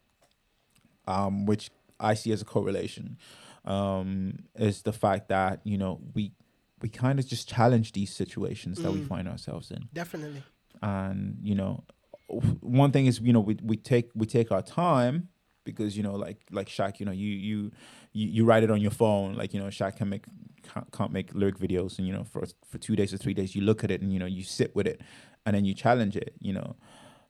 um, 1.08 1.46
which 1.46 1.70
I 2.00 2.14
see 2.16 2.32
as 2.34 2.42
a 2.42 2.46
correlation, 2.46 3.18
um, 3.66 4.40
is 4.56 4.82
the 4.82 4.92
fact 4.94 5.30
that 5.30 5.62
you 5.64 5.78
know 5.78 6.02
we 6.14 6.34
we 6.82 6.90
kind 6.90 7.18
of 7.18 7.26
just 7.26 7.48
challenge 7.48 7.94
these 7.94 8.14
situations 8.14 8.80
that 8.82 8.92
we 8.92 9.00
Mm. 9.00 9.08
find 9.08 9.28
ourselves 9.28 9.72
in 9.72 9.88
Definitely. 9.94 10.44
and 10.82 11.38
you 11.42 11.56
know 11.56 11.84
one 12.28 12.92
thing 12.92 13.06
is 13.06 13.20
you 13.22 13.32
know 13.34 13.40
we, 13.40 13.58
we 13.64 13.78
take 13.78 14.10
we 14.16 14.26
take 14.26 14.52
our 14.52 14.62
time 14.62 15.30
because 15.64 15.96
you 15.98 16.04
know 16.04 16.16
like 16.16 16.40
like 16.52 16.68
Shaq 16.68 17.00
you 17.00 17.06
know 17.06 17.12
you 17.12 17.30
you 17.30 17.72
you, 18.14 18.28
you 18.28 18.46
write 18.46 18.64
it 18.64 18.72
on 18.72 18.82
your 18.82 18.92
phone 18.92 19.36
like 19.36 19.54
you 19.54 19.60
know 19.60 19.68
Shaq 19.68 19.98
can 19.98 20.10
make 20.10 20.26
can't, 20.64 20.92
can't 20.92 21.12
make 21.12 21.34
lyric 21.34 21.58
videos 21.58 21.98
and 21.98 22.08
you 22.08 22.14
know 22.14 22.24
for 22.24 22.44
for 22.70 22.78
two 22.78 22.96
days 22.96 23.14
or 23.14 23.18
three 23.18 23.34
days 23.34 23.56
you 23.56 23.62
look 23.62 23.84
at 23.84 23.92
it 23.92 24.02
and 24.02 24.12
you 24.12 24.20
know 24.20 24.26
you 24.26 24.44
sit 24.44 24.76
with 24.76 24.88
it 24.88 25.02
and 25.46 25.56
then 25.56 25.64
you 25.66 25.74
challenge 25.74 26.18
it 26.18 26.34
you 26.40 26.52
know 26.54 26.76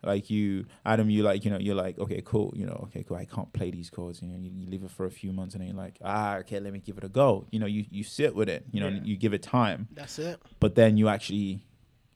like 0.04 0.30
you 0.30 0.66
Adam 0.86 1.10
you 1.10 1.24
like 1.24 1.44
you 1.46 1.52
know 1.52 1.58
you're 1.60 1.76
like 1.76 1.98
okay 2.00 2.22
cool 2.26 2.54
you 2.56 2.66
know 2.66 2.80
okay 2.84 3.04
cool 3.04 3.18
I 3.18 3.26
can't 3.26 3.52
play 3.54 3.70
these 3.72 3.90
chords 3.90 4.22
you 4.22 4.28
know 4.28 4.38
you, 4.38 4.52
you 4.54 4.68
leave 4.68 4.84
it 4.84 4.92
for 4.92 5.06
a 5.06 5.12
few 5.12 5.32
months 5.32 5.54
and 5.56 5.62
then 5.62 5.70
you're 5.70 5.78
like 5.84 5.98
ah 6.04 6.38
okay 6.38 6.60
let 6.60 6.72
me 6.74 6.80
give 6.80 6.98
it 6.98 7.04
a 7.04 7.10
go 7.10 7.46
you 7.52 7.60
know 7.60 7.66
you 7.66 7.86
you 7.90 8.04
sit 8.04 8.34
with 8.36 8.50
it 8.50 8.66
you 8.72 8.80
know 8.80 8.88
Yeah. 8.90 9.02
you 9.04 9.18
give 9.18 9.34
it 9.34 9.44
time 9.44 9.88
That's 9.92 10.18
it. 10.20 10.40
but 10.60 10.76
then 10.76 10.98
you 10.98 11.08
actually 11.08 11.64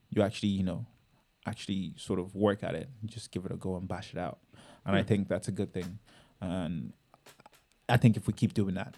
you 0.10 0.22
actually 0.22 0.50
you 0.50 0.64
know 0.64 0.86
actually 1.46 1.94
sort 1.98 2.20
of 2.20 2.36
work 2.36 2.64
at 2.64 2.76
it 2.76 2.88
just 3.06 3.32
give 3.32 3.46
it 3.46 3.52
a 3.52 3.56
go 3.56 3.76
and 3.76 3.88
bash 3.88 4.14
it 4.14 4.20
out 4.20 4.40
and 4.86 4.96
i 4.96 5.02
Hmm. 5.02 5.08
think 5.08 5.28
that's 5.28 5.48
a 5.48 5.52
good 5.52 5.74
thing 5.74 6.00
and 6.40 6.94
i 7.90 7.98
think 7.98 8.16
if 8.18 8.28
we 8.28 8.34
keep 8.34 8.54
doing 8.54 8.76
that 8.76 8.96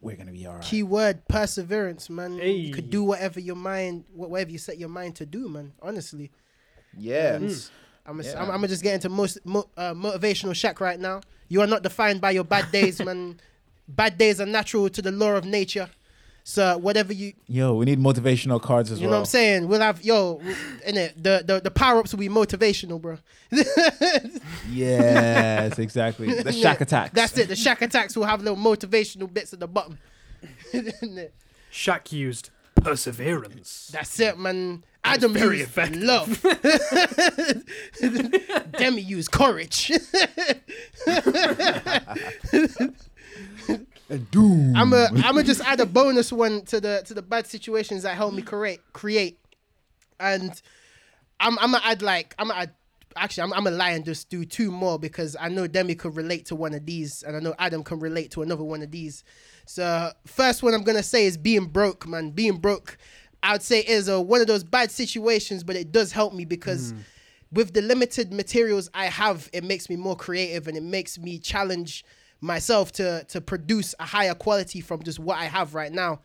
we're 0.00 0.16
gonna 0.16 0.32
be 0.32 0.46
all 0.46 0.54
right 0.54 0.62
Key 0.62 0.82
word 0.82 1.26
perseverance, 1.26 2.10
man. 2.10 2.34
You 2.36 2.72
could 2.72 2.90
do 2.90 3.02
whatever 3.02 3.40
your 3.40 3.56
mind, 3.56 4.04
whatever 4.12 4.50
you 4.50 4.58
set 4.58 4.78
your 4.78 4.90
mind 4.90 5.16
to 5.16 5.26
do, 5.26 5.48
man. 5.48 5.72
Honestly. 5.82 6.30
yeah 6.96 7.36
And 7.36 7.70
I'm, 8.04 8.20
Yeah. 8.20 8.34
I'm, 8.36 8.50
I'm 8.50 8.56
gonna 8.58 8.68
just 8.68 8.82
get 8.82 8.94
into 8.94 9.08
most 9.08 9.38
mo- 9.44 9.68
uh, 9.76 9.94
motivational 9.94 10.52
Shaq 10.52 10.80
right 10.80 11.00
now. 11.00 11.22
You 11.48 11.60
are 11.62 11.66
not 11.66 11.82
defined 11.82 12.20
by 12.20 12.32
your 12.32 12.44
bad 12.44 12.70
days, 12.70 13.00
man. 13.02 13.40
Bad 13.88 14.18
days 14.18 14.40
are 14.40 14.46
natural 14.46 14.88
to 14.90 15.00
the 15.02 15.10
law 15.10 15.32
of 15.32 15.44
nature. 15.44 15.88
So 16.48 16.78
whatever 16.78 17.12
you, 17.12 17.32
yo 17.48 17.74
we 17.74 17.86
need 17.86 17.98
motivational 17.98 18.62
cards 18.62 18.92
as 18.92 18.98
well. 18.98 19.02
you 19.02 19.06
know 19.08 19.14
what 19.14 19.18
I'm 19.18 19.24
saying, 19.24 19.66
we'll 19.66 19.80
have 19.80 20.04
yo, 20.04 20.40
in 20.86 20.96
it. 20.96 21.20
The 21.20 21.42
the 21.44 21.58
the 21.60 21.72
power 21.72 21.98
ups 21.98 22.12
will 22.12 22.20
be 22.20 22.28
motivational, 22.28 23.02
bro. 23.02 23.18
yes 24.70 25.76
exactly 25.76 26.28
the 26.28 26.50
Shaq 26.50 26.78
Attax 26.78 27.10
That's 27.10 27.36
it. 27.36 27.48
The 27.48 27.54
Shaq 27.54 27.78
Attax 27.78 28.16
will 28.16 28.26
have 28.26 28.42
little 28.44 28.56
motivational 28.56 29.32
bits 29.32 29.52
at 29.54 29.58
the 29.58 29.66
bottom. 29.66 29.98
Innit? 30.72 31.30
Shaq 31.72 32.12
used 32.12 32.50
perseverance. 32.76 33.90
That's 33.92 34.20
it, 34.20 34.38
man. 34.38 34.84
That's 35.02 35.16
Adam 35.16 35.32
very 35.32 35.58
used 35.58 35.70
effective. 35.70 36.02
love. 36.04 36.42
Demi 38.78 39.02
used 39.02 39.32
courage. 39.32 39.90
Doom 44.08 44.76
I'm 44.76 44.92
a 44.92 45.06
I'm 45.06 45.20
gonna 45.20 45.42
just 45.42 45.60
add 45.62 45.80
a 45.80 45.86
bonus 45.86 46.32
one 46.32 46.62
to 46.66 46.80
the 46.80 47.02
to 47.06 47.14
the 47.14 47.22
bad 47.22 47.46
situations 47.46 48.04
that 48.04 48.16
help 48.16 48.34
me 48.34 48.42
create 48.42 48.80
create, 48.92 49.38
and 50.20 50.50
I'm 51.40 51.58
I'm 51.58 51.72
gonna 51.72 51.84
add 51.84 52.02
like 52.02 52.34
I'm 52.38 52.48
gonna 52.48 52.60
add. 52.60 52.74
Actually, 53.18 53.44
I'm, 53.44 53.52
I'm 53.54 53.64
gonna 53.64 53.76
lie 53.76 53.92
and 53.92 54.04
just 54.04 54.28
do 54.28 54.44
two 54.44 54.70
more 54.70 54.98
because 54.98 55.36
I 55.40 55.48
know 55.48 55.66
Demi 55.66 55.94
could 55.94 56.16
relate 56.16 56.44
to 56.46 56.54
one 56.54 56.74
of 56.74 56.84
these, 56.84 57.22
and 57.22 57.34
I 57.34 57.40
know 57.40 57.54
Adam 57.58 57.82
can 57.82 57.98
relate 57.98 58.30
to 58.32 58.42
another 58.42 58.62
one 58.62 58.82
of 58.82 58.90
these. 58.90 59.24
So, 59.64 60.12
first 60.26 60.62
one 60.62 60.74
I'm 60.74 60.84
gonna 60.84 61.02
say 61.02 61.24
is 61.24 61.38
being 61.38 61.64
broke, 61.64 62.06
man. 62.06 62.30
Being 62.30 62.58
broke, 62.58 62.98
I'd 63.42 63.62
say 63.62 63.80
is 63.80 64.08
a, 64.08 64.20
one 64.20 64.42
of 64.42 64.46
those 64.46 64.64
bad 64.64 64.90
situations, 64.90 65.64
but 65.64 65.76
it 65.76 65.92
does 65.92 66.12
help 66.12 66.34
me 66.34 66.44
because 66.44 66.90
hmm. 66.90 66.98
with 67.52 67.72
the 67.72 67.80
limited 67.80 68.34
materials 68.34 68.90
I 68.92 69.06
have, 69.06 69.48
it 69.54 69.64
makes 69.64 69.88
me 69.88 69.96
more 69.96 70.16
creative 70.16 70.68
and 70.68 70.76
it 70.76 70.82
makes 70.82 71.18
me 71.18 71.38
challenge 71.38 72.04
myself 72.40 72.92
to 72.92 73.24
to 73.24 73.40
produce 73.40 73.94
a 73.98 74.04
higher 74.04 74.34
quality 74.34 74.80
from 74.80 75.02
just 75.02 75.18
what 75.18 75.38
I 75.38 75.44
have 75.44 75.74
right 75.74 75.92
now. 75.92 76.20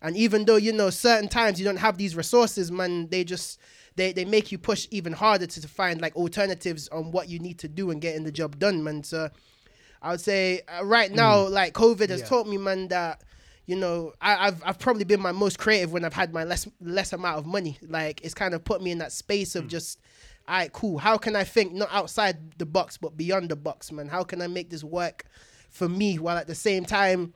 And 0.00 0.16
even 0.16 0.44
though 0.44 0.56
you 0.56 0.72
know 0.72 0.90
certain 0.90 1.28
times 1.28 1.58
you 1.60 1.64
don't 1.64 1.76
have 1.76 1.96
these 1.96 2.16
resources, 2.16 2.72
man, 2.72 3.08
they 3.08 3.22
just 3.24 3.60
they, 3.94 4.12
they 4.12 4.24
make 4.24 4.50
you 4.50 4.58
push 4.58 4.88
even 4.90 5.12
harder 5.12 5.46
to, 5.46 5.60
to 5.60 5.68
find 5.68 6.00
like 6.00 6.16
alternatives 6.16 6.88
on 6.88 7.12
what 7.12 7.28
you 7.28 7.38
need 7.38 7.58
to 7.58 7.68
do 7.68 7.90
and 7.90 8.00
getting 8.00 8.24
the 8.24 8.32
job 8.32 8.58
done, 8.58 8.82
man. 8.82 9.04
So 9.04 9.28
I 10.00 10.10
would 10.10 10.20
say 10.20 10.62
uh, 10.66 10.84
right 10.84 11.12
now, 11.12 11.46
like 11.46 11.74
COVID 11.74 12.08
has 12.08 12.20
Yeah. 12.22 12.26
taught 12.26 12.48
me, 12.48 12.56
man, 12.58 12.88
that 12.88 13.22
you 13.66 13.76
know 13.76 14.12
I, 14.20 14.48
I've 14.48 14.62
I've 14.64 14.78
probably 14.80 15.04
been 15.04 15.20
my 15.20 15.30
most 15.32 15.58
creative 15.58 15.92
when 15.92 16.04
I've 16.04 16.14
had 16.14 16.32
my 16.32 16.42
less 16.44 16.66
less 16.80 17.12
amount 17.12 17.38
of 17.38 17.46
money. 17.46 17.78
Like 17.86 18.20
it's 18.24 18.34
kind 18.34 18.54
of 18.54 18.64
put 18.64 18.82
me 18.82 18.90
in 18.90 18.98
that 18.98 19.12
space 19.12 19.54
of 19.54 19.68
just, 19.68 20.00
all 20.48 20.56
right, 20.56 20.72
cool. 20.72 20.98
How 20.98 21.16
can 21.18 21.36
I 21.36 21.44
think 21.44 21.72
not 21.72 21.88
outside 21.92 22.58
the 22.58 22.66
box 22.66 22.96
but 22.96 23.16
beyond 23.16 23.48
the 23.48 23.56
box, 23.56 23.92
man? 23.92 24.08
How 24.08 24.24
can 24.24 24.42
I 24.42 24.46
make 24.48 24.70
this 24.70 24.82
work 24.84 25.24
for 25.70 25.88
me 25.88 26.18
while 26.18 26.36
at 26.36 26.46
the 26.46 26.54
same 26.54 26.84
time 26.84 27.32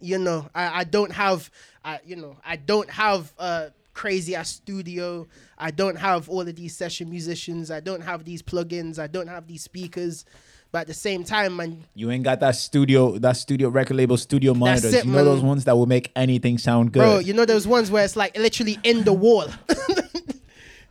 you 0.00 0.18
know 0.18 0.48
i, 0.54 0.80
I 0.80 0.84
don't 0.84 1.12
have 1.12 1.50
I, 1.84 2.00
you 2.04 2.16
know 2.16 2.36
i 2.44 2.56
don't 2.56 2.90
have 2.90 3.32
a 3.38 3.70
crazy 3.92 4.34
ass 4.34 4.48
studio 4.50 5.26
i 5.56 5.70
don't 5.70 5.96
have 5.96 6.28
all 6.28 6.40
of 6.40 6.56
these 6.56 6.76
session 6.76 7.08
musicians 7.08 7.70
i 7.70 7.78
don't 7.78 8.02
have 8.02 8.24
these 8.24 8.42
plugins 8.42 8.98
i 8.98 9.06
don't 9.06 9.28
have 9.28 9.46
these 9.46 9.62
speakers 9.62 10.24
but 10.72 10.80
at 10.80 10.86
the 10.88 10.94
same 10.94 11.22
time 11.22 11.54
man 11.56 11.84
You 11.94 12.10
ain't 12.10 12.24
got 12.24 12.40
that 12.40 12.56
studio, 12.56 13.16
that 13.18 13.36
studio 13.36 13.68
record 13.68 13.96
label 13.96 14.16
studio 14.16 14.52
monitors. 14.52 14.92
it, 14.92 15.04
you 15.04 15.12
know 15.12 15.18
man. 15.18 15.24
those 15.26 15.42
ones 15.42 15.64
that 15.66 15.76
will 15.76 15.86
make 15.86 16.10
anything 16.16 16.58
sound 16.58 16.92
good. 16.92 16.98
bro 16.98 17.18
you 17.20 17.32
know 17.32 17.44
those 17.44 17.66
ones 17.68 17.88
where 17.88 18.04
it's 18.04 18.16
like 18.16 18.36
literally 18.36 18.78
in 18.82 19.04
the 19.04 19.12
wall 19.12 19.46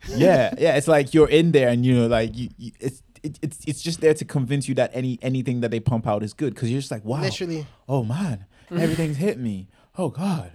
yeah, 0.08 0.54
yeah. 0.58 0.76
It's 0.76 0.88
like 0.88 1.14
you're 1.14 1.28
in 1.28 1.52
there, 1.52 1.68
and 1.68 1.84
you 1.84 1.94
know, 1.94 2.06
like 2.06 2.36
you, 2.36 2.48
you 2.56 2.72
it's 2.80 3.02
it, 3.22 3.38
it's 3.42 3.58
it's 3.66 3.82
just 3.82 4.00
there 4.00 4.14
to 4.14 4.24
convince 4.24 4.68
you 4.68 4.74
that 4.76 4.90
any 4.94 5.18
anything 5.22 5.60
that 5.60 5.70
they 5.70 5.80
pump 5.80 6.06
out 6.06 6.22
is 6.22 6.32
good 6.32 6.54
because 6.54 6.70
you're 6.70 6.80
just 6.80 6.90
like, 6.90 7.04
wow, 7.04 7.20
literally 7.20 7.66
oh 7.88 8.04
man, 8.04 8.46
everything's 8.70 9.16
hit 9.16 9.38
me. 9.38 9.68
Oh 9.96 10.08
god, 10.08 10.52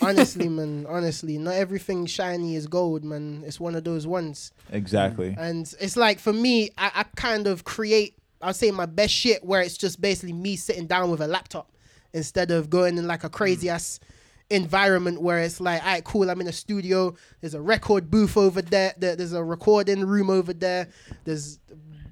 honestly 0.00 0.48
man 0.48 0.84
honestly 0.88 1.38
not 1.38 1.54
everything 1.54 2.06
shiny 2.06 2.56
is 2.56 2.66
gold 2.66 3.04
man 3.04 3.44
it's 3.46 3.60
one 3.60 3.76
of 3.76 3.84
those 3.84 4.06
ones 4.06 4.52
exactly. 4.72 5.34
And 5.38 5.72
it's 5.80 5.96
like 5.96 6.18
for 6.18 6.32
me, 6.32 6.70
I, 6.78 6.90
I 6.94 7.02
kind 7.16 7.46
of 7.46 7.64
create, 7.64 8.16
I'll 8.40 8.54
say 8.54 8.70
my 8.70 8.86
best 8.86 9.12
shit 9.12 9.44
where 9.44 9.60
it's 9.60 9.76
just 9.76 10.00
basically 10.00 10.32
me 10.32 10.56
sitting 10.56 10.86
down 10.86 11.10
with 11.10 11.20
a 11.20 11.26
laptop 11.26 11.70
instead 12.12 12.50
of 12.50 12.70
going 12.70 12.98
in 12.98 13.06
like 13.06 13.24
a 13.24 13.28
crazy 13.28 13.68
mm. 13.68 13.74
ass 13.74 14.00
environment 14.54 15.20
where 15.22 15.38
it's 15.40 15.60
like, 15.60 15.82
all 15.82 15.88
right, 15.88 16.04
cool, 16.04 16.28
I'm 16.30 16.40
in 16.40 16.46
a 16.48 16.52
studio. 16.52 17.14
There's 17.40 17.54
a 17.54 17.60
record 17.60 18.10
booth 18.10 18.36
over 18.36 18.62
there. 18.62 18.94
there- 18.98 19.16
There's 19.16 19.32
a 19.32 19.42
recording 19.42 20.04
room 20.06 20.30
over 20.30 20.52
there. 20.52 20.88
There's 21.24 21.58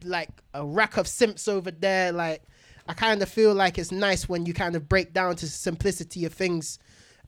like 0.04 0.30
a 0.54 0.64
rack 0.64 0.96
of 0.96 1.06
simps 1.06 1.46
over 1.48 1.70
there. 1.70 2.12
Like, 2.12 2.42
I 2.88 2.94
kind 2.94 3.22
of 3.22 3.28
feel 3.28 3.54
like 3.54 3.78
it's 3.78 3.92
nice 3.92 4.28
when 4.28 4.46
you 4.46 4.54
kind 4.54 4.74
of 4.76 4.88
break 4.88 5.12
down 5.12 5.36
to 5.36 5.48
simplicity 5.48 6.24
of 6.24 6.32
things 6.32 6.78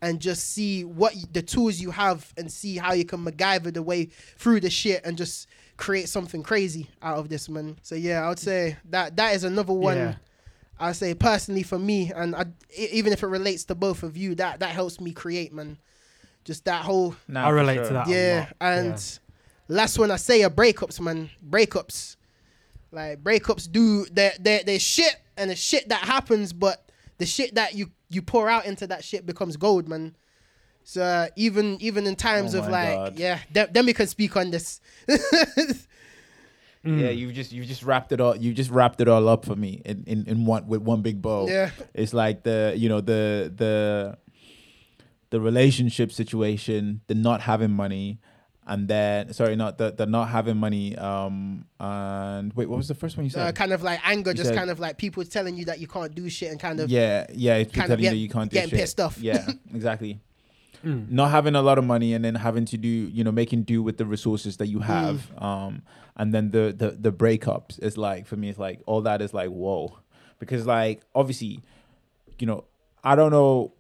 and 0.01 0.21
just 0.21 0.51
see 0.51 0.83
what 0.85 1.15
the 1.33 1.43
tools 1.43 1.79
you 1.81 1.93
have 1.93 2.33
and 2.37 2.51
see 2.51 2.77
how 2.77 2.93
you 2.93 3.05
can 3.05 3.25
MacGyver 3.25 3.73
the 3.73 3.83
way 3.83 4.07
through 4.37 4.59
the 4.61 4.71
shit 4.71 5.05
and 5.05 5.17
just 5.17 5.47
create 5.77 6.09
something 6.09 6.43
crazy 6.43 6.91
out 7.03 7.19
of 7.19 7.29
this 7.29 7.49
man. 7.49 7.77
So 7.83 7.95
yeah, 7.95 8.25
I 8.25 8.29
would 8.29 8.39
say 8.41 8.77
that 8.91 9.15
that 9.17 9.35
is 9.37 9.45
another 9.45 9.73
one. 9.73 9.97
Yeah. 9.97 10.15
I 10.83 10.93
say 10.93 11.15
personally 11.15 11.63
for 11.63 11.79
me, 11.79 12.13
and 12.15 12.35
I, 12.35 12.47
even 12.77 13.13
if 13.13 13.23
it 13.23 13.27
relates 13.29 13.65
to 13.65 13.75
both 13.75 14.03
of 14.03 14.17
you, 14.17 14.35
that 14.37 14.61
that 14.61 14.71
helps 14.71 15.01
me 15.01 15.13
create, 15.13 15.53
man. 15.53 15.79
Just 16.45 16.65
that 16.65 16.83
whole 16.85 17.15
Nah, 17.29 17.47
I 17.47 17.51
relate 17.51 17.77
sure. 17.77 17.87
to 17.89 17.93
that. 17.95 18.09
a 18.09 18.11
yeah, 18.11 18.39
lot. 18.41 18.57
and 18.61 19.19
last 19.69 19.99
one 19.99 20.11
I 20.11 20.17
say 20.17 20.43
are 20.43 20.51
breakups, 20.51 21.01
man. 21.01 21.31
Breakups, 21.49 22.17
like 22.91 23.23
breakups 23.23 23.71
do 23.71 24.05
they 24.07 24.33
they 24.41 24.63
they 24.67 24.79
shit 24.79 25.17
and 25.37 25.51
the 25.51 25.57
shit 25.57 25.89
that 25.89 26.01
happens, 26.01 26.53
but 26.53 26.91
the 27.19 27.27
shit 27.27 27.55
that 27.55 27.75
you 27.75 27.91
you 28.11 28.21
pour 28.23 28.49
out 28.51 28.67
into 28.67 28.87
that 28.89 29.05
shit 29.05 29.25
becomes 29.25 29.57
gold, 29.57 29.89
man. 29.89 30.17
So 30.85 31.03
uh, 31.03 31.29
even 31.37 31.79
even 31.81 32.07
in 32.09 32.17
times 32.17 32.55
Oh 32.57 32.59
of 32.59 32.69
like 32.69 32.95
God. 32.95 33.19
yeah, 33.19 33.39
then, 33.53 33.69
then 33.73 33.87
we 33.87 33.93
can 33.93 34.09
speak 34.09 34.37
on 34.37 34.51
this. 34.51 34.81
Mm. 36.85 37.01
Yeah, 37.01 37.11
you 37.11 37.31
just 37.33 37.53
you 37.53 37.65
just 37.65 37.83
wrapped 37.85 38.11
it 38.13 38.21
all. 38.21 38.37
You 38.37 38.53
just 38.53 38.71
wrapped 38.71 39.01
it 39.01 39.07
all 39.09 39.29
up 39.29 39.45
for 39.45 39.55
me 39.55 39.81
in, 39.85 40.03
in, 40.07 40.27
in 40.27 40.45
one 40.47 40.67
with 40.67 40.83
one 40.83 41.01
big 41.03 41.23
bow. 41.23 41.47
Yeah. 41.49 41.71
it's 41.95 42.13
like 42.13 42.43
the 42.43 42.75
you 42.77 42.89
know 42.89 43.01
the 43.01 43.53
the 43.55 44.19
the 45.31 45.41
relationship 45.41 46.13
situation, 46.13 47.01
the 47.07 47.15
not 47.15 47.41
having 47.43 47.71
money, 47.71 48.19
and 48.67 48.89
then 48.89 49.33
sorry, 49.33 49.55
not 49.57 49.79
the 49.79 49.93
the 49.93 50.07
not 50.07 50.29
having 50.29 50.57
money. 50.57 50.97
Um, 50.99 51.67
and 51.79 52.53
wait, 52.55 52.69
what 52.69 52.77
was 52.79 52.89
the 52.89 52.95
first 52.95 53.17
one 53.17 53.27
you 53.27 53.31
Uh, 53.31 53.47
said? 53.47 53.55
kind 53.55 53.73
of 53.73 53.83
like 53.83 54.01
anger, 54.07 54.31
You 54.31 54.37
just 54.37 54.49
said- 54.49 54.57
kind 54.57 54.71
of 54.71 54.81
like 54.81 54.99
people 54.99 55.25
telling 55.25 55.57
you 55.57 55.65
that 55.67 55.79
you 55.79 55.87
can't 55.87 56.15
do 56.15 56.29
shit 56.29 56.51
and 56.51 56.59
kind 56.61 56.81
of 56.81 56.91
yeah, 56.91 57.27
yeah, 57.33 57.57
it's 57.57 57.73
kind 57.73 57.85
of 57.85 57.89
telling 57.91 58.01
you 58.01 58.07
get- 58.07 58.11
that 58.11 58.17
you 58.19 58.29
can't 58.29 58.51
do 58.51 58.55
getting 58.55 58.71
shit. 58.71 58.79
pissed 58.81 59.01
off. 59.01 59.19
Yeah, 59.19 59.47
exactly. 59.75 60.21
Mm. 60.85 61.11
Not 61.11 61.31
having 61.31 61.55
a 61.55 61.63
lot 61.63 61.79
of 61.79 61.85
money 61.85 62.13
and 62.15 62.25
then 62.25 62.35
having 62.35 62.65
to 62.67 62.77
do, 62.77 62.89
you 62.89 63.23
know, 63.23 63.31
making 63.33 63.63
do 63.63 63.83
with 63.83 63.99
the 63.99 64.05
resources 64.07 64.57
that 64.57 64.67
you 64.67 64.79
Mm. 64.79 64.83
have. 64.85 65.31
Um, 65.39 65.83
and 66.17 66.35
then 66.35 66.51
the 66.51 66.75
the 66.77 66.91
the 66.91 67.13
breakups 67.13 67.79
is 67.83 67.97
like 67.97 68.27
for 68.27 68.37
me, 68.37 68.49
it's 68.49 68.59
like 68.59 68.81
all 68.87 69.01
that 69.03 69.23
is 69.23 69.33
like 69.33 69.51
whoa, 69.51 69.99
because 70.39 70.67
like 70.67 71.03
obviously, 71.15 71.61
you 72.39 72.47
know, 72.47 72.65
I 73.05 73.15
don't 73.15 73.31
know. 73.31 73.73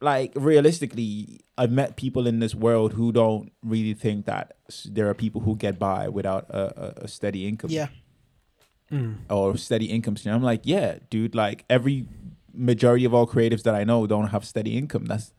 Like 0.00 0.32
realistically, 0.34 1.40
I've 1.58 1.70
met 1.70 1.96
people 1.96 2.26
in 2.26 2.38
this 2.40 2.54
world 2.54 2.94
who 2.94 3.12
don't 3.12 3.52
really 3.62 3.92
think 3.94 4.24
that 4.26 4.56
there 4.86 5.08
are 5.10 5.14
people 5.14 5.42
who 5.42 5.56
get 5.56 5.78
by 5.78 6.08
without 6.08 6.48
a, 6.48 6.62
a, 7.00 7.04
a 7.04 7.08
steady 7.08 7.46
income 7.46 7.70
yeah, 7.70 7.88
Mm. 8.90 9.16
or 9.30 9.56
steady 9.56 9.86
income 9.86 10.16
stream. 10.16 10.34
I'm 10.34 10.42
like, 10.42 10.62
yeah, 10.64 10.98
dude. 11.10 11.34
Like 11.34 11.64
every 11.68 12.06
majority 12.54 13.04
of 13.04 13.12
all 13.12 13.26
creatives 13.26 13.62
that 13.64 13.74
I 13.74 13.84
know 13.84 14.06
don't 14.06 14.28
have 14.28 14.44
steady 14.44 14.76
income. 14.78 15.04
That's 15.06 15.32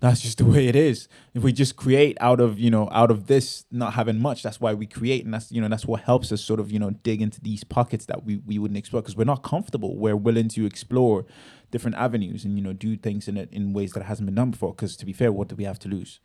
that's 0.00 0.20
just 0.20 0.38
the 0.38 0.44
way 0.44 0.66
it 0.66 0.76
is. 0.76 1.08
If 1.34 1.42
we 1.42 1.52
just 1.52 1.76
create 1.76 2.16
out 2.20 2.40
of 2.40 2.58
you 2.58 2.70
know 2.70 2.88
out 2.92 3.10
of 3.10 3.26
this 3.26 3.64
not 3.70 3.94
having 3.94 4.20
much, 4.20 4.42
that's 4.42 4.60
why 4.60 4.74
we 4.74 4.86
create, 4.86 5.24
and 5.24 5.32
that's 5.32 5.50
you 5.50 5.60
know 5.60 5.68
that's 5.68 5.86
what 5.86 6.02
helps 6.02 6.32
us 6.32 6.42
sort 6.42 6.60
of 6.60 6.70
you 6.70 6.78
know 6.78 6.90
dig 6.90 7.22
into 7.22 7.40
these 7.40 7.64
pockets 7.64 8.06
that 8.06 8.24
we 8.24 8.36
we 8.46 8.58
wouldn't 8.58 8.78
explore 8.78 9.02
because 9.02 9.16
we're 9.16 9.24
not 9.24 9.42
comfortable. 9.42 9.96
We're 9.96 10.16
willing 10.16 10.48
to 10.50 10.66
explore 10.66 11.24
different 11.70 11.96
avenues 11.96 12.44
and 12.44 12.56
you 12.56 12.62
know 12.62 12.72
do 12.72 12.96
things 12.96 13.28
in 13.28 13.36
it 13.36 13.48
in 13.52 13.72
ways 13.72 13.92
that 13.92 14.04
hasn't 14.04 14.26
been 14.26 14.34
done 14.34 14.50
before. 14.50 14.72
Because 14.72 14.96
to 14.96 15.06
be 15.06 15.12
fair, 15.12 15.32
what 15.32 15.48
do 15.48 15.56
we 15.56 15.64
have 15.64 15.78
to 15.80 15.88
lose, 15.88 16.20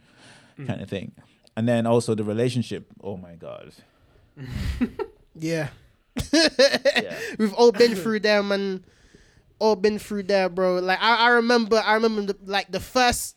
mm. 0.58 0.68
kind 0.68 0.82
of 0.82 0.90
thing. 0.90 1.14
And 1.56 1.68
then 1.68 1.86
also 1.86 2.16
the 2.16 2.24
relationship. 2.24 2.88
Oh 3.04 3.18
my 3.18 3.36
god. 3.36 3.74
yeah. 5.36 5.70
Yeah. 6.34 7.18
We've 7.38 7.54
all 7.54 7.72
been 7.72 7.96
through 7.96 8.20
them 8.20 8.52
and 8.52 8.84
all 9.60 9.76
been 9.76 10.00
through 10.00 10.24
there, 10.24 10.50
bro. 10.50 10.80
Like 10.80 11.02
I, 11.02 11.16
I 11.16 11.28
remember, 11.30 11.82
I 11.86 11.94
remember 11.94 12.34
the, 12.34 12.38
like 12.46 12.72
the 12.72 12.80
first, 12.80 13.36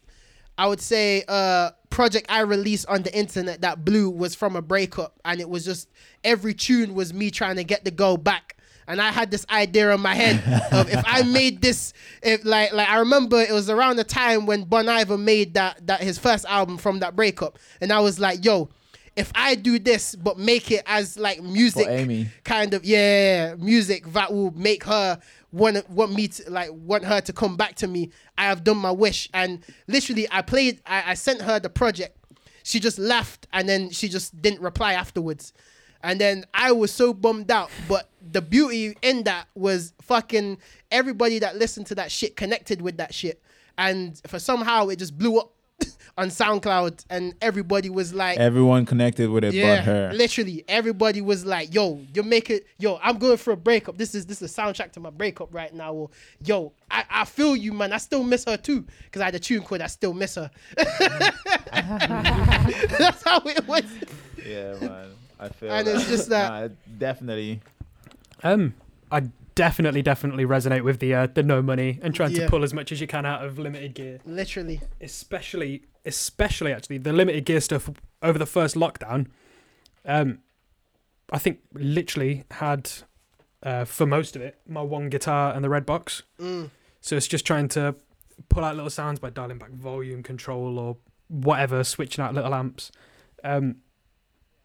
I 0.62 0.66
would 0.66 0.80
say, 0.80 1.24
uh, 1.26 1.72
project 1.90 2.26
I 2.28 2.42
released 2.42 2.86
on 2.86 3.02
the 3.02 3.12
internet 3.12 3.62
that 3.62 3.84
blew 3.84 4.08
was 4.08 4.36
from 4.36 4.54
a 4.54 4.62
breakup, 4.62 5.18
and 5.24 5.40
it 5.40 5.48
was 5.48 5.64
just 5.64 5.88
every 6.22 6.54
tune 6.54 6.94
was 6.94 7.12
me 7.12 7.32
trying 7.32 7.56
to 7.56 7.64
get 7.64 7.84
the 7.84 7.90
girl 7.90 8.16
back. 8.16 8.56
And 8.86 9.02
I 9.02 9.10
had 9.10 9.32
this 9.32 9.44
idea 9.50 9.92
in 9.92 10.00
my 10.00 10.14
head 10.14 10.36
of 10.72 10.88
if 10.88 11.02
I 11.04 11.22
made 11.38 11.62
this, 11.62 11.92
if 12.22 12.44
like 12.44 12.72
like 12.72 12.88
I 12.88 13.00
remember 13.00 13.40
it 13.40 13.50
was 13.50 13.68
around 13.68 13.96
the 13.96 14.04
time 14.04 14.46
when 14.46 14.62
Bon 14.62 14.88
Iver 14.88 15.18
made 15.18 15.54
that 15.54 15.84
that 15.88 16.00
his 16.00 16.16
first 16.16 16.44
album 16.44 16.78
from 16.78 17.00
that 17.00 17.16
breakup, 17.16 17.58
and 17.80 17.92
I 17.92 17.98
was 17.98 18.20
like, 18.20 18.44
yo, 18.44 18.68
if 19.16 19.30
I 19.34 19.54
do 19.54 19.78
this 19.78 20.14
but 20.14 20.38
make 20.38 20.70
it 20.70 20.82
as 20.86 21.18
like 21.18 21.42
music 21.42 21.86
kind 22.44 22.74
of 22.74 22.84
yeah 22.84 23.54
music 23.56 24.10
that 24.12 24.32
will 24.32 24.50
make 24.52 24.84
her 24.84 25.20
want 25.50 25.88
want 25.90 26.14
me 26.14 26.28
to 26.28 26.50
like 26.50 26.70
want 26.72 27.04
her 27.04 27.20
to 27.20 27.32
come 27.32 27.56
back 27.56 27.74
to 27.76 27.86
me 27.86 28.10
i 28.38 28.44
have 28.44 28.64
done 28.64 28.78
my 28.78 28.90
wish. 28.90 29.28
And 29.34 29.62
literally 29.86 30.26
i 30.30 30.42
played 30.42 30.80
i, 30.86 31.10
I 31.12 31.14
sent 31.14 31.42
her 31.42 31.60
the 31.60 31.70
project. 31.70 32.16
She 32.64 32.78
just 32.80 32.98
laughed 32.98 33.46
and 33.52 33.68
then 33.68 33.90
she 33.90 34.08
just 34.08 34.40
didn't 34.40 34.60
reply 34.60 34.94
afterwards. 34.94 35.52
And 36.02 36.20
then 36.20 36.44
i 36.54 36.72
was 36.72 36.90
so 36.90 37.12
bummed 37.12 37.50
out 37.50 37.70
but 37.88 38.08
the 38.30 38.40
beauty 38.40 38.96
in 39.02 39.24
that 39.24 39.48
was 39.54 39.92
fucking 40.00 40.58
everybody 40.90 41.38
that 41.40 41.56
listened 41.56 41.86
to 41.88 41.94
that 41.96 42.10
shit 42.10 42.34
connected 42.36 42.80
with 42.80 42.96
that 42.96 43.12
shit. 43.12 43.42
And 43.76 44.20
for 44.26 44.38
somehow 44.38 44.88
it 44.88 44.98
just 44.98 45.18
blew 45.18 45.38
up 45.38 45.52
on 46.18 46.28
soundcloud 46.28 47.04
and 47.08 47.34
everybody 47.40 47.88
was 47.88 48.12
like 48.12 48.36
Everyone 48.38 48.84
connected 48.84 49.30
with 49.30 49.44
it 49.44 49.54
yeah, 49.54 49.76
but 49.76 49.84
her. 49.84 50.12
literally, 50.14 50.62
everybody 50.68 51.20
was 51.22 51.46
like, 51.46 51.72
"Yo, 51.74 52.00
you 52.12 52.22
make 52.22 52.50
it, 52.50 52.66
yo, 52.78 52.98
I'm 53.02 53.16
going 53.18 53.38
for 53.38 53.52
a 53.52 53.56
breakup. 53.56 53.96
This 53.96 54.14
is 54.14 54.26
this 54.26 54.42
is 54.42 54.56
a 54.56 54.60
soundtrack 54.60 54.92
to 54.92 55.00
my 55.00 55.08
breakup 55.10 55.54
right 55.54 55.72
now." 55.74 55.94
Or, 55.94 56.10
"Yo, 56.44 56.72
I, 56.90 57.04
I 57.10 57.24
feel 57.24 57.56
you, 57.56 57.72
man. 57.72 57.92
I 57.94 57.96
still 57.96 58.22
miss 58.24 58.44
her 58.44 58.56
too, 58.58 58.84
because 59.04 59.22
I 59.22 59.26
had 59.26 59.34
a 59.34 59.38
tune 59.38 59.62
called 59.62 59.80
I 59.80 59.86
Still 59.86 60.12
Miss 60.12 60.34
Her." 60.34 60.50
That's 61.72 63.22
how 63.22 63.40
it 63.46 63.66
was. 63.66 63.84
Yeah, 64.44 64.74
man. 64.80 65.06
I 65.40 65.48
feel 65.48 65.70
And 65.72 65.88
it's 65.88 66.08
just 66.08 66.28
that- 66.28 66.50
Nah, 66.50 66.68
definitely. 66.98 67.60
Um, 68.42 68.74
I 69.10 69.22
definitely, 69.54 70.02
definitely 70.02 70.44
resonate 70.44 70.82
with 70.82 70.98
the 71.00 71.14
uh, 71.14 71.26
the 71.32 71.42
no 71.42 71.62
money 71.62 71.98
and 72.02 72.14
trying 72.14 72.32
Yeah. 72.32 72.44
to 72.44 72.50
pull 72.50 72.64
as 72.64 72.72
much 72.74 72.92
as 72.92 73.00
you 73.00 73.06
can 73.06 73.24
out 73.26 73.44
of 73.44 73.58
limited 73.58 73.94
gear. 73.94 74.18
Literally, 74.24 74.80
Especially, 75.00 75.82
especially 76.04 76.72
actually 76.72 76.98
the 76.98 77.12
limited 77.12 77.44
gear 77.44 77.60
stuff 77.60 77.90
over 78.22 78.38
the 78.38 78.46
first 78.46 78.74
lockdown. 78.74 79.26
Um, 80.04 80.40
I 81.32 81.38
think 81.38 81.60
literally 81.72 82.44
had 82.50 82.90
uh, 83.62 83.84
for 83.84 84.06
most 84.06 84.36
of 84.36 84.42
it 84.42 84.58
my 84.66 84.82
one 84.82 85.08
guitar 85.08 85.54
and 85.54 85.64
the 85.64 85.68
red 85.68 85.86
box. 85.86 86.22
Mm. 86.40 86.70
So 87.00 87.16
it's 87.16 87.28
just 87.28 87.46
trying 87.46 87.68
to 87.68 87.94
pull 88.48 88.64
out 88.64 88.74
little 88.76 88.90
sounds 88.90 89.18
by 89.18 89.30
dialing 89.30 89.58
back 89.58 89.70
volume 89.70 90.22
control 90.22 90.78
or 90.78 90.96
whatever, 91.28 91.84
switching 91.84 92.22
out 92.22 92.34
little 92.34 92.54
amps. 92.54 92.92
Um, 93.44 93.76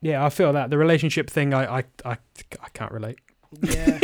yeah, 0.01 0.23
I 0.23 0.30
feel 0.30 0.53
that 0.53 0.69
the 0.69 0.77
relationship 0.77 1.30
thing. 1.30 1.53
I 1.53 1.80
I 1.80 1.84
I, 2.05 2.18
I 2.61 2.69
can't 2.73 2.91
relate. 2.91 3.19
Yeah. 3.61 3.99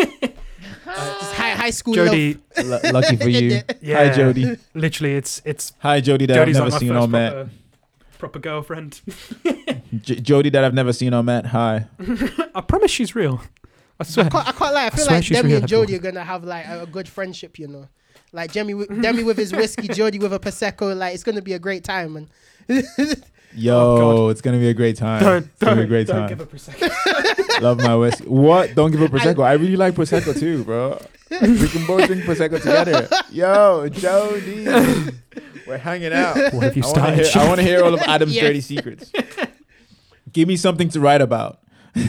Just 0.96 1.34
high, 1.34 1.52
high 1.52 1.70
school 1.72 1.96
love. 1.96 2.08
Jody, 2.08 2.38
L- 2.56 2.80
lucky 2.94 3.16
for 3.18 3.30
you. 3.30 3.62
yeah, 3.82 4.10
Hi, 4.10 4.14
Jody. 4.16 4.58
Literally, 4.74 5.16
it's 5.16 5.42
it's 5.46 5.74
Hi, 5.80 6.00
Jody. 6.02 6.26
That 6.26 6.36
Jody's 6.36 6.58
I've 6.58 6.72
like 6.72 6.74
never 6.74 6.76
my 6.76 6.80
seen 6.80 6.90
first 6.90 7.04
or 7.04 7.08
met. 7.08 7.34
proper, 7.34 7.50
proper 8.20 8.40
girlfriend. 8.40 9.02
J- 10.02 10.20
Jody 10.20 10.50
that 10.52 10.64
I've 10.64 10.74
never 10.74 10.94
seen 10.94 11.14
or 11.14 11.24
met. 11.24 11.48
Hi. 11.48 11.88
I 12.56 12.62
promise 12.62 12.92
she's 12.92 13.16
real. 13.16 13.42
I 14.00 14.04
swear. 14.04 14.26
I 14.28 14.30
can't, 14.30 14.48
I 14.48 14.52
can't 14.52 14.74
lie. 14.74 14.86
I 14.86 14.90
feel 14.90 15.06
swear 15.06 15.18
like 15.18 15.24
she's 15.26 15.38
Demi 15.38 15.50
real, 15.50 15.58
and 15.60 15.68
Jody 15.68 15.96
everyone. 15.96 16.00
are 16.00 16.12
gonna 16.20 16.26
have 16.26 16.44
like 16.44 16.68
a, 16.68 16.82
a 16.84 16.86
good 16.88 17.08
friendship, 17.08 17.58
you 17.60 17.68
know. 17.68 17.88
Like 18.32 18.52
Demi, 18.52 18.74
with- 18.74 19.02
Demi 19.02 19.24
with 19.24 19.38
his 19.38 19.52
whiskey, 19.54 19.88
Jody 19.88 20.20
with 20.20 20.34
a 20.34 20.40
prosecco. 20.40 20.96
Like 20.98 21.14
it's 21.14 21.24
gonna 21.24 21.42
be 21.42 21.54
a 21.54 21.60
great 21.60 21.84
time, 21.84 22.14
man. 22.14 22.30
Yo, 23.56 23.76
Oh, 24.26 24.30
it's 24.30 24.42
gonna 24.42 24.58
be 24.58 24.70
a 24.70 24.74
great 24.74 24.98
time. 24.98 25.24
don't 25.24 25.46
it's 25.46 25.60
gonna 25.60 25.76
be 25.78 25.82
a 25.84 25.86
great 25.88 26.08
don't 26.08 26.28
time. 26.28 26.30
give 26.30 26.42
up 26.42 26.54
a. 26.54 27.62
Love 27.62 27.78
my 27.80 27.96
whiskey. 27.96 28.26
What? 28.28 28.74
Don't 28.76 28.92
give 28.92 29.02
up 29.02 29.12
prosecco. 29.12 29.44
I 29.44 29.54
really 29.54 29.76
like 29.76 29.94
prosecco 29.94 30.38
too, 30.38 30.64
bro. 30.64 31.00
we 31.30 31.68
can 31.68 31.86
both 31.86 32.08
drink 32.08 32.24
prosecco 32.24 32.58
together. 32.58 33.08
Yo, 33.32 33.88
Jody, 33.90 34.66
we're 35.68 35.78
hanging 35.78 36.14
out. 36.14 36.36
What 36.54 36.64
have 36.64 36.76
you 36.78 36.84
I 36.84 36.88
wanna 36.88 37.00
started? 37.00 37.26
hear- 37.28 37.42
I 37.42 37.48
want 37.48 37.60
to 37.60 37.64
hear 37.66 37.84
all 37.84 37.94
of 37.94 38.00
Adam's 38.02 38.36
Yes. 38.36 38.44
dirty 38.44 38.62
secrets. 38.62 39.12
Give 40.32 40.48
me 40.48 40.56
something 40.58 40.90
to 40.90 41.00
write 41.00 41.22
about. 41.22 41.60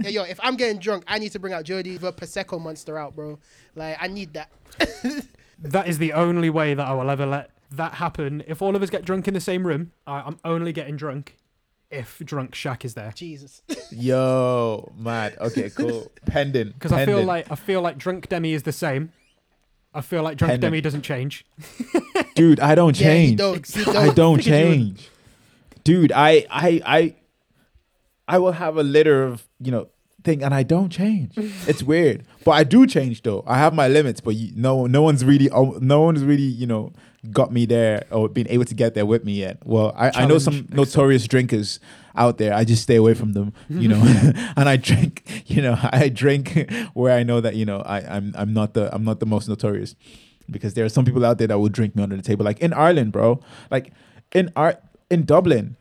Yeah, 0.00 0.10
yo, 0.10 0.22
if 0.22 0.38
I'm 0.42 0.56
getting 0.56 0.78
drunk, 0.78 1.02
I 1.08 1.18
need 1.18 1.32
to 1.32 1.38
bring 1.40 1.52
out 1.52 1.64
Jody 1.64 1.94
with 1.94 2.04
a 2.04 2.12
prosecco 2.12 2.60
monster 2.60 2.96
out, 2.96 3.14
bro. 3.16 3.38
Like 3.74 3.96
I 4.00 4.06
need 4.08 4.32
that. 4.34 4.50
That 5.60 5.88
is 5.88 5.98
the 5.98 6.12
only 6.12 6.50
way 6.50 6.74
that 6.74 6.86
I 6.86 6.92
will 6.92 7.10
ever 7.10 7.26
let 7.26 7.50
that 7.70 7.94
happen. 7.94 8.42
If 8.46 8.62
all 8.62 8.74
of 8.76 8.82
us 8.82 8.90
get 8.90 9.04
drunk 9.04 9.28
in 9.28 9.34
the 9.34 9.40
same 9.40 9.66
room, 9.66 9.92
I, 10.06 10.20
I'm 10.20 10.38
only 10.44 10.72
getting 10.72 10.96
drunk 10.96 11.36
if 11.90 12.18
drunk 12.24 12.52
Shaq 12.52 12.84
is 12.84 12.94
there. 12.94 13.12
Jesus. 13.14 13.62
Yo, 13.90 14.92
mad. 14.98 15.36
Okay, 15.40 15.70
cool. 15.70 16.10
Pendant. 16.26 16.74
Because 16.74 16.92
I 16.92 17.04
feel 17.06 17.22
like 17.22 17.50
I 17.50 17.54
feel 17.54 17.80
like 17.82 17.98
drunk 17.98 18.28
Demi 18.28 18.52
is 18.52 18.62
the 18.64 18.72
same. 18.72 19.12
I 19.94 20.00
feel 20.02 20.22
like 20.22 20.36
drunk 20.36 20.50
Pendant. 20.52 20.70
Demi 20.72 20.80
doesn't 20.80 21.02
change. 21.02 21.44
dude, 22.34 22.60
I 22.60 22.74
don't 22.74 22.98
Yeah, 22.98 23.14
he 23.14 23.26
change. 23.28 23.38
don't. 23.38 23.66
He 23.66 23.80
I 23.82 24.06
don't. 24.06 24.16
don't 24.16 24.36
Figured 24.44 24.46
you 24.60 24.68
would. 24.68 24.74
change. 24.76 25.10
Dude, 25.84 26.12
I 26.14 26.46
I 26.50 26.82
I 26.84 27.14
I 28.26 28.38
will 28.38 28.52
have 28.52 28.76
a 28.76 28.82
litter 28.82 29.24
of, 29.24 29.46
you 29.58 29.70
know, 29.72 29.88
thing 30.22 30.42
and 30.42 30.52
I 30.52 30.62
don't 30.62 30.90
change. 30.90 31.32
it's 31.36 31.82
weird. 31.82 32.24
But 32.44 32.50
I 32.52 32.64
do 32.64 32.86
change 32.86 33.22
though. 33.22 33.42
I 33.46 33.56
have 33.58 33.72
my 33.72 33.88
limits, 33.88 34.20
but 34.20 34.34
you, 34.34 34.52
no 34.54 34.86
no 34.86 35.00
one's 35.02 35.24
really 35.24 35.48
oh, 35.50 35.78
no 35.80 36.02
one's 36.02 36.22
really, 36.22 36.42
you 36.42 36.66
know, 36.66 36.92
got 37.30 37.52
me 37.52 37.66
there 37.66 38.04
or 38.10 38.28
been 38.28 38.48
able 38.48 38.64
to 38.64 38.74
get 38.74 38.94
there 38.94 39.06
with 39.06 39.24
me 39.24 39.32
yet. 39.32 39.58
Well, 39.64 39.92
I, 39.96 40.10
I 40.14 40.26
know 40.26 40.38
some 40.38 40.54
Challenge 40.54 40.74
notorious 40.74 41.26
drinkers 41.26 41.80
out 42.14 42.38
there. 42.38 42.54
I 42.54 42.64
just 42.64 42.82
stay 42.82 42.96
away 42.96 43.14
from 43.14 43.32
them, 43.32 43.52
you 43.68 43.88
know. 43.88 44.02
and 44.56 44.68
I 44.68 44.76
drink, 44.76 45.44
you 45.46 45.62
know, 45.62 45.78
I 45.82 46.08
drink 46.08 46.70
where 46.94 47.16
I 47.16 47.22
know 47.22 47.40
that, 47.40 47.56
you 47.56 47.64
know, 47.64 47.80
I, 47.80 47.98
I'm 48.00 48.34
I'm 48.36 48.52
not 48.52 48.74
the 48.74 48.94
I'm 48.94 49.04
not 49.04 49.20
the 49.20 49.26
most 49.26 49.48
notorious. 49.48 49.94
Because 50.50 50.72
there 50.72 50.84
are 50.86 50.88
some 50.88 51.04
people 51.04 51.26
out 51.26 51.36
there 51.36 51.46
that 51.46 51.58
will 51.58 51.68
drink 51.68 51.94
me 51.94 52.02
under 52.02 52.16
the 52.16 52.22
table. 52.22 52.42
Like 52.42 52.60
in 52.60 52.72
Ireland, 52.72 53.12
bro. 53.12 53.40
Like 53.70 53.92
in 54.32 54.50
art 54.56 54.82
in 55.10 55.26
Dublin, 55.26 55.76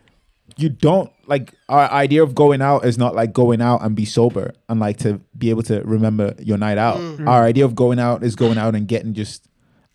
you 0.57 0.67
don't 0.67 1.09
like 1.25 1.53
our 1.69 1.89
idea 1.91 2.21
of 2.21 2.35
going 2.35 2.61
out 2.61 2.83
is 2.83 2.97
not 2.97 3.15
like 3.15 3.31
going 3.31 3.61
out 3.61 3.81
and 3.83 3.95
be 3.95 4.03
sober 4.03 4.53
and 4.67 4.79
like 4.79 4.97
to 4.97 5.21
be 5.37 5.49
able 5.49 5.63
to 5.63 5.81
remember 5.83 6.35
your 6.39 6.57
night 6.57 6.77
out. 6.77 6.97
Mm. 6.97 7.27
Our 7.27 7.43
idea 7.43 7.63
of 7.63 7.75
going 7.75 7.99
out 7.99 8.23
is 8.23 8.35
going 8.35 8.57
out 8.57 8.75
and 8.75 8.87
getting 8.87 9.13
just 9.13 9.47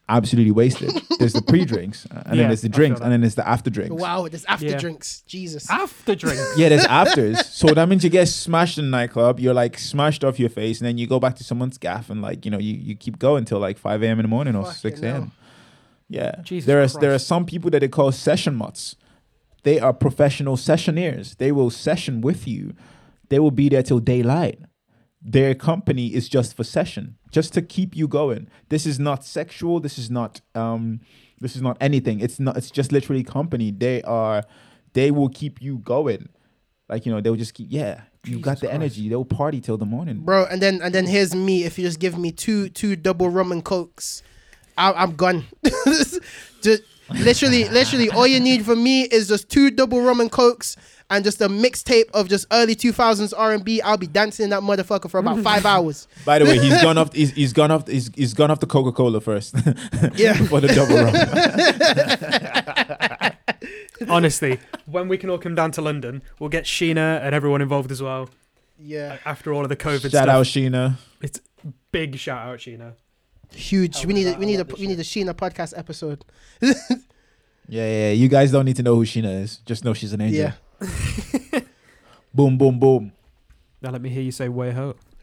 absolutely 0.08 0.50
wasted. 0.52 0.90
there's 1.18 1.32
the 1.32 1.42
pre-drinks 1.42 2.06
uh, 2.10 2.22
and 2.26 2.36
Yeah, 2.36 2.42
then 2.42 2.48
there's 2.50 2.62
the 2.62 2.68
drinks 2.68 3.00
and 3.00 3.12
then 3.12 3.20
there's 3.20 3.34
the 3.36 3.46
after 3.48 3.70
drinks. 3.70 3.94
Wow, 4.02 4.28
there's 4.28 4.44
after 4.46 4.66
Yeah. 4.66 4.78
drinks. 4.78 5.22
Jesus. 5.26 5.70
After 5.70 6.14
drinks. 6.14 6.54
Yeah, 6.56 6.68
there's 6.68 6.84
afters. 7.02 7.46
so 7.46 7.68
that 7.68 7.88
means 7.88 8.04
you 8.04 8.10
get 8.10 8.28
smashed 8.28 8.78
in 8.78 8.84
the 8.86 8.90
nightclub. 8.90 9.40
You're 9.40 9.54
like 9.54 9.78
smashed 9.78 10.24
off 10.24 10.38
your 10.40 10.50
face, 10.50 10.80
and 10.80 10.86
then 10.88 10.98
you 10.98 11.06
go 11.06 11.18
back 11.20 11.36
to 11.36 11.44
someone's 11.44 11.78
gaff, 11.78 12.10
and 12.10 12.20
like 12.20 12.44
you 12.44 12.50
know, 12.50 12.58
you, 12.58 12.74
you 12.74 12.94
keep 12.94 13.18
going 13.18 13.44
till 13.44 13.58
like 13.58 13.78
5 13.78 14.02
a.m. 14.02 14.18
in 14.18 14.24
the 14.24 14.28
morning 14.28 14.54
or 14.56 14.64
Fucking 14.64 14.78
6 14.80 15.00
a.m. 15.02 15.14
hell. 15.14 15.30
Yeah, 16.08 16.34
Jesus 16.42 16.66
there 16.66 16.82
are 16.82 16.88
there 16.88 17.14
are 17.14 17.18
some 17.18 17.46
people 17.46 17.70
that 17.70 17.80
they 17.80 17.88
call 17.88 18.12
session 18.12 18.54
mutts. 18.54 18.96
They 19.62 19.78
are 19.80 19.92
professional 19.92 20.56
sessioneers. 20.56 21.36
They 21.38 21.52
will 21.52 21.70
session 21.70 22.20
with 22.20 22.46
you. 22.48 22.74
They 23.28 23.38
will 23.38 23.52
be 23.52 23.68
there 23.68 23.82
till 23.82 24.00
daylight. 24.00 24.58
Their 25.24 25.54
company 25.54 26.08
is 26.08 26.28
just 26.28 26.56
for 26.56 26.64
session, 26.64 27.16
just 27.30 27.52
to 27.54 27.62
keep 27.62 27.94
you 27.96 28.08
going. 28.08 28.48
This 28.70 28.86
is 28.86 28.98
not 28.98 29.24
sexual. 29.24 29.78
This 29.78 29.96
is 29.98 30.10
not 30.10 30.40
um, 30.54 31.00
this 31.40 31.54
is 31.54 31.62
not 31.62 31.76
anything. 31.80 32.20
It's 32.20 32.40
not. 32.40 32.56
It's 32.56 32.70
just 32.70 32.92
literally 32.92 33.22
company. 33.22 33.70
They 33.70 34.02
are. 34.02 34.42
They 34.94 35.10
will 35.10 35.28
keep 35.28 35.62
you 35.62 35.78
going. 35.78 36.28
Like 36.88 37.06
you 37.06 37.12
know, 37.12 37.20
they'll 37.20 37.36
just 37.36 37.54
keep. 37.54 37.68
Yeah, 37.70 38.02
you 38.24 38.38
got 38.38 38.60
the 38.60 38.66
Christ. 38.66 38.74
energy. 38.74 39.08
They'll 39.08 39.24
party 39.24 39.60
till 39.60 39.76
the 39.78 39.86
morning. 39.86 40.20
Bro, 40.20 40.46
and 40.50 40.60
then 40.60 40.82
and 40.82 40.94
then 40.94 41.06
here's 41.06 41.34
me. 41.34 41.64
If 41.64 41.78
you 41.78 41.84
just 41.86 42.00
give 42.00 42.18
me 42.18 42.32
two 42.32 42.68
two 42.68 42.96
double 42.96 43.28
rum 43.28 43.52
and 43.52 43.64
cokes, 43.64 44.22
I, 44.76 44.92
I'm 44.92 45.14
gone. 45.14 45.44
just 46.62 46.82
literally, 47.14 47.68
literally, 47.68 48.10
all 48.10 48.26
you 48.26 48.40
need 48.40 48.64
from 48.64 48.82
me 48.82 49.02
is 49.02 49.28
just 49.28 49.48
two 49.48 49.70
double 49.70 50.00
rum 50.02 50.20
and 50.20 50.30
cokes 50.30 50.76
and 51.10 51.24
just 51.24 51.40
a 51.40 51.48
mixtape 51.48 52.10
of 52.14 52.28
just 52.28 52.46
early 52.50 52.74
2000s 52.74 53.34
R&B. 53.36 53.82
I'll 53.82 53.98
be 53.98 54.06
dancing 54.06 54.48
that 54.50 54.62
motherfucker 54.62 55.10
for 55.10 55.18
about 55.18 55.40
five 55.40 55.66
hours. 55.74 56.08
By 56.24 56.38
the 56.38 56.46
way, 56.46 56.58
he's 56.58 56.80
gone 56.82 56.96
off. 56.98 57.12
He's, 57.12 57.32
he's 57.32 57.52
gone 57.52 57.70
off. 57.70 57.86
He's, 57.86 58.10
he's 58.14 58.34
gone 58.34 58.50
off 58.50 58.60
the 58.60 58.66
Coca 58.66 58.92
Cola 58.92 59.20
first. 59.20 59.54
Yeah. 60.14 60.34
for 60.46 60.60
the 60.60 60.68
double 60.68 60.96
rum. 64.08 64.08
Honestly, 64.10 64.58
when 64.86 65.08
we 65.08 65.18
can 65.18 65.30
all 65.30 65.38
come 65.38 65.54
down 65.54 65.70
to 65.72 65.82
London, 65.82 66.22
we'll 66.38 66.48
get 66.50 66.64
Sheena 66.64 67.20
and 67.22 67.34
everyone 67.34 67.62
involved 67.62 67.92
as 67.92 68.02
well. 68.02 68.30
Yeah, 68.78 69.18
After 69.24 69.52
all 69.52 69.62
of 69.62 69.68
the 69.68 69.76
COVID 69.76 70.00
Shout 70.10 70.10
stuff, 70.10 70.28
out 70.28 70.46
Sheena. 70.46 70.96
It's 71.20 71.40
big 71.92 72.16
shout 72.18 72.48
out 72.48 72.58
Sheena. 72.58 72.94
Huge. 73.54 74.04
I 74.04 74.06
We 74.06 74.14
need 74.14 74.26
a, 74.28 74.38
we 74.38 74.46
need 74.46 74.60
a 74.60 74.64
we 74.64 74.86
need 74.86 74.98
a 74.98 75.02
Sheena 75.04 75.34
podcast 75.34 75.76
episode. 75.76 76.24
Yeah, 77.68 77.86
yeah, 77.86 78.06
yeah. 78.08 78.12
You 78.12 78.28
guys 78.28 78.50
don't 78.50 78.64
need 78.64 78.76
to 78.76 78.82
know 78.82 78.96
who 78.96 79.04
Sheena 79.04 79.40
is. 79.42 79.58
Just 79.58 79.84
know 79.84 79.94
she's 79.94 80.12
an 80.12 80.20
angel. 80.20 80.52
Yeah. 80.80 81.60
Boom, 82.34 82.58
boom, 82.58 82.78
boom. 82.78 83.12
Now 83.80 83.90
let 83.92 84.02
me 84.02 84.08
hear 84.10 84.22
you 84.22 84.32
say 84.32 84.48
way 84.48 84.72
ho. 84.72 84.94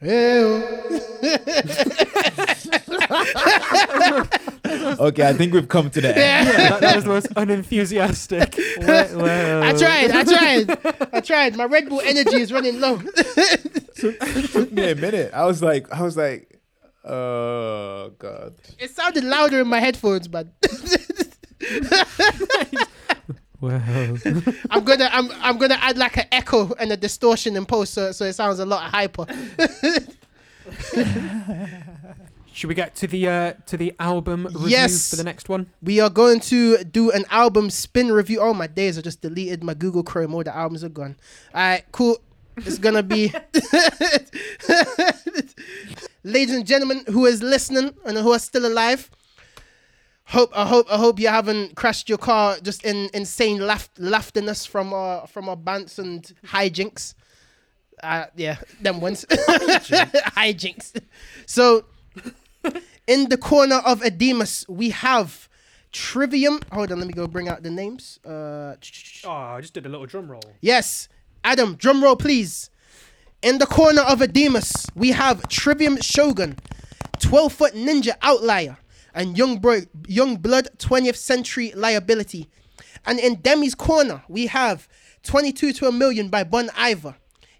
Okay, 5.00 5.26
I 5.28 5.32
think 5.32 5.52
we've 5.52 5.68
come 5.68 5.90
to 5.90 6.00
the 6.00 6.08
end. 6.08 6.16
Yeah, 6.18 6.44
that, 6.70 6.80
that 6.80 6.94
was 6.96 7.04
the 7.04 7.10
most 7.10 7.28
unenthusiastic. 7.36 8.56
Way- 8.56 9.14
way 9.14 9.60
I 9.60 9.72
tried. 9.72 10.10
I 10.10 10.24
tried. 10.24 10.78
I 11.12 11.20
tried. 11.20 11.56
My 11.56 11.64
Red 11.64 11.88
Bull 11.88 12.00
energy 12.04 12.36
is 12.36 12.52
running 12.52 12.80
low. 12.80 12.98
took 13.96 14.72
me 14.72 14.90
a 14.90 14.94
minute. 14.94 15.32
I 15.34 15.44
was 15.46 15.62
like, 15.62 15.90
I 15.92 16.02
was 16.02 16.16
like, 16.16 16.49
oh 17.04 18.10
god. 18.18 18.54
It 18.78 18.90
sounded 18.90 19.24
louder 19.24 19.60
in 19.60 19.68
my 19.68 19.80
headphones, 19.80 20.28
but 20.28 20.48
Way 23.60 23.78
ho. 23.78 24.16
I'm 24.70 24.84
gonna 24.84 25.08
I'm 25.12 25.30
I'm 25.42 25.58
gonna 25.58 25.76
add 25.80 25.98
like 25.98 26.16
an 26.16 26.24
echo 26.32 26.72
and 26.78 26.90
a 26.92 26.96
distortion 26.96 27.56
in 27.56 27.66
post, 27.66 27.92
so 27.92 28.10
so 28.12 28.24
it 28.24 28.32
sounds 28.32 28.58
a 28.58 28.64
lot 28.66 28.90
hyper. 28.90 29.26
Should 32.52 32.68
we 32.68 32.74
get 32.74 32.96
to 32.96 33.06
the 33.06 33.28
uh, 33.28 33.52
to 33.66 33.76
the 33.76 33.94
album 34.00 34.46
review 34.46 34.68
Yes. 34.68 35.10
for 35.10 35.16
the 35.16 35.24
next 35.24 35.48
one? 35.48 35.70
We 35.82 36.00
are 36.00 36.10
going 36.10 36.40
to 36.40 36.82
do 36.84 37.10
an 37.10 37.24
album 37.30 37.70
spin 37.70 38.10
review. 38.12 38.40
Oh, 38.40 38.52
my 38.52 38.66
days 38.66 38.98
I 38.98 39.02
just 39.02 39.20
deleted. 39.22 39.62
My 39.62 39.72
Google 39.74 40.02
Chrome, 40.02 40.34
all 40.34 40.42
the 40.42 40.54
albums 40.54 40.82
are 40.82 40.88
gone. 40.88 41.16
All 41.54 41.60
right, 41.60 41.84
cool. 41.92 42.18
It's 42.66 42.78
gonna 42.78 43.02
be, 43.02 43.32
ladies 46.24 46.54
and 46.54 46.66
gentlemen, 46.66 47.04
who 47.08 47.26
is 47.26 47.42
listening 47.42 47.94
and 48.04 48.16
who 48.18 48.32
are 48.32 48.38
still 48.38 48.66
alive. 48.66 49.10
Hope 50.24 50.50
I 50.54 50.64
hope 50.66 50.86
I 50.92 50.96
hope 50.96 51.18
you 51.18 51.28
haven't 51.28 51.74
crashed 51.74 52.08
your 52.08 52.18
car 52.18 52.56
just 52.62 52.84
in 52.84 53.10
insane 53.12 53.58
laugh 53.66 53.88
laughterness 53.98 54.64
from 54.64 54.92
our 54.92 55.26
from 55.26 55.48
our 55.48 55.56
bants 55.56 55.98
and 55.98 56.22
hijinks. 56.46 57.14
Uh, 58.02 58.26
yeah, 58.36 58.56
them 58.80 59.00
ones. 59.00 59.24
hijinks. 59.30 60.92
So 61.46 61.84
in 63.06 63.28
the 63.28 63.36
corner 63.36 63.76
of 63.84 64.00
Edemus, 64.02 64.64
we 64.68 64.90
have 64.90 65.48
Trivium. 65.92 66.60
Hold 66.72 66.92
on, 66.92 66.98
let 66.98 67.08
me 67.08 67.12
go 67.12 67.26
bring 67.26 67.48
out 67.48 67.62
the 67.64 67.70
names. 67.70 68.20
Uh, 68.24 68.76
Oh, 69.24 69.30
I 69.30 69.60
just 69.60 69.74
did 69.74 69.84
a 69.84 69.88
little 69.88 70.06
drum 70.06 70.30
roll. 70.30 70.40
yes, 70.60 71.08
Adam, 71.44 71.74
drum 71.76 72.02
roll, 72.02 72.16
please. 72.16 72.70
In 73.42 73.58
the 73.58 73.66
corner 73.66 74.02
of 74.02 74.20
Edemus, 74.20 74.88
we 74.94 75.12
have 75.12 75.48
Trivium 75.48 75.98
Shogun, 76.00 76.58
12 77.20 77.52
foot 77.52 77.74
ninja 77.74 78.12
outlier, 78.20 78.76
and 79.14 79.36
young, 79.38 79.58
bro- 79.58 79.80
Yungblud 80.02 80.76
20th 80.76 81.16
century 81.16 81.72
liability. 81.74 82.48
And 83.06 83.18
in 83.18 83.36
Demi's 83.36 83.74
corner, 83.74 84.22
we 84.28 84.46
have 84.48 84.88
22 85.22 85.72
to 85.74 85.88
a 85.88 85.92
million 85.92 86.28
by 86.28 86.44
Bon 86.44 86.68
Iver, 86.76 87.16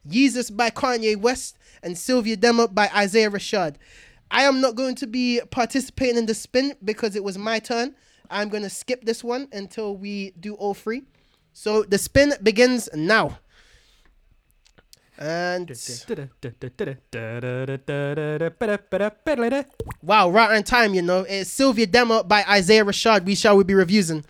Jesus 0.06 0.50
by 0.50 0.70
Kanye 0.70 1.16
West, 1.16 1.56
and 1.82 1.96
Cilvia 1.96 2.38
Demo 2.38 2.68
by 2.68 2.90
Isaiah 2.94 3.30
Rashad. 3.30 3.76
I 4.30 4.42
am 4.42 4.60
not 4.60 4.74
going 4.74 4.94
to 4.96 5.06
be 5.06 5.40
participating 5.50 6.18
in 6.18 6.26
the 6.26 6.34
spin 6.34 6.74
because 6.84 7.16
it 7.16 7.24
was 7.24 7.38
my 7.38 7.58
turn. 7.58 7.94
I'm 8.30 8.48
going 8.48 8.62
to 8.62 8.70
skip 8.70 9.04
this 9.04 9.24
one 9.24 9.48
until 9.52 9.96
we 9.96 10.32
do 10.38 10.54
all 10.54 10.74
three. 10.74 11.02
So 11.52 11.82
the 11.82 11.98
spin 11.98 12.34
begins 12.42 12.88
now. 12.94 13.38
And 15.20 15.68
wow, 20.02 20.30
right 20.30 20.56
on 20.56 20.62
time, 20.62 20.94
you 20.94 21.02
know. 21.02 21.26
It's 21.28 21.54
Cilvia 21.54 21.90
Demo 21.90 22.22
by 22.22 22.42
Isaiah 22.48 22.86
Rashad. 22.86 23.26
We 23.26 23.34
shall 23.34 23.54
we 23.58 23.64
be 23.64 23.74
reviewing. 23.74 24.24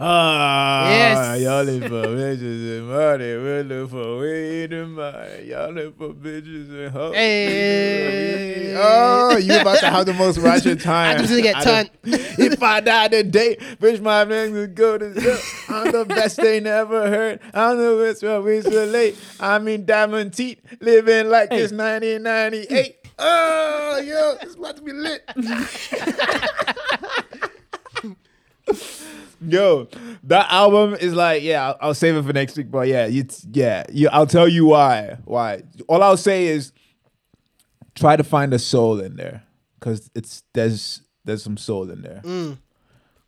Ah, 0.00 0.88
Yes. 0.90 1.40
y'all 1.42 1.64
live 1.64 1.82
for 1.82 1.88
bitches 2.06 2.78
and 2.78 2.86
money. 2.88 3.36
We 3.36 3.62
live 3.64 3.90
for 3.90 4.18
weed 4.18 4.72
and 4.72 4.94
money. 4.94 5.46
Y'all 5.50 5.72
live 5.72 5.96
for 5.96 6.10
bitches 6.10 6.70
and 6.70 6.92
hoes. 6.92 7.14
Hey. 7.16 8.76
Oh, 8.80 9.36
you 9.38 9.58
about 9.60 9.80
to 9.80 9.90
have 9.90 10.06
the 10.06 10.14
most 10.14 10.38
ratchet 10.38 10.80
time. 10.82 11.16
I'm 11.16 11.26
just 11.26 11.30
gonna 11.30 11.42
get 11.42 11.62
turned. 11.64 11.90
if 12.04 12.62
I 12.62 12.78
die 12.78 13.08
today, 13.08 13.56
bitch, 13.80 14.00
my 14.00 14.24
man 14.24 14.54
is 14.54 14.68
go 14.68 14.98
to 14.98 15.20
hell. 15.20 15.40
I'm 15.68 15.90
the 15.90 16.04
best 16.04 16.36
they 16.36 16.60
never 16.60 17.08
heard. 17.10 17.40
I'm 17.52 17.76
the 17.78 18.00
best 18.00 18.22
what 18.22 18.44
we 18.44 18.60
relate. 18.60 19.18
I 19.40 19.58
mean, 19.58 19.84
diamond 19.84 20.32
teeth, 20.32 20.60
living 20.80 21.28
like 21.28 21.48
it's 21.50 21.72
1998. 21.72 22.98
Oh, 23.18 23.98
yo, 24.04 24.36
it's 24.42 24.54
about 24.54 24.76
to 24.76 24.82
be 24.82 24.92
lit. 24.92 25.24
Yo, 29.40 29.88
that 30.24 30.50
album 30.50 30.94
is 30.94 31.14
like, 31.14 31.42
yeah, 31.42 31.68
I'll, 31.68 31.76
I'll 31.80 31.94
save 31.94 32.16
it 32.16 32.24
for 32.24 32.32
next 32.32 32.56
week. 32.56 32.70
But 32.70 32.88
yeah, 32.88 33.06
it's 33.06 33.46
yeah, 33.52 33.84
you, 33.92 34.08
I'll 34.10 34.26
tell 34.26 34.48
you 34.48 34.66
why. 34.66 35.18
Why? 35.24 35.62
All 35.86 36.02
I'll 36.02 36.16
say 36.16 36.46
is, 36.46 36.72
try 37.94 38.16
to 38.16 38.24
find 38.24 38.52
a 38.52 38.58
soul 38.58 39.00
in 39.00 39.16
there, 39.16 39.44
cause 39.80 40.10
it's 40.14 40.42
there's 40.54 41.02
there's 41.24 41.42
some 41.42 41.56
soul 41.56 41.90
in 41.90 42.02
there. 42.02 42.20
Mm. 42.24 42.58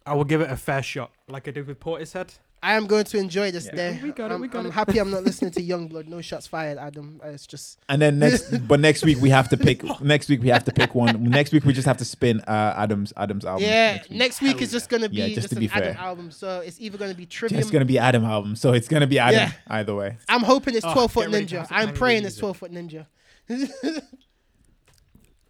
I 0.07 0.15
will 0.15 0.25
give 0.25 0.41
it 0.41 0.51
a 0.51 0.57
fair 0.57 0.83
shot, 0.83 1.13
like 1.29 1.47
I 1.47 1.53
did 1.53 1.67
with 1.67 1.79
Portishead. 1.79 2.39
I 2.63 2.75
am 2.75 2.87
going 2.87 3.05
to 3.05 3.17
enjoy 3.19 3.51
this 3.51 3.65
Yeah. 3.67 3.75
day. 3.75 4.01
We 4.03 4.13
got 4.13 4.31
it, 4.31 4.35
I'm, 4.35 4.41
we 4.43 4.49
got 4.49 4.61
I'm 4.61 4.67
it. 4.67 4.73
happy 4.73 4.99
I'm 4.99 5.11
not 5.11 5.25
listening 5.29 5.51
to 5.53 5.63
Yungblud. 5.63 6.09
No 6.09 6.21
shots 6.21 6.47
fired, 6.47 6.77
Adam. 6.77 7.19
Uh, 7.25 7.29
It's 7.29 7.47
just 7.47 7.79
And 7.89 8.03
then 8.03 8.19
next, 8.19 8.51
but 8.69 8.81
next 8.81 9.03
week 9.03 9.19
we 9.21 9.31
have 9.31 9.49
to 9.49 9.57
pick. 9.57 9.83
Next 10.03 10.29
week 10.29 10.43
we 10.43 10.49
have 10.51 10.65
to 10.65 10.73
pick 10.73 10.95
one. 10.95 11.23
Next 11.25 11.53
week 11.53 11.65
we 11.65 11.73
just 11.73 11.87
have 11.87 11.97
to 11.99 12.05
spin 12.05 12.41
uh, 12.43 12.75
Adam's 12.77 13.15
Adam's 13.17 13.45
album. 13.47 13.65
yeah. 13.67 13.93
next 13.95 14.11
week. 14.11 14.19
Next 14.19 14.43
week 14.43 14.63
is 14.63 14.71
just 14.71 14.91
gonna 14.91 15.09
be 15.09 15.17
Yeah, 15.17 15.27
just 15.29 15.37
just, 15.37 15.49
to 15.51 15.55
an 15.57 15.61
be 15.61 15.71
Adam 15.73 15.95
fair. 15.95 16.03
album. 16.05 16.31
So 16.31 16.61
it's 16.61 16.79
either 16.81 16.99
gonna 16.99 17.15
be 17.15 17.25
Trivium. 17.27 17.61
It's 17.61 17.71
gonna 17.71 17.85
be 17.87 17.99
Adam 17.99 18.25
album, 18.25 18.55
so 18.57 18.73
it's 18.75 18.89
gonna 18.89 19.07
be 19.07 19.19
Adam 19.19 19.41
Yeah. 19.41 19.53
either 19.69 19.95
way. 19.95 20.19
I'm 20.29 20.43
hoping 20.43 20.75
it's 20.75 20.85
Oh, 20.85 20.93
12 20.93 21.13
foot 21.13 21.31
get 21.31 21.33
ready 21.33 21.47
to 21.47 21.57
ninja. 21.57 21.67
I'm 21.71 21.77
manually 21.77 21.99
praying 21.99 22.25
it's 22.27 22.37
12 22.37 22.57
foot 22.59 22.73
ninja. 22.73 23.07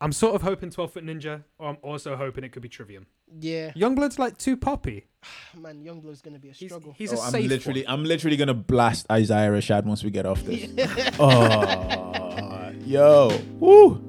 I'm 0.01 0.13
sort 0.13 0.35
of 0.35 0.41
hoping 0.43 0.71
12 0.71 0.93
Foot 0.95 1.05
Ninja, 1.05 1.43
or 1.59 1.69
I'm 1.69 1.77
also 1.83 2.17
hoping 2.17 2.43
it 2.43 2.53
could 2.53 2.63
be 2.63 2.71
Trivium. 2.71 3.07
yeah, 3.39 3.73
Yungblud's 3.73 4.19
like 4.19 4.39
too 4.39 4.57
poppy. 4.57 5.07
man, 5.61 5.83
Yungblud's 5.85 6.21
gonna 6.23 6.39
be 6.39 6.51
a 6.51 6.55
struggle. 6.55 6.95
he's 6.97 7.13
Oh, 7.13 7.17
a 7.17 7.21
I'm 7.21 7.33
safe 7.33 7.49
literally, 7.49 7.85
one. 7.85 7.93
I'm 7.95 8.05
literally 8.05 8.37
gonna 8.37 8.55
blast 8.55 9.07
Isaiah 9.11 9.51
Rashad 9.51 9.85
once 9.85 10.03
we 10.03 10.11
get 10.11 10.27
off 10.27 10.43
this. 10.45 10.69
oh, 11.19 12.73
yo, 12.85 13.39
woo, 13.59 14.03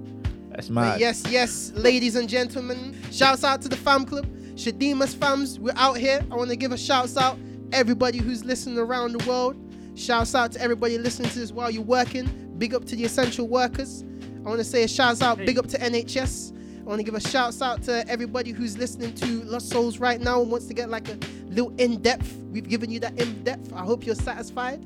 that's 0.50 0.70
But 0.70 1.00
yes, 1.00 1.24
yes, 1.30 1.72
ladies 1.76 2.16
and 2.16 2.30
gentlemen. 2.30 2.98
Shouts 3.12 3.44
out 3.44 3.62
to 3.64 3.70
the 3.70 3.76
fam 3.78 4.06
club. 4.06 4.26
Shadeemus 4.56 5.16
fams, 5.16 5.60
we're 5.60 5.74
out 5.76 5.98
here. 5.98 6.22
I 6.32 6.36
want 6.36 6.50
to 6.50 6.56
give 6.56 6.72
a 6.72 6.78
shouts 6.78 7.18
out 7.18 7.38
everybody 7.72 8.20
who's 8.20 8.44
listening 8.46 8.78
around 8.78 9.14
the 9.14 9.28
world. 9.28 9.56
Shouts 9.96 10.36
out 10.36 10.52
to 10.54 10.62
everybody 10.62 10.98
listening 10.98 11.30
to 11.32 11.40
this 11.40 11.52
while 11.52 11.70
you're 11.72 11.84
working. 11.84 12.28
Big 12.58 12.74
up 12.74 12.86
to 12.86 12.96
the 12.96 13.04
essential 13.06 13.48
workers. 13.48 14.04
I 14.46 14.50
want 14.50 14.60
to 14.60 14.64
say 14.64 14.84
a 14.84 14.88
shouts 14.88 15.22
out, 15.22 15.38
big 15.38 15.58
up 15.58 15.68
to 15.68 15.78
NHS. 15.78 16.54
I 16.92 16.94
want 16.96 17.06
to 17.06 17.10
give 17.10 17.16
a 17.16 17.30
shout 17.30 17.62
out 17.62 17.84
to 17.84 18.06
everybody 18.10 18.52
who's 18.52 18.78
listening 18.78 19.16
to 19.16 19.26
Lost 19.46 19.70
Souls 19.70 20.00
right 20.00 20.20
now 20.20 20.42
and 20.42 20.52
wants 20.52 20.66
to 20.66 20.74
get 20.74 20.90
like 20.90 21.08
a 21.08 21.18
little 21.46 21.74
in 21.78 22.02
depth. 22.02 22.36
We've 22.52 22.68
given 22.68 22.92
you 22.92 23.00
that 23.00 23.18
in 23.18 23.46
depth. 23.46 23.72
I 23.72 23.80
hope 23.80 24.06
you're 24.06 24.14
satisfied. 24.14 24.82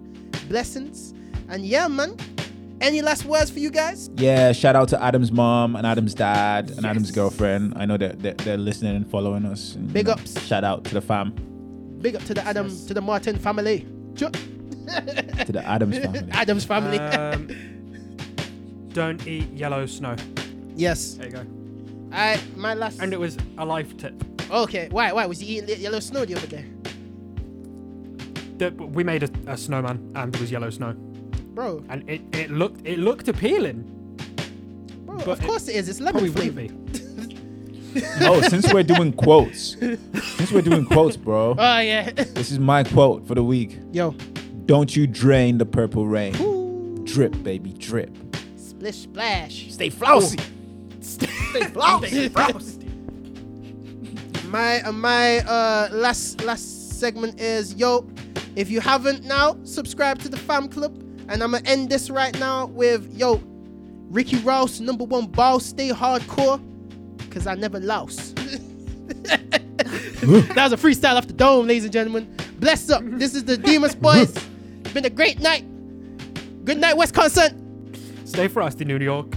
Blessings. 0.48 1.16
And 1.50 1.66
yeah, 1.66 1.88
man. 1.88 2.16
Any 2.80 3.02
last 3.02 3.26
words 3.26 3.50
for 3.50 3.58
you 3.58 3.72
guys? 3.72 4.12
Yeah, 4.18 4.52
shout 4.52 4.76
out 4.76 4.88
to 4.90 5.02
Adam's 5.02 5.32
mom 5.32 5.76
and 5.76 5.88
Adam's 5.88 6.14
dad 6.14 6.70
and 6.70 6.86
Adam's 6.86 7.10
girlfriend. 7.10 7.74
I 7.76 7.86
know 7.88 7.98
that 7.98 8.20
they're, 8.20 8.36
they're 8.36 8.58
listening 8.58 8.96
and 8.96 9.10
following 9.10 9.44
us. 9.44 9.74
and, 9.74 9.88
you 9.88 9.94
Big 9.94 10.06
know, 10.06 10.12
ups. 10.12 10.40
Shout 10.46 10.64
out 10.64 10.84
to 10.84 10.94
the 10.94 11.02
fam, 11.02 11.32
Big 12.02 12.16
up 12.16 12.24
to 12.26 12.36
the 12.36 12.46
Adam, 12.46 12.68
to 12.86 12.94
the 12.94 13.02
Martin 13.02 13.40
family. 13.40 13.80
Ch- 14.14 14.20
to 14.20 15.52
the 15.52 15.64
Adams 15.66 15.98
family. 15.98 16.28
Adam's 16.34 16.66
family. 16.66 17.00
Um, 17.00 17.48
don't 18.90 19.26
eat 19.26 19.52
yellow 19.54 19.88
snow. 19.88 20.16
yes. 20.76 21.16
There 21.16 21.26
you 21.26 21.34
go. 21.34 21.65
I 22.16 22.40
my 22.56 22.74
last. 22.74 23.00
And 23.02 23.14
it 23.14 23.20
was 23.20 23.38
a 23.58 23.66
life 23.66 23.96
tip. 23.98 24.14
okay. 24.52 24.88
Why? 24.92 25.12
Why 25.12 25.26
was 25.26 25.40
he 25.40 25.48
eating 25.58 25.68
li- 25.68 25.76
yellow 25.84 26.00
snow 26.00 26.26
the 26.26 26.36
other 26.36 26.48
day, 26.48 26.66
The- 28.58 28.72
We 28.72 29.04
made 29.04 29.24
a, 29.24 29.30
a 29.48 29.58
snowman, 29.58 30.12
and 30.16 30.32
there 30.34 30.42
was 30.42 30.52
yellow 30.52 30.70
snow, 30.70 30.94
bro? 31.54 31.84
and 31.90 32.10
it, 32.10 32.22
it 32.36 32.52
looked 32.52 32.86
it 32.88 33.00
looked 33.00 33.28
appealing. 33.28 33.84
Bro, 35.06 35.18
But 35.18 35.28
of 35.28 35.44
it 35.44 35.48
course 35.48 35.68
it 35.68 35.76
is. 35.76 35.90
It's 35.90 36.00
Probably 36.00 36.30
lemon 36.30 36.56
wouldn't 36.66 36.92
flavor. 37.96 38.26
oh, 38.30 38.42
since 38.42 38.74
we're 38.74 38.84
doing 38.84 39.14
quotes, 39.14 39.78
since 40.38 40.52
we're 40.52 40.62
doing 40.62 40.86
quotes, 40.86 41.16
bro, 41.18 41.56
Oh 41.60 41.80
yeah. 41.80 42.10
this 42.12 42.52
is 42.52 42.60
my 42.60 42.84
quote 42.84 43.26
for 43.28 43.36
the 43.36 43.44
week. 43.44 43.78
Yo. 43.92 44.12
Don't 44.66 44.96
you 44.96 45.06
drain 45.08 45.58
the 45.60 45.66
purple 45.66 46.08
rain. 46.08 46.36
Ooh. 46.42 47.02
Drip, 47.06 47.42
baby, 47.44 47.72
drip. 47.74 48.10
Splish 48.58 49.04
splash. 49.04 49.72
Stay 49.72 49.90
flousy. 49.90 50.40
Stay 51.06 52.30
frosty. 52.30 52.30
my 54.48 54.82
uh, 54.82 54.92
my 54.92 55.40
uh 55.40 55.90
last 55.92 56.44
last 56.44 57.00
segment 57.00 57.40
is 57.40 57.74
yo 57.76 58.08
if 58.56 58.70
you 58.70 58.80
haven't 58.80 59.24
now 59.26 59.56
subscribe 59.64 60.20
to 60.20 60.30
the 60.30 60.38
fam 60.38 60.68
club. 60.68 61.02
And 61.28 61.42
i'm 61.44 61.52
gonna 61.52 61.68
end 61.68 61.90
this 61.90 62.10
right 62.10 62.38
now 62.40 62.68
with 62.68 63.12
yo 63.16 63.42
ricky 64.10 64.38
rouse 64.38 64.80
number 64.80 65.04
one 65.04 65.26
ball 65.28 65.60
stay 65.60 65.90
hardcore 65.90 66.60
because 67.18 67.48
i 67.48 67.56
never 67.56 67.80
lost. 67.80 68.38
That 70.26 70.72
was 70.72 70.74
a 70.74 70.78
freestyle 70.78 71.18
off 71.18 71.28
the 71.28 71.34
dome 71.34 71.68
ladies 71.68 71.84
and 71.84 71.94
gentlemen. 71.94 72.36
Bless 72.58 72.90
up. 72.90 73.04
This 73.06 73.36
is 73.36 73.44
the 73.44 73.58
Deemus 73.58 73.94
boys. 74.02 74.34
Been 74.92 75.06
a 75.06 75.10
great 75.10 75.40
night. 75.40 75.64
Good 76.66 76.80
night 76.80 76.98
wisconsin 76.98 77.62
Stay 78.26 78.48
frosty, 78.48 78.86
New 78.86 78.98
York. 78.98 79.28